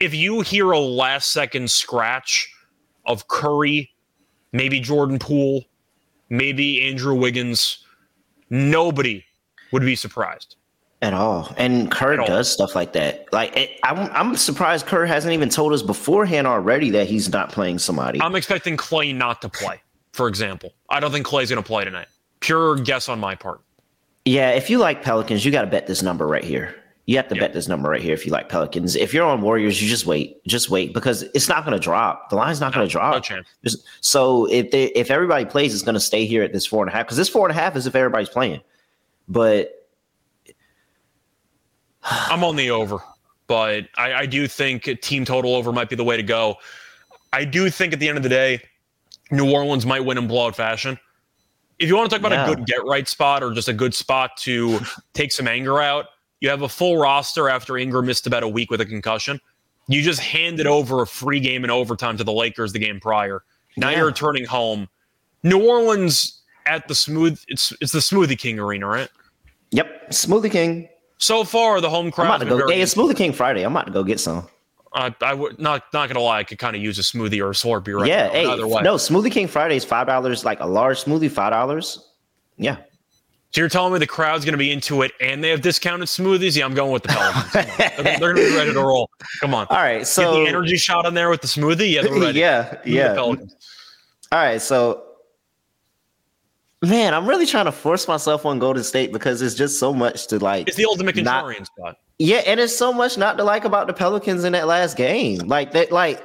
If 0.00 0.14
you 0.14 0.40
hear 0.40 0.70
a 0.72 0.78
last 0.78 1.30
second 1.30 1.70
scratch 1.70 2.52
of 3.06 3.28
Curry, 3.28 3.90
maybe 4.52 4.80
Jordan 4.80 5.18
Poole, 5.18 5.64
maybe 6.30 6.82
Andrew 6.82 7.14
Wiggins, 7.14 7.83
nobody 8.50 9.24
would 9.72 9.82
be 9.82 9.96
surprised 9.96 10.56
at 11.02 11.14
all. 11.14 11.52
And 11.56 11.90
Kerr 11.90 12.16
does 12.16 12.50
stuff 12.50 12.74
like 12.74 12.92
that. 12.94 13.32
Like 13.32 13.56
it, 13.56 13.78
I'm, 13.82 14.10
I'm 14.12 14.36
surprised 14.36 14.86
Kerr 14.86 15.06
hasn't 15.06 15.32
even 15.32 15.48
told 15.48 15.72
us 15.72 15.82
beforehand 15.82 16.46
already 16.46 16.90
that 16.90 17.06
he's 17.06 17.30
not 17.30 17.52
playing 17.52 17.78
somebody. 17.78 18.20
I'm 18.20 18.34
expecting 18.34 18.76
Klay 18.76 19.14
not 19.14 19.42
to 19.42 19.48
play. 19.48 19.80
For 20.12 20.28
example, 20.28 20.72
I 20.88 21.00
don't 21.00 21.10
think 21.10 21.26
Klay's 21.26 21.50
going 21.50 21.62
to 21.62 21.66
play 21.66 21.84
tonight. 21.84 22.06
Pure 22.40 22.76
guess 22.76 23.08
on 23.08 23.18
my 23.18 23.34
part. 23.34 23.60
Yeah, 24.24 24.50
if 24.50 24.70
you 24.70 24.78
like 24.78 25.02
Pelicans, 25.02 25.44
you 25.44 25.52
got 25.52 25.62
to 25.62 25.66
bet 25.66 25.86
this 25.86 26.02
number 26.02 26.26
right 26.26 26.44
here. 26.44 26.74
You 27.06 27.16
have 27.18 27.28
to 27.28 27.34
yep. 27.34 27.42
bet 27.42 27.52
this 27.52 27.68
number 27.68 27.90
right 27.90 28.00
here 28.00 28.14
if 28.14 28.24
you 28.24 28.32
like 28.32 28.48
Pelicans. 28.48 28.96
If 28.96 29.12
you're 29.12 29.26
on 29.26 29.42
Warriors, 29.42 29.82
you 29.82 29.88
just 29.88 30.06
wait, 30.06 30.42
just 30.46 30.70
wait 30.70 30.94
because 30.94 31.22
it's 31.34 31.48
not 31.48 31.64
going 31.64 31.76
to 31.76 31.82
drop. 31.82 32.30
The 32.30 32.36
line's 32.36 32.60
not 32.60 32.72
no, 32.72 32.76
going 32.76 32.88
to 32.88 32.92
drop. 32.92 33.14
No 33.14 33.20
chance. 33.20 33.46
So 34.00 34.46
if 34.46 34.70
they, 34.70 34.84
if 34.86 35.10
everybody 35.10 35.44
plays, 35.44 35.74
it's 35.74 35.82
going 35.82 35.94
to 35.94 36.00
stay 36.00 36.24
here 36.24 36.42
at 36.42 36.54
this 36.54 36.64
four 36.64 36.82
and 36.82 36.90
a 36.90 36.96
half 36.96 37.04
because 37.04 37.18
this 37.18 37.28
four 37.28 37.46
and 37.46 37.56
a 37.56 37.60
half 37.60 37.76
is 37.76 37.86
if 37.86 37.94
everybody's 37.94 38.30
playing. 38.30 38.62
But 39.28 39.86
I'm 42.02 42.42
on 42.42 42.56
the 42.56 42.70
over, 42.70 42.98
but 43.48 43.84
I, 43.98 44.14
I 44.14 44.26
do 44.26 44.48
think 44.48 44.84
team 45.02 45.26
total 45.26 45.54
over 45.54 45.72
might 45.72 45.90
be 45.90 45.96
the 45.96 46.04
way 46.04 46.16
to 46.16 46.22
go. 46.22 46.56
I 47.34 47.44
do 47.44 47.68
think 47.68 47.92
at 47.92 48.00
the 48.00 48.08
end 48.08 48.16
of 48.16 48.22
the 48.22 48.30
day, 48.30 48.62
New 49.30 49.52
Orleans 49.52 49.84
might 49.84 50.00
win 50.00 50.16
in 50.16 50.26
blowout 50.26 50.56
fashion. 50.56 50.98
If 51.78 51.88
you 51.88 51.96
want 51.96 52.08
to 52.08 52.16
talk 52.16 52.24
about 52.24 52.32
yeah. 52.32 52.50
a 52.50 52.54
good 52.54 52.66
get 52.66 52.84
right 52.84 53.06
spot 53.08 53.42
or 53.42 53.52
just 53.52 53.68
a 53.68 53.72
good 53.72 53.94
spot 53.94 54.36
to 54.38 54.78
take 55.12 55.32
some 55.32 55.48
anger 55.48 55.80
out, 55.80 56.06
you 56.44 56.50
have 56.50 56.60
a 56.60 56.68
full 56.68 56.98
roster 56.98 57.48
after 57.48 57.78
Ingram 57.78 58.04
missed 58.04 58.26
about 58.26 58.42
a 58.42 58.48
week 58.48 58.70
with 58.70 58.82
a 58.82 58.84
concussion. 58.84 59.40
You 59.88 60.02
just 60.02 60.20
handed 60.20 60.66
over 60.66 61.00
a 61.00 61.06
free 61.06 61.40
game 61.40 61.64
in 61.64 61.70
overtime 61.70 62.18
to 62.18 62.24
the 62.24 62.32
Lakers 62.32 62.70
the 62.70 62.78
game 62.78 63.00
prior. 63.00 63.44
Now 63.78 63.88
yeah. 63.88 63.96
you're 63.96 64.06
returning 64.06 64.44
home. 64.44 64.86
New 65.42 65.66
Orleans 65.66 66.42
at 66.66 66.86
the 66.86 66.94
smooth 66.94 67.40
it's 67.48 67.72
it's 67.80 67.92
the 67.92 68.00
Smoothie 68.00 68.38
King 68.38 68.58
arena, 68.58 68.86
right? 68.86 69.08
Yep, 69.70 70.10
Smoothie 70.10 70.52
King. 70.52 70.88
So 71.16 71.44
far, 71.44 71.80
the 71.80 71.88
home 71.88 72.10
crowd. 72.10 72.26
I'm 72.26 72.42
about 72.42 72.56
to 72.56 72.66
go. 72.66 72.68
Hey, 72.70 72.82
it's 72.82 72.94
Smoothie 72.94 73.16
King 73.16 73.32
Friday. 73.32 73.62
I'm 73.62 73.72
about 73.72 73.86
to 73.86 73.92
go 73.92 74.04
get 74.04 74.20
some. 74.20 74.46
Uh, 74.92 75.10
I 75.22 75.32
would 75.32 75.58
not 75.58 75.84
not 75.94 76.08
gonna 76.08 76.20
lie. 76.20 76.40
I 76.40 76.44
could 76.44 76.58
kind 76.58 76.76
of 76.76 76.82
use 76.82 76.98
a 76.98 77.02
smoothie 77.02 77.40
or 77.40 77.50
a 77.50 77.54
Slurpee 77.54 77.98
right 77.98 78.06
yeah, 78.06 78.26
now. 78.26 78.32
Hey, 78.32 78.44
no, 78.44 78.96
Smoothie 78.96 79.32
King 79.32 79.48
Friday 79.48 79.76
is 79.76 79.84
five 79.84 80.06
dollars, 80.06 80.44
like 80.44 80.60
a 80.60 80.66
large 80.66 81.02
smoothie, 81.04 81.30
five 81.30 81.52
dollars. 81.52 82.10
Yeah. 82.58 82.76
So 83.54 83.60
you're 83.60 83.68
telling 83.68 83.92
me 83.92 84.00
the 84.00 84.06
crowd's 84.08 84.44
going 84.44 84.54
to 84.54 84.58
be 84.58 84.72
into 84.72 85.02
it 85.02 85.12
and 85.20 85.42
they 85.42 85.50
have 85.50 85.60
discounted 85.60 86.08
smoothies? 86.08 86.56
Yeah, 86.56 86.64
I'm 86.64 86.74
going 86.74 86.90
with 86.90 87.04
the 87.04 87.10
Pelicans. 87.10 87.52
they're, 87.78 88.18
they're 88.18 88.34
going 88.34 88.46
to 88.46 88.50
be 88.50 88.56
ready 88.56 88.72
to 88.72 88.80
roll. 88.80 89.08
Come 89.40 89.54
on. 89.54 89.68
All 89.70 89.76
right. 89.76 90.04
So 90.04 90.22
Get 90.22 90.42
the 90.42 90.48
energy 90.48 90.76
shot 90.76 91.06
on 91.06 91.14
there 91.14 91.30
with 91.30 91.40
the 91.40 91.46
smoothie. 91.46 91.92
Yeah, 91.92 92.02
they're 92.02 92.20
ready. 92.20 92.40
Yeah, 92.44 92.78
yeah. 92.84 93.14
All 93.16 93.36
right. 94.32 94.60
So 94.60 95.04
Man, 96.82 97.14
I'm 97.14 97.26
really 97.26 97.46
trying 97.46 97.64
to 97.66 97.72
force 97.72 98.08
myself 98.08 98.44
on 98.44 98.58
Golden 98.58 98.82
State 98.82 99.12
because 99.12 99.40
it's 99.40 99.54
just 99.54 99.78
so 99.78 99.94
much 99.94 100.26
to 100.26 100.38
like. 100.38 100.66
It's 100.68 100.76
the 100.76 100.84
ultimate 100.84 101.14
contrarian 101.14 101.60
not, 101.60 101.66
spot. 101.66 101.96
Yeah, 102.18 102.38
and 102.38 102.60
it's 102.60 102.76
so 102.76 102.92
much 102.92 103.16
not 103.16 103.38
to 103.38 103.44
like 103.44 103.64
about 103.64 103.86
the 103.86 103.94
Pelicans 103.94 104.44
in 104.44 104.52
that 104.52 104.66
last 104.66 104.96
game. 104.96 105.38
Like 105.46 105.72
that, 105.72 105.92
like 105.92 106.22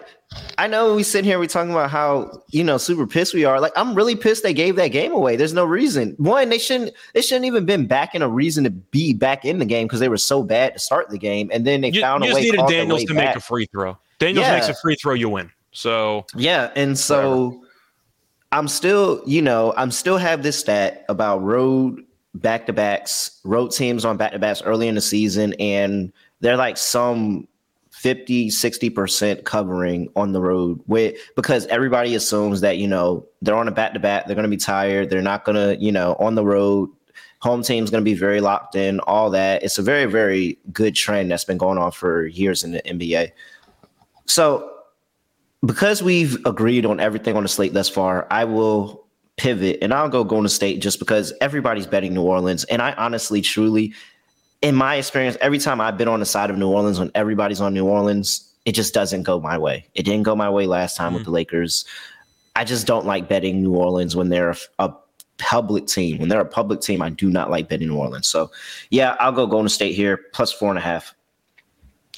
I 0.59 0.67
know 0.67 0.93
we 0.93 1.03
sit 1.03 1.25
here 1.25 1.39
we 1.39 1.47
talking 1.47 1.71
about 1.71 1.89
how 1.89 2.43
you 2.49 2.63
know 2.63 2.77
super 2.77 3.07
pissed 3.07 3.33
we 3.33 3.45
are. 3.45 3.59
Like 3.59 3.73
I'm 3.75 3.95
really 3.95 4.15
pissed 4.15 4.43
they 4.43 4.53
gave 4.53 4.75
that 4.75 4.89
game 4.89 5.11
away. 5.11 5.35
There's 5.35 5.53
no 5.53 5.65
reason. 5.65 6.13
One, 6.17 6.49
they 6.49 6.59
shouldn't. 6.59 6.91
They 7.13 7.21
shouldn't 7.21 7.45
even 7.45 7.65
been 7.65 7.87
back 7.87 8.13
in 8.13 8.21
a 8.21 8.29
reason 8.29 8.63
to 8.65 8.69
be 8.69 9.13
back 9.13 9.43
in 9.43 9.57
the 9.59 9.65
game 9.65 9.87
because 9.87 9.99
they 9.99 10.09
were 10.09 10.17
so 10.17 10.43
bad 10.43 10.73
to 10.73 10.79
start 10.79 11.09
the 11.09 11.17
game, 11.17 11.49
and 11.51 11.65
then 11.65 11.81
they 11.81 11.91
you, 11.91 12.01
found 12.01 12.23
you 12.23 12.31
a 12.31 12.35
way. 12.35 12.41
You 12.41 12.51
just 12.51 12.67
needed 12.67 12.73
Daniels 12.73 13.03
to 13.05 13.13
back. 13.15 13.27
make 13.27 13.35
a 13.37 13.41
free 13.41 13.65
throw. 13.67 13.97
Daniels 14.19 14.45
yeah. 14.45 14.53
makes 14.53 14.69
a 14.69 14.75
free 14.75 14.95
throw, 14.95 15.13
you 15.13 15.29
win. 15.29 15.51
So 15.71 16.25
yeah, 16.35 16.71
and 16.75 16.97
so. 16.97 17.47
Whatever 17.47 17.65
I'm 18.51 18.67
still, 18.67 19.21
you 19.25 19.41
know, 19.41 19.73
I'm 19.77 19.91
still 19.91 20.17
have 20.17 20.41
this 20.41 20.57
stat 20.57 21.05
about 21.07 21.43
road 21.43 22.03
back 22.33 22.65
to 22.65 22.73
backs, 22.73 23.39
road 23.43 23.71
teams 23.71 24.05
on 24.05 24.17
back 24.17 24.31
to 24.31 24.39
backs 24.39 24.61
early 24.63 24.87
in 24.87 24.95
the 24.95 25.01
season, 25.01 25.53
and 25.59 26.11
they're 26.39 26.57
like 26.57 26.77
some 26.77 27.47
50, 27.99 28.47
60% 28.47 29.43
covering 29.43 30.07
on 30.15 30.31
the 30.31 30.39
road 30.39 30.79
with 30.87 31.17
because 31.35 31.65
everybody 31.67 32.15
assumes 32.15 32.61
that, 32.61 32.77
you 32.77 32.87
know, 32.87 33.25
they're 33.41 33.55
on 33.55 33.67
a 33.67 33.71
back 33.71 33.93
to 33.93 33.99
back, 33.99 34.25
they're 34.25 34.37
gonna 34.37 34.47
be 34.47 34.55
tired, 34.55 35.09
they're 35.09 35.21
not 35.21 35.43
gonna, 35.43 35.73
you 35.81 35.91
know, 35.91 36.15
on 36.17 36.35
the 36.35 36.45
road, 36.45 36.89
home 37.41 37.61
team's 37.61 37.89
gonna 37.89 38.01
be 38.01 38.13
very 38.13 38.39
locked 38.39 38.73
in, 38.73 39.01
all 39.01 39.29
that. 39.31 39.63
It's 39.63 39.77
a 39.77 39.81
very, 39.81 40.05
very 40.05 40.57
good 40.71 40.95
trend 40.95 41.29
that's 41.29 41.43
been 41.43 41.57
going 41.57 41.77
on 41.77 41.91
for 41.91 42.27
years 42.27 42.63
in 42.63 42.71
the 42.71 42.81
NBA. 42.83 43.33
So 44.27 44.71
because 45.65 46.01
we've 46.01 46.37
agreed 46.45 46.85
on 46.85 47.01
everything 47.01 47.35
on 47.35 47.43
the 47.43 47.49
slate 47.49 47.73
thus 47.73 47.89
far, 47.89 48.27
I 48.31 48.45
will 48.45 49.05
pivot 49.35 49.77
and 49.81 49.93
I'll 49.93 50.07
go 50.07 50.23
Golden 50.23 50.47
State 50.47 50.81
just 50.81 50.99
because 50.99 51.33
everybody's 51.41 51.85
betting 51.85 52.13
New 52.13 52.23
Orleans. 52.23 52.63
And 52.65 52.81
I 52.81 52.93
honestly, 52.93 53.41
truly, 53.41 53.93
in 54.61 54.75
my 54.75 54.95
experience, 54.95 55.37
every 55.41 55.59
time 55.59 55.79
I've 55.79 55.97
been 55.97 56.07
on 56.07 56.19
the 56.19 56.25
side 56.25 56.49
of 56.49 56.57
New 56.57 56.69
Orleans 56.69 56.99
when 56.99 57.11
everybody's 57.15 57.61
on 57.61 57.73
New 57.73 57.85
Orleans, 57.85 58.51
it 58.65 58.73
just 58.73 58.93
doesn't 58.93 59.23
go 59.23 59.39
my 59.39 59.57
way. 59.57 59.85
It 59.93 60.03
didn't 60.03 60.23
go 60.23 60.35
my 60.35 60.49
way 60.49 60.65
last 60.65 60.97
time 60.97 61.09
mm-hmm. 61.09 61.15
with 61.15 61.25
the 61.25 61.31
Lakers. 61.31 61.85
I 62.55 62.65
just 62.65 62.85
don't 62.85 63.05
like 63.05 63.29
betting 63.29 63.61
New 63.61 63.73
Orleans 63.73 64.15
when 64.15 64.29
they're 64.29 64.49
a, 64.49 64.57
a 64.79 64.93
public 65.37 65.87
team. 65.87 66.17
When 66.17 66.27
they're 66.27 66.41
a 66.41 66.45
public 66.45 66.81
team, 66.81 67.01
I 67.01 67.09
do 67.09 67.29
not 67.29 67.49
like 67.49 67.69
betting 67.69 67.87
New 67.87 67.97
Orleans. 67.97 68.27
So, 68.27 68.51
yeah, 68.89 69.15
I'll 69.19 69.31
go 69.31 69.47
Golden 69.47 69.69
State 69.69 69.95
here 69.95 70.19
plus 70.33 70.51
four 70.51 70.69
and 70.69 70.77
a 70.77 70.81
half. 70.81 71.15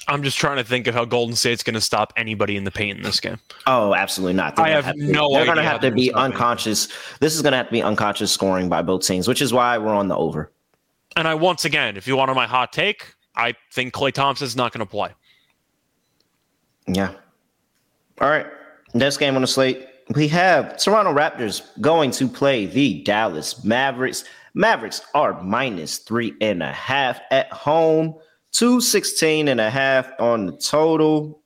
I'm 0.08 0.24
just 0.24 0.40
trying 0.40 0.58
to 0.58 0.64
think 0.64 0.88
of 0.88 0.96
how 0.96 1.06
Golden 1.06 1.36
State's 1.36 1.62
going 1.62 1.76
to 1.76 1.82
stop 1.82 2.12
anybody 2.18 2.58
in 2.58 2.64
the 2.64 2.72
paint 2.72 2.98
in 2.98 3.04
this 3.04 3.20
game. 3.20 3.38
Oh, 3.68 3.94
absolutely 3.94 4.34
not. 4.34 4.56
They're 4.56 4.66
I 4.66 4.70
have, 4.70 4.86
have 4.86 4.96
to, 4.96 5.12
no. 5.12 5.32
They're 5.32 5.46
going 5.46 5.58
to 5.58 5.64
have 5.64 5.80
to 5.82 5.92
be 5.92 6.12
unconscious. 6.12 6.88
This 7.20 7.36
is 7.36 7.44
going 7.44 7.52
to 7.52 7.58
have 7.58 7.68
to 7.68 7.72
be 7.72 7.84
unconscious 7.84 8.32
scoring 8.32 8.68
by 8.68 8.82
both 8.82 9.06
teams, 9.06 9.28
which 9.28 9.44
is 9.44 9.54
why 9.54 9.78
we're 9.78 9.94
on 9.94 10.08
the 10.08 10.18
over. 10.18 10.52
And 11.16 11.28
I 11.28 11.36
once 11.36 11.66
again, 11.66 11.98
if 11.98 12.08
you 12.08 12.16
wanted 12.16 12.36
my 12.36 12.48
hot 12.48 12.72
take, 12.72 13.14
I 13.36 13.56
think 13.72 13.94
Klay 13.94 14.12
Thompson's 14.12 14.56
not 14.56 14.72
going 14.72 14.86
to 14.86 14.90
play. 14.90 15.12
Yeah. 16.88 17.14
All 18.20 18.30
right. 18.30 18.48
Next 18.94 19.18
game 19.18 19.36
on 19.36 19.42
the 19.42 19.48
slate, 19.48 19.88
we 20.16 20.28
have 20.30 20.78
Toronto 20.78 21.14
Raptors 21.14 21.62
going 21.80 22.12
to 22.12 22.28
play 22.28 22.66
the 22.66 23.02
Dallas 23.04 23.64
Mavericks. 23.64 24.26
Mavericks 24.54 25.02
are 25.14 25.42
minus 25.42 26.00
three 26.00 26.34
and 26.42 26.62
a 26.62 26.74
half 26.74 27.22
at 27.32 27.52
home, 27.52 28.16
216 28.52 29.48
and 29.48 29.62
a 29.62 29.70
half 29.70 30.12
on 30.20 30.46
the 30.46 30.58
total. 30.58 31.42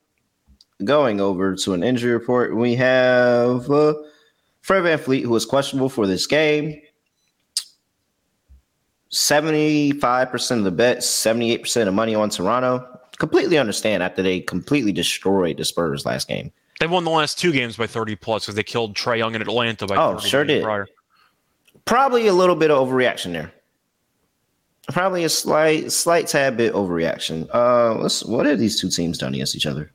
Going 0.83 1.21
over 1.21 1.55
to 1.55 1.73
an 1.73 1.83
injury 1.83 2.11
report, 2.11 2.55
we 2.55 2.75
have 2.75 3.69
uh, 3.69 3.93
Fred 4.61 4.83
VanVleet, 4.83 5.21
who 5.21 5.35
is 5.35 5.45
questionable 5.45 5.89
for 5.89 6.07
this 6.07 6.27
game. 6.27 6.81
75% 9.15 10.57
of 10.57 10.63
the 10.65 10.71
bets, 10.71 11.07
78% 11.07 11.87
of 11.87 11.93
money 11.93 12.13
on 12.15 12.29
Toronto. 12.29 12.85
Completely 13.17 13.57
understand 13.57 14.03
after 14.03 14.21
they 14.21 14.41
completely 14.41 14.91
destroyed 14.91 15.55
the 15.55 15.63
Spurs 15.63 16.05
last 16.05 16.27
game. 16.27 16.51
They 16.81 16.87
won 16.87 17.05
the 17.05 17.11
last 17.11 17.39
two 17.39 17.53
games 17.53 17.77
by 17.77 17.87
30 17.87 18.17
plus 18.17 18.43
because 18.43 18.55
they 18.55 18.63
killed 18.63 18.93
Trae 18.93 19.17
Young 19.19 19.33
in 19.33 19.41
Atlanta 19.41 19.87
by 19.87 19.95
oh, 19.95 20.19
sure 20.19 20.43
did. 20.43 20.63
Prior. 20.63 20.87
Probably 21.85 22.27
a 22.27 22.33
little 22.33 22.57
bit 22.57 22.71
of 22.71 22.85
overreaction 22.85 23.31
there. 23.31 23.53
Probably 24.91 25.23
a 25.23 25.29
slight, 25.29 25.93
slight 25.93 26.27
tad 26.27 26.57
bit 26.57 26.73
overreaction. 26.73 27.47
Uh, 27.53 27.95
let's. 27.95 28.23
What 28.25 28.45
have 28.45 28.59
these 28.59 28.79
two 28.79 28.89
teams 28.89 29.17
done 29.17 29.33
against 29.33 29.55
each 29.55 29.65
other 29.65 29.91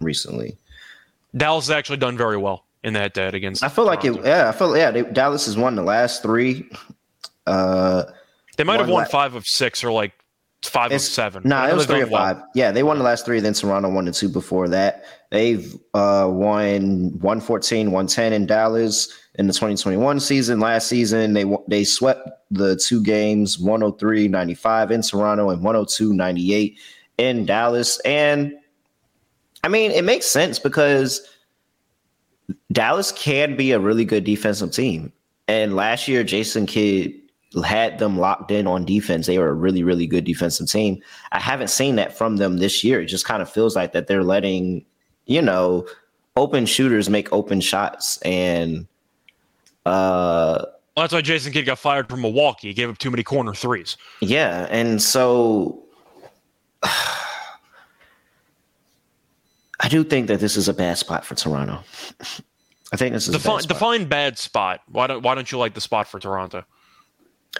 recently? 0.00 0.56
Dallas 1.36 1.66
has 1.66 1.76
actually 1.76 1.98
done 1.98 2.16
very 2.16 2.36
well 2.36 2.64
in 2.84 2.92
that 2.92 3.14
dead 3.14 3.34
against. 3.34 3.64
I 3.64 3.68
feel 3.68 3.84
Toronto. 3.84 4.12
like 4.12 4.20
it. 4.20 4.26
Yeah, 4.26 4.48
I 4.48 4.52
feel 4.52 4.76
yeah. 4.76 4.92
They, 4.92 5.02
Dallas 5.02 5.46
has 5.46 5.56
won 5.56 5.74
the 5.74 5.82
last 5.82 6.22
three. 6.22 6.70
Uh, 7.46 8.04
they 8.56 8.64
might 8.64 8.80
have 8.80 8.88
won 8.88 9.02
la- 9.02 9.08
five 9.08 9.34
of 9.34 9.46
six 9.46 9.82
or 9.84 9.92
like 9.92 10.12
five 10.62 10.92
it's, 10.92 11.06
of 11.06 11.12
seven. 11.12 11.42
No, 11.44 11.56
nah, 11.56 11.68
it 11.68 11.74
was 11.74 11.86
three 11.86 12.02
or 12.02 12.06
five. 12.06 12.36
Well. 12.36 12.48
Yeah, 12.54 12.72
they 12.72 12.82
won 12.82 12.98
the 12.98 13.04
last 13.04 13.24
three. 13.24 13.40
Then 13.40 13.54
Toronto 13.54 13.90
won 13.90 14.04
the 14.04 14.12
two 14.12 14.28
before 14.28 14.68
that. 14.68 15.04
They've 15.30 15.74
uh, 15.94 16.28
won 16.30 17.10
114, 17.20 17.90
110 17.90 18.32
in 18.32 18.46
Dallas 18.46 19.12
in 19.36 19.46
the 19.46 19.52
2021 19.52 20.20
season. 20.20 20.60
Last 20.60 20.86
season, 20.88 21.32
they 21.32 21.44
they 21.68 21.84
swept 21.84 22.28
the 22.50 22.76
two 22.76 23.02
games 23.02 23.58
103 23.58 24.28
95 24.28 24.90
in 24.90 25.02
Toronto 25.02 25.50
and 25.50 25.62
102 25.62 26.12
98 26.12 26.78
in 27.18 27.46
Dallas. 27.46 28.00
And 28.00 28.54
I 29.62 29.68
mean, 29.68 29.90
it 29.90 30.04
makes 30.04 30.26
sense 30.26 30.58
because 30.58 31.26
Dallas 32.72 33.12
can 33.12 33.56
be 33.56 33.72
a 33.72 33.80
really 33.80 34.04
good 34.04 34.24
defensive 34.24 34.72
team. 34.72 35.12
And 35.48 35.76
last 35.76 36.08
year, 36.08 36.24
Jason 36.24 36.66
Kidd 36.66 37.14
had 37.62 37.98
them 37.98 38.18
locked 38.18 38.50
in 38.50 38.66
on 38.66 38.84
defense. 38.84 39.26
They 39.26 39.38
were 39.38 39.48
a 39.48 39.54
really, 39.54 39.82
really 39.82 40.06
good 40.06 40.24
defensive 40.24 40.68
team. 40.68 41.02
I 41.32 41.40
haven't 41.40 41.68
seen 41.68 41.96
that 41.96 42.16
from 42.16 42.36
them 42.36 42.58
this 42.58 42.84
year. 42.84 43.00
It 43.00 43.06
just 43.06 43.24
kind 43.24 43.42
of 43.42 43.50
feels 43.50 43.76
like 43.76 43.92
that 43.92 44.06
they're 44.06 44.24
letting, 44.24 44.84
you 45.26 45.42
know, 45.42 45.86
open 46.36 46.66
shooters 46.66 47.08
make 47.08 47.32
open 47.32 47.60
shots. 47.60 48.18
And 48.18 48.86
uh 49.86 50.64
well, 50.96 51.02
that's 51.02 51.12
why 51.12 51.22
Jason 51.22 51.52
Kidd 51.52 51.66
got 51.66 51.78
fired 51.78 52.08
from 52.08 52.22
Milwaukee. 52.22 52.68
He 52.68 52.74
gave 52.74 52.88
up 52.88 52.98
too 52.98 53.10
many 53.10 53.24
corner 53.24 53.52
threes. 53.52 53.96
Yeah. 54.20 54.68
And 54.70 55.02
so 55.02 55.82
I 56.82 57.28
do 59.88 60.04
think 60.04 60.28
that 60.28 60.40
this 60.40 60.56
is 60.56 60.68
a 60.68 60.74
bad 60.74 60.98
spot 60.98 61.24
for 61.24 61.34
Toronto. 61.34 61.82
I 62.92 62.96
think 62.96 63.12
this 63.12 63.26
is 63.26 63.34
define, 63.34 63.58
bad 63.58 63.68
define 63.68 64.04
bad 64.04 64.38
spot. 64.38 64.82
Why 64.88 65.08
don't 65.08 65.22
why 65.22 65.34
don't 65.34 65.50
you 65.50 65.58
like 65.58 65.74
the 65.74 65.80
spot 65.80 66.06
for 66.06 66.20
Toronto? 66.20 66.64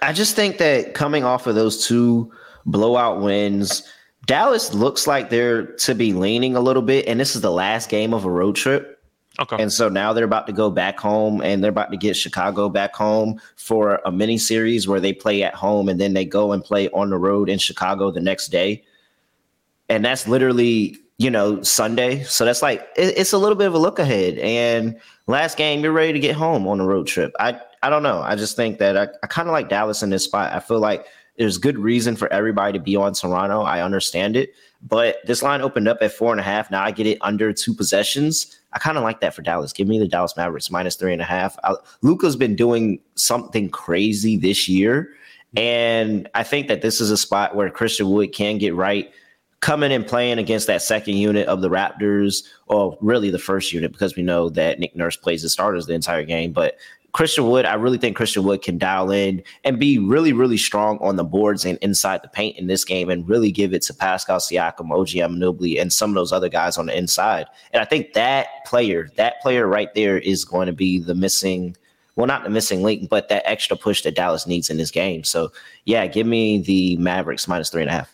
I 0.02 0.12
just 0.12 0.36
think 0.36 0.58
that 0.58 0.94
coming 0.94 1.24
off 1.24 1.46
of 1.46 1.54
those 1.54 1.86
two 1.86 2.32
blowout 2.66 3.20
wins, 3.20 3.86
Dallas 4.26 4.74
looks 4.74 5.06
like 5.06 5.30
they're 5.30 5.66
to 5.66 5.94
be 5.94 6.12
leaning 6.12 6.56
a 6.56 6.60
little 6.60 6.82
bit, 6.82 7.06
and 7.06 7.20
this 7.20 7.36
is 7.36 7.42
the 7.42 7.52
last 7.52 7.88
game 7.88 8.14
of 8.14 8.24
a 8.24 8.30
road 8.30 8.56
trip. 8.56 8.94
Okay. 9.40 9.60
And 9.60 9.72
so 9.72 9.88
now 9.88 10.12
they're 10.12 10.24
about 10.24 10.46
to 10.46 10.52
go 10.52 10.70
back 10.70 11.00
home 11.00 11.42
and 11.42 11.62
they're 11.62 11.70
about 11.70 11.90
to 11.90 11.96
get 11.96 12.16
Chicago 12.16 12.68
back 12.68 12.94
home 12.94 13.40
for 13.56 14.00
a 14.04 14.12
mini 14.12 14.38
series 14.38 14.86
where 14.86 15.00
they 15.00 15.12
play 15.12 15.42
at 15.42 15.54
home 15.54 15.88
and 15.88 16.00
then 16.00 16.14
they 16.14 16.24
go 16.24 16.52
and 16.52 16.62
play 16.62 16.88
on 16.90 17.10
the 17.10 17.18
road 17.18 17.48
in 17.48 17.58
Chicago 17.58 18.12
the 18.12 18.20
next 18.20 18.48
day. 18.48 18.84
And 19.88 20.04
that's 20.04 20.28
literally, 20.28 20.96
you 21.18 21.30
know, 21.30 21.62
Sunday. 21.62 22.22
So 22.24 22.44
that's 22.44 22.62
like 22.62 22.86
it's 22.96 23.32
a 23.32 23.38
little 23.38 23.56
bit 23.56 23.68
of 23.68 23.74
a 23.74 23.78
look 23.78 23.98
ahead. 23.98 24.38
And 24.38 24.98
last 25.26 25.56
game, 25.56 25.82
you're 25.82 25.92
ready 25.92 26.12
to 26.12 26.20
get 26.20 26.34
home 26.34 26.66
on 26.66 26.80
a 26.80 26.84
road 26.84 27.06
trip. 27.06 27.32
I 27.38 27.60
I 27.82 27.90
don't 27.90 28.02
know. 28.02 28.20
I 28.20 28.34
just 28.34 28.56
think 28.56 28.78
that 28.78 28.96
I, 28.96 29.08
I 29.22 29.26
kind 29.26 29.48
of 29.48 29.52
like 29.52 29.68
Dallas 29.68 30.02
in 30.02 30.10
this 30.10 30.24
spot. 30.24 30.52
I 30.52 30.60
feel 30.60 30.80
like 30.80 31.06
there's 31.38 31.58
good 31.58 31.78
reason 31.78 32.16
for 32.16 32.32
everybody 32.32 32.72
to 32.78 32.82
be 32.82 32.96
on 32.96 33.12
Toronto. 33.12 33.62
I 33.62 33.82
understand 33.82 34.36
it, 34.36 34.54
but 34.82 35.16
this 35.26 35.42
line 35.42 35.60
opened 35.60 35.88
up 35.88 35.98
at 36.00 36.12
four 36.12 36.30
and 36.30 36.40
a 36.40 36.44
half. 36.44 36.70
Now 36.70 36.82
I 36.82 36.92
get 36.92 37.06
it 37.06 37.18
under 37.20 37.52
two 37.52 37.74
possessions. 37.74 38.58
I 38.72 38.78
kind 38.78 38.96
of 38.96 39.04
like 39.04 39.20
that 39.20 39.34
for 39.34 39.42
Dallas. 39.42 39.72
Give 39.72 39.86
me 39.86 39.98
the 39.98 40.08
Dallas 40.08 40.36
Mavericks 40.36 40.70
minus 40.70 40.96
three 40.96 41.12
and 41.12 41.22
a 41.22 41.26
half. 41.26 41.56
Luka's 42.02 42.36
been 42.36 42.56
doing 42.56 43.00
something 43.14 43.68
crazy 43.68 44.36
this 44.36 44.68
year, 44.68 45.10
and 45.56 46.28
I 46.34 46.42
think 46.42 46.68
that 46.68 46.82
this 46.82 47.00
is 47.00 47.10
a 47.10 47.16
spot 47.16 47.54
where 47.54 47.70
Christian 47.70 48.10
Wood 48.10 48.32
can 48.32 48.58
get 48.58 48.74
right 48.74 49.12
coming 49.64 49.92
and 49.92 50.06
playing 50.06 50.38
against 50.38 50.66
that 50.66 50.82
second 50.82 51.16
unit 51.16 51.48
of 51.48 51.62
the 51.62 51.70
Raptors, 51.70 52.44
or 52.66 52.98
really 53.00 53.30
the 53.30 53.38
first 53.38 53.72
unit, 53.72 53.92
because 53.92 54.14
we 54.14 54.22
know 54.22 54.50
that 54.50 54.78
Nick 54.78 54.94
Nurse 54.94 55.16
plays 55.16 55.40
the 55.40 55.48
starters 55.48 55.86
the 55.86 55.94
entire 55.94 56.22
game. 56.22 56.52
But 56.52 56.76
Christian 57.12 57.48
Wood, 57.48 57.64
I 57.64 57.72
really 57.72 57.96
think 57.96 58.14
Christian 58.14 58.44
Wood 58.44 58.60
can 58.60 58.76
dial 58.76 59.10
in 59.10 59.42
and 59.64 59.80
be 59.80 59.98
really, 59.98 60.34
really 60.34 60.58
strong 60.58 60.98
on 60.98 61.16
the 61.16 61.24
boards 61.24 61.64
and 61.64 61.78
inside 61.78 62.20
the 62.22 62.28
paint 62.28 62.58
in 62.58 62.66
this 62.66 62.84
game 62.84 63.08
and 63.08 63.26
really 63.26 63.50
give 63.50 63.72
it 63.72 63.80
to 63.84 63.94
Pascal 63.94 64.38
Siakam, 64.38 64.90
OG 64.92 65.08
Anunoby, 65.08 65.80
and 65.80 65.90
some 65.90 66.10
of 66.10 66.16
those 66.16 66.30
other 66.30 66.50
guys 66.50 66.76
on 66.76 66.84
the 66.84 66.98
inside. 66.98 67.46
And 67.72 67.80
I 67.80 67.86
think 67.86 68.12
that 68.12 68.66
player, 68.66 69.08
that 69.16 69.40
player 69.40 69.66
right 69.66 69.94
there 69.94 70.18
is 70.18 70.44
going 70.44 70.66
to 70.66 70.74
be 70.74 70.98
the 70.98 71.14
missing, 71.14 71.74
well, 72.16 72.26
not 72.26 72.44
the 72.44 72.50
missing 72.50 72.82
link, 72.82 73.08
but 73.08 73.30
that 73.30 73.48
extra 73.48 73.78
push 73.78 74.02
that 74.02 74.14
Dallas 74.14 74.46
needs 74.46 74.68
in 74.68 74.76
this 74.76 74.90
game. 74.90 75.24
So, 75.24 75.52
yeah, 75.86 76.06
give 76.06 76.26
me 76.26 76.58
the 76.58 76.98
Mavericks 76.98 77.48
minus 77.48 77.70
three 77.70 77.80
and 77.80 77.90
a 77.90 77.94
half. 77.94 78.13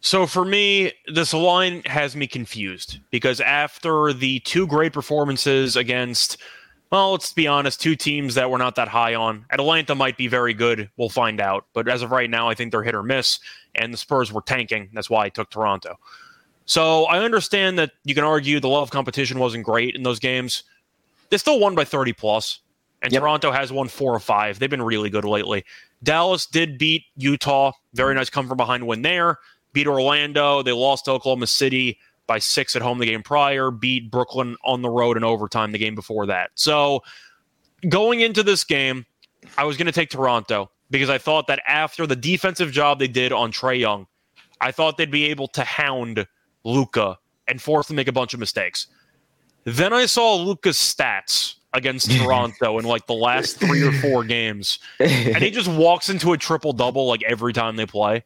So 0.00 0.26
for 0.26 0.44
me, 0.44 0.92
this 1.06 1.34
line 1.34 1.82
has 1.86 2.16
me 2.16 2.26
confused 2.26 2.98
because 3.10 3.40
after 3.40 4.12
the 4.12 4.40
two 4.40 4.66
great 4.66 4.92
performances 4.92 5.76
against– 5.76 6.36
well, 6.90 7.12
let's 7.12 7.32
be 7.32 7.48
honest, 7.48 7.80
two 7.80 7.96
teams 7.96 8.34
that 8.36 8.50
we're 8.50 8.58
not 8.58 8.76
that 8.76 8.88
high 8.88 9.14
on. 9.14 9.44
Atlanta 9.50 9.94
might 9.94 10.16
be 10.16 10.28
very 10.28 10.54
good. 10.54 10.88
We'll 10.96 11.08
find 11.08 11.40
out. 11.40 11.66
But 11.72 11.88
as 11.88 12.02
of 12.02 12.12
right 12.12 12.30
now, 12.30 12.48
I 12.48 12.54
think 12.54 12.70
they're 12.70 12.84
hit 12.84 12.94
or 12.94 13.02
miss, 13.02 13.40
and 13.74 13.92
the 13.92 13.98
Spurs 13.98 14.32
were 14.32 14.42
tanking. 14.42 14.90
That's 14.92 15.10
why 15.10 15.24
I 15.24 15.28
took 15.28 15.50
Toronto. 15.50 15.98
So 16.64 17.04
I 17.04 17.24
understand 17.24 17.78
that 17.78 17.92
you 18.04 18.14
can 18.14 18.24
argue 18.24 18.60
the 18.60 18.68
level 18.68 18.82
of 18.82 18.90
competition 18.90 19.38
wasn't 19.38 19.64
great 19.64 19.96
in 19.96 20.04
those 20.04 20.20
games. 20.20 20.62
They 21.30 21.38
still 21.38 21.58
won 21.58 21.74
by 21.74 21.84
30 21.84 22.12
plus, 22.12 22.60
and 23.02 23.12
yep. 23.12 23.20
Toronto 23.20 23.50
has 23.50 23.72
won 23.72 23.88
four 23.88 24.14
or 24.14 24.20
five. 24.20 24.58
They've 24.58 24.70
been 24.70 24.82
really 24.82 25.10
good 25.10 25.24
lately. 25.24 25.64
Dallas 26.04 26.46
did 26.46 26.78
beat 26.78 27.04
Utah. 27.16 27.72
Very 27.94 28.14
nice 28.14 28.30
come 28.30 28.46
from 28.46 28.58
behind 28.58 28.86
win 28.86 29.02
there. 29.02 29.38
Beat 29.76 29.88
Orlando. 29.88 30.62
They 30.62 30.72
lost 30.72 31.04
to 31.04 31.10
Oklahoma 31.10 31.46
City 31.46 31.98
by 32.26 32.38
six 32.38 32.74
at 32.76 32.80
home 32.80 32.98
the 32.98 33.04
game 33.04 33.22
prior, 33.22 33.70
beat 33.70 34.10
Brooklyn 34.10 34.56
on 34.64 34.80
the 34.80 34.88
road 34.88 35.18
in 35.18 35.22
overtime 35.22 35.70
the 35.70 35.76
game 35.78 35.94
before 35.94 36.24
that. 36.24 36.48
So 36.54 37.02
going 37.86 38.20
into 38.20 38.42
this 38.42 38.64
game, 38.64 39.04
I 39.58 39.64
was 39.64 39.76
going 39.76 39.84
to 39.84 39.92
take 39.92 40.08
Toronto 40.08 40.70
because 40.88 41.10
I 41.10 41.18
thought 41.18 41.46
that 41.48 41.60
after 41.68 42.06
the 42.06 42.16
defensive 42.16 42.72
job 42.72 42.98
they 42.98 43.06
did 43.06 43.32
on 43.32 43.52
Trae 43.52 43.78
Young, 43.78 44.06
I 44.62 44.72
thought 44.72 44.96
they'd 44.96 45.10
be 45.10 45.26
able 45.26 45.48
to 45.48 45.60
hound 45.60 46.26
Luka 46.64 47.18
and 47.46 47.60
force 47.60 47.90
him 47.90 47.96
to 47.96 47.98
make 47.98 48.08
a 48.08 48.12
bunch 48.12 48.32
of 48.32 48.40
mistakes. 48.40 48.86
Then 49.64 49.92
I 49.92 50.06
saw 50.06 50.36
Luka's 50.36 50.78
stats 50.78 51.56
against 51.74 52.10
Toronto 52.18 52.78
in 52.78 52.86
like 52.86 53.06
the 53.06 53.12
last 53.12 53.58
three 53.58 53.82
or 53.82 53.92
four 53.92 54.24
games, 54.24 54.78
and 54.98 55.36
he 55.36 55.50
just 55.50 55.68
walks 55.68 56.08
into 56.08 56.32
a 56.32 56.38
triple 56.38 56.72
double 56.72 57.06
like 57.06 57.22
every 57.24 57.52
time 57.52 57.76
they 57.76 57.84
play. 57.84 58.24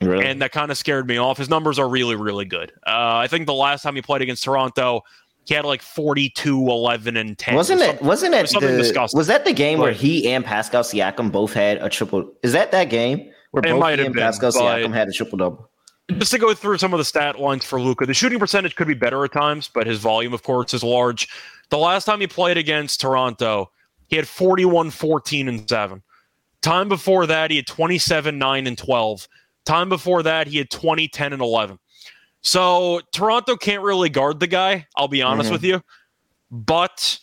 Really? 0.00 0.24
And 0.24 0.42
that 0.42 0.52
kind 0.52 0.70
of 0.70 0.76
scared 0.76 1.08
me 1.08 1.16
off. 1.16 1.38
His 1.38 1.48
numbers 1.48 1.78
are 1.78 1.88
really, 1.88 2.16
really 2.16 2.44
good. 2.44 2.72
Uh, 2.86 3.16
I 3.16 3.28
think 3.28 3.46
the 3.46 3.54
last 3.54 3.82
time 3.82 3.96
he 3.96 4.02
played 4.02 4.22
against 4.22 4.44
Toronto, 4.44 5.02
he 5.46 5.54
had 5.54 5.64
like 5.64 5.80
42, 5.80 6.58
11, 6.68 7.16
and 7.16 7.38
10. 7.38 7.54
Wasn't 7.54 7.80
it? 7.80 8.02
Wasn't 8.02 8.34
it? 8.34 8.50
The, 8.50 8.60
disgusting. 8.60 9.16
was 9.16 9.28
that 9.28 9.44
the 9.44 9.52
game 9.52 9.78
where 9.78 9.92
he 9.92 10.28
and 10.28 10.44
Pascal 10.44 10.82
Siakam 10.82 11.32
both 11.32 11.52
had 11.52 11.78
a 11.78 11.88
triple? 11.88 12.30
Is 12.42 12.52
that 12.52 12.72
that 12.72 12.90
game 12.90 13.30
where 13.52 13.62
both 13.62 13.98
he 13.98 14.04
and 14.04 14.12
been, 14.12 14.22
Pascal 14.22 14.52
Siakam 14.52 14.92
had 14.92 15.08
a 15.08 15.12
triple 15.12 15.38
double? 15.38 15.70
Just 16.18 16.32
to 16.32 16.38
go 16.38 16.52
through 16.52 16.78
some 16.78 16.92
of 16.92 16.98
the 16.98 17.04
stat 17.04 17.40
lines 17.40 17.64
for 17.64 17.80
Luka, 17.80 18.06
the 18.06 18.14
shooting 18.14 18.38
percentage 18.38 18.76
could 18.76 18.86
be 18.86 18.94
better 18.94 19.24
at 19.24 19.32
times, 19.32 19.68
but 19.72 19.86
his 19.86 19.98
volume, 19.98 20.34
of 20.34 20.42
course, 20.42 20.74
is 20.74 20.84
large. 20.84 21.28
The 21.70 21.78
last 21.78 22.04
time 22.04 22.20
he 22.20 22.26
played 22.26 22.56
against 22.56 23.00
Toronto, 23.00 23.70
he 24.08 24.16
had 24.16 24.28
41, 24.28 24.90
14, 24.90 25.48
and 25.48 25.68
7. 25.68 26.02
Time 26.60 26.88
before 26.88 27.26
that, 27.26 27.50
he 27.50 27.56
had 27.56 27.66
27, 27.66 28.38
9, 28.38 28.66
and 28.66 28.78
12. 28.78 29.28
Time 29.66 29.88
before 29.88 30.22
that, 30.22 30.46
he 30.46 30.58
had 30.58 30.70
20, 30.70 31.08
10, 31.08 31.32
and 31.32 31.42
11. 31.42 31.78
So 32.40 33.00
Toronto 33.12 33.56
can't 33.56 33.82
really 33.82 34.08
guard 34.08 34.40
the 34.40 34.46
guy. 34.46 34.86
I'll 34.96 35.08
be 35.08 35.20
honest 35.20 35.46
mm-hmm. 35.46 35.54
with 35.54 35.64
you. 35.64 35.82
But 36.50 37.18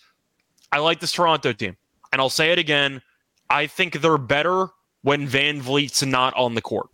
I 0.71 0.79
like 0.79 0.99
this 0.99 1.13
Toronto 1.13 1.53
team. 1.53 1.77
And 2.11 2.21
I'll 2.21 2.29
say 2.29 2.51
it 2.51 2.59
again. 2.59 3.01
I 3.49 3.67
think 3.67 4.01
they're 4.01 4.17
better 4.17 4.67
when 5.01 5.27
VanVleet's 5.27 6.03
not 6.05 6.33
on 6.35 6.55
the 6.55 6.61
court. 6.61 6.87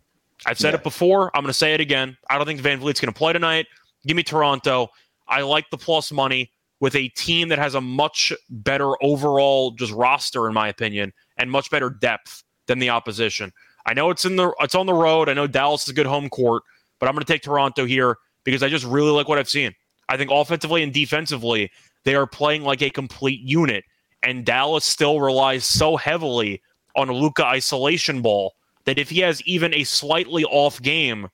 I've 0.46 0.58
said 0.58 0.70
yeah. 0.70 0.76
it 0.76 0.84
before. 0.84 1.30
I'm 1.34 1.42
going 1.42 1.50
to 1.50 1.58
say 1.58 1.74
it 1.74 1.80
again. 1.80 2.16
I 2.30 2.36
don't 2.36 2.46
think 2.46 2.60
VanVleet's 2.60 3.00
going 3.00 3.12
to 3.12 3.18
play 3.18 3.32
tonight. 3.32 3.66
Give 4.06 4.16
me 4.16 4.22
Toronto. 4.22 4.88
I 5.28 5.42
like 5.42 5.68
the 5.70 5.76
plus 5.76 6.10
money 6.12 6.50
with 6.80 6.94
a 6.94 7.08
team 7.08 7.48
that 7.48 7.58
has 7.58 7.74
a 7.74 7.80
much 7.80 8.32
better 8.48 8.92
overall 9.02 9.72
just 9.72 9.92
roster, 9.92 10.48
in 10.48 10.54
my 10.54 10.68
opinion, 10.68 11.12
and 11.36 11.50
much 11.50 11.70
better 11.70 11.90
depth 11.90 12.42
than 12.66 12.78
the 12.78 12.90
opposition. 12.90 13.52
I 13.86 13.94
know 13.94 14.10
it's 14.10 14.24
in 14.24 14.36
the 14.36 14.52
it's 14.60 14.74
on 14.74 14.86
the 14.86 14.94
road. 14.94 15.28
I 15.28 15.34
know 15.34 15.46
Dallas 15.46 15.84
is 15.84 15.88
a 15.88 15.94
good 15.94 16.06
home 16.06 16.28
court, 16.28 16.62
but 16.98 17.08
I'm 17.08 17.14
going 17.14 17.24
to 17.24 17.32
take 17.32 17.42
Toronto 17.42 17.84
here 17.84 18.16
because 18.44 18.62
I 18.62 18.68
just 18.68 18.84
really 18.84 19.10
like 19.10 19.28
what 19.28 19.38
I've 19.38 19.48
seen. 19.48 19.74
I 20.08 20.16
think 20.16 20.30
offensively 20.32 20.82
and 20.82 20.92
defensively, 20.92 21.70
they 22.04 22.14
are 22.14 22.26
playing 22.26 22.62
like 22.62 22.82
a 22.82 22.90
complete 22.90 23.40
unit, 23.40 23.84
and 24.22 24.44
Dallas 24.44 24.84
still 24.84 25.20
relies 25.20 25.64
so 25.64 25.96
heavily 25.96 26.62
on 26.96 27.08
a 27.08 27.12
Luka 27.12 27.44
isolation 27.44 28.22
ball 28.22 28.54
that 28.84 28.98
if 28.98 29.10
he 29.10 29.20
has 29.20 29.42
even 29.42 29.72
a 29.74 29.84
slightly 29.84 30.44
off 30.44 30.80
game, 30.82 31.28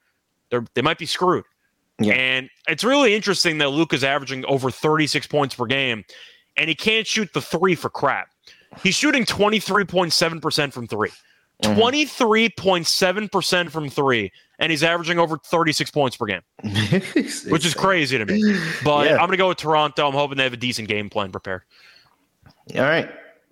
they 0.74 0.82
might 0.82 0.98
be 0.98 1.06
screwed. 1.06 1.44
Yeah. 1.98 2.12
And 2.12 2.50
it's 2.68 2.84
really 2.84 3.14
interesting 3.14 3.58
that 3.58 3.70
Luka's 3.70 4.04
averaging 4.04 4.44
over 4.46 4.70
36 4.70 5.26
points 5.28 5.54
per 5.54 5.64
game, 5.64 6.04
and 6.56 6.68
he 6.68 6.74
can't 6.74 7.06
shoot 7.06 7.32
the 7.32 7.40
three 7.40 7.74
for 7.74 7.88
crap. 7.88 8.28
He's 8.82 8.94
shooting 8.94 9.24
23.7% 9.24 10.72
from 10.72 10.86
three. 10.86 11.10
Mm-hmm. 11.62 11.80
23.7 11.80 13.32
percent 13.32 13.72
from 13.72 13.88
three, 13.88 14.30
and 14.58 14.70
he's 14.70 14.82
averaging 14.82 15.18
over 15.18 15.38
36 15.38 15.90
points 15.90 16.16
per 16.16 16.26
game, 16.26 16.42
which 17.48 17.64
is 17.64 17.72
crazy 17.74 18.18
to 18.18 18.26
me. 18.26 18.60
But 18.84 19.06
yeah. 19.06 19.14
I'm 19.14 19.26
gonna 19.26 19.38
go 19.38 19.48
with 19.48 19.58
Toronto. 19.58 20.06
I'm 20.06 20.12
hoping 20.12 20.36
they 20.36 20.44
have 20.44 20.52
a 20.52 20.58
decent 20.58 20.88
game 20.88 21.08
plan 21.08 21.32
prepared. 21.32 21.62
All 22.74 22.82
right, 22.82 23.08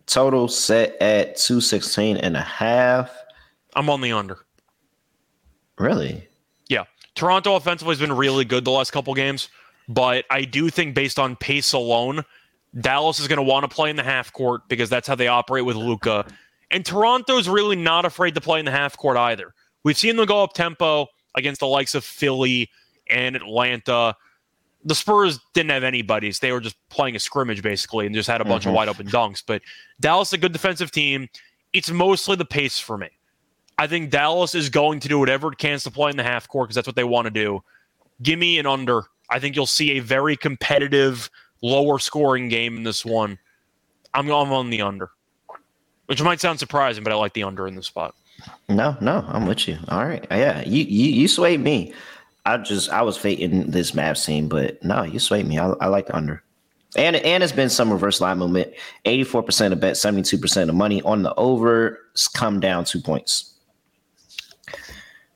total 0.06 0.48
set 0.48 1.00
at 1.00 1.36
216 1.36 2.18
and 2.18 2.36
a 2.36 2.42
half. 2.42 3.10
I'm 3.74 3.88
on 3.88 4.02
the 4.02 4.12
under. 4.12 4.38
Really? 5.78 6.28
Yeah. 6.68 6.84
Toronto 7.14 7.56
offensively 7.56 7.92
has 7.92 8.00
been 8.00 8.12
really 8.12 8.44
good 8.44 8.64
the 8.64 8.70
last 8.70 8.92
couple 8.92 9.14
games, 9.14 9.48
but 9.88 10.24
I 10.30 10.42
do 10.42 10.70
think 10.70 10.94
based 10.94 11.18
on 11.18 11.36
pace 11.36 11.72
alone, 11.72 12.24
Dallas 12.80 13.20
is 13.20 13.28
going 13.28 13.38
to 13.38 13.42
want 13.42 13.68
to 13.68 13.74
play 13.74 13.90
in 13.90 13.96
the 13.96 14.02
half 14.02 14.32
court 14.32 14.62
because 14.68 14.90
that's 14.90 15.06
how 15.06 15.14
they 15.14 15.28
operate 15.28 15.64
with 15.64 15.76
Luka. 15.76 16.26
And 16.74 16.84
Toronto's 16.84 17.48
really 17.48 17.76
not 17.76 18.04
afraid 18.04 18.34
to 18.34 18.40
play 18.40 18.58
in 18.58 18.64
the 18.64 18.72
half 18.72 18.96
court 18.96 19.16
either. 19.16 19.54
We've 19.84 19.96
seen 19.96 20.16
them 20.16 20.26
go 20.26 20.42
up 20.42 20.54
tempo 20.54 21.06
against 21.36 21.60
the 21.60 21.68
likes 21.68 21.94
of 21.94 22.02
Philly 22.02 22.68
and 23.08 23.36
Atlanta. 23.36 24.16
The 24.84 24.96
Spurs 24.96 25.38
didn't 25.52 25.70
have 25.70 25.84
anybody's. 25.84 26.40
They 26.40 26.50
were 26.50 26.58
just 26.58 26.74
playing 26.88 27.14
a 27.14 27.20
scrimmage 27.20 27.62
basically 27.62 28.06
and 28.06 28.14
just 28.14 28.28
had 28.28 28.40
a 28.40 28.44
bunch 28.44 28.62
mm-hmm. 28.62 28.70
of 28.70 28.74
wide 28.74 28.88
open 28.88 29.06
dunks. 29.06 29.40
But 29.46 29.62
Dallas, 30.00 30.32
a 30.32 30.38
good 30.38 30.52
defensive 30.52 30.90
team. 30.90 31.28
It's 31.72 31.90
mostly 31.92 32.34
the 32.34 32.44
pace 32.44 32.80
for 32.80 32.98
me. 32.98 33.08
I 33.78 33.86
think 33.86 34.10
Dallas 34.10 34.56
is 34.56 34.68
going 34.68 34.98
to 34.98 35.08
do 35.08 35.20
whatever 35.20 35.52
it 35.52 35.58
can 35.58 35.78
to 35.78 35.90
play 35.92 36.10
in 36.10 36.16
the 36.16 36.24
half 36.24 36.48
court 36.48 36.66
because 36.66 36.74
that's 36.74 36.88
what 36.88 36.96
they 36.96 37.04
want 37.04 37.26
to 37.26 37.30
do. 37.30 37.62
Give 38.20 38.36
me 38.36 38.58
an 38.58 38.66
under. 38.66 39.04
I 39.30 39.38
think 39.38 39.54
you'll 39.54 39.66
see 39.66 39.92
a 39.92 40.00
very 40.00 40.36
competitive, 40.36 41.30
lower 41.62 42.00
scoring 42.00 42.48
game 42.48 42.76
in 42.76 42.82
this 42.82 43.04
one. 43.04 43.38
I'm, 44.12 44.26
I'm 44.26 44.52
on 44.52 44.70
the 44.70 44.82
under, 44.82 45.10
which 46.06 46.22
might 46.22 46.40
sound 46.40 46.58
surprising, 46.58 47.04
but 47.04 47.12
I 47.12 47.16
like 47.16 47.32
the 47.34 47.44
under 47.44 47.66
in 47.66 47.74
this 47.74 47.86
spot. 47.86 48.14
No, 48.68 48.96
no, 49.00 49.24
I'm 49.28 49.46
with 49.46 49.68
you. 49.68 49.78
All 49.88 50.04
right, 50.04 50.24
uh, 50.30 50.36
yeah, 50.36 50.62
you 50.66 50.84
you, 50.84 51.10
you 51.10 51.28
swayed 51.28 51.60
me. 51.60 51.92
I 52.46 52.58
just 52.58 52.90
I 52.90 53.02
was 53.02 53.16
fating 53.16 53.70
this 53.70 53.92
Mavs 53.92 54.18
scene, 54.18 54.48
but 54.48 54.82
no, 54.84 55.02
you 55.02 55.18
swayed 55.18 55.46
me. 55.46 55.58
I, 55.58 55.68
I 55.80 55.86
like 55.86 56.06
the 56.06 56.16
under. 56.16 56.42
And 56.96 57.16
and 57.16 57.42
it's 57.42 57.52
been 57.52 57.70
some 57.70 57.92
reverse 57.92 58.20
line 58.20 58.38
movement. 58.38 58.72
84% 59.04 59.72
of 59.72 59.80
bet, 59.80 59.94
72% 59.94 60.68
of 60.68 60.74
money 60.74 61.02
on 61.02 61.22
the 61.22 61.34
over. 61.34 61.98
Come 62.34 62.60
down 62.60 62.84
two 62.84 63.00
points. 63.00 63.54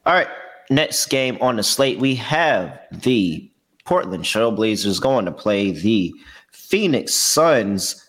All 0.06 0.14
right. 0.14 0.28
Next 0.70 1.06
game 1.06 1.38
on 1.40 1.56
the 1.56 1.62
slate, 1.62 1.98
we 1.98 2.14
have 2.16 2.78
the 2.92 3.50
Portland 3.84 4.24
Trailblazers 4.24 5.00
going 5.00 5.24
to 5.24 5.32
play 5.32 5.70
the 5.70 6.12
Phoenix 6.52 7.14
Suns. 7.14 8.04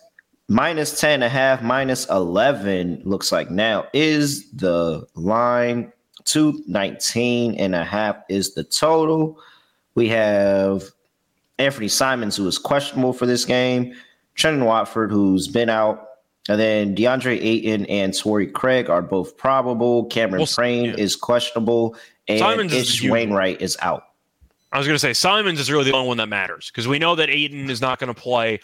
Minus 0.50 0.98
10 0.98 1.12
and 1.12 1.24
a 1.24 1.28
half, 1.28 1.62
minus 1.62 2.08
11 2.08 3.02
looks 3.04 3.30
like 3.30 3.52
now 3.52 3.86
is 3.92 4.50
the 4.50 5.06
line. 5.14 5.92
219 6.24 7.54
and 7.54 7.74
a 7.74 7.84
half 7.84 8.16
is 8.28 8.54
the 8.54 8.64
total. 8.64 9.38
We 9.94 10.08
have 10.08 10.82
Anthony 11.58 11.86
Simons, 11.86 12.36
who 12.36 12.48
is 12.48 12.58
questionable 12.58 13.12
for 13.12 13.26
this 13.26 13.44
game. 13.44 13.94
Trendon 14.36 14.66
Watford, 14.66 15.12
who's 15.12 15.46
been 15.46 15.68
out 15.68 16.08
and 16.48 16.58
then 16.58 16.96
DeAndre 16.96 17.40
Ayton 17.40 17.86
and 17.86 18.12
Torrey 18.12 18.48
Craig 18.48 18.90
are 18.90 19.02
both 19.02 19.36
probable. 19.36 20.06
Cameron 20.06 20.44
Payne 20.58 20.86
yeah. 20.86 20.94
is 20.96 21.14
questionable. 21.14 21.94
And 22.26 22.40
Simons 22.40 22.72
Ish 22.72 23.04
is 23.04 23.08
Wainwright 23.08 23.62
is 23.62 23.76
out. 23.82 24.02
I 24.72 24.78
was 24.78 24.86
going 24.88 24.96
to 24.96 25.00
say 25.00 25.12
Simons 25.12 25.60
is 25.60 25.70
really 25.70 25.84
the 25.84 25.92
only 25.92 26.08
one 26.08 26.16
that 26.16 26.28
matters 26.28 26.68
because 26.72 26.88
we 26.88 26.98
know 26.98 27.14
that 27.14 27.30
Ayton 27.30 27.70
is 27.70 27.80
not 27.80 28.00
going 28.00 28.12
to 28.12 28.20
play. 28.20 28.58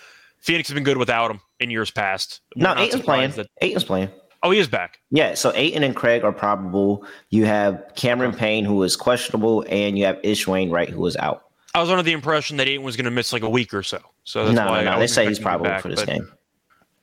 Phoenix 0.47 0.69
has 0.69 0.75
been 0.75 0.85
good 0.85 0.97
without 0.97 1.29
him 1.29 1.41
in 1.59 1.71
years 1.71 1.91
past. 1.91 2.41
We're 2.55 2.63
no, 2.63 2.81
Ayton's 2.81 3.03
playing. 3.03 3.33
That, 3.33 3.49
Ayton's 3.61 3.83
playing. 3.83 4.11
Oh, 4.45 4.53
he 4.53 4.61
is 4.61 4.69
back. 4.69 5.01
Yeah, 5.11 5.35
so 5.35 5.53
Ayton 5.57 5.83
and 5.83 5.97
Craig 5.97 6.23
are 6.23 6.33
probable. 6.33 7.05
You 7.31 7.47
have 7.47 7.83
Cameron 7.97 8.33
Payne, 8.33 8.65
who 8.65 8.81
is 8.85 8.95
questionable, 8.95 9.65
and 9.69 9.99
you 9.99 10.05
have 10.05 10.21
Ish 10.23 10.47
Wainwright, 10.47 10.91
who 10.91 11.05
is 11.07 11.17
out. 11.17 11.47
I 11.75 11.81
was 11.81 11.91
under 11.91 12.05
the 12.05 12.13
impression 12.13 12.59
that 12.59 12.69
Ayton 12.69 12.85
was 12.85 12.97
going 12.97 13.07
to 13.07 13.11
miss 13.11 13.33
like 13.33 13.43
a 13.43 13.51
week 13.51 13.75
or 13.75 13.83
so. 13.83 13.99
So 14.23 14.45
that's 14.45 14.55
no, 14.55 14.67
why 14.67 14.85
no, 14.85 14.93
no. 14.93 14.99
They 15.01 15.09
say 15.09 15.27
he's 15.27 15.41
probable 15.41 15.65
back, 15.71 15.83
for 15.83 15.89
this 15.89 16.05
game. 16.05 16.31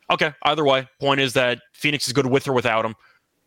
Okay, 0.10 0.32
either 0.44 0.64
way, 0.64 0.88
point 1.02 1.20
is 1.20 1.34
that 1.34 1.60
Phoenix 1.74 2.08
is 2.08 2.14
good 2.14 2.26
with 2.26 2.48
or 2.48 2.54
without 2.54 2.86
him. 2.86 2.96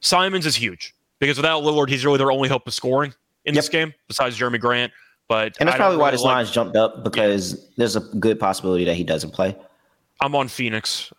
Simons 0.00 0.44
is 0.44 0.56
huge 0.56 0.94
because 1.20 1.38
without 1.38 1.62
Lillard, 1.62 1.88
he's 1.88 2.04
really 2.04 2.18
their 2.18 2.30
only 2.30 2.50
hope 2.50 2.66
of 2.66 2.74
scoring 2.74 3.14
in 3.46 3.54
yep. 3.54 3.62
this 3.62 3.70
game 3.70 3.94
besides 4.08 4.38
Jerami 4.38 4.60
Grant. 4.60 4.92
But 5.28 5.56
and 5.58 5.68
that's 5.68 5.76
probably 5.76 5.96
really 5.96 6.02
why 6.02 6.10
this 6.10 6.22
like, 6.22 6.34
line's 6.34 6.50
jumped 6.50 6.76
up 6.76 7.02
because 7.02 7.54
yeah. 7.54 7.68
there's 7.78 7.96
a 7.96 8.00
good 8.00 8.38
possibility 8.38 8.84
that 8.84 8.94
he 8.94 9.04
doesn't 9.04 9.30
play. 9.30 9.56
I'm 10.20 10.34
on 10.34 10.48
Phoenix. 10.48 11.12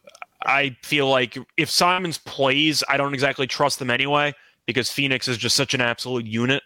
I 0.45 0.75
feel 0.83 1.09
like 1.09 1.37
if 1.57 1.69
Simons 1.69 2.17
plays, 2.17 2.83
I 2.87 2.97
don't 2.97 3.13
exactly 3.13 3.47
trust 3.47 3.79
them 3.79 3.89
anyway 3.89 4.33
because 4.65 4.91
Phoenix 4.91 5.27
is 5.27 5.37
just 5.37 5.55
such 5.55 5.73
an 5.73 5.81
absolute 5.81 6.25
unit, 6.25 6.63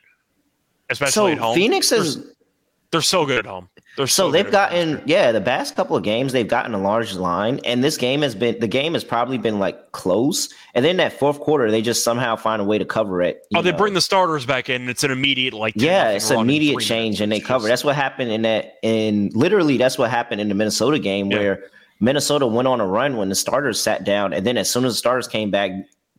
especially 0.89 1.11
so 1.13 1.27
at 1.27 1.37
home. 1.37 1.55
Phoenix 1.55 1.91
is 1.91 2.17
they're, 2.17 2.33
they're 2.91 3.01
so 3.01 3.25
good 3.25 3.39
at 3.39 3.45
home. 3.45 3.69
They're 3.97 4.07
so, 4.07 4.27
so 4.27 4.31
they've 4.31 4.49
gotten 4.49 5.01
yeah 5.05 5.31
the 5.31 5.41
past 5.41 5.75
couple 5.75 5.97
of 5.97 6.03
games 6.03 6.31
they've 6.31 6.47
gotten 6.47 6.73
a 6.73 6.77
large 6.77 7.13
line 7.13 7.59
and 7.65 7.83
this 7.83 7.97
game 7.97 8.21
has 8.21 8.33
been 8.33 8.57
the 8.59 8.67
game 8.67 8.93
has 8.93 9.03
probably 9.03 9.37
been 9.37 9.59
like 9.59 9.91
close 9.91 10.47
and 10.75 10.85
then 10.85 10.95
that 10.97 11.11
fourth 11.11 11.41
quarter 11.41 11.69
they 11.69 11.81
just 11.81 12.01
somehow 12.01 12.37
find 12.37 12.61
a 12.61 12.65
way 12.65 12.77
to 12.77 12.85
cover 12.85 13.21
it. 13.21 13.45
Oh, 13.53 13.61
they 13.61 13.71
know. 13.71 13.77
bring 13.77 13.93
the 13.93 14.01
starters 14.01 14.45
back 14.45 14.69
in. 14.69 14.87
It's 14.87 15.03
an 15.03 15.11
immediate 15.11 15.53
like 15.53 15.73
yeah, 15.75 16.11
it's 16.11 16.29
an 16.29 16.39
immediate 16.39 16.79
change 16.79 17.19
and 17.19 17.31
they 17.31 17.41
cover. 17.41 17.67
That's 17.67 17.83
what 17.83 17.95
happened 17.95 18.31
in 18.31 18.43
that 18.43 18.77
in 18.81 19.29
literally 19.33 19.77
that's 19.77 19.97
what 19.97 20.09
happened 20.09 20.39
in 20.39 20.47
the 20.47 20.55
Minnesota 20.55 20.99
game 20.99 21.29
yeah. 21.29 21.37
where 21.37 21.63
Minnesota 22.01 22.47
went 22.47 22.67
on 22.67 22.81
a 22.81 22.85
run 22.85 23.15
when 23.15 23.29
the 23.29 23.35
starters 23.35 23.79
sat 23.79 24.03
down 24.03 24.33
and 24.33 24.45
then 24.45 24.57
as 24.57 24.69
soon 24.69 24.83
as 24.83 24.93
the 24.93 24.97
starters 24.97 25.27
came 25.27 25.51
back, 25.51 25.71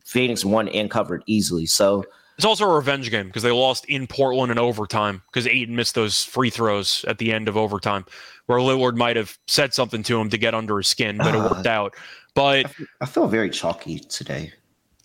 Phoenix 0.05 0.43
won 0.43 0.67
and 0.69 0.89
covered 0.89 1.23
easily. 1.27 1.65
So 1.65 2.05
it's 2.37 2.45
also 2.45 2.67
a 2.67 2.75
revenge 2.75 3.11
game 3.11 3.27
because 3.27 3.43
they 3.43 3.51
lost 3.51 3.85
in 3.85 4.07
Portland 4.07 4.51
in 4.51 4.57
overtime 4.57 5.21
because 5.27 5.45
Ayton 5.45 5.75
missed 5.75 5.93
those 5.93 6.23
free 6.23 6.49
throws 6.49 7.05
at 7.07 7.19
the 7.19 7.31
end 7.31 7.47
of 7.47 7.57
overtime, 7.57 8.05
where 8.47 8.59
Lillard 8.59 8.95
might 8.95 9.15
have 9.15 9.37
said 9.47 9.73
something 9.73 10.01
to 10.03 10.19
him 10.19 10.29
to 10.29 10.37
get 10.37 10.55
under 10.55 10.77
his 10.77 10.87
skin, 10.87 11.17
but 11.17 11.35
uh, 11.35 11.37
it 11.37 11.51
worked 11.51 11.67
out. 11.67 11.93
But 12.33 12.73
I 13.01 13.05
feel 13.05 13.27
very 13.27 13.49
chalky 13.49 13.99
today. 13.99 14.51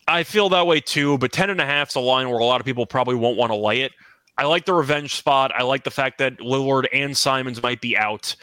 I 0.07 0.23
feel 0.23 0.49
that 0.49 0.67
way 0.67 0.81
too, 0.81 1.19
but 1.19 1.33
10 1.33 1.51
and 1.51 1.61
a 1.61 1.67
half 1.67 1.91
is 1.91 1.97
a 1.97 2.01
line 2.01 2.31
where 2.31 2.39
a 2.39 2.45
lot 2.45 2.61
of 2.61 2.65
people 2.65 2.87
probably 2.87 3.15
won't 3.15 3.37
want 3.37 3.53
to 3.53 3.57
lay 3.57 3.83
it. 3.83 3.93
I 4.39 4.45
like 4.45 4.65
the 4.65 4.73
revenge 4.73 5.15
spot. 5.17 5.53
I 5.55 5.65
like 5.65 5.85
the 5.85 5.91
fact 5.91 6.19
that 6.19 6.39
Lillard 6.39 6.87
and 6.93 7.15
Simons 7.15 7.63
might 7.63 7.83
be 7.83 7.99
out. 7.99 8.35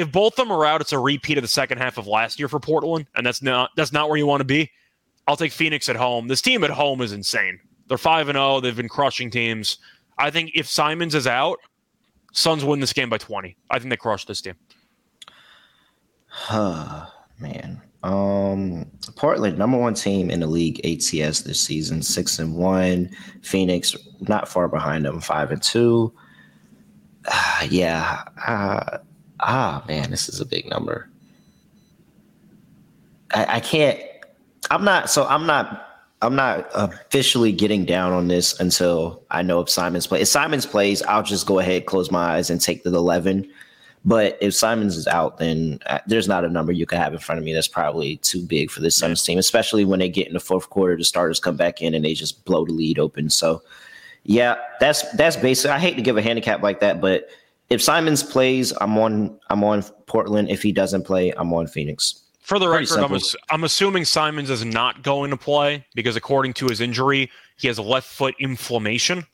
If 0.00 0.10
both 0.10 0.38
of 0.38 0.48
them 0.48 0.50
are 0.50 0.64
out, 0.64 0.80
it's 0.80 0.94
a 0.94 0.98
repeat 0.98 1.36
of 1.36 1.42
the 1.42 1.48
second 1.48 1.76
half 1.76 1.98
of 1.98 2.06
last 2.06 2.38
year 2.38 2.48
for 2.48 2.58
Portland, 2.58 3.06
and 3.14 3.26
that's 3.26 3.42
not 3.42 3.70
that's 3.76 3.92
not 3.92 4.08
where 4.08 4.16
you 4.16 4.26
want 4.26 4.40
to 4.40 4.46
be. 4.46 4.70
I'll 5.26 5.36
take 5.36 5.52
Phoenix 5.52 5.90
at 5.90 5.96
home. 5.96 6.26
This 6.26 6.40
team 6.40 6.64
at 6.64 6.70
home 6.70 7.02
is 7.02 7.12
insane. 7.12 7.60
They're 7.86 7.98
five 7.98 8.28
and 8.28 8.36
zero. 8.36 8.56
Oh. 8.56 8.60
They've 8.60 8.74
been 8.74 8.88
crushing 8.88 9.30
teams. 9.30 9.76
I 10.16 10.30
think 10.30 10.52
if 10.54 10.66
Simons 10.66 11.14
is 11.14 11.26
out, 11.26 11.58
Suns 12.32 12.64
win 12.64 12.80
this 12.80 12.94
game 12.94 13.10
by 13.10 13.18
twenty. 13.18 13.58
I 13.68 13.78
think 13.78 13.90
they 13.90 13.96
crush 13.98 14.24
this 14.24 14.40
team. 14.40 14.54
Huh, 16.28 17.06
man. 17.38 17.82
Um, 18.02 18.90
Portland, 19.16 19.58
number 19.58 19.76
one 19.76 19.92
team 19.92 20.30
in 20.30 20.40
the 20.40 20.46
league 20.46 20.80
ATS 20.86 21.42
this 21.42 21.60
season, 21.60 22.00
six 22.00 22.38
and 22.38 22.54
one. 22.54 23.10
Phoenix, 23.42 23.94
not 24.20 24.48
far 24.48 24.66
behind 24.66 25.04
them, 25.04 25.20
five 25.20 25.50
and 25.50 25.62
two. 25.62 26.14
Uh, 27.26 27.66
yeah. 27.70 28.22
Uh, 28.46 28.98
ah, 29.40 29.84
man, 29.88 30.10
this 30.10 30.28
is 30.28 30.40
a 30.40 30.46
big 30.46 30.68
number. 30.68 31.08
I, 33.32 33.56
I 33.56 33.60
can't. 33.60 34.00
I'm 34.70 34.84
not. 34.84 35.10
So 35.10 35.26
I'm 35.26 35.46
not 35.46 35.90
I'm 36.22 36.36
not 36.36 36.68
officially 36.74 37.50
getting 37.50 37.86
down 37.86 38.12
on 38.12 38.28
this 38.28 38.58
until 38.60 39.22
I 39.30 39.40
know 39.42 39.60
if 39.60 39.70
Simons 39.70 40.06
plays. 40.06 40.22
If 40.22 40.28
Simons 40.28 40.66
plays, 40.66 41.02
I'll 41.02 41.22
just 41.22 41.46
go 41.46 41.58
ahead, 41.58 41.86
close 41.86 42.10
my 42.10 42.36
eyes, 42.36 42.50
and 42.50 42.60
take 42.60 42.82
the 42.82 42.90
11. 42.90 43.50
But 44.04 44.36
if 44.40 44.54
Simons 44.54 44.96
is 44.96 45.06
out, 45.06 45.38
then 45.38 45.78
uh, 45.86 45.98
there's 46.06 46.28
not 46.28 46.44
a 46.44 46.48
number 46.48 46.72
you 46.72 46.86
can 46.86 46.98
have 46.98 47.12
in 47.12 47.18
front 47.18 47.38
of 47.38 47.44
me 47.44 47.54
that's 47.54 47.68
probably 47.68 48.16
too 48.18 48.42
big 48.42 48.70
for 48.70 48.80
this 48.80 48.96
Suns 48.96 49.22
team, 49.22 49.38
especially 49.38 49.84
when 49.84 49.98
they 49.98 50.08
get 50.08 50.26
in 50.26 50.34
the 50.34 50.40
fourth 50.40 50.68
quarter. 50.68 50.96
The 50.96 51.04
starters 51.04 51.40
come 51.40 51.56
back 51.56 51.80
in 51.80 51.94
and 51.94 52.04
they 52.04 52.14
just 52.14 52.44
blow 52.44 52.66
the 52.66 52.72
lead 52.72 52.98
open. 52.98 53.30
So, 53.30 53.62
yeah, 54.24 54.56
that's 54.78 55.10
that's 55.12 55.36
basic. 55.36 55.70
I 55.70 55.78
hate 55.78 55.96
to 55.96 56.02
give 56.02 56.16
a 56.16 56.22
handicap 56.22 56.62
like 56.62 56.80
that, 56.80 57.00
but 57.00 57.28
if 57.70 57.80
Simons 57.80 58.22
plays, 58.22 58.72
I'm 58.80 58.98
on 58.98 59.38
I'm 59.48 59.64
on 59.64 59.82
Portland. 60.06 60.50
If 60.50 60.62
he 60.62 60.72
doesn't 60.72 61.04
play, 61.04 61.32
I'm 61.36 61.54
on 61.54 61.68
Phoenix. 61.68 62.24
For 62.40 62.58
the 62.58 62.68
record, 62.68 62.98
I'm, 62.98 63.14
ass- 63.14 63.36
I'm, 63.48 63.62
assuming 63.62 64.04
Simons 64.04 64.50
is 64.50 64.64
not 64.64 65.02
going 65.04 65.30
to 65.30 65.36
play 65.36 65.86
because, 65.94 66.16
according 66.16 66.54
to 66.54 66.66
his 66.66 66.80
injury, 66.80 67.30
he 67.56 67.68
has 67.68 67.78
a 67.78 67.82
left 67.82 68.08
foot 68.08 68.34
inflammation. 68.40 69.24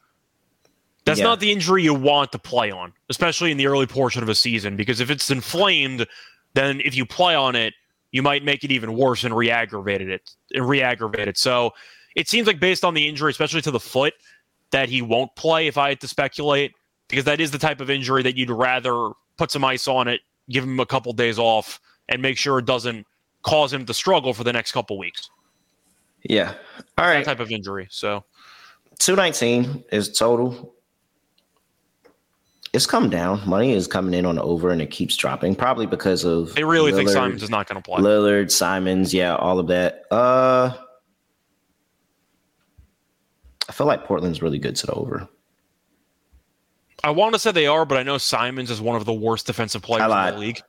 That's 1.06 1.20
yeah. 1.20 1.24
not 1.24 1.40
the 1.40 1.50
injury 1.50 1.82
you 1.82 1.94
want 1.94 2.30
to 2.32 2.38
play 2.38 2.70
on, 2.70 2.92
especially 3.08 3.50
in 3.50 3.56
the 3.56 3.68
early 3.68 3.86
portion 3.86 4.22
of 4.22 4.28
a 4.28 4.34
season, 4.34 4.76
because 4.76 5.00
if 5.00 5.08
it's 5.08 5.30
inflamed, 5.30 6.06
then 6.52 6.82
if 6.84 6.94
you 6.94 7.06
play 7.06 7.34
on 7.34 7.56
it, 7.56 7.72
you 8.10 8.22
might 8.22 8.44
make 8.44 8.64
it 8.64 8.72
even 8.72 8.94
worse 8.94 9.24
and 9.24 9.34
re-aggravate 9.34 10.02
it 10.02 10.30
and 10.52 10.68
re-aggravate 10.68 11.28
it. 11.28 11.38
So 11.38 11.72
it 12.16 12.28
seems 12.28 12.46
like 12.46 12.60
based 12.60 12.84
on 12.84 12.92
the 12.92 13.08
injury, 13.08 13.30
especially 13.30 13.62
to 13.62 13.70
the 13.70 13.80
foot, 13.80 14.12
that 14.72 14.90
he 14.90 15.00
won't 15.00 15.34
play 15.36 15.68
if 15.68 15.78
I 15.78 15.90
had 15.90 16.00
to 16.00 16.08
speculate, 16.08 16.74
because 17.09 17.24
that 17.24 17.41
is 17.41 17.51
the 17.51 17.59
type 17.59 17.81
of 17.81 17.91
injury 17.91 18.23
that 18.23 18.37
you'd 18.37 18.51
rather 18.51 19.11
put 19.37 19.51
some 19.51 19.65
ice 19.65 19.87
on 19.89 20.09
it, 20.09 20.20
give 20.49 20.65
him 20.65 20.81
a 20.81 20.87
couple 20.87 21.12
days 21.12 21.39
off, 21.39 21.81
and 22.09 22.23
make 22.23 22.39
sure 22.39 22.59
it 22.59 22.65
doesn't 22.66 23.07
cause 23.43 23.73
him 23.73 23.87
to 23.87 23.95
struggle 23.95 24.35
for 24.35 24.45
the 24.45 24.53
next 24.53 24.73
couple 24.73 24.99
weeks. 24.99 25.31
Yeah. 26.23 26.55
All 26.99 27.07
right. 27.07 27.24
That 27.24 27.37
type 27.37 27.41
of 27.41 27.51
injury. 27.51 27.87
So 27.91 28.24
219 28.99 29.85
is 29.93 30.16
total. 30.16 30.74
It's 32.73 32.87
come 32.87 33.09
down. 33.09 33.49
Money 33.49 33.73
is 33.73 33.87
coming 33.87 34.12
in 34.12 34.27
on 34.27 34.35
the 34.35 34.43
over 34.43 34.70
and 34.70 34.83
it 34.83 34.91
keeps 34.91 35.16
dropping, 35.16 35.55
probably 35.55 35.87
because 35.87 36.24
of 36.24 36.55
they 36.55 36.65
really 36.65 36.93
Lillard, 36.93 36.97
think 36.97 37.09
Simons 37.11 37.43
is 37.43 37.51
not 37.51 37.69
going 37.69 37.81
to 37.81 37.89
play. 37.89 38.03
Lillard, 38.03 38.51
Simons, 38.51 39.15
yeah, 39.15 39.37
all 39.37 39.59
of 39.59 39.69
that. 39.69 40.03
Uh 40.11 40.77
I 43.69 43.73
feel 43.73 43.87
like 43.87 44.07
Portland's 44.07 44.43
really 44.43 44.59
good 44.59 44.77
to 44.77 44.87
the 44.87 44.93
over. 44.93 45.28
I 47.07 47.11
want 47.11 47.35
to 47.35 47.39
say 47.39 47.53
they 47.53 47.69
are, 47.69 47.85
but 47.85 47.99
I 47.99 48.03
know 48.03 48.19
Simons 48.19 48.69
is 48.69 48.81
one 48.81 48.97
of 48.97 49.05
the 49.05 49.12
worst 49.12 49.47
defensive 49.47 49.81
players 49.81 50.03
in 50.03 50.35
the 50.35 50.41
league. 50.41 50.61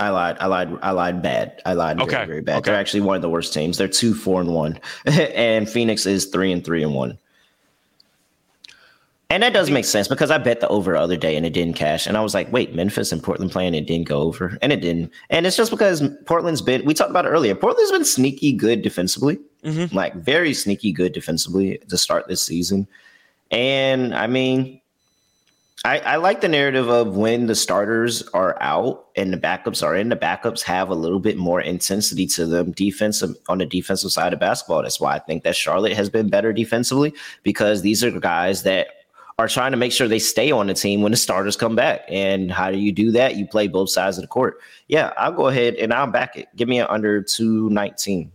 I 0.00 0.10
lied. 0.10 0.36
I 0.40 0.46
lied. 0.46 0.76
I 0.82 0.90
lied 0.90 1.22
bad. 1.22 1.62
I 1.64 1.74
lied 1.74 2.00
okay. 2.00 2.10
very, 2.10 2.26
very 2.26 2.40
bad. 2.40 2.56
Okay. 2.56 2.70
They're 2.72 2.80
actually 2.80 3.02
one 3.02 3.14
of 3.14 3.22
the 3.22 3.28
worst 3.28 3.54
teams. 3.54 3.78
They're 3.78 3.86
two, 3.86 4.12
four, 4.12 4.40
and 4.40 4.52
one, 4.52 4.80
and 5.04 5.70
Phoenix 5.70 6.04
is 6.04 6.24
three 6.26 6.50
and 6.50 6.64
three 6.64 6.82
and 6.82 6.94
one. 6.94 7.16
And 9.30 9.40
that 9.44 9.52
does 9.52 9.70
make 9.70 9.84
sense 9.84 10.08
because 10.08 10.32
I 10.32 10.38
bet 10.38 10.58
the 10.58 10.66
over 10.66 10.94
the 10.94 10.98
other 10.98 11.16
day 11.16 11.36
and 11.36 11.46
it 11.46 11.52
didn't 11.52 11.76
cash. 11.76 12.08
And 12.08 12.16
I 12.16 12.22
was 12.22 12.34
like, 12.34 12.50
wait, 12.50 12.74
Memphis 12.74 13.12
and 13.12 13.22
Portland 13.22 13.52
playing, 13.52 13.74
it 13.74 13.86
didn't 13.86 14.08
go 14.08 14.22
over. 14.22 14.58
And 14.62 14.72
it 14.72 14.80
didn't. 14.80 15.12
And 15.30 15.46
it's 15.46 15.56
just 15.56 15.70
because 15.70 16.02
Portland's 16.24 16.62
been, 16.62 16.84
we 16.86 16.94
talked 16.94 17.10
about 17.10 17.26
it 17.26 17.28
earlier, 17.28 17.54
Portland's 17.54 17.92
been 17.92 18.06
sneaky 18.06 18.52
good 18.52 18.80
defensively, 18.82 19.38
mm-hmm. 19.62 19.94
like 19.94 20.14
very 20.14 20.54
sneaky 20.54 20.92
good 20.92 21.12
defensively 21.12 21.78
to 21.88 21.98
start 21.98 22.26
this 22.26 22.42
season. 22.42 22.88
And 23.50 24.14
I 24.14 24.26
mean, 24.26 24.80
I, 25.84 25.98
I, 26.00 26.16
like 26.16 26.40
the 26.40 26.48
narrative 26.48 26.88
of 26.88 27.16
when 27.16 27.46
the 27.46 27.54
starters 27.54 28.22
are 28.34 28.60
out 28.60 29.06
and 29.14 29.32
the 29.32 29.38
backups 29.38 29.82
are 29.82 29.94
in. 29.94 30.08
The 30.08 30.16
backups 30.16 30.62
have 30.62 30.90
a 30.90 30.94
little 30.94 31.20
bit 31.20 31.36
more 31.36 31.60
intensity 31.60 32.26
to 32.28 32.46
them 32.46 32.72
defensive 32.72 33.36
on 33.48 33.58
the 33.58 33.66
defensive 33.66 34.10
side 34.10 34.32
of 34.32 34.40
basketball. 34.40 34.82
That's 34.82 35.00
why 35.00 35.14
I 35.14 35.18
think 35.20 35.44
that 35.44 35.54
Charlotte 35.54 35.92
has 35.92 36.10
been 36.10 36.28
better 36.28 36.52
defensively 36.52 37.14
because 37.44 37.82
these 37.82 38.02
are 38.02 38.10
guys 38.10 38.64
that 38.64 38.88
are 39.38 39.46
trying 39.46 39.70
to 39.70 39.76
make 39.76 39.92
sure 39.92 40.08
they 40.08 40.18
stay 40.18 40.50
on 40.50 40.66
the 40.66 40.74
team 40.74 41.00
when 41.00 41.12
the 41.12 41.16
starters 41.16 41.56
come 41.56 41.76
back. 41.76 42.04
And 42.08 42.50
how 42.50 42.72
do 42.72 42.78
you 42.78 42.90
do 42.90 43.12
that? 43.12 43.36
You 43.36 43.46
play 43.46 43.68
both 43.68 43.88
sides 43.88 44.18
of 44.18 44.22
the 44.22 44.28
court. 44.28 44.58
Yeah, 44.88 45.12
I'll 45.16 45.32
go 45.32 45.46
ahead 45.46 45.76
and 45.76 45.94
I'll 45.94 46.10
back 46.10 46.36
it. 46.36 46.48
Give 46.56 46.68
me 46.68 46.80
an 46.80 46.88
under 46.90 47.22
219. 47.22 48.32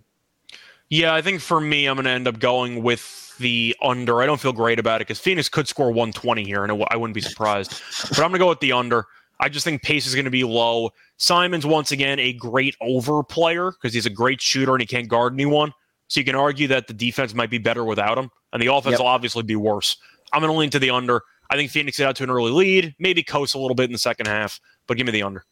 Yeah, 0.89 1.13
I 1.13 1.21
think 1.21 1.41
for 1.41 1.59
me, 1.59 1.87
I'm 1.87 1.95
going 1.95 2.05
to 2.05 2.11
end 2.11 2.27
up 2.27 2.39
going 2.39 2.83
with 2.83 3.22
the 3.37 3.75
under. 3.81 4.21
I 4.21 4.25
don't 4.25 4.39
feel 4.39 4.53
great 4.53 4.79
about 4.79 5.01
it 5.01 5.07
because 5.07 5.19
Phoenix 5.19 5.49
could 5.49 5.67
score 5.67 5.87
120 5.87 6.43
here, 6.43 6.63
and 6.63 6.83
I 6.89 6.95
wouldn't 6.95 7.15
be 7.15 7.21
surprised. 7.21 7.81
but 8.09 8.19
I'm 8.19 8.29
going 8.29 8.33
to 8.33 8.39
go 8.39 8.49
with 8.49 8.59
the 8.59 8.71
under. 8.71 9.05
I 9.39 9.49
just 9.49 9.65
think 9.65 9.81
pace 9.81 10.07
is 10.07 10.15
going 10.15 10.25
to 10.25 10.31
be 10.31 10.43
low. 10.43 10.91
Simon's 11.17 11.65
once 11.65 11.91
again 11.91 12.19
a 12.19 12.33
great 12.33 12.75
over 12.81 13.23
player 13.23 13.71
because 13.71 13.93
he's 13.93 14.05
a 14.05 14.11
great 14.11 14.41
shooter 14.41 14.71
and 14.73 14.81
he 14.81 14.87
can't 14.87 15.07
guard 15.07 15.33
anyone. 15.33 15.73
So 16.07 16.19
you 16.19 16.25
can 16.25 16.35
argue 16.35 16.67
that 16.67 16.87
the 16.87 16.93
defense 16.93 17.33
might 17.33 17.49
be 17.49 17.57
better 17.57 17.83
without 17.83 18.17
him, 18.17 18.29
and 18.51 18.61
the 18.61 18.67
offense 18.67 18.93
yep. 18.93 18.99
will 18.99 19.07
obviously 19.07 19.43
be 19.43 19.55
worse. 19.55 19.97
I'm 20.31 20.41
going 20.41 20.51
to 20.51 20.57
lean 20.57 20.69
to 20.71 20.79
the 20.79 20.91
under. 20.91 21.21
I 21.49 21.55
think 21.55 21.71
Phoenix 21.71 21.97
get 21.97 22.07
out 22.07 22.15
to 22.17 22.23
an 22.23 22.29
early 22.29 22.51
lead, 22.51 22.95
maybe 22.99 23.23
coast 23.23 23.55
a 23.55 23.59
little 23.59 23.75
bit 23.75 23.85
in 23.85 23.91
the 23.91 23.97
second 23.97 24.27
half, 24.27 24.59
but 24.87 24.97
give 24.97 25.05
me 25.05 25.11
the 25.11 25.23
under. 25.23 25.43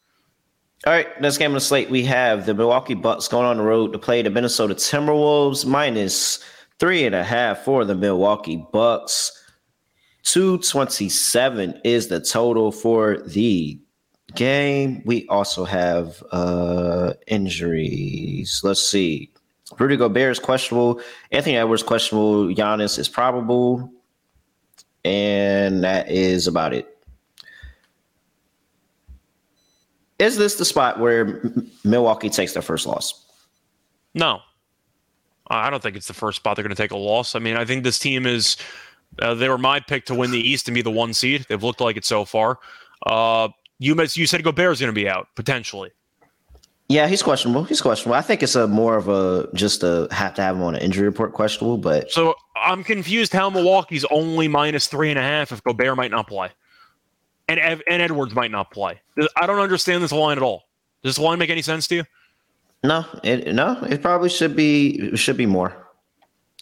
All 0.84 0.92
right, 0.92 1.20
next 1.20 1.38
game 1.38 1.50
on 1.50 1.54
the 1.54 1.60
slate, 1.60 1.90
we 1.90 2.04
have 2.04 2.44
the 2.44 2.54
Milwaukee 2.54 2.94
Bucks 2.94 3.28
going 3.28 3.46
on 3.46 3.58
the 3.58 3.62
road 3.62 3.92
to 3.92 3.98
play 3.98 4.20
the 4.20 4.30
Minnesota 4.30 4.74
Timberwolves 4.74 5.64
minus 5.64 6.42
Three 6.82 7.06
and 7.06 7.14
a 7.14 7.22
half 7.22 7.60
for 7.60 7.84
the 7.84 7.94
Milwaukee 7.94 8.66
Bucks. 8.72 9.30
227 10.24 11.80
is 11.84 12.08
the 12.08 12.18
total 12.18 12.72
for 12.72 13.18
the 13.18 13.80
game. 14.34 15.00
We 15.06 15.24
also 15.28 15.64
have 15.64 16.20
uh 16.32 17.12
injuries. 17.28 18.62
Let's 18.64 18.82
see. 18.82 19.32
Rudy 19.78 19.96
Gobert 19.96 20.32
is 20.32 20.40
questionable. 20.40 21.00
Anthony 21.30 21.56
Edwards 21.56 21.84
questionable. 21.84 22.46
Giannis 22.48 22.98
is 22.98 23.08
probable. 23.08 23.88
And 25.04 25.84
that 25.84 26.10
is 26.10 26.48
about 26.48 26.74
it. 26.74 26.98
Is 30.18 30.36
this 30.36 30.56
the 30.56 30.64
spot 30.64 30.98
where 30.98 31.44
Milwaukee 31.84 32.28
takes 32.28 32.54
their 32.54 32.62
first 32.62 32.88
loss? 32.88 33.24
No. 34.14 34.40
I 35.52 35.70
don't 35.70 35.82
think 35.82 35.96
it's 35.96 36.08
the 36.08 36.14
first 36.14 36.36
spot 36.36 36.56
they're 36.56 36.62
going 36.62 36.74
to 36.74 36.82
take 36.82 36.92
a 36.92 36.96
loss. 36.96 37.34
I 37.34 37.38
mean, 37.38 37.56
I 37.56 37.64
think 37.64 37.84
this 37.84 37.98
team 37.98 38.26
is. 38.26 38.56
Uh, 39.18 39.34
they 39.34 39.46
were 39.46 39.58
my 39.58 39.78
pick 39.78 40.06
to 40.06 40.14
win 40.14 40.30
the 40.30 40.40
East 40.40 40.68
and 40.68 40.74
be 40.74 40.80
the 40.80 40.90
one 40.90 41.12
seed. 41.12 41.44
They've 41.48 41.62
looked 41.62 41.82
like 41.82 41.98
it 41.98 42.04
so 42.06 42.24
far. 42.24 42.58
Uh, 43.04 43.48
you 43.78 43.94
you 44.14 44.26
said 44.26 44.42
Gobert 44.42 44.72
is 44.72 44.80
going 44.80 44.92
to 44.92 44.98
be 44.98 45.08
out 45.08 45.28
potentially. 45.34 45.90
Yeah, 46.88 47.08
he's 47.08 47.22
questionable. 47.22 47.64
He's 47.64 47.80
questionable. 47.80 48.16
I 48.16 48.22
think 48.22 48.42
it's 48.42 48.54
a 48.54 48.66
more 48.66 48.96
of 48.96 49.08
a 49.08 49.48
just 49.54 49.82
a 49.82 50.08
have 50.10 50.34
to 50.34 50.42
have 50.42 50.56
him 50.56 50.62
on 50.62 50.74
an 50.74 50.82
injury 50.82 51.06
report 51.06 51.32
questionable. 51.32 51.78
But 51.78 52.10
so 52.10 52.34
I'm 52.56 52.84
confused 52.84 53.32
how 53.32 53.50
Milwaukee's 53.50 54.04
only 54.10 54.48
minus 54.48 54.88
three 54.88 55.10
and 55.10 55.18
a 55.18 55.22
half 55.22 55.52
if 55.52 55.62
Gobert 55.64 55.96
might 55.96 56.10
not 56.10 56.26
play, 56.26 56.50
and 57.48 57.58
and 57.58 58.02
Edwards 58.02 58.34
might 58.34 58.50
not 58.50 58.70
play. 58.70 59.00
I 59.36 59.46
don't 59.46 59.58
understand 59.58 60.02
this 60.02 60.12
line 60.12 60.36
at 60.36 60.42
all. 60.42 60.64
Does 61.02 61.16
this 61.16 61.22
line 61.22 61.38
make 61.38 61.50
any 61.50 61.62
sense 61.62 61.86
to 61.88 61.96
you? 61.96 62.04
No, 62.84 63.04
it 63.22 63.54
no, 63.54 63.80
it 63.88 64.02
probably 64.02 64.28
should 64.28 64.56
be 64.56 65.16
should 65.16 65.36
be 65.36 65.46
more. 65.46 65.76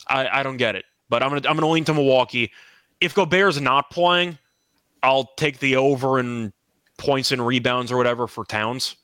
I, 0.06 0.40
I 0.40 0.42
don't 0.42 0.58
get 0.58 0.74
it, 0.74 0.84
but 1.08 1.22
I'm 1.22 1.30
gonna 1.30 1.48
I'm 1.48 1.56
gonna 1.56 1.70
lean 1.70 1.84
to 1.84 1.94
Milwaukee. 1.94 2.52
If 3.00 3.14
Gobert's 3.14 3.58
not 3.60 3.90
playing, 3.90 4.38
I'll 5.02 5.30
take 5.36 5.58
the 5.60 5.76
over 5.76 6.18
in 6.18 6.52
points 6.98 7.32
and 7.32 7.44
rebounds 7.44 7.90
or 7.90 7.96
whatever 7.96 8.26
for 8.26 8.44
Towns 8.44 8.96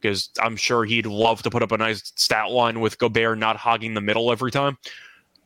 because 0.00 0.30
I'm 0.40 0.56
sure 0.56 0.84
he'd 0.84 1.06
love 1.06 1.42
to 1.42 1.50
put 1.50 1.62
up 1.62 1.72
a 1.72 1.78
nice 1.78 2.12
stat 2.16 2.50
line 2.50 2.80
with 2.80 2.98
Gobert 2.98 3.38
not 3.38 3.56
hogging 3.56 3.94
the 3.94 4.00
middle 4.00 4.30
every 4.30 4.50
time. 4.50 4.76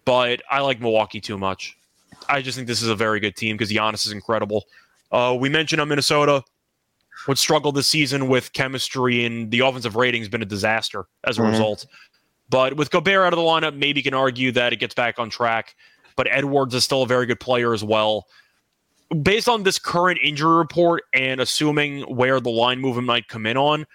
But 0.05 0.43
I 0.51 0.61
like 0.61 0.81
Milwaukee 0.81 1.21
too 1.21 1.39
much. 1.39 1.77
I 2.29 2.43
just 2.43 2.57
think 2.57 2.67
this 2.67 2.83
is 2.83 2.89
a 2.89 2.97
very 2.97 3.21
good 3.21 3.37
team 3.37 3.57
because 3.57 3.71
Giannis 3.71 4.07
is 4.07 4.13
incredible. 4.13 4.67
Uh, 5.13 5.37
we 5.39 5.49
mentioned 5.49 5.81
on 5.81 5.89
Minnesota 5.89 6.43
would 7.29 7.39
struggle 7.39 7.73
this 7.73 7.89
season 7.89 8.29
with 8.29 8.53
chemistry, 8.53 9.25
and 9.25 9.51
the 9.51 9.61
offensive 9.61 9.97
rating 9.97 10.21
has 10.21 10.29
been 10.29 10.43
a 10.43 10.47
disaster 10.47 11.07
as 11.25 11.39
a 11.39 11.43
mm-hmm. 11.43 11.51
result. 11.51 11.87
But 12.49 12.77
with 12.77 12.91
Gobert 12.91 13.27
out 13.27 13.33
of 13.33 13.39
the 13.39 13.45
lineup, 13.45 13.77
maybe 13.77 14.01
you 14.01 14.05
can 14.05 14.15
argue 14.15 14.53
that 14.53 14.73
it 14.73 14.77
gets 14.77 14.95
back 14.95 15.19
on 15.19 15.31
track. 15.31 15.77
But 16.17 16.27
Edwards 16.31 16.75
is 16.75 16.85
still 16.85 17.03
a 17.03 17.07
very 17.07 17.27
good 17.27 17.41
player 17.41 17.73
as 17.73 17.85
well. 17.85 18.27
Based 19.23 19.49
on 19.49 19.63
this 19.63 19.79
current 19.79 20.19
injury 20.23 20.57
report 20.57 21.05
and 21.15 21.41
assuming 21.41 22.03
where 22.03 22.41
the 22.41 22.51
line 22.51 22.81
movement 22.81 23.07
might 23.07 23.29
come 23.29 23.47
in 23.47 23.57
on, 23.57 23.87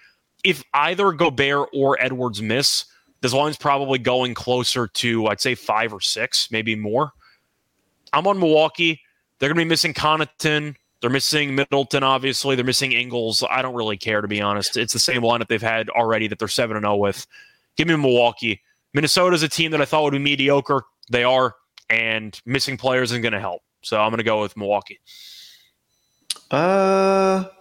if 0.44 0.62
either 0.74 1.12
Gobert 1.12 1.68
or 1.72 2.00
Edwards 2.00 2.40
miss, 2.40 2.86
this 3.20 3.32
line's 3.32 3.56
probably 3.56 3.98
going 3.98 4.34
closer 4.34 4.86
to, 4.86 5.26
I'd 5.26 5.40
say, 5.40 5.54
five 5.54 5.92
or 5.92 6.00
six, 6.00 6.50
maybe 6.50 6.74
more. 6.74 7.12
I'm 8.12 8.26
on 8.26 8.38
Milwaukee. 8.38 9.00
They're 9.38 9.48
going 9.48 9.56
to 9.56 9.64
be 9.64 9.68
missing 9.68 9.94
Connaughton, 9.94 10.76
they're 11.00 11.10
missing 11.10 11.54
Middleton, 11.54 12.02
obviously. 12.02 12.56
They're 12.56 12.64
missing 12.64 12.92
Ingles. 12.92 13.44
I 13.48 13.62
don't 13.62 13.74
really 13.74 13.96
care, 13.96 14.20
to 14.20 14.28
be 14.28 14.40
honest. 14.40 14.76
It's 14.76 14.92
the 14.92 14.98
same 14.98 15.22
lineup 15.22 15.48
they've 15.48 15.60
had 15.60 15.88
already 15.90 16.26
that 16.28 16.38
they're 16.38 16.48
7 16.48 16.80
0 16.80 16.96
with. 16.96 17.26
Give 17.76 17.88
me 17.88 17.96
Milwaukee. 17.96 18.62
Minnesota's 18.94 19.42
a 19.42 19.48
team 19.48 19.70
that 19.72 19.82
I 19.82 19.84
thought 19.84 20.04
would 20.04 20.12
be 20.12 20.18
mediocre. 20.18 20.84
They 21.10 21.24
are, 21.24 21.54
and 21.90 22.40
missing 22.46 22.76
players 22.76 23.12
isn't 23.12 23.22
going 23.22 23.34
to 23.34 23.40
help. 23.40 23.62
So 23.82 24.00
I'm 24.00 24.10
going 24.10 24.18
to 24.18 24.24
go 24.24 24.40
with 24.40 24.56
Milwaukee. 24.56 25.00
Uh. 26.50 27.44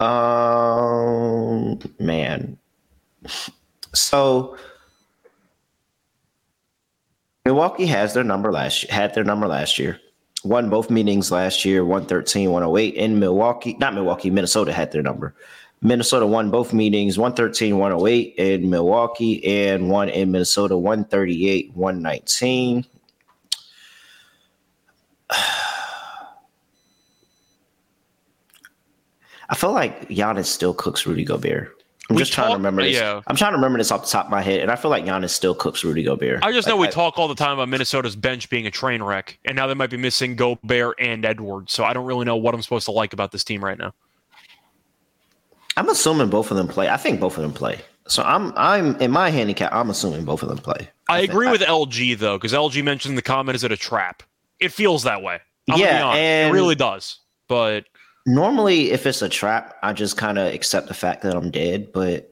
Um, 0.00 1.78
man. 1.98 2.58
So 3.94 4.58
Milwaukee 7.46 7.84
has 7.86 8.14
their 8.14 8.24
number 8.24 8.50
last 8.50 8.88
had 8.90 9.12
their 9.14 9.22
number 9.22 9.46
last 9.46 9.78
year. 9.78 10.00
Won 10.44 10.70
both 10.70 10.88
meetings 10.88 11.30
last 11.30 11.66
year, 11.66 11.84
113, 11.84 12.50
108 12.50 12.94
in 12.94 13.18
Milwaukee. 13.18 13.76
Not 13.78 13.92
Milwaukee, 13.94 14.30
Minnesota 14.30 14.72
had 14.72 14.92
their 14.92 15.02
number. 15.02 15.34
Minnesota 15.82 16.26
won 16.26 16.50
both 16.50 16.72
meetings, 16.72 17.18
113, 17.18 17.76
108 17.76 18.34
in 18.38 18.70
Milwaukee, 18.70 19.44
and 19.44 19.90
one 19.90 20.08
in 20.08 20.30
Minnesota, 20.32 20.78
138, 20.78 21.72
119. 21.74 22.86
I 29.50 29.54
feel 29.54 29.72
like 29.72 30.08
Giannis 30.08 30.46
still 30.46 30.72
cooks 30.72 31.06
Rudy 31.06 31.24
Gobert. 31.24 31.73
I'm 32.10 32.16
we 32.16 32.20
just 32.20 32.32
talk, 32.34 32.44
trying 32.44 32.52
to 32.52 32.56
remember 32.58 32.82
this. 32.82 32.96
Yeah. 32.96 33.22
I'm 33.26 33.36
trying 33.36 33.52
to 33.52 33.56
remember 33.56 33.78
this 33.78 33.90
off 33.90 34.02
the 34.02 34.10
top 34.10 34.26
of 34.26 34.30
my 34.30 34.42
head, 34.42 34.60
and 34.60 34.70
I 34.70 34.76
feel 34.76 34.90
like 34.90 35.04
Giannis 35.04 35.30
still 35.30 35.54
cooks 35.54 35.82
Rudy 35.84 36.02
Gobert. 36.02 36.44
I 36.44 36.52
just 36.52 36.66
like, 36.66 36.74
know 36.74 36.76
we 36.76 36.88
I, 36.88 36.90
talk 36.90 37.18
all 37.18 37.28
the 37.28 37.34
time 37.34 37.52
about 37.52 37.70
Minnesota's 37.70 38.14
bench 38.14 38.50
being 38.50 38.66
a 38.66 38.70
train 38.70 39.02
wreck, 39.02 39.38
and 39.46 39.56
now 39.56 39.66
they 39.66 39.74
might 39.74 39.90
be 39.90 39.96
missing 39.96 40.36
Gobert 40.36 40.96
and 40.98 41.24
Edwards. 41.24 41.72
So 41.72 41.82
I 41.82 41.94
don't 41.94 42.04
really 42.04 42.26
know 42.26 42.36
what 42.36 42.54
I'm 42.54 42.60
supposed 42.60 42.84
to 42.86 42.92
like 42.92 43.14
about 43.14 43.32
this 43.32 43.42
team 43.42 43.64
right 43.64 43.78
now. 43.78 43.94
I'm 45.76 45.88
assuming 45.88 46.28
both 46.28 46.50
of 46.50 46.56
them 46.58 46.68
play. 46.68 46.88
I 46.88 46.98
think 46.98 47.20
both 47.20 47.36
of 47.36 47.42
them 47.42 47.52
play. 47.52 47.80
So 48.06 48.22
I'm 48.22 48.52
I'm 48.54 48.96
in 49.00 49.10
my 49.10 49.30
handicap. 49.30 49.72
I'm 49.72 49.88
assuming 49.88 50.24
both 50.24 50.42
of 50.42 50.50
them 50.50 50.58
play. 50.58 50.90
I, 51.08 51.18
I 51.18 51.20
agree 51.20 51.50
with 51.50 51.62
LG 51.62 52.18
though, 52.18 52.36
because 52.36 52.52
LG 52.52 52.84
mentioned 52.84 53.12
in 53.12 53.16
the 53.16 53.22
comment, 53.22 53.56
"Is 53.56 53.64
it 53.64 53.72
a 53.72 53.76
trap?" 53.76 54.22
It 54.60 54.72
feels 54.72 55.04
that 55.04 55.22
way. 55.22 55.40
I'm 55.70 55.80
yeah, 55.80 56.12
and 56.12 56.50
it 56.50 56.52
really 56.52 56.74
does. 56.74 57.20
But 57.48 57.86
normally, 58.26 58.90
if 58.90 59.06
it's 59.06 59.22
a 59.22 59.28
trap, 59.28 59.76
I 59.82 59.92
just 59.92 60.16
kind 60.16 60.38
of 60.38 60.52
accept 60.52 60.88
the 60.88 60.94
fact 60.94 61.22
that 61.22 61.36
I'm 61.36 61.50
dead. 61.50 61.92
But 61.92 62.30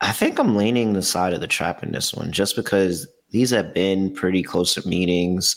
I 0.00 0.12
think 0.12 0.38
I'm 0.38 0.56
leaning 0.56 0.92
the 0.92 1.02
side 1.02 1.32
of 1.32 1.40
the 1.40 1.46
trap 1.46 1.82
in 1.82 1.92
this 1.92 2.14
one, 2.14 2.32
just 2.32 2.56
because 2.56 3.06
these 3.30 3.50
have 3.50 3.74
been 3.74 4.12
pretty 4.12 4.42
close 4.42 4.74
to 4.74 4.88
meetings. 4.88 5.56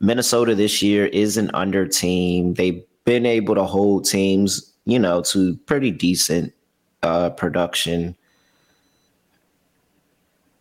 Minnesota 0.00 0.54
this 0.54 0.82
year 0.82 1.06
is 1.06 1.36
an 1.36 1.50
under 1.54 1.86
team. 1.86 2.54
They've 2.54 2.82
been 3.04 3.26
able 3.26 3.54
to 3.54 3.64
hold 3.64 4.04
teams, 4.04 4.72
you 4.84 4.98
know, 4.98 5.22
to 5.22 5.56
pretty 5.66 5.90
decent 5.90 6.52
uh, 7.02 7.30
production. 7.30 8.16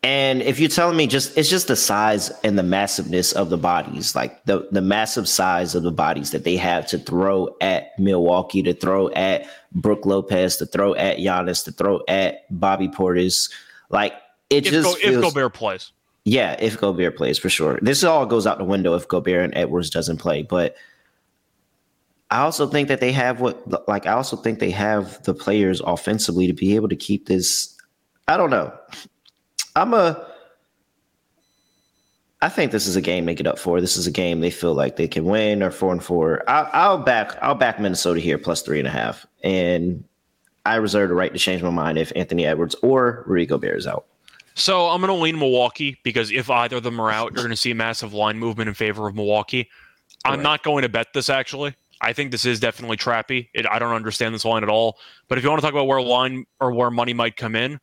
And 0.04 0.42
if 0.42 0.60
you're 0.60 0.70
telling 0.70 0.98
me 0.98 1.06
just 1.06 1.38
it's 1.38 1.50
just 1.50 1.68
the 1.68 1.76
size 1.76 2.32
and 2.44 2.58
the 2.58 2.64
massiveness 2.64 3.34
of 3.34 3.52
the 3.52 3.58
bodies, 3.58 4.16
like 4.16 4.44
the 4.46 4.68
the 4.72 4.82
massive 4.82 5.30
size 5.30 5.76
of 5.76 5.84
the 5.84 5.92
bodies 5.92 6.32
that 6.32 6.44
they 6.44 6.58
have 6.58 6.88
to 6.88 6.98
throw 6.98 7.56
at 7.62 7.98
Milwaukee, 8.00 8.64
to 8.64 8.74
throw 8.74 9.10
at 9.12 9.48
Brook 9.74 10.08
Lopez, 10.08 10.58
to 10.58 10.66
throw 10.66 10.96
at 10.96 11.18
Giannis, 11.18 11.64
to 11.66 11.72
throw 11.72 12.02
at 12.08 12.46
Bobby 12.50 12.88
Portis, 12.88 13.52
like 13.90 14.14
it 14.50 14.66
if 14.66 14.74
just 14.74 14.86
Go, 14.86 14.96
feels, 14.96 15.16
if 15.18 15.22
Gobert 15.22 15.54
plays. 15.54 15.92
Yeah, 16.26 16.56
if 16.60 16.80
Gobert 16.80 17.16
plays 17.16 17.38
for 17.38 17.50
sure. 17.50 17.78
This 17.82 18.04
all 18.04 18.26
goes 18.26 18.48
out 18.48 18.58
the 18.58 18.64
window 18.64 18.96
if 18.96 19.08
Gobert 19.08 19.44
and 19.44 19.56
Edwards 19.56 19.92
doesn't 19.92 20.18
play, 20.18 20.42
but 20.42 20.76
I 22.32 22.40
also 22.40 22.66
think 22.66 22.88
that 22.88 23.02
they 23.02 23.12
have 23.12 23.40
what 23.40 23.88
like 23.88 24.08
I 24.08 24.14
also 24.14 24.36
think 24.36 24.58
they 24.58 24.72
have 24.72 25.22
the 25.24 25.36
players 25.36 25.80
offensively 25.82 26.48
to 26.48 26.54
be 26.54 26.76
able 26.76 26.90
to 26.90 26.96
keep 26.96 27.28
this. 27.28 27.78
I 28.28 28.38
don't 28.38 28.50
know. 28.50 28.74
I'm 29.76 29.94
a. 29.94 30.28
I 32.44 32.50
think 32.50 32.72
this 32.72 32.88
is 32.88 32.96
a 32.96 33.02
game 33.02 33.26
they 33.26 33.36
get 33.36 33.46
up 33.46 33.60
for. 33.60 33.80
This 33.80 33.98
is 33.98 34.08
a 34.08 34.12
game 34.12 34.40
they 34.40 34.50
feel 34.50 34.74
like 34.74 34.96
they 34.96 35.08
can 35.08 35.26
win 35.26 35.62
or 35.62 35.70
four 35.70 35.92
and 35.92 36.04
four. 36.04 36.44
I'll, 36.48 36.70
I'll 36.74 36.98
back. 36.98 37.38
I'll 37.42 37.56
back 37.56 37.80
Minnesota 37.80 38.20
here 38.20 38.38
plus 38.38 38.62
three 38.62 38.80
and 38.80 38.88
a 38.88 38.92
half, 38.92 39.26
and 39.44 40.04
I 40.66 40.76
reserve 40.76 41.10
the 41.10 41.16
right 41.16 41.32
to 41.32 41.40
change 41.40 41.62
my 41.62 41.70
mind 41.70 41.98
if 41.98 42.12
Anthony 42.16 42.46
Edwards 42.46 42.76
or 42.82 43.24
Rudy 43.28 43.46
Gobert 43.46 43.78
is 43.78 43.88
out. 43.88 44.06
So 44.54 44.90
I'm 44.90 45.02
going 45.02 45.16
to 45.16 45.22
lean 45.22 45.40
Milwaukee 45.40 45.98
because 46.04 46.32
if 46.32 46.50
either 46.50 46.78
of 46.78 46.84
them 46.84 47.00
are 47.00 47.10
out, 47.10 47.34
you're 47.34 47.44
going 47.44 47.52
to 47.52 47.56
see 47.56 47.72
a 47.72 47.76
massive 47.76 48.14
line 48.14 48.38
movement 48.38 48.68
in 48.68 48.74
favor 48.74 49.08
of 49.08 49.16
Milwaukee. 49.16 49.70
I'm 50.26 50.36
right. 50.36 50.44
not 50.44 50.64
going 50.64 50.82
to 50.84 50.90
bet 50.90 51.14
this 51.14 51.30
actually. 51.30 51.74
I 52.02 52.14
think 52.14 52.32
this 52.32 52.46
is 52.46 52.60
definitely 52.60 52.98
trappy. 52.98 53.48
It, 53.54 53.66
I 53.68 53.80
don't 53.80 53.94
understand 53.94 54.34
this 54.36 54.44
line 54.44 54.64
at 54.64 54.70
all. 54.70 54.98
But 55.28 55.38
if 55.38 55.44
you 55.44 55.50
want 55.50 55.62
to 55.62 55.66
talk 55.66 55.74
about 55.74 55.88
where 55.88 56.02
line 56.02 56.46
or 56.60 56.74
where 56.74 56.92
money 56.92 57.14
might 57.14 57.38
come 57.38 57.56
in, 57.56 57.80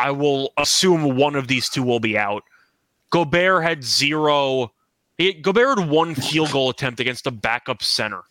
I 0.00 0.10
will 0.10 0.52
assume 0.56 1.16
one 1.16 1.36
of 1.36 1.46
these 1.46 1.68
two 1.68 1.82
will 1.82 2.00
be 2.00 2.16
out. 2.16 2.42
Gobert 3.10 3.62
had 3.62 3.84
zero. 3.84 4.72
He, 5.18 5.34
Gobert 5.34 5.78
had 5.78 5.90
one 5.90 6.14
field 6.14 6.50
goal 6.52 6.70
attempt 6.70 7.00
against 7.00 7.26
a 7.26 7.30
backup 7.30 7.82
center. 7.82 8.22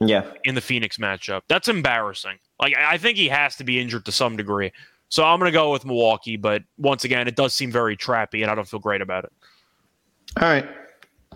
Yeah. 0.00 0.24
In 0.44 0.54
the 0.54 0.62
Phoenix 0.62 0.96
matchup. 0.96 1.42
That's 1.48 1.68
embarrassing. 1.68 2.38
Like, 2.58 2.74
I 2.74 2.96
think 2.96 3.18
he 3.18 3.28
has 3.28 3.56
to 3.56 3.64
be 3.64 3.78
injured 3.78 4.06
to 4.06 4.12
some 4.12 4.34
degree. 4.34 4.72
So 5.10 5.24
I'm 5.24 5.38
going 5.38 5.52
to 5.52 5.56
go 5.56 5.72
with 5.72 5.84
Milwaukee. 5.84 6.38
But 6.38 6.62
once 6.78 7.04
again, 7.04 7.28
it 7.28 7.36
does 7.36 7.52
seem 7.52 7.70
very 7.70 7.98
trappy, 7.98 8.40
and 8.40 8.50
I 8.50 8.54
don't 8.54 8.66
feel 8.66 8.80
great 8.80 9.02
about 9.02 9.24
it. 9.24 9.32
All 10.40 10.48
right. 10.48 10.66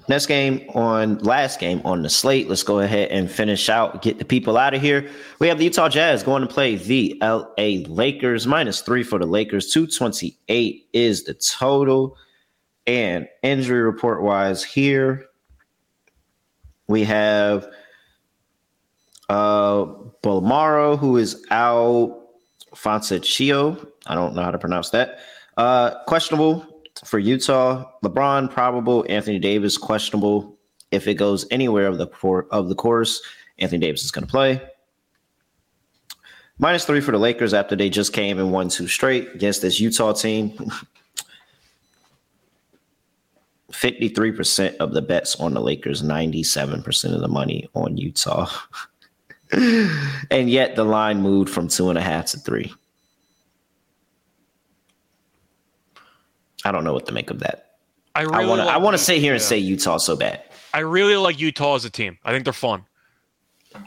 Next 0.06 0.26
game 0.26 0.68
on 0.74 1.18
last 1.18 1.58
game 1.58 1.80
on 1.84 2.02
the 2.02 2.10
slate. 2.10 2.48
Let's 2.48 2.62
go 2.62 2.80
ahead 2.80 3.08
and 3.10 3.30
finish 3.30 3.70
out, 3.70 4.02
get 4.02 4.18
the 4.18 4.24
people 4.24 4.58
out 4.58 4.74
of 4.74 4.82
here. 4.82 5.08
We 5.38 5.48
have 5.48 5.56
the 5.56 5.64
Utah 5.64 5.88
Jazz 5.88 6.22
going 6.22 6.42
to 6.42 6.48
play 6.48 6.76
the 6.76 7.16
LA 7.22 7.86
Lakers. 7.88 8.46
Minus 8.46 8.82
three 8.82 9.02
for 9.02 9.18
the 9.18 9.26
Lakers. 9.26 9.72
228 9.72 10.88
is 10.92 11.24
the 11.24 11.34
total. 11.34 12.18
And 12.86 13.26
injury 13.42 13.80
report 13.80 14.22
wise, 14.22 14.62
here 14.62 15.24
we 16.86 17.04
have 17.04 17.66
uh 19.30 19.86
Bolmaro, 20.22 20.98
who 20.98 21.16
is 21.16 21.44
out. 21.50 22.20
Fontecchio, 22.74 23.88
I 24.06 24.14
don't 24.16 24.34
know 24.34 24.42
how 24.42 24.50
to 24.50 24.58
pronounce 24.58 24.90
that. 24.90 25.20
Uh 25.56 26.02
questionable 26.04 26.73
for 27.04 27.18
Utah, 27.18 27.90
LeBron 28.02 28.50
probable, 28.50 29.04
Anthony 29.08 29.38
Davis 29.38 29.78
questionable. 29.78 30.58
If 30.90 31.06
it 31.06 31.14
goes 31.14 31.46
anywhere 31.50 31.86
of 31.86 31.98
the 31.98 32.08
of 32.50 32.68
the 32.68 32.74
course, 32.74 33.22
Anthony 33.58 33.80
Davis 33.80 34.04
is 34.04 34.10
going 34.10 34.26
to 34.26 34.30
play. 34.30 34.62
Minus 36.58 36.84
three 36.84 37.00
for 37.00 37.10
the 37.10 37.18
Lakers 37.18 37.52
after 37.52 37.74
they 37.74 37.90
just 37.90 38.12
came 38.12 38.38
and 38.38 38.52
won 38.52 38.68
two 38.68 38.86
straight 38.86 39.34
against 39.34 39.60
this 39.62 39.80
Utah 39.80 40.12
team. 40.12 40.52
53% 43.72 44.76
of 44.76 44.94
the 44.94 45.02
bets 45.02 45.34
on 45.36 45.54
the 45.54 45.60
Lakers, 45.60 46.00
97% 46.02 47.12
of 47.12 47.20
the 47.20 47.28
money 47.28 47.68
on 47.74 47.96
Utah. 47.96 48.48
and 49.52 50.48
yet 50.48 50.76
the 50.76 50.84
line 50.84 51.20
moved 51.20 51.50
from 51.50 51.66
two 51.66 51.88
and 51.88 51.98
a 51.98 52.02
half 52.02 52.26
to 52.26 52.38
three. 52.38 52.72
I 56.64 56.72
don't 56.72 56.84
know 56.84 56.92
what 56.92 57.06
to 57.06 57.12
make 57.12 57.30
of 57.30 57.40
that. 57.40 57.76
I 58.14 58.22
really 58.22 58.46
want 58.46 58.60
to. 58.60 58.66
Like 58.66 58.74
I 58.74 58.78
want 58.78 58.94
to 58.94 59.02
sit 59.02 59.18
here 59.18 59.32
and 59.32 59.42
say 59.42 59.58
Utah 59.58 59.98
so 59.98 60.16
bad. 60.16 60.42
I 60.72 60.80
really 60.80 61.16
like 61.16 61.38
Utah 61.40 61.74
as 61.74 61.84
a 61.84 61.90
team. 61.90 62.18
I 62.24 62.32
think 62.32 62.44
they're 62.44 62.52
fun. 62.52 62.84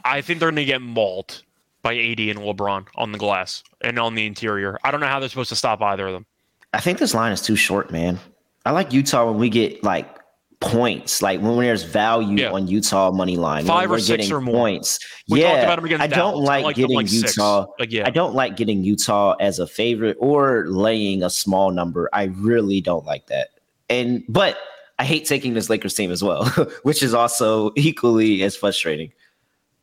I 0.04 0.20
think 0.20 0.38
they're 0.38 0.50
going 0.50 0.56
to 0.56 0.64
get 0.64 0.82
mauled 0.82 1.42
by 1.82 1.94
AD 1.94 2.20
and 2.20 2.38
LeBron 2.38 2.86
on 2.96 3.12
the 3.12 3.18
glass 3.18 3.62
and 3.80 3.98
on 3.98 4.14
the 4.14 4.26
interior. 4.26 4.78
I 4.84 4.90
don't 4.90 5.00
know 5.00 5.06
how 5.06 5.20
they're 5.20 5.28
supposed 5.28 5.48
to 5.48 5.56
stop 5.56 5.80
either 5.80 6.06
of 6.06 6.12
them. 6.12 6.26
I 6.72 6.80
think 6.80 6.98
this 6.98 7.14
line 7.14 7.32
is 7.32 7.40
too 7.40 7.56
short, 7.56 7.90
man. 7.90 8.18
I 8.66 8.72
like 8.72 8.92
Utah 8.92 9.26
when 9.26 9.38
we 9.38 9.48
get 9.48 9.82
like 9.82 10.17
points, 10.60 11.22
like 11.22 11.40
when 11.40 11.56
there's 11.58 11.84
value 11.84 12.36
yeah. 12.38 12.50
on 12.50 12.66
Utah 12.66 13.10
money 13.10 13.36
line, 13.36 13.64
five 13.64 13.90
or 13.90 14.00
six 14.00 14.30
or 14.30 14.40
more 14.40 14.54
points. 14.54 14.98
We 15.28 15.42
yeah, 15.42 15.76
I 16.00 16.06
don't 16.06 16.38
like, 16.38 16.64
like 16.64 16.76
getting 16.76 16.96
like 16.96 17.12
Utah. 17.12 17.66
Like, 17.78 17.92
yeah. 17.92 18.06
I 18.06 18.10
don't 18.10 18.34
like 18.34 18.56
getting 18.56 18.82
Utah 18.82 19.34
as 19.40 19.58
a 19.58 19.66
favorite 19.66 20.16
or 20.20 20.66
laying 20.68 21.22
a 21.22 21.30
small 21.30 21.70
number. 21.70 22.08
I 22.12 22.24
really 22.24 22.80
don't 22.80 23.04
like 23.06 23.26
that. 23.26 23.48
And 23.88 24.24
but 24.28 24.58
I 24.98 25.04
hate 25.04 25.26
taking 25.26 25.54
this 25.54 25.70
Lakers 25.70 25.94
team 25.94 26.10
as 26.10 26.22
well, 26.22 26.44
which 26.82 27.02
is 27.02 27.14
also 27.14 27.72
equally 27.76 28.42
as 28.42 28.56
frustrating. 28.56 29.12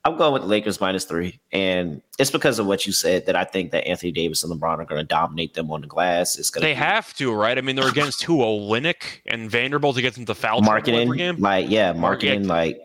I'm 0.05 0.17
going 0.17 0.33
with 0.33 0.43
the 0.43 0.47
Lakers 0.47 0.79
minus 0.79 1.03
three, 1.03 1.39
and 1.51 1.99
it's 2.19 2.29
because 2.29 2.59
of 2.59 2.67
what 2.67 2.85
you 2.85 2.93
said 2.93 3.25
that 3.25 3.35
I 3.35 3.43
think 3.43 3.71
that 3.71 3.87
Anthony 3.87 4.11
Davis 4.11 4.43
and 4.43 4.53
LeBron 4.53 4.77
are 4.77 4.85
going 4.85 5.01
to 5.01 5.03
dominate 5.03 5.55
them 5.55 5.71
on 5.71 5.81
the 5.81 5.87
glass. 5.87 6.37
It's 6.37 6.51
going 6.51 6.61
they 6.61 6.73
be, 6.73 6.75
have 6.75 7.11
to, 7.15 7.33
right? 7.33 7.57
I 7.57 7.61
mean, 7.61 7.75
they're 7.75 7.89
against 7.89 8.21
who? 8.21 8.37
Olynyk 8.37 9.21
and 9.25 9.49
Vanderbilt 9.49 9.95
to 9.95 10.03
get 10.03 10.13
them 10.13 10.25
to 10.25 10.35
foul 10.35 10.61
Markkanen, 10.61 11.39
like 11.39 11.69
yeah, 11.69 11.91
Markkanen, 11.91 12.45
like 12.45 12.79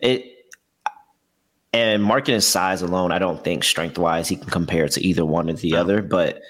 it. 0.00 0.32
And 1.72 2.02
Markkanen 2.02 2.42
size 2.42 2.82
alone, 2.82 3.10
I 3.10 3.18
don't 3.18 3.42
think 3.42 3.64
strength 3.64 3.98
wise 3.98 4.28
he 4.28 4.36
can 4.36 4.50
compare 4.50 4.86
to 4.86 5.00
either 5.02 5.24
one 5.24 5.48
or 5.48 5.54
the 5.54 5.72
no. 5.72 5.80
other. 5.80 6.02
But 6.02 6.42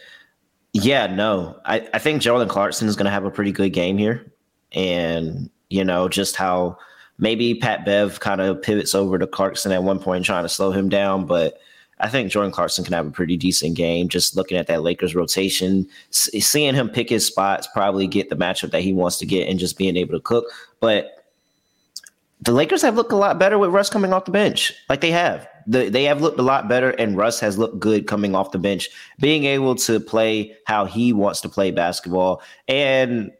yeah, 0.73 1.07
no, 1.07 1.61
I, 1.65 1.89
I 1.95 2.01
think 2.01 2.21
Jordan 2.21 2.49
Clarkson 2.49 2.89
is 2.89 2.97
going 2.97 3.07
to 3.07 3.11
have 3.13 3.25
a 3.25 3.31
pretty 3.31 3.53
good 3.53 3.73
game 3.73 3.97
here, 3.97 4.27
and 4.73 5.51
you 5.71 5.85
know 5.85 6.09
just 6.09 6.35
how 6.35 6.79
Maybe 7.19 7.55
Pat 7.55 7.85
Bev 7.85 8.21
kind 8.21 8.41
of 8.41 8.61
pivots 8.61 8.95
over 8.95 9.19
to 9.19 9.27
Clarkson 9.27 9.73
at 9.73 9.83
one 9.83 9.99
point, 9.99 10.25
trying 10.25 10.45
to 10.45 10.49
slow 10.49 10.71
him 10.71 10.89
down. 10.89 11.27
But 11.27 11.59
I 11.99 12.09
think 12.09 12.31
Jordan 12.31 12.53
Clarkson 12.53 12.85
can 12.85 12.93
have 12.93 13.07
a 13.07 13.11
pretty 13.11 13.37
decent 13.37 13.75
game. 13.75 14.09
Just 14.09 14.37
looking 14.37 14.59
at 14.59 14.67
that 14.67 14.83
Lakers 14.83 15.15
rotation, 15.15 15.89
seeing 16.11 16.75
him 16.75 16.91
pick 16.91 17.09
his 17.09 17.25
spots, 17.25 17.69
probably 17.73 18.07
get 18.07 18.29
the 18.29 18.37
matchup 18.37 18.71
that 18.73 18.83
he 18.83 18.93
wants 18.93 19.19
to 19.19 19.27
get, 19.27 19.49
and 19.49 19.59
just 19.59 19.79
being 19.79 19.97
able 19.97 20.13
to 20.13 20.21
cook. 20.21 20.45
But 20.81 21.25
the 22.43 22.53
Lakers 22.53 22.83
have 22.83 22.97
looked 22.97 23.13
a 23.13 23.17
lot 23.17 23.39
better 23.39 23.59
with 23.59 23.71
Russ 23.71 23.89
coming 23.89 24.13
off 24.13 24.27
the 24.27 24.31
bench, 24.31 24.75
like 24.91 25.01
they 25.01 25.11
have. 25.11 25.49
The, 25.67 25.89
they 25.89 26.05
have 26.05 26.21
looked 26.21 26.39
a 26.39 26.43
lot 26.43 26.69
better, 26.69 26.91
and 26.91 27.17
Russ 27.17 27.41
has 27.41 27.59
looked 27.59 27.81
good 27.81 28.07
coming 28.07 28.35
off 28.35 28.53
the 28.53 28.59
bench, 28.59 28.89
being 29.19 29.45
able 29.45 29.75
to 29.77 29.99
play 29.99 30.55
how 30.67 30.85
he 30.85 31.13
wants 31.13 31.41
to 31.41 31.49
play 31.49 31.71
basketball. 31.71 32.43
And 32.69 33.33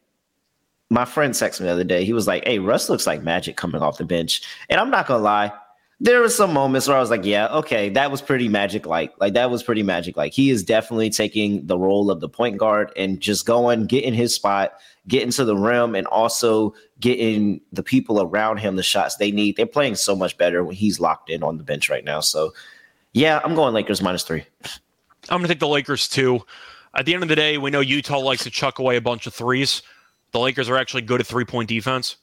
my 0.91 1.05
friend 1.05 1.35
texted 1.35 1.61
me 1.61 1.67
the 1.67 1.73
other 1.73 1.85
day. 1.85 2.05
He 2.05 2.13
was 2.13 2.27
like, 2.27 2.45
"Hey, 2.45 2.59
Russ 2.59 2.89
looks 2.89 3.07
like 3.07 3.23
magic 3.23 3.57
coming 3.57 3.83
off 3.83 3.99
the 3.99 4.05
bench," 4.05 4.43
and 4.69 4.81
I'm 4.81 4.91
not 4.91 5.07
gonna 5.07 5.23
lie. 5.23 5.53
There 5.99 6.21
were 6.21 6.29
some 6.29 6.53
moments 6.53 6.87
where 6.87 6.97
I 6.97 7.01
was 7.01 7.11
like, 7.11 7.25
"Yeah, 7.25 7.49
okay, 7.49 7.89
that 7.91 8.11
was 8.11 8.21
pretty 8.21 8.49
magic 8.49 8.87
like. 8.87 9.13
Like 9.19 9.35
that 9.35 9.51
was 9.51 9.63
pretty 9.63 9.83
magic 9.83 10.17
like. 10.17 10.33
He 10.33 10.51
is 10.51 10.63
definitely 10.63 11.11
taking 11.11 11.67
the 11.67 11.79
role 11.79 12.11
of 12.11 12.21
the 12.21 12.29
point 12.29 12.59
guard 12.59 12.93
and 12.97 13.21
just 13.21 13.47
going, 13.47 13.87
getting 13.87 14.13
his 14.13 14.35
spot, 14.35 14.75
getting 15.09 15.31
to 15.31 15.45
the 15.45 15.57
rim, 15.57 15.95
and 15.95 16.07
also 16.09 16.75
getting 17.01 17.61
the 17.73 17.83
people 17.83 18.21
around 18.21 18.59
him 18.59 18.77
the 18.77 18.83
shots 18.83 19.17
they 19.17 19.31
need. 19.31 19.57
They're 19.57 19.67
playing 19.67 19.95
so 19.95 20.15
much 20.15 20.37
better 20.37 20.63
when 20.65 20.77
he's 20.77 21.01
locked 21.01 21.31
in 21.31 21.43
on 21.43 21.57
the 21.57 21.65
bench 21.65 21.89
right 21.89 22.05
now. 22.05 22.21
So." 22.21 22.53
Yeah, 23.17 23.41
I'm 23.43 23.55
going 23.55 23.73
Lakers 23.73 24.03
minus 24.03 24.25
three. 24.25 24.45
I'm 25.31 25.41
to 25.41 25.49
take 25.49 25.59
the 25.59 25.67
Lakers 25.67 26.07
too. 26.07 26.45
At 26.95 27.07
the 27.07 27.15
end 27.15 27.23
of 27.23 27.31
the 27.31 27.35
day, 27.35 27.57
we 27.57 27.71
know 27.71 27.81
Utah 27.81 28.19
likes 28.19 28.43
to 28.43 28.51
chuck 28.51 28.79
away 28.79 28.97
a 28.97 29.01
bunch 29.01 29.27
of 29.27 29.33
threes. 29.33 29.81
The 30.37 30.41
Lakers 30.41 30.69
are 30.69 30.77
actually 30.77 31.01
good 31.01 31.19
at 31.19 31.27
three 31.27 31.47
point 31.47 31.67
defense. 31.67 32.17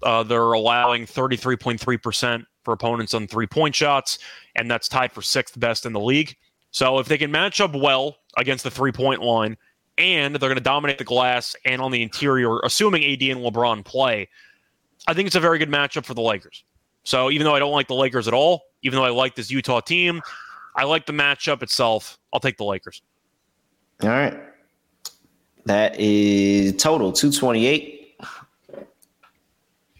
Uh, 0.00 0.22
they're 0.22 0.52
allowing 0.52 1.04
33.3% 1.04 2.46
for 2.62 2.72
opponents 2.72 3.12
on 3.12 3.26
three 3.26 3.48
point 3.48 3.74
shots, 3.74 4.20
and 4.54 4.70
that's 4.70 4.86
tied 4.86 5.10
for 5.10 5.20
sixth 5.20 5.58
best 5.58 5.84
in 5.84 5.92
the 5.92 5.98
league. 5.98 6.36
So 6.70 7.00
if 7.00 7.08
they 7.08 7.18
can 7.18 7.32
match 7.32 7.60
up 7.60 7.74
well 7.74 8.18
against 8.36 8.62
the 8.62 8.70
three 8.70 8.92
point 8.92 9.20
line, 9.20 9.56
and 9.98 10.36
they're 10.36 10.48
going 10.48 10.54
to 10.54 10.62
dominate 10.62 10.98
the 10.98 11.04
glass 11.04 11.56
and 11.64 11.82
on 11.82 11.90
the 11.90 12.04
interior, 12.04 12.60
assuming 12.60 13.02
AD 13.02 13.22
and 13.22 13.40
LeBron 13.40 13.84
play, 13.84 14.28
I 15.08 15.14
think 15.14 15.26
it's 15.26 15.34
a 15.34 15.40
very 15.40 15.58
good 15.58 15.68
matchup 15.68 16.04
for 16.04 16.14
the 16.14 16.22
Lakers. 16.22 16.62
So 17.02 17.32
even 17.32 17.46
though 17.46 17.56
I 17.56 17.58
don't 17.58 17.72
like 17.72 17.88
the 17.88 17.96
Lakers 17.96 18.28
at 18.28 18.34
all, 18.34 18.62
even 18.82 18.96
though 18.96 19.04
I 19.04 19.10
like 19.10 19.34
this 19.34 19.50
Utah 19.50 19.80
team, 19.80 20.22
I 20.76 20.84
like 20.84 21.04
the 21.06 21.12
matchup 21.12 21.64
itself. 21.64 22.16
I'll 22.32 22.38
take 22.38 22.58
the 22.58 22.64
Lakers. 22.64 23.02
All 24.04 24.10
right. 24.10 24.38
That 25.66 25.98
is 25.98 26.76
total 26.76 27.12
228. 27.12 28.20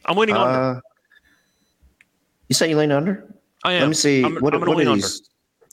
I'm 0.05 0.16
leaning 0.16 0.36
uh, 0.36 0.40
under. 0.40 0.82
You 2.48 2.55
say 2.55 2.70
you 2.70 2.76
lean 2.76 2.93
under? 2.93 3.26
I 3.64 3.72
am. 3.72 3.80
Let 3.82 3.88
me 3.88 3.94
see. 3.94 4.24
I'm, 4.24 4.36
what, 4.36 4.55
I'm 4.55 4.60
what 4.60 4.86
are 4.86 4.94
these? 4.94 5.28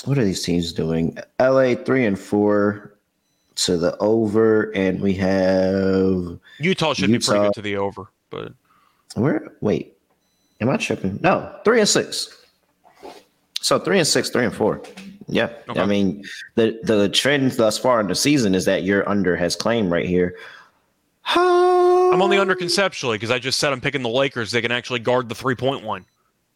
What 0.05 0.17
are 0.17 0.25
these 0.25 0.43
teams 0.43 0.73
doing? 0.73 1.17
LA 1.39 1.75
three 1.75 2.05
and 2.05 2.19
four 2.19 2.95
to 3.55 3.77
the 3.77 3.95
over, 3.99 4.71
and 4.75 4.99
we 4.99 5.13
have 5.13 6.39
Utah 6.59 6.93
should 6.93 7.11
Utah. 7.11 7.19
be 7.19 7.25
pretty 7.25 7.45
good 7.45 7.53
to 7.53 7.61
the 7.61 7.77
over, 7.77 8.07
but 8.31 8.51
where? 9.13 9.53
Wait, 9.61 9.95
am 10.59 10.69
I 10.71 10.77
tripping? 10.77 11.19
No, 11.21 11.55
three 11.63 11.79
and 11.79 11.87
six. 11.87 12.43
So 13.61 13.77
three 13.77 13.99
and 13.99 14.07
six, 14.07 14.31
three 14.31 14.45
and 14.45 14.53
four. 14.53 14.81
Yeah, 15.27 15.49
okay. 15.69 15.79
I 15.79 15.85
mean 15.85 16.23
the 16.55 16.79
the 16.83 17.09
trend 17.09 17.51
thus 17.53 17.77
far 17.77 17.99
in 17.99 18.07
the 18.07 18.15
season 18.15 18.55
is 18.55 18.65
that 18.65 18.83
your 18.83 19.07
under 19.07 19.35
has 19.35 19.55
claimed 19.55 19.91
right 19.91 20.05
here. 20.05 20.35
I'm 21.25 22.21
only 22.21 22.37
under 22.37 22.55
conceptually 22.55 23.17
because 23.17 23.31
I 23.31 23.39
just 23.39 23.59
said 23.59 23.73
I'm 23.73 23.81
picking 23.81 24.01
the 24.01 24.09
Lakers. 24.09 24.51
They 24.51 24.61
can 24.61 24.71
actually 24.71 24.99
guard 24.99 25.29
the 25.29 25.35
three 25.35 25.55
point 25.55 25.83
line. 25.83 26.05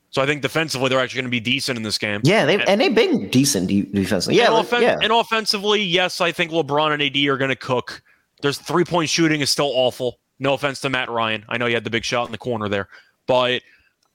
So 0.10 0.22
I 0.22 0.26
think 0.26 0.42
defensively 0.42 0.90
they're 0.90 1.00
actually 1.00 1.22
going 1.22 1.32
to 1.32 1.32
be 1.32 1.40
decent 1.40 1.78
in 1.78 1.84
this 1.84 1.98
game. 1.98 2.22
Yeah, 2.24 2.46
they 2.46 2.56
and, 2.56 2.70
and 2.70 2.82
they've 2.82 2.96
been 2.96 3.30
decent 3.30 3.68
de- 3.68 3.84
defensively. 3.84 4.38
Yeah, 4.38 4.46
and, 4.46 4.56
offen- 4.56 4.82
yeah. 4.82 4.98
and 5.02 5.12
offensively, 5.12 5.82
yes, 5.82 6.22
I 6.22 6.32
think 6.32 6.52
LeBron 6.52 6.94
and 6.94 7.02
AD 7.02 7.18
are 7.28 7.38
going 7.38 7.50
to 7.50 7.56
cook. 7.56 8.02
There's 8.42 8.58
three 8.58 8.86
point 8.86 9.10
shooting 9.10 9.42
is 9.42 9.50
still 9.50 9.72
awful. 9.74 10.20
No 10.40 10.54
offense 10.54 10.80
to 10.82 10.90
Matt 10.90 11.10
Ryan. 11.10 11.44
I 11.50 11.58
know 11.58 11.66
you 11.66 11.74
had 11.74 11.84
the 11.84 11.90
big 11.90 12.06
shot 12.06 12.28
in 12.28 12.32
the 12.32 12.38
corner 12.38 12.70
there, 12.70 12.88
but 13.26 13.64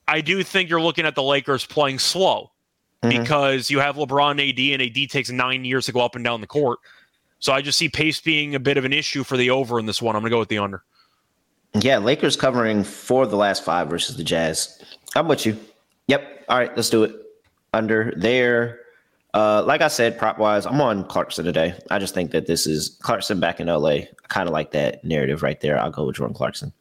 I 0.07 0.21
do 0.21 0.41
think 0.43 0.69
you're 0.69 0.81
looking 0.81 1.05
at 1.05 1.15
the 1.15 1.23
Lakers 1.23 1.65
playing 1.65 1.99
slow 1.99 2.51
mm-hmm. 3.03 3.21
because 3.21 3.69
you 3.69 3.79
have 3.79 3.95
LeBron 3.95 4.39
AD 4.39 4.59
and 4.73 4.81
AD 4.81 5.09
takes 5.09 5.29
nine 5.29 5.65
years 5.65 5.85
to 5.85 5.91
go 5.91 6.01
up 6.01 6.15
and 6.15 6.23
down 6.23 6.41
the 6.41 6.47
court. 6.47 6.79
So 7.39 7.51
I 7.51 7.61
just 7.61 7.77
see 7.77 7.89
pace 7.89 8.21
being 8.21 8.55
a 8.55 8.59
bit 8.59 8.77
of 8.77 8.85
an 8.85 8.93
issue 8.93 9.23
for 9.23 9.35
the 9.35 9.49
over 9.49 9.77
in 9.77 9.85
this 9.85 10.01
one. 10.01 10.15
I'm 10.15 10.21
going 10.21 10.31
to 10.31 10.35
go 10.35 10.39
with 10.39 10.49
the 10.49 10.59
under. 10.59 10.83
Yeah, 11.75 11.97
Lakers 11.97 12.37
covering 12.37 12.83
for 12.83 13.27
the 13.27 13.35
last 13.35 13.65
five 13.65 13.89
versus 13.89 14.15
the 14.15 14.23
Jazz. 14.23 14.81
I'm 15.15 15.27
with 15.27 15.45
you. 15.45 15.57
Yep. 16.07 16.45
All 16.47 16.57
right, 16.57 16.75
let's 16.75 16.89
do 16.89 17.03
it. 17.03 17.15
Under 17.73 18.13
there. 18.15 18.79
Uh, 19.33 19.63
like 19.65 19.81
I 19.81 19.87
said, 19.87 20.17
prop 20.17 20.37
wise, 20.37 20.67
I'm 20.67 20.79
on 20.79 21.05
Clarkson 21.05 21.43
today. 21.43 21.73
I 21.89 21.97
just 21.97 22.13
think 22.13 22.31
that 22.31 22.45
this 22.45 22.67
is 22.67 22.97
Clarkson 23.01 23.39
back 23.39 23.59
in 23.59 23.67
LA. 23.67 23.89
I 23.89 24.07
kind 24.27 24.47
of 24.47 24.53
like 24.53 24.71
that 24.71 25.03
narrative 25.03 25.41
right 25.41 25.59
there. 25.59 25.79
I'll 25.79 25.89
go 25.89 26.05
with 26.05 26.17
Jordan 26.17 26.35
Clarkson. 26.35 26.71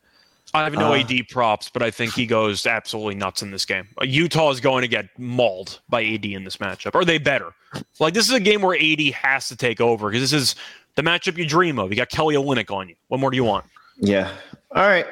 I 0.54 0.64
have 0.64 0.74
no 0.74 0.92
uh, 0.92 0.98
AD 0.98 1.28
props, 1.30 1.70
but 1.70 1.82
I 1.82 1.90
think 1.90 2.12
he 2.12 2.26
goes 2.26 2.66
absolutely 2.66 3.14
nuts 3.14 3.42
in 3.42 3.50
this 3.50 3.64
game. 3.64 3.88
Utah 4.02 4.50
is 4.50 4.60
going 4.60 4.82
to 4.82 4.88
get 4.88 5.06
mauled 5.18 5.80
by 5.88 6.04
AD 6.04 6.26
in 6.26 6.44
this 6.44 6.58
matchup. 6.58 6.94
Are 6.94 7.04
they 7.04 7.18
better? 7.18 7.54
Like 8.00 8.12
this 8.12 8.28
is 8.28 8.34
a 8.34 8.40
game 8.40 8.60
where 8.60 8.76
AD 8.76 9.00
has 9.14 9.48
to 9.48 9.56
take 9.56 9.80
over 9.80 10.10
because 10.10 10.30
this 10.30 10.38
is 10.38 10.54
the 10.94 11.02
matchup 11.02 11.38
you 11.38 11.46
dream 11.46 11.78
of. 11.78 11.90
You 11.90 11.96
got 11.96 12.10
Kelly 12.10 12.34
Olynyk 12.34 12.70
on 12.70 12.88
you. 12.88 12.96
What 13.08 13.18
more 13.18 13.30
do 13.30 13.36
you 13.36 13.44
want? 13.44 13.64
Yeah. 13.98 14.30
All 14.74 14.86
right. 14.86 15.06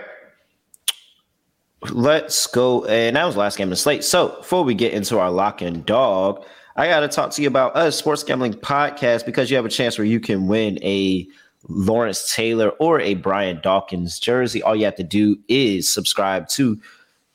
Let's 1.91 2.47
go. 2.47 2.85
And 2.85 3.17
that 3.17 3.25
was 3.25 3.37
last 3.37 3.57
game 3.57 3.69
of 3.69 3.71
the 3.71 3.77
slate. 3.77 4.05
So 4.05 4.37
before 4.37 4.63
we 4.63 4.75
get 4.75 4.93
into 4.93 5.19
our 5.19 5.31
lock 5.31 5.63
and 5.63 5.87
dog, 5.87 6.45
I 6.77 6.87
got 6.87 7.01
to 7.01 7.09
talk 7.09 7.31
to 7.33 7.43
you 7.43 7.49
about 7.49 7.75
us 7.77 7.97
sports 7.97 8.23
gambling 8.23 8.55
podcast 8.55 9.25
because 9.25 9.51
you 9.51 9.57
have 9.57 9.65
a 9.65 9.71
chance 9.71 9.97
where 9.97 10.07
you 10.07 10.21
can 10.21 10.47
win 10.47 10.79
a 10.83 11.27
Lawrence 11.69 12.35
Taylor 12.35 12.71
or 12.79 13.01
a 13.01 13.15
Brian 13.15 13.61
Dawkins 13.63 14.19
jersey. 14.19 14.63
All 14.63 14.75
you 14.75 14.85
have 14.85 14.97
to 14.97 15.05
do 15.05 15.39
is 15.49 15.93
subscribe 15.93 16.49
to 16.49 16.81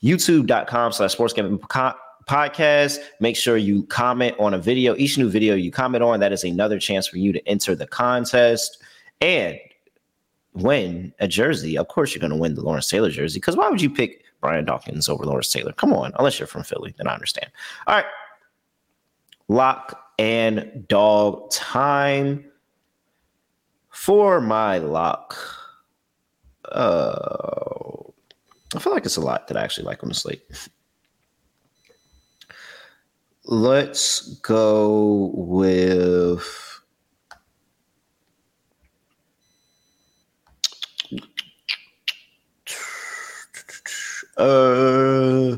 youtube.com 0.02 0.92
slash 0.92 1.12
sports 1.12 1.32
gambling 1.32 1.58
podcast. 1.58 2.98
Make 3.20 3.36
sure 3.36 3.56
you 3.56 3.84
comment 3.84 4.34
on 4.38 4.52
a 4.54 4.58
video. 4.58 4.96
Each 4.96 5.16
new 5.16 5.28
video 5.28 5.54
you 5.54 5.70
comment 5.70 6.02
on, 6.02 6.20
that 6.20 6.32
is 6.32 6.44
another 6.44 6.78
chance 6.78 7.06
for 7.06 7.18
you 7.18 7.32
to 7.32 7.48
enter 7.48 7.74
the 7.74 7.86
contest. 7.86 8.82
And 9.20 9.58
win 10.56 11.12
a 11.20 11.28
jersey, 11.28 11.78
of 11.78 11.88
course 11.88 12.14
you're 12.14 12.20
going 12.20 12.32
to 12.32 12.36
win 12.36 12.54
the 12.54 12.62
Lawrence 12.62 12.88
Taylor 12.88 13.10
jersey. 13.10 13.38
Because 13.38 13.56
why 13.56 13.68
would 13.68 13.80
you 13.80 13.90
pick 13.90 14.24
Brian 14.40 14.64
Dawkins 14.64 15.08
over 15.08 15.24
Lawrence 15.24 15.50
Taylor? 15.52 15.72
Come 15.72 15.92
on, 15.92 16.12
unless 16.18 16.38
you're 16.38 16.46
from 16.46 16.64
Philly, 16.64 16.94
then 16.96 17.06
I 17.06 17.14
understand. 17.14 17.50
All 17.86 17.94
right, 17.94 18.06
lock 19.48 20.12
and 20.18 20.84
dog 20.88 21.50
time 21.50 22.44
for 23.96 24.40
my 24.40 24.78
lock. 24.78 25.36
Uh, 26.70 27.16
I 28.74 28.78
feel 28.78 28.92
like 28.92 29.06
it's 29.06 29.16
a 29.16 29.22
lot 29.22 29.48
that 29.48 29.56
I 29.56 29.62
actually 29.62 29.86
like 29.86 30.02
on 30.02 30.10
the 30.10 30.14
slate. 30.14 30.42
Let's 33.44 34.34
go 34.40 35.32
with 35.34 36.44
Uh, 44.36 45.56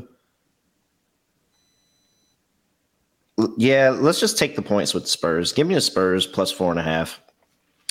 yeah, 3.57 3.89
let's 3.89 4.21
just 4.21 4.37
take 4.37 4.55
the 4.55 4.61
points 4.61 4.93
with 4.93 5.05
Spurs. 5.05 5.51
Give 5.51 5.67
me 5.67 5.75
the 5.75 5.81
Spurs 5.81 6.25
plus 6.25 6.49
four 6.49 6.71
and 6.71 6.79
a 6.79 6.83
half. 6.83 7.19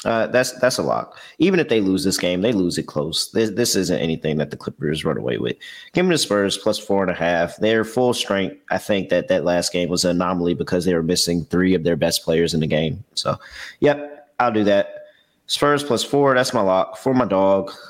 Uh, 0.04 0.28
that's 0.28 0.52
that's 0.60 0.78
a 0.78 0.82
lock. 0.82 1.18
Even 1.38 1.58
if 1.58 1.68
they 1.68 1.80
lose 1.80 2.04
this 2.04 2.18
game, 2.18 2.40
they 2.40 2.52
lose 2.52 2.78
it 2.78 2.84
close. 2.84 3.32
This, 3.32 3.50
this 3.50 3.74
isn't 3.74 3.98
anything 3.98 4.36
that 4.36 4.50
the 4.50 4.56
Clippers 4.56 5.04
run 5.04 5.18
away 5.18 5.38
with. 5.38 5.56
Give 5.92 6.06
me 6.06 6.14
the 6.14 6.18
Spurs 6.18 6.56
plus 6.56 6.78
four 6.78 7.02
and 7.02 7.10
a 7.10 7.14
half. 7.14 7.56
They're 7.56 7.84
full 7.84 8.14
strength. 8.14 8.56
I 8.70 8.78
think 8.78 9.08
that 9.08 9.26
that 9.28 9.44
last 9.44 9.72
game 9.72 9.88
was 9.88 10.04
an 10.04 10.12
anomaly 10.12 10.54
because 10.54 10.84
they 10.84 10.94
were 10.94 11.02
missing 11.02 11.44
three 11.46 11.74
of 11.74 11.82
their 11.82 11.96
best 11.96 12.22
players 12.22 12.54
in 12.54 12.60
the 12.60 12.66
game. 12.68 13.02
So, 13.14 13.36
yep, 13.80 14.32
I'll 14.38 14.52
do 14.52 14.62
that. 14.64 15.06
Spurs 15.46 15.82
plus 15.82 16.04
four. 16.04 16.34
That's 16.34 16.54
my 16.54 16.60
lock 16.60 16.96
for 16.98 17.12
my 17.12 17.24
dog. 17.24 17.72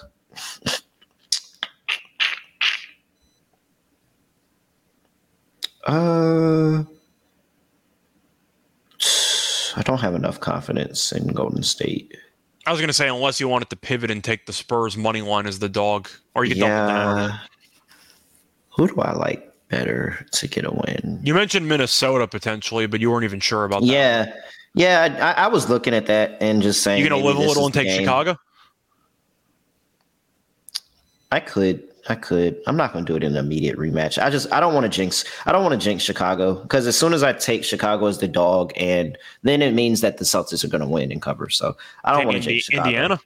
Uh, 5.88 6.84
I 9.78 9.82
don't 9.82 10.00
have 10.00 10.16
enough 10.16 10.40
confidence 10.40 11.12
in 11.12 11.28
Golden 11.28 11.62
State. 11.62 12.16
I 12.66 12.72
was 12.72 12.80
going 12.80 12.88
to 12.88 12.92
say, 12.94 13.06
unless 13.06 13.38
you 13.38 13.46
wanted 13.46 13.70
to 13.70 13.76
pivot 13.76 14.10
and 14.10 14.24
take 14.24 14.46
the 14.46 14.52
Spurs 14.52 14.96
money 14.96 15.22
line 15.22 15.46
as 15.46 15.60
the 15.60 15.68
dog, 15.68 16.08
or 16.34 16.44
you 16.44 16.56
could 16.56 16.58
yeah. 16.58 17.38
Who 18.76 18.88
do 18.88 19.00
I 19.00 19.12
like 19.12 19.52
better 19.68 20.26
to 20.32 20.48
get 20.48 20.64
a 20.64 20.72
win? 20.72 21.20
You 21.22 21.32
mentioned 21.32 21.68
Minnesota 21.68 22.26
potentially, 22.26 22.86
but 22.86 22.98
you 22.98 23.08
weren't 23.08 23.22
even 23.22 23.38
sure 23.38 23.64
about 23.64 23.82
that. 23.82 23.86
Yeah, 23.86 24.34
yeah, 24.74 25.34
I, 25.38 25.44
I 25.44 25.46
was 25.46 25.70
looking 25.70 25.94
at 25.94 26.06
that 26.06 26.38
and 26.40 26.60
just 26.60 26.82
saying, 26.82 27.00
you're 27.00 27.08
going 27.08 27.22
to 27.22 27.26
live 27.26 27.36
a 27.36 27.40
little 27.40 27.64
and 27.64 27.72
take 27.72 27.86
game. 27.86 28.00
Chicago? 28.00 28.36
I 31.30 31.38
could. 31.38 31.87
I 32.08 32.14
could. 32.14 32.60
I'm 32.66 32.76
not 32.76 32.92
going 32.92 33.04
to 33.04 33.12
do 33.12 33.16
it 33.16 33.22
in 33.22 33.36
an 33.36 33.44
immediate 33.44 33.76
rematch. 33.76 34.22
I 34.22 34.30
just 34.30 34.50
I 34.52 34.60
don't 34.60 34.74
want 34.74 34.84
to 34.84 34.88
jinx. 34.88 35.24
I 35.46 35.52
don't 35.52 35.62
want 35.62 35.78
to 35.78 35.84
jinx 35.84 36.02
Chicago 36.02 36.54
because 36.54 36.86
as 36.86 36.96
soon 36.98 37.12
as 37.12 37.22
I 37.22 37.32
take 37.32 37.64
Chicago 37.64 38.06
as 38.06 38.18
the 38.18 38.28
dog, 38.28 38.72
and 38.76 39.18
then 39.42 39.60
it 39.60 39.74
means 39.74 40.00
that 40.00 40.18
the 40.18 40.24
Celtics 40.24 40.64
are 40.64 40.68
going 40.68 40.80
to 40.80 40.88
win 40.88 41.12
and 41.12 41.20
cover. 41.20 41.50
So 41.50 41.76
I 42.04 42.12
don't 42.12 42.24
want 42.24 42.36
to 42.36 42.42
jinx 42.42 42.64
Chicago. 42.64 42.88
Indiana. 42.88 43.20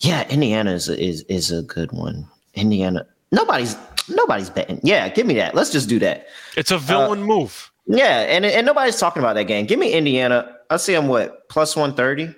Yeah, 0.00 0.28
Indiana 0.28 0.72
is 0.72 0.88
is 0.88 1.22
is 1.22 1.52
a 1.52 1.62
good 1.62 1.92
one. 1.92 2.26
Indiana. 2.54 3.06
Nobody's 3.30 3.76
nobody's 4.08 4.50
betting. 4.50 4.80
Yeah, 4.82 5.08
give 5.08 5.26
me 5.26 5.34
that. 5.34 5.54
Let's 5.54 5.70
just 5.70 5.88
do 5.88 5.98
that. 6.00 6.26
It's 6.56 6.70
a 6.70 6.78
villain 6.78 7.22
uh, 7.22 7.26
move. 7.26 7.70
Yeah, 7.86 8.20
and 8.20 8.44
and 8.44 8.66
nobody's 8.66 8.98
talking 8.98 9.22
about 9.22 9.34
that 9.34 9.44
game. 9.44 9.66
Give 9.66 9.78
me 9.78 9.92
Indiana. 9.92 10.56
I 10.70 10.78
see 10.78 10.94
them 10.94 11.06
what 11.06 11.48
plus 11.48 11.76
one 11.76 11.94
thirty, 11.94 12.34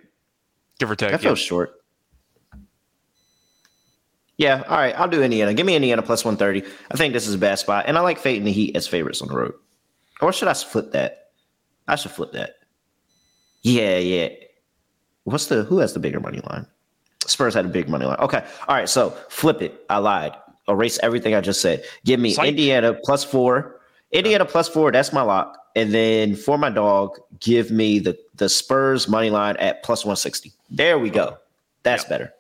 give 0.79 0.91
or 0.91 0.97
take. 0.97 1.13
That 1.13 1.21
feels 1.21 1.41
yeah. 1.41 1.47
short. 1.49 1.76
Yeah, 4.39 4.63
all 4.69 4.77
right. 4.77 4.95
I'll 4.99 5.09
do 5.09 5.23
Indiana. 5.23 5.55
Give 5.55 5.65
me 5.67 5.75
Indiana 5.77 6.03
plus 6.03 6.25
130. 6.25 6.67
I 6.91 6.97
think 6.97 7.15
this 7.15 7.27
is 7.27 7.35
a 7.35 7.39
bad 7.39 7.59
spot. 7.59 7.85
And 7.87 7.97
I 7.97 8.03
like 8.03 8.19
Fate 8.19 8.37
and 8.37 8.47
the 8.47 8.53
Heat 8.53 8.77
as 8.77 8.87
favorites 8.87 9.23
on 9.23 9.29
the 9.29 9.35
road. 9.35 9.55
Or 10.21 10.33
should 10.33 10.49
I 10.49 10.55
flip 10.55 10.93
that? 10.93 11.31
I 11.89 11.97
should 11.97 12.11
flip 12.11 12.33
that. 12.33 12.57
Yeah, 13.63 13.99
yeah. 13.99 14.29
What's 15.25 15.47
the 15.47 15.65
who 15.65 15.79
has 15.79 15.93
the 15.95 16.01
bigger 16.01 16.21
money 16.21 16.41
line? 16.51 16.67
Spurs 17.27 17.55
had 17.55 17.65
a 17.65 17.69
big 17.69 17.89
money 17.89 18.05
line. 18.05 18.19
Okay. 18.19 18.45
All 18.69 18.77
right. 18.77 18.89
So 18.89 19.11
flip 19.29 19.63
it. 19.63 19.85
I 19.89 19.99
lied. 19.99 20.33
Erase 20.69 20.99
everything 21.03 21.35
I 21.35 21.41
just 21.41 21.61
said. 21.61 21.85
Give 22.05 22.21
me 22.21 22.37
Indiana 22.37 22.95
plus 22.95 23.25
four 23.25 23.77
Indiana 24.13 24.45
plus 24.45 24.69
four, 24.69 24.93
that's 24.93 25.13
my 25.13 25.23
lock. 25.23 25.59
And 25.75 25.93
then 25.93 26.37
for 26.37 26.57
my 26.57 26.71
dog, 26.71 27.19
give 27.41 27.71
me 27.71 27.99
the 27.99 28.17
the 28.37 28.49
Spurs 28.49 29.09
money 29.09 29.31
line 29.31 29.57
at 29.57 29.83
plus 29.83 30.05
160. 30.05 30.53
There 30.71 30.99
we 30.99 31.11
go. 31.11 31.37
That's 31.83 32.05
better. 32.05 32.33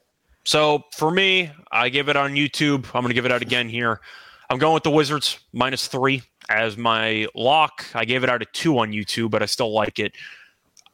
So 0.46 0.84
for 0.92 1.10
me, 1.10 1.50
I 1.72 1.88
give 1.88 2.08
it 2.08 2.14
on 2.14 2.34
YouTube. 2.34 2.86
I'm 2.94 3.02
going 3.02 3.08
to 3.08 3.14
give 3.14 3.26
it 3.26 3.32
out 3.32 3.42
again 3.42 3.68
here. 3.68 4.00
I'm 4.48 4.58
going 4.58 4.74
with 4.74 4.84
the 4.84 4.92
Wizards 4.92 5.40
minus 5.52 5.88
three 5.88 6.22
as 6.48 6.76
my 6.76 7.26
lock. 7.34 7.84
I 7.94 8.04
gave 8.04 8.22
it 8.22 8.30
out 8.30 8.42
at 8.42 8.52
two 8.52 8.78
on 8.78 8.92
YouTube, 8.92 9.32
but 9.32 9.42
I 9.42 9.46
still 9.46 9.72
like 9.72 9.98
it. 9.98 10.12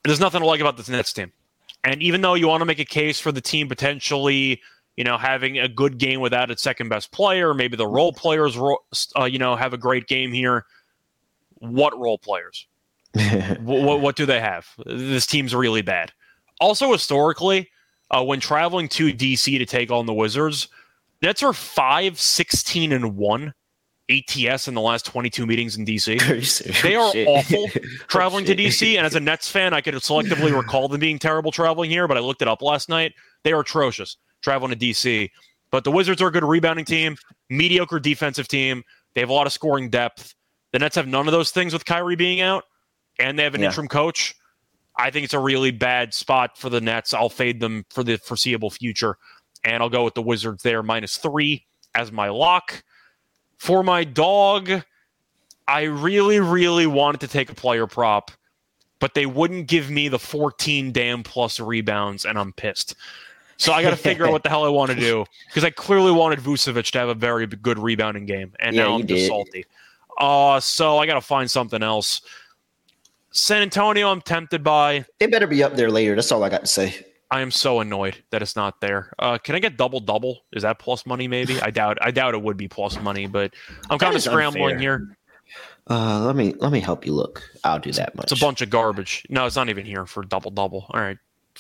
There's 0.05 0.20
nothing 0.20 0.41
to 0.41 0.47
like 0.47 0.62
about 0.62 0.79
this 0.79 0.89
Nets 0.89 1.12
team. 1.12 1.33
And 1.85 2.03
even 2.03 2.23
though 2.23 2.33
you 2.33 2.49
want 2.49 2.62
to 2.62 2.65
make 2.65 2.79
a 2.79 2.85
case 2.87 3.20
for 3.20 3.31
the 3.31 3.43
team 3.43 3.69
potentially, 3.69 4.62
you 4.97 5.05
know, 5.05 5.19
having 5.19 5.59
a 5.59 5.69
good 5.69 5.99
game 5.99 6.20
without 6.20 6.51
its 6.51 6.62
second 6.62 6.89
best 6.89 7.12
player, 7.12 7.53
maybe 7.53 7.77
the 7.77 7.87
role 7.87 8.15
players, 8.15 8.57
uh, 8.57 9.24
you 9.24 9.39
know, 9.39 9.55
have 9.55 9.74
a 9.74 9.79
great 9.79 10.07
game 10.07 10.33
here. 10.33 10.65
What 11.59 11.99
role 11.99 12.16
players? 12.16 12.66
what, 13.61 14.01
what 14.01 14.16
do 14.16 14.24
they 14.24 14.41
have? 14.41 14.66
This 14.87 15.27
team's 15.27 15.55
really 15.55 15.83
bad. 15.83 16.11
Also, 16.59 16.91
historically, 16.91 17.69
uh, 18.12 18.22
when 18.22 18.40
traveling 18.40 18.89
to 18.89 19.12
DC 19.12 19.59
to 19.59 19.66
take 19.66 19.90
on 19.90 20.06
the 20.06 20.14
Wizards, 20.14 20.68
Nets 21.22 21.43
are 21.43 21.52
5, 21.52 22.18
16, 22.18 22.93
and 22.93 23.16
1 23.16 23.55
ATS 24.10 24.68
in 24.68 24.74
the 24.74 24.80
last 24.80 25.06
22 25.06 25.47
meetings 25.47 25.76
in 25.76 25.86
DC. 25.86 26.20
They 26.82 26.97
are 26.97 27.12
awful 27.26 27.68
traveling 28.09 28.44
to 28.47 28.55
DC. 28.55 28.97
And 28.97 29.06
as 29.06 29.14
a 29.14 29.20
Nets 29.20 29.48
fan, 29.48 29.72
I 29.72 29.80
could 29.80 29.94
selectively 29.94 30.55
recall 30.56 30.89
them 30.89 31.01
being 31.01 31.18
terrible 31.18 31.51
traveling 31.51 31.90
here, 31.90 32.06
but 32.06 32.16
I 32.16 32.20
looked 32.20 32.43
it 32.43 32.48
up 32.48 32.62
last 32.62 32.89
night. 32.89 33.14
They 33.44 33.52
are 33.52 33.60
atrocious 33.60 34.16
traveling 34.43 34.76
to 34.76 34.78
DC. 34.78 35.30
But 35.70 35.84
the 35.84 35.90
Wizards 35.90 36.20
are 36.20 36.28
a 36.28 36.32
good 36.32 36.44
rebounding 36.44 36.84
team, 36.84 37.16
mediocre 37.48 37.98
defensive 37.98 38.48
team. 38.48 38.82
They 39.14 39.20
have 39.22 39.30
a 39.30 39.32
lot 39.32 39.47
of 39.47 39.52
scoring 39.52 39.89
depth. 39.89 40.34
The 40.72 40.78
Nets 40.78 40.97
have 40.97 41.06
none 41.06 41.28
of 41.28 41.32
those 41.32 41.51
things 41.51 41.72
with 41.72 41.84
Kyrie 41.84 42.16
being 42.16 42.40
out, 42.40 42.64
and 43.18 43.39
they 43.39 43.44
have 43.44 43.55
an 43.55 43.60
yeah. 43.60 43.68
interim 43.68 43.89
coach. 43.89 44.34
I 44.97 45.10
think 45.10 45.24
it's 45.24 45.35
a 45.35 45.39
really 45.39 45.70
bad 45.70 46.12
spot 46.14 46.59
for 46.59 46.69
the 46.69 46.81
Nets. 46.81 47.14
I'll 47.14 47.28
fade 47.28 47.60
them 47.60 47.85
for 47.90 48.05
the 48.05 48.19
foreseeable 48.19 48.70
future, 48.70 49.16
and 49.64 49.82
I'll 49.82 49.89
go 49.89 50.05
with 50.05 50.14
the 50.14 50.23
Wizards 50.23 50.62
there 50.62 50.82
minus 50.82 51.16
three 51.16 51.66
as 51.94 52.12
my 52.12 52.28
lock. 52.28 52.82
For 53.59 53.82
my 53.82 54.05
dog, 54.05 54.82
I 55.69 55.82
really, 55.82 56.40
really 56.40 56.86
wanted 56.86 57.20
to 57.20 57.28
take 57.28 57.51
a 57.51 57.55
player 57.55 57.86
prop, 57.86 58.31
but 58.98 59.14
they 59.14 59.27
wouldn't 59.27 59.69
give 59.69 59.90
me 59.90 60.09
the 60.09 60.19
14 60.19 60.93
damn 60.93 61.23
plus 61.23 61.60
rebounds, 61.60 62.24
and 62.24 62.39
I'm 62.39 62.52
pissed. 62.52 62.94
So 63.56 63.73
I 63.73 63.82
got 63.82 63.90
to 63.90 63.97
figure 63.97 64.27
out 64.27 64.32
what 64.32 64.43
the 64.43 64.48
hell 64.48 64.64
I 64.64 64.69
want 64.69 64.90
to 64.90 64.97
do 64.98 65.24
because 65.47 65.62
I 65.62 65.70
clearly 65.70 66.10
wanted 66.10 66.40
Vucevic 66.40 66.90
to 66.90 66.98
have 66.98 67.09
a 67.09 67.14
very 67.14 67.47
good 67.47 67.78
rebounding 67.78 68.27
game, 68.27 68.52
and 68.59 68.74
yeah, 68.74 68.85
now 68.85 68.94
I'm 68.94 69.06
just 69.06 69.28
salty. 69.28 69.64
Uh, 70.19 70.60
so 70.60 70.98
I 70.98 71.06
got 71.06 71.14
to 71.14 71.20
find 71.20 71.51
something 71.51 71.82
else. 71.82 72.23
San 73.32 73.62
Antonio, 73.62 74.10
I'm 74.10 74.20
tempted 74.20 74.62
by. 74.62 75.04
It 75.18 75.30
better 75.30 75.46
be 75.46 75.62
up 75.62 75.74
there 75.74 75.90
later. 75.90 76.14
That's 76.14 76.30
all 76.30 76.44
I 76.44 76.48
got 76.48 76.60
to 76.60 76.66
say. 76.66 77.06
I 77.30 77.40
am 77.40 77.50
so 77.50 77.80
annoyed 77.80 78.22
that 78.30 78.42
it's 78.42 78.56
not 78.56 78.82
there. 78.82 79.10
Uh, 79.18 79.38
can 79.38 79.54
I 79.54 79.59
get 79.59 79.78
double 79.78 80.00
double? 80.00 80.40
Is 80.52 80.62
that 80.64 80.78
plus 80.78 81.06
money? 81.06 81.26
Maybe 81.28 81.59
I 81.62 81.70
doubt. 81.70 81.96
I 82.02 82.10
doubt 82.10 82.34
it 82.34 82.42
would 82.42 82.59
be 82.59 82.68
plus 82.68 83.00
money, 83.00 83.26
but 83.26 83.54
I'm 83.88 83.98
kind 83.98 84.14
of 84.14 84.22
scrambling 84.22 84.74
unfair. 84.74 84.78
here. 84.78 85.16
Uh, 85.88 86.20
let 86.20 86.36
me 86.36 86.54
let 86.59 86.72
me 86.72 86.80
help 86.80 87.06
you 87.06 87.14
look. 87.14 87.42
I'll 87.64 87.78
do 87.78 87.90
that 87.92 88.14
much. 88.14 88.30
It's 88.30 88.40
a 88.40 88.44
bunch 88.44 88.60
of 88.60 88.68
garbage. 88.68 89.24
No, 89.30 89.46
it's 89.46 89.56
not 89.56 89.70
even 89.70 89.86
here 89.86 90.04
for 90.04 90.22
double 90.22 90.50
double. 90.50 90.86
All 90.90 91.00
right, 91.00 91.16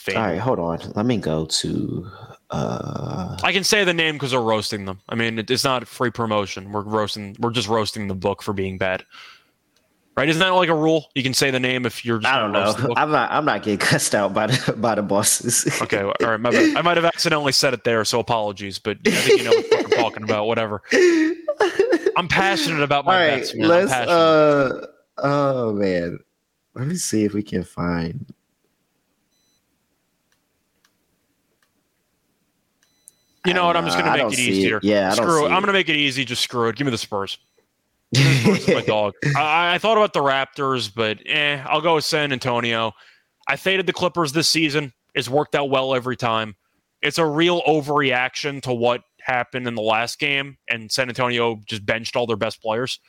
All 0.08 0.14
right, 0.14 0.38
hold 0.38 0.58
on. 0.58 0.78
Let 0.94 1.06
me 1.06 1.16
go 1.16 1.46
to. 1.46 2.10
Uh... 2.50 3.38
I 3.42 3.50
can 3.52 3.64
say 3.64 3.82
the 3.84 3.94
name 3.94 4.16
because 4.16 4.34
we're 4.34 4.42
roasting 4.42 4.84
them. 4.84 5.00
I 5.08 5.14
mean, 5.14 5.38
it's 5.38 5.64
not 5.64 5.88
free 5.88 6.10
promotion. 6.10 6.70
We're 6.70 6.82
roasting. 6.82 7.34
We're 7.40 7.50
just 7.50 7.68
roasting 7.68 8.08
the 8.08 8.14
book 8.14 8.42
for 8.42 8.52
being 8.52 8.76
bad. 8.76 9.06
Right? 10.14 10.28
Isn't 10.28 10.40
that 10.40 10.50
like 10.50 10.68
a 10.68 10.74
rule? 10.74 11.10
You 11.14 11.22
can 11.22 11.32
say 11.32 11.50
the 11.50 11.60
name 11.60 11.86
if 11.86 12.04
you're. 12.04 12.20
I 12.24 12.38
don't 12.38 12.52
know. 12.52 12.94
I'm 12.96 13.10
not. 13.10 13.32
I'm 13.32 13.46
not 13.46 13.62
getting 13.62 13.78
cussed 13.78 14.14
out 14.14 14.34
by 14.34 14.48
the 14.48 14.74
by 14.74 14.94
the 14.94 15.02
bosses. 15.02 15.66
okay. 15.82 16.02
All 16.02 16.12
right. 16.20 16.38
My 16.38 16.50
bad. 16.50 16.76
I 16.76 16.82
might 16.82 16.98
have 16.98 17.06
accidentally 17.06 17.52
said 17.52 17.72
it 17.72 17.84
there, 17.84 18.04
so 18.04 18.20
apologies. 18.20 18.78
But 18.78 18.98
I 19.06 19.10
think 19.10 19.38
you 19.40 19.44
know 19.44 19.56
what 19.56 19.84
I'm 19.84 19.90
talking 19.90 20.22
about. 20.22 20.46
Whatever. 20.46 20.82
I'm 22.14 22.28
passionate 22.28 22.82
about 22.82 23.06
my 23.06 23.14
All 23.14 23.20
right, 23.20 23.38
bets. 23.38 23.54
Man. 23.54 23.68
Let's. 23.68 23.92
Uh, 23.92 24.86
oh 25.18 25.72
man. 25.72 26.18
Let 26.74 26.88
me 26.88 26.96
see 26.96 27.24
if 27.24 27.32
we 27.32 27.42
can 27.42 27.64
find. 27.64 28.26
You 33.46 33.54
know 33.54 33.66
what? 33.66 33.76
I'm 33.76 33.84
just 33.86 33.98
going 33.98 34.12
to 34.12 34.24
make 34.24 34.34
it 34.34 34.38
easier. 34.38 34.76
It. 34.76 34.84
Yeah, 34.84 35.10
screw 35.10 35.46
it. 35.46 35.48
I'm 35.48 35.62
going 35.62 35.66
to 35.66 35.72
make 35.72 35.88
it 35.88 35.96
easy. 35.96 36.24
Just 36.24 36.42
screw 36.42 36.68
it. 36.68 36.76
Give 36.76 36.84
me 36.84 36.90
the 36.90 36.98
Spurs 36.98 37.38
my 38.14 38.82
dog. 38.86 39.14
I, 39.36 39.74
I, 39.74 39.78
thought 39.78 39.96
about 39.96 40.12
the 40.12 40.20
Raptors, 40.20 40.92
but 40.94 41.18
eh, 41.26 41.62
I'll 41.66 41.80
go 41.80 41.96
with 41.96 42.04
San 42.04 42.32
Antonio. 42.32 42.92
I 43.48 43.56
faded 43.56 43.86
the 43.86 43.92
Clippers 43.92 44.32
this 44.32 44.48
season. 44.48 44.92
It's 45.14 45.28
worked 45.28 45.54
out 45.54 45.70
well 45.70 45.94
every 45.94 46.16
time. 46.16 46.54
It's 47.00 47.18
a 47.18 47.26
real 47.26 47.62
overreaction 47.62 48.62
to 48.62 48.72
what 48.72 49.02
happened 49.20 49.66
in 49.66 49.74
the 49.74 49.82
last 49.82 50.18
game, 50.18 50.56
and 50.68 50.90
San 50.90 51.08
Antonio 51.08 51.60
just 51.66 51.84
benched 51.84 52.16
all 52.16 52.26
their 52.26 52.36
best 52.36 52.62
players. 52.62 53.00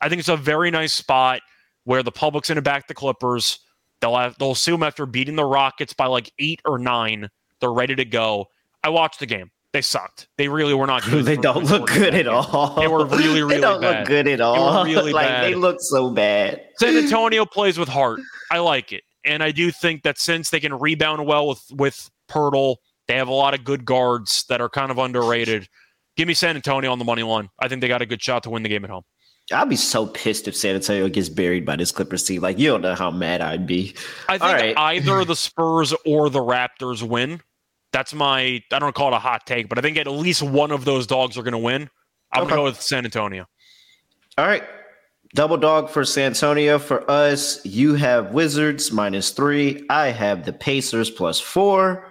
I 0.00 0.08
think 0.08 0.20
it's 0.20 0.28
a 0.28 0.36
very 0.36 0.70
nice 0.70 0.92
spot 0.92 1.40
where 1.84 2.02
the 2.02 2.12
public's 2.12 2.48
going 2.48 2.56
to 2.56 2.62
back 2.62 2.88
the 2.88 2.94
Clippers. 2.94 3.60
They'll 4.00 4.16
have, 4.16 4.36
they'll 4.38 4.52
assume 4.52 4.82
after 4.82 5.06
beating 5.06 5.36
the 5.36 5.44
Rockets 5.44 5.92
by 5.92 6.06
like 6.06 6.32
eight 6.38 6.60
or 6.64 6.78
nine, 6.78 7.28
they're 7.60 7.72
ready 7.72 7.94
to 7.94 8.04
go. 8.04 8.46
I 8.82 8.88
watched 8.88 9.20
the 9.20 9.26
game 9.26 9.50
they 9.72 9.82
sucked. 9.82 10.28
They 10.36 10.48
really 10.48 10.74
were 10.74 10.86
not 10.86 11.02
good. 11.10 11.24
they 11.24 11.36
don't 11.36 11.64
look 11.64 11.88
good 11.88 12.14
at 12.14 12.26
all. 12.26 12.74
They 12.76 12.88
were 12.88 13.04
really, 13.06 13.42
really 13.42 13.54
they 13.56 13.60
don't 13.60 13.80
bad. 13.80 14.00
look 14.00 14.08
good 14.08 14.28
at 14.28 14.40
all. 14.40 14.84
They 14.84 14.94
really 14.94 15.12
like 15.12 15.26
bad. 15.28 15.44
they 15.44 15.54
look 15.54 15.76
so 15.80 16.10
bad. 16.10 16.62
San 16.78 16.96
Antonio 16.96 17.44
plays 17.44 17.78
with 17.78 17.88
heart. 17.88 18.20
I 18.50 18.58
like 18.58 18.92
it, 18.92 19.04
and 19.24 19.42
I 19.42 19.50
do 19.50 19.70
think 19.70 20.02
that 20.02 20.18
since 20.18 20.50
they 20.50 20.60
can 20.60 20.74
rebound 20.74 21.26
well 21.26 21.48
with 21.48 21.62
with 21.72 22.10
Poeltl, 22.28 22.76
they 23.08 23.16
have 23.16 23.28
a 23.28 23.32
lot 23.32 23.54
of 23.54 23.64
good 23.64 23.84
guards 23.84 24.44
that 24.48 24.60
are 24.60 24.68
kind 24.68 24.90
of 24.90 24.98
underrated. 24.98 25.68
Give 26.16 26.26
me 26.28 26.34
San 26.34 26.56
Antonio 26.56 26.90
on 26.90 26.98
the 26.98 27.04
money 27.04 27.22
line. 27.22 27.48
I 27.60 27.68
think 27.68 27.80
they 27.80 27.88
got 27.88 28.02
a 28.02 28.06
good 28.06 28.22
shot 28.22 28.42
to 28.44 28.50
win 28.50 28.62
the 28.62 28.68
game 28.68 28.84
at 28.84 28.90
home. 28.90 29.04
I'd 29.52 29.68
be 29.68 29.76
so 29.76 30.06
pissed 30.06 30.46
if 30.46 30.54
San 30.54 30.76
Antonio 30.76 31.08
gets 31.08 31.28
buried 31.28 31.66
by 31.66 31.76
this 31.76 31.90
Clippers 31.90 32.24
team. 32.24 32.40
Like 32.40 32.58
you 32.58 32.68
don't 32.68 32.82
know 32.82 32.94
how 32.94 33.10
mad 33.10 33.40
I'd 33.40 33.66
be. 33.66 33.94
I 34.28 34.38
think 34.38 34.52
right. 34.52 34.74
either 34.76 35.24
the 35.24 35.36
Spurs 35.36 35.92
or 36.06 36.30
the 36.30 36.40
Raptors 36.40 37.02
win. 37.02 37.40
That's 37.92 38.14
my 38.14 38.62
I 38.72 38.78
don't 38.78 38.94
call 38.94 39.12
it 39.12 39.16
a 39.16 39.18
hot 39.18 39.46
take, 39.46 39.68
but 39.68 39.78
I 39.78 39.82
think 39.82 39.96
at 39.96 40.06
least 40.06 40.42
one 40.42 40.70
of 40.70 40.84
those 40.84 41.06
dogs 41.06 41.36
are 41.36 41.42
going 41.42 41.52
to 41.52 41.58
win. 41.58 41.90
I'm 42.32 42.42
okay. 42.42 42.50
going 42.50 42.50
to 42.50 42.56
go 42.56 42.64
with 42.64 42.80
San 42.80 43.04
Antonio. 43.04 43.46
All 44.38 44.46
right. 44.46 44.62
Double 45.34 45.56
dog 45.56 45.90
for 45.90 46.04
San 46.04 46.26
Antonio. 46.26 46.78
For 46.78 47.08
us, 47.08 47.64
you 47.64 47.94
have 47.94 48.32
Wizards 48.32 48.90
minus 48.90 49.30
three. 49.30 49.84
I 49.88 50.08
have 50.08 50.44
the 50.44 50.52
Pacers 50.52 51.10
plus 51.10 51.38
four. 51.38 52.06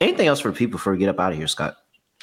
Anything 0.00 0.28
else 0.28 0.40
for 0.40 0.52
people 0.52 0.78
before 0.78 0.92
we 0.92 0.98
get 0.98 1.08
up 1.08 1.18
out 1.18 1.32
of 1.32 1.38
here, 1.38 1.48
Scott? 1.48 1.76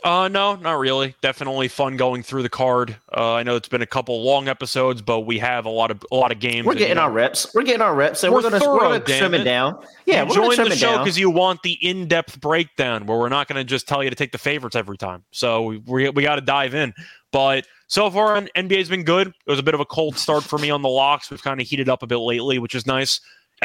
Uh, 0.03 0.27
no, 0.27 0.55
not 0.55 0.80
really. 0.80 1.15
Definitely 1.21 1.69
fun 1.69 1.95
going 1.95 2.23
through 2.23 2.43
the 2.43 2.49
card. 2.49 2.97
Uh, 3.15 3.35
I 3.35 3.43
know 3.43 3.55
it's 3.55 3.69
been 3.69 3.81
a 3.81 3.88
couple 3.88 4.21
long 4.21 4.49
episodes, 4.49 5.01
but 5.01 5.21
we 5.21 5.39
have 5.39 5.65
a 5.65 5.69
lot 5.69 5.91
of 5.91 6.05
a 6.11 6.15
lot 6.15 6.34
of 6.34 6.39
games. 6.39 6.67
We're 6.67 6.73
getting 6.73 6.91
and, 6.91 6.99
our 6.99 7.11
reps. 7.11 7.53
We're 7.53 7.63
getting 7.63 7.81
our 7.81 7.95
reps, 7.95 8.23
and 8.23 8.34
we're, 8.34 8.39
we're 8.39 8.49
gonna, 8.49 8.59
thorough, 8.59 8.73
we're 8.73 8.99
gonna 8.99 9.19
trim 9.19 9.34
it, 9.34 9.41
it 9.41 9.43
down. 9.45 9.81
Yeah, 10.05 10.23
we're 10.23 10.35
join 10.35 10.57
the 10.57 10.75
show 10.75 10.97
because 10.97 11.17
you 11.17 11.30
want 11.30 11.63
the 11.63 11.73
in-depth 11.81 12.41
breakdown 12.41 13.05
where 13.05 13.17
we're 13.17 13.30
not 13.30 13.47
going 13.47 13.55
to 13.55 13.63
just 13.63 13.88
tell 13.88 14.03
you 14.03 14.09
to 14.09 14.15
take 14.15 14.34
the 14.34 14.38
favorites 14.38 14.75
every 14.75 14.97
time. 14.97 15.23
So 15.31 15.61
we 15.61 15.77
we, 15.77 16.09
we 16.09 16.23
got 16.23 16.35
to 16.35 16.41
dive 16.41 16.75
in. 16.75 16.93
But 17.31 17.65
so 17.88 18.11
far, 18.11 18.39
NBA's 18.41 18.89
been 18.89 19.03
good. 19.05 19.27
It 19.27 19.49
was 19.49 19.59
a 19.59 19.63
bit 19.63 19.73
of 19.73 19.80
a 19.80 19.85
cold 19.85 20.17
start 20.17 20.43
for 20.43 20.59
me 20.59 20.69
on 20.69 20.81
the 20.81 20.89
locks. 20.89 21.31
We've 21.31 21.41
kind 21.41 21.61
of 21.61 21.67
heated 21.67 21.88
up 21.88 22.03
a 22.03 22.07
bit 22.07 22.17
lately, 22.17 22.59
which 22.59 22.75
is 22.75 22.85
nice 22.85 23.21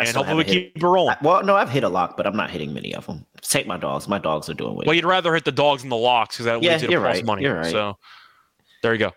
and 0.06 0.16
hopefully 0.16 0.36
we 0.36 0.44
keep 0.44 0.76
it 0.76 0.82
rolling. 0.82 1.16
well, 1.22 1.42
no, 1.44 1.56
I've 1.56 1.70
hit 1.70 1.84
a 1.84 1.88
lock, 1.88 2.16
but 2.16 2.26
I'm 2.26 2.36
not 2.36 2.50
hitting 2.50 2.72
many 2.72 2.94
of 2.94 3.06
them. 3.06 3.24
Take 3.40 3.66
my 3.66 3.76
dogs. 3.76 4.08
My 4.08 4.18
dogs 4.18 4.48
are 4.48 4.54
doing 4.54 4.74
well. 4.74 4.84
Well, 4.86 4.94
you'd 4.94 5.04
rather 5.04 5.34
hit 5.34 5.44
the 5.44 5.52
dogs 5.52 5.82
than 5.82 5.90
the 5.90 5.96
locks 5.96 6.36
because 6.36 6.46
that 6.46 6.62
yeah, 6.62 6.72
leads 6.72 6.82
you 6.82 6.88
to 6.90 7.00
right. 7.00 7.24
money. 7.24 7.46
Right. 7.46 7.70
So 7.70 7.96
there 8.82 8.92
you 8.92 8.98
go. 8.98 9.12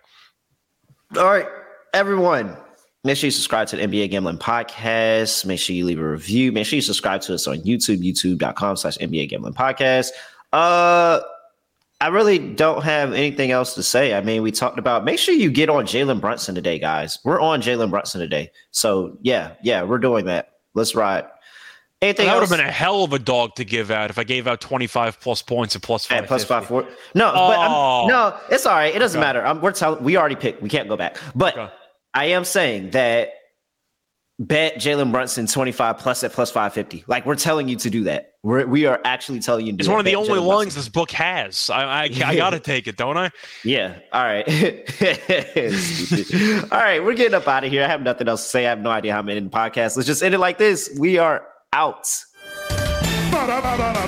All 1.18 1.26
right, 1.26 1.48
everyone. 1.94 2.58
Make 3.04 3.18
sure 3.18 3.28
you 3.28 3.32
subscribe 3.32 3.68
to 3.70 3.78
the 3.78 3.84
NBA 3.84 4.12
Gambling 4.12 4.38
Podcast. 4.38 5.44
Make 5.46 5.60
sure 5.60 5.76
you 5.76 5.86
leave 5.86 6.00
a 6.00 6.08
review. 6.08 6.52
Make 6.52 6.68
sure 6.68 6.78
you 6.78 6.84
subscribe 6.84 7.22
to 7.22 7.34
us 7.34 7.48
on 7.48 7.58
YouTube, 7.62 7.98
youtube.com 7.98 8.78
slash 8.78 8.98
NBA 9.00 9.30
Gambling 9.30 9.56
Podcast. 9.56 10.10
Uh, 10.54 11.20
I 12.02 12.08
really 12.08 12.40
don't 12.40 12.84
have 12.84 13.14
anything 13.14 13.52
else 13.52 13.76
to 13.76 13.84
say. 13.84 14.16
I 14.16 14.22
mean, 14.22 14.42
we 14.42 14.52
talked 14.52 14.80
about 14.80 15.06
make 15.06 15.20
sure 15.20 15.36
you 15.36 15.52
get 15.52 15.70
on 15.70 15.86
Jalen 15.86 16.20
Brunson 16.20 16.56
today, 16.56 16.80
guys. 16.80 17.20
We're 17.24 17.40
on 17.40 17.62
Jalen 17.62 17.92
Brunson 17.92 18.22
today. 18.22 18.52
So 18.72 19.18
yeah, 19.22 19.54
yeah, 19.62 19.84
we're 19.84 20.00
doing 20.00 20.26
that. 20.26 20.51
Let's 20.74 20.96
ride. 20.96 21.26
Anything 22.02 22.26
that 22.26 22.34
would 22.34 22.42
have 22.42 22.50
been 22.50 22.66
a 22.66 22.72
hell 22.72 23.04
of 23.04 23.14
a 23.14 23.20
dog 23.20 23.54
to 23.56 23.64
give 23.64 23.92
out 23.92 24.10
if 24.10 24.18
I 24.18 24.24
gave 24.24 24.48
out 24.48 24.60
25 24.60 25.20
plus 25.20 25.44
points 25.44 25.76
and 25.76 25.84
plus 25.84 26.06
five. 26.08 26.26
plus 26.26 26.44
five 26.44 26.66
four. 26.66 26.88
No, 27.14 27.30
oh. 27.30 27.48
but 27.50 27.60
I'm, 27.60 27.72
oh. 27.72 28.08
no, 28.08 28.38
it's 28.50 28.66
all 28.66 28.74
right. 28.74 28.96
It 28.96 28.98
doesn't 28.98 29.20
okay. 29.20 29.28
matter. 29.28 29.46
I'm, 29.46 29.62
we're 29.62 29.72
telling 29.72 30.04
we 30.04 30.18
already 30.18 30.36
picked. 30.36 30.64
We 30.64 30.70
can't 30.70 30.90
go 30.90 30.98
back. 30.98 31.18
But 31.36 31.56
okay. 31.56 31.72
I 32.16 32.26
am 32.26 32.44
saying 32.44 32.92
that 32.92 33.30
bet 34.42 34.76
Jalen 34.76 35.12
Brunson 35.12 35.48
25 35.48 35.98
plus 36.00 36.24
at 36.24 36.34
plus 36.34 36.52
550. 36.52 37.06
Like 37.08 37.26
we're 37.26 37.36
telling 37.36 37.70
you 37.70 37.76
to 37.78 37.90
do 37.90 38.04
that. 38.06 38.34
We're, 38.44 38.66
we 38.66 38.88
are 38.88 39.00
actually 39.06 39.40
telling 39.40 39.68
you. 39.68 39.74
To 39.74 39.78
do 39.78 39.84
that. 39.84 39.84
It's 39.84 39.90
one 39.90 40.00
of 40.00 40.06
the 40.06 40.16
only 40.16 40.30
Jalen 40.30 40.48
lines 40.48 40.74
Brunson. 40.74 40.80
this 40.80 40.90
book 40.90 41.12
has. 41.12 41.70
I, 41.70 41.84
I, 41.84 42.04
I 42.26 42.36
got 42.36 42.50
to 42.50 42.60
take 42.60 42.88
it, 42.88 42.98
don't 42.98 43.18
I? 43.18 43.30
Yeah. 43.64 44.00
All 44.12 44.24
right. 44.24 44.48
All 46.72 46.80
right. 46.80 47.04
We're 47.04 47.14
getting 47.14 47.36
up 47.36 47.48
out 47.48 47.64
of 47.64 47.72
here. 47.72 47.84
I 47.84 47.88
have 47.88 48.02
nothing 48.02 48.28
else 48.28 48.44
to 48.44 48.50
say. 48.50 48.66
I 48.66 48.70
have 48.70 48.82
no 48.82 48.90
idea 48.90 49.14
how 49.14 49.20
I'm 49.20 49.30
in 49.30 49.44
the 49.44 49.50
podcast. 49.50 49.96
Let's 49.96 50.08
just 50.08 50.24
end 50.24 50.34
it 50.34 50.40
like 50.40 50.58
this. 50.58 50.98
We 51.00 51.20
are 51.20 51.46
out. 51.72 52.08
Ba-da-ba-da. 53.32 54.02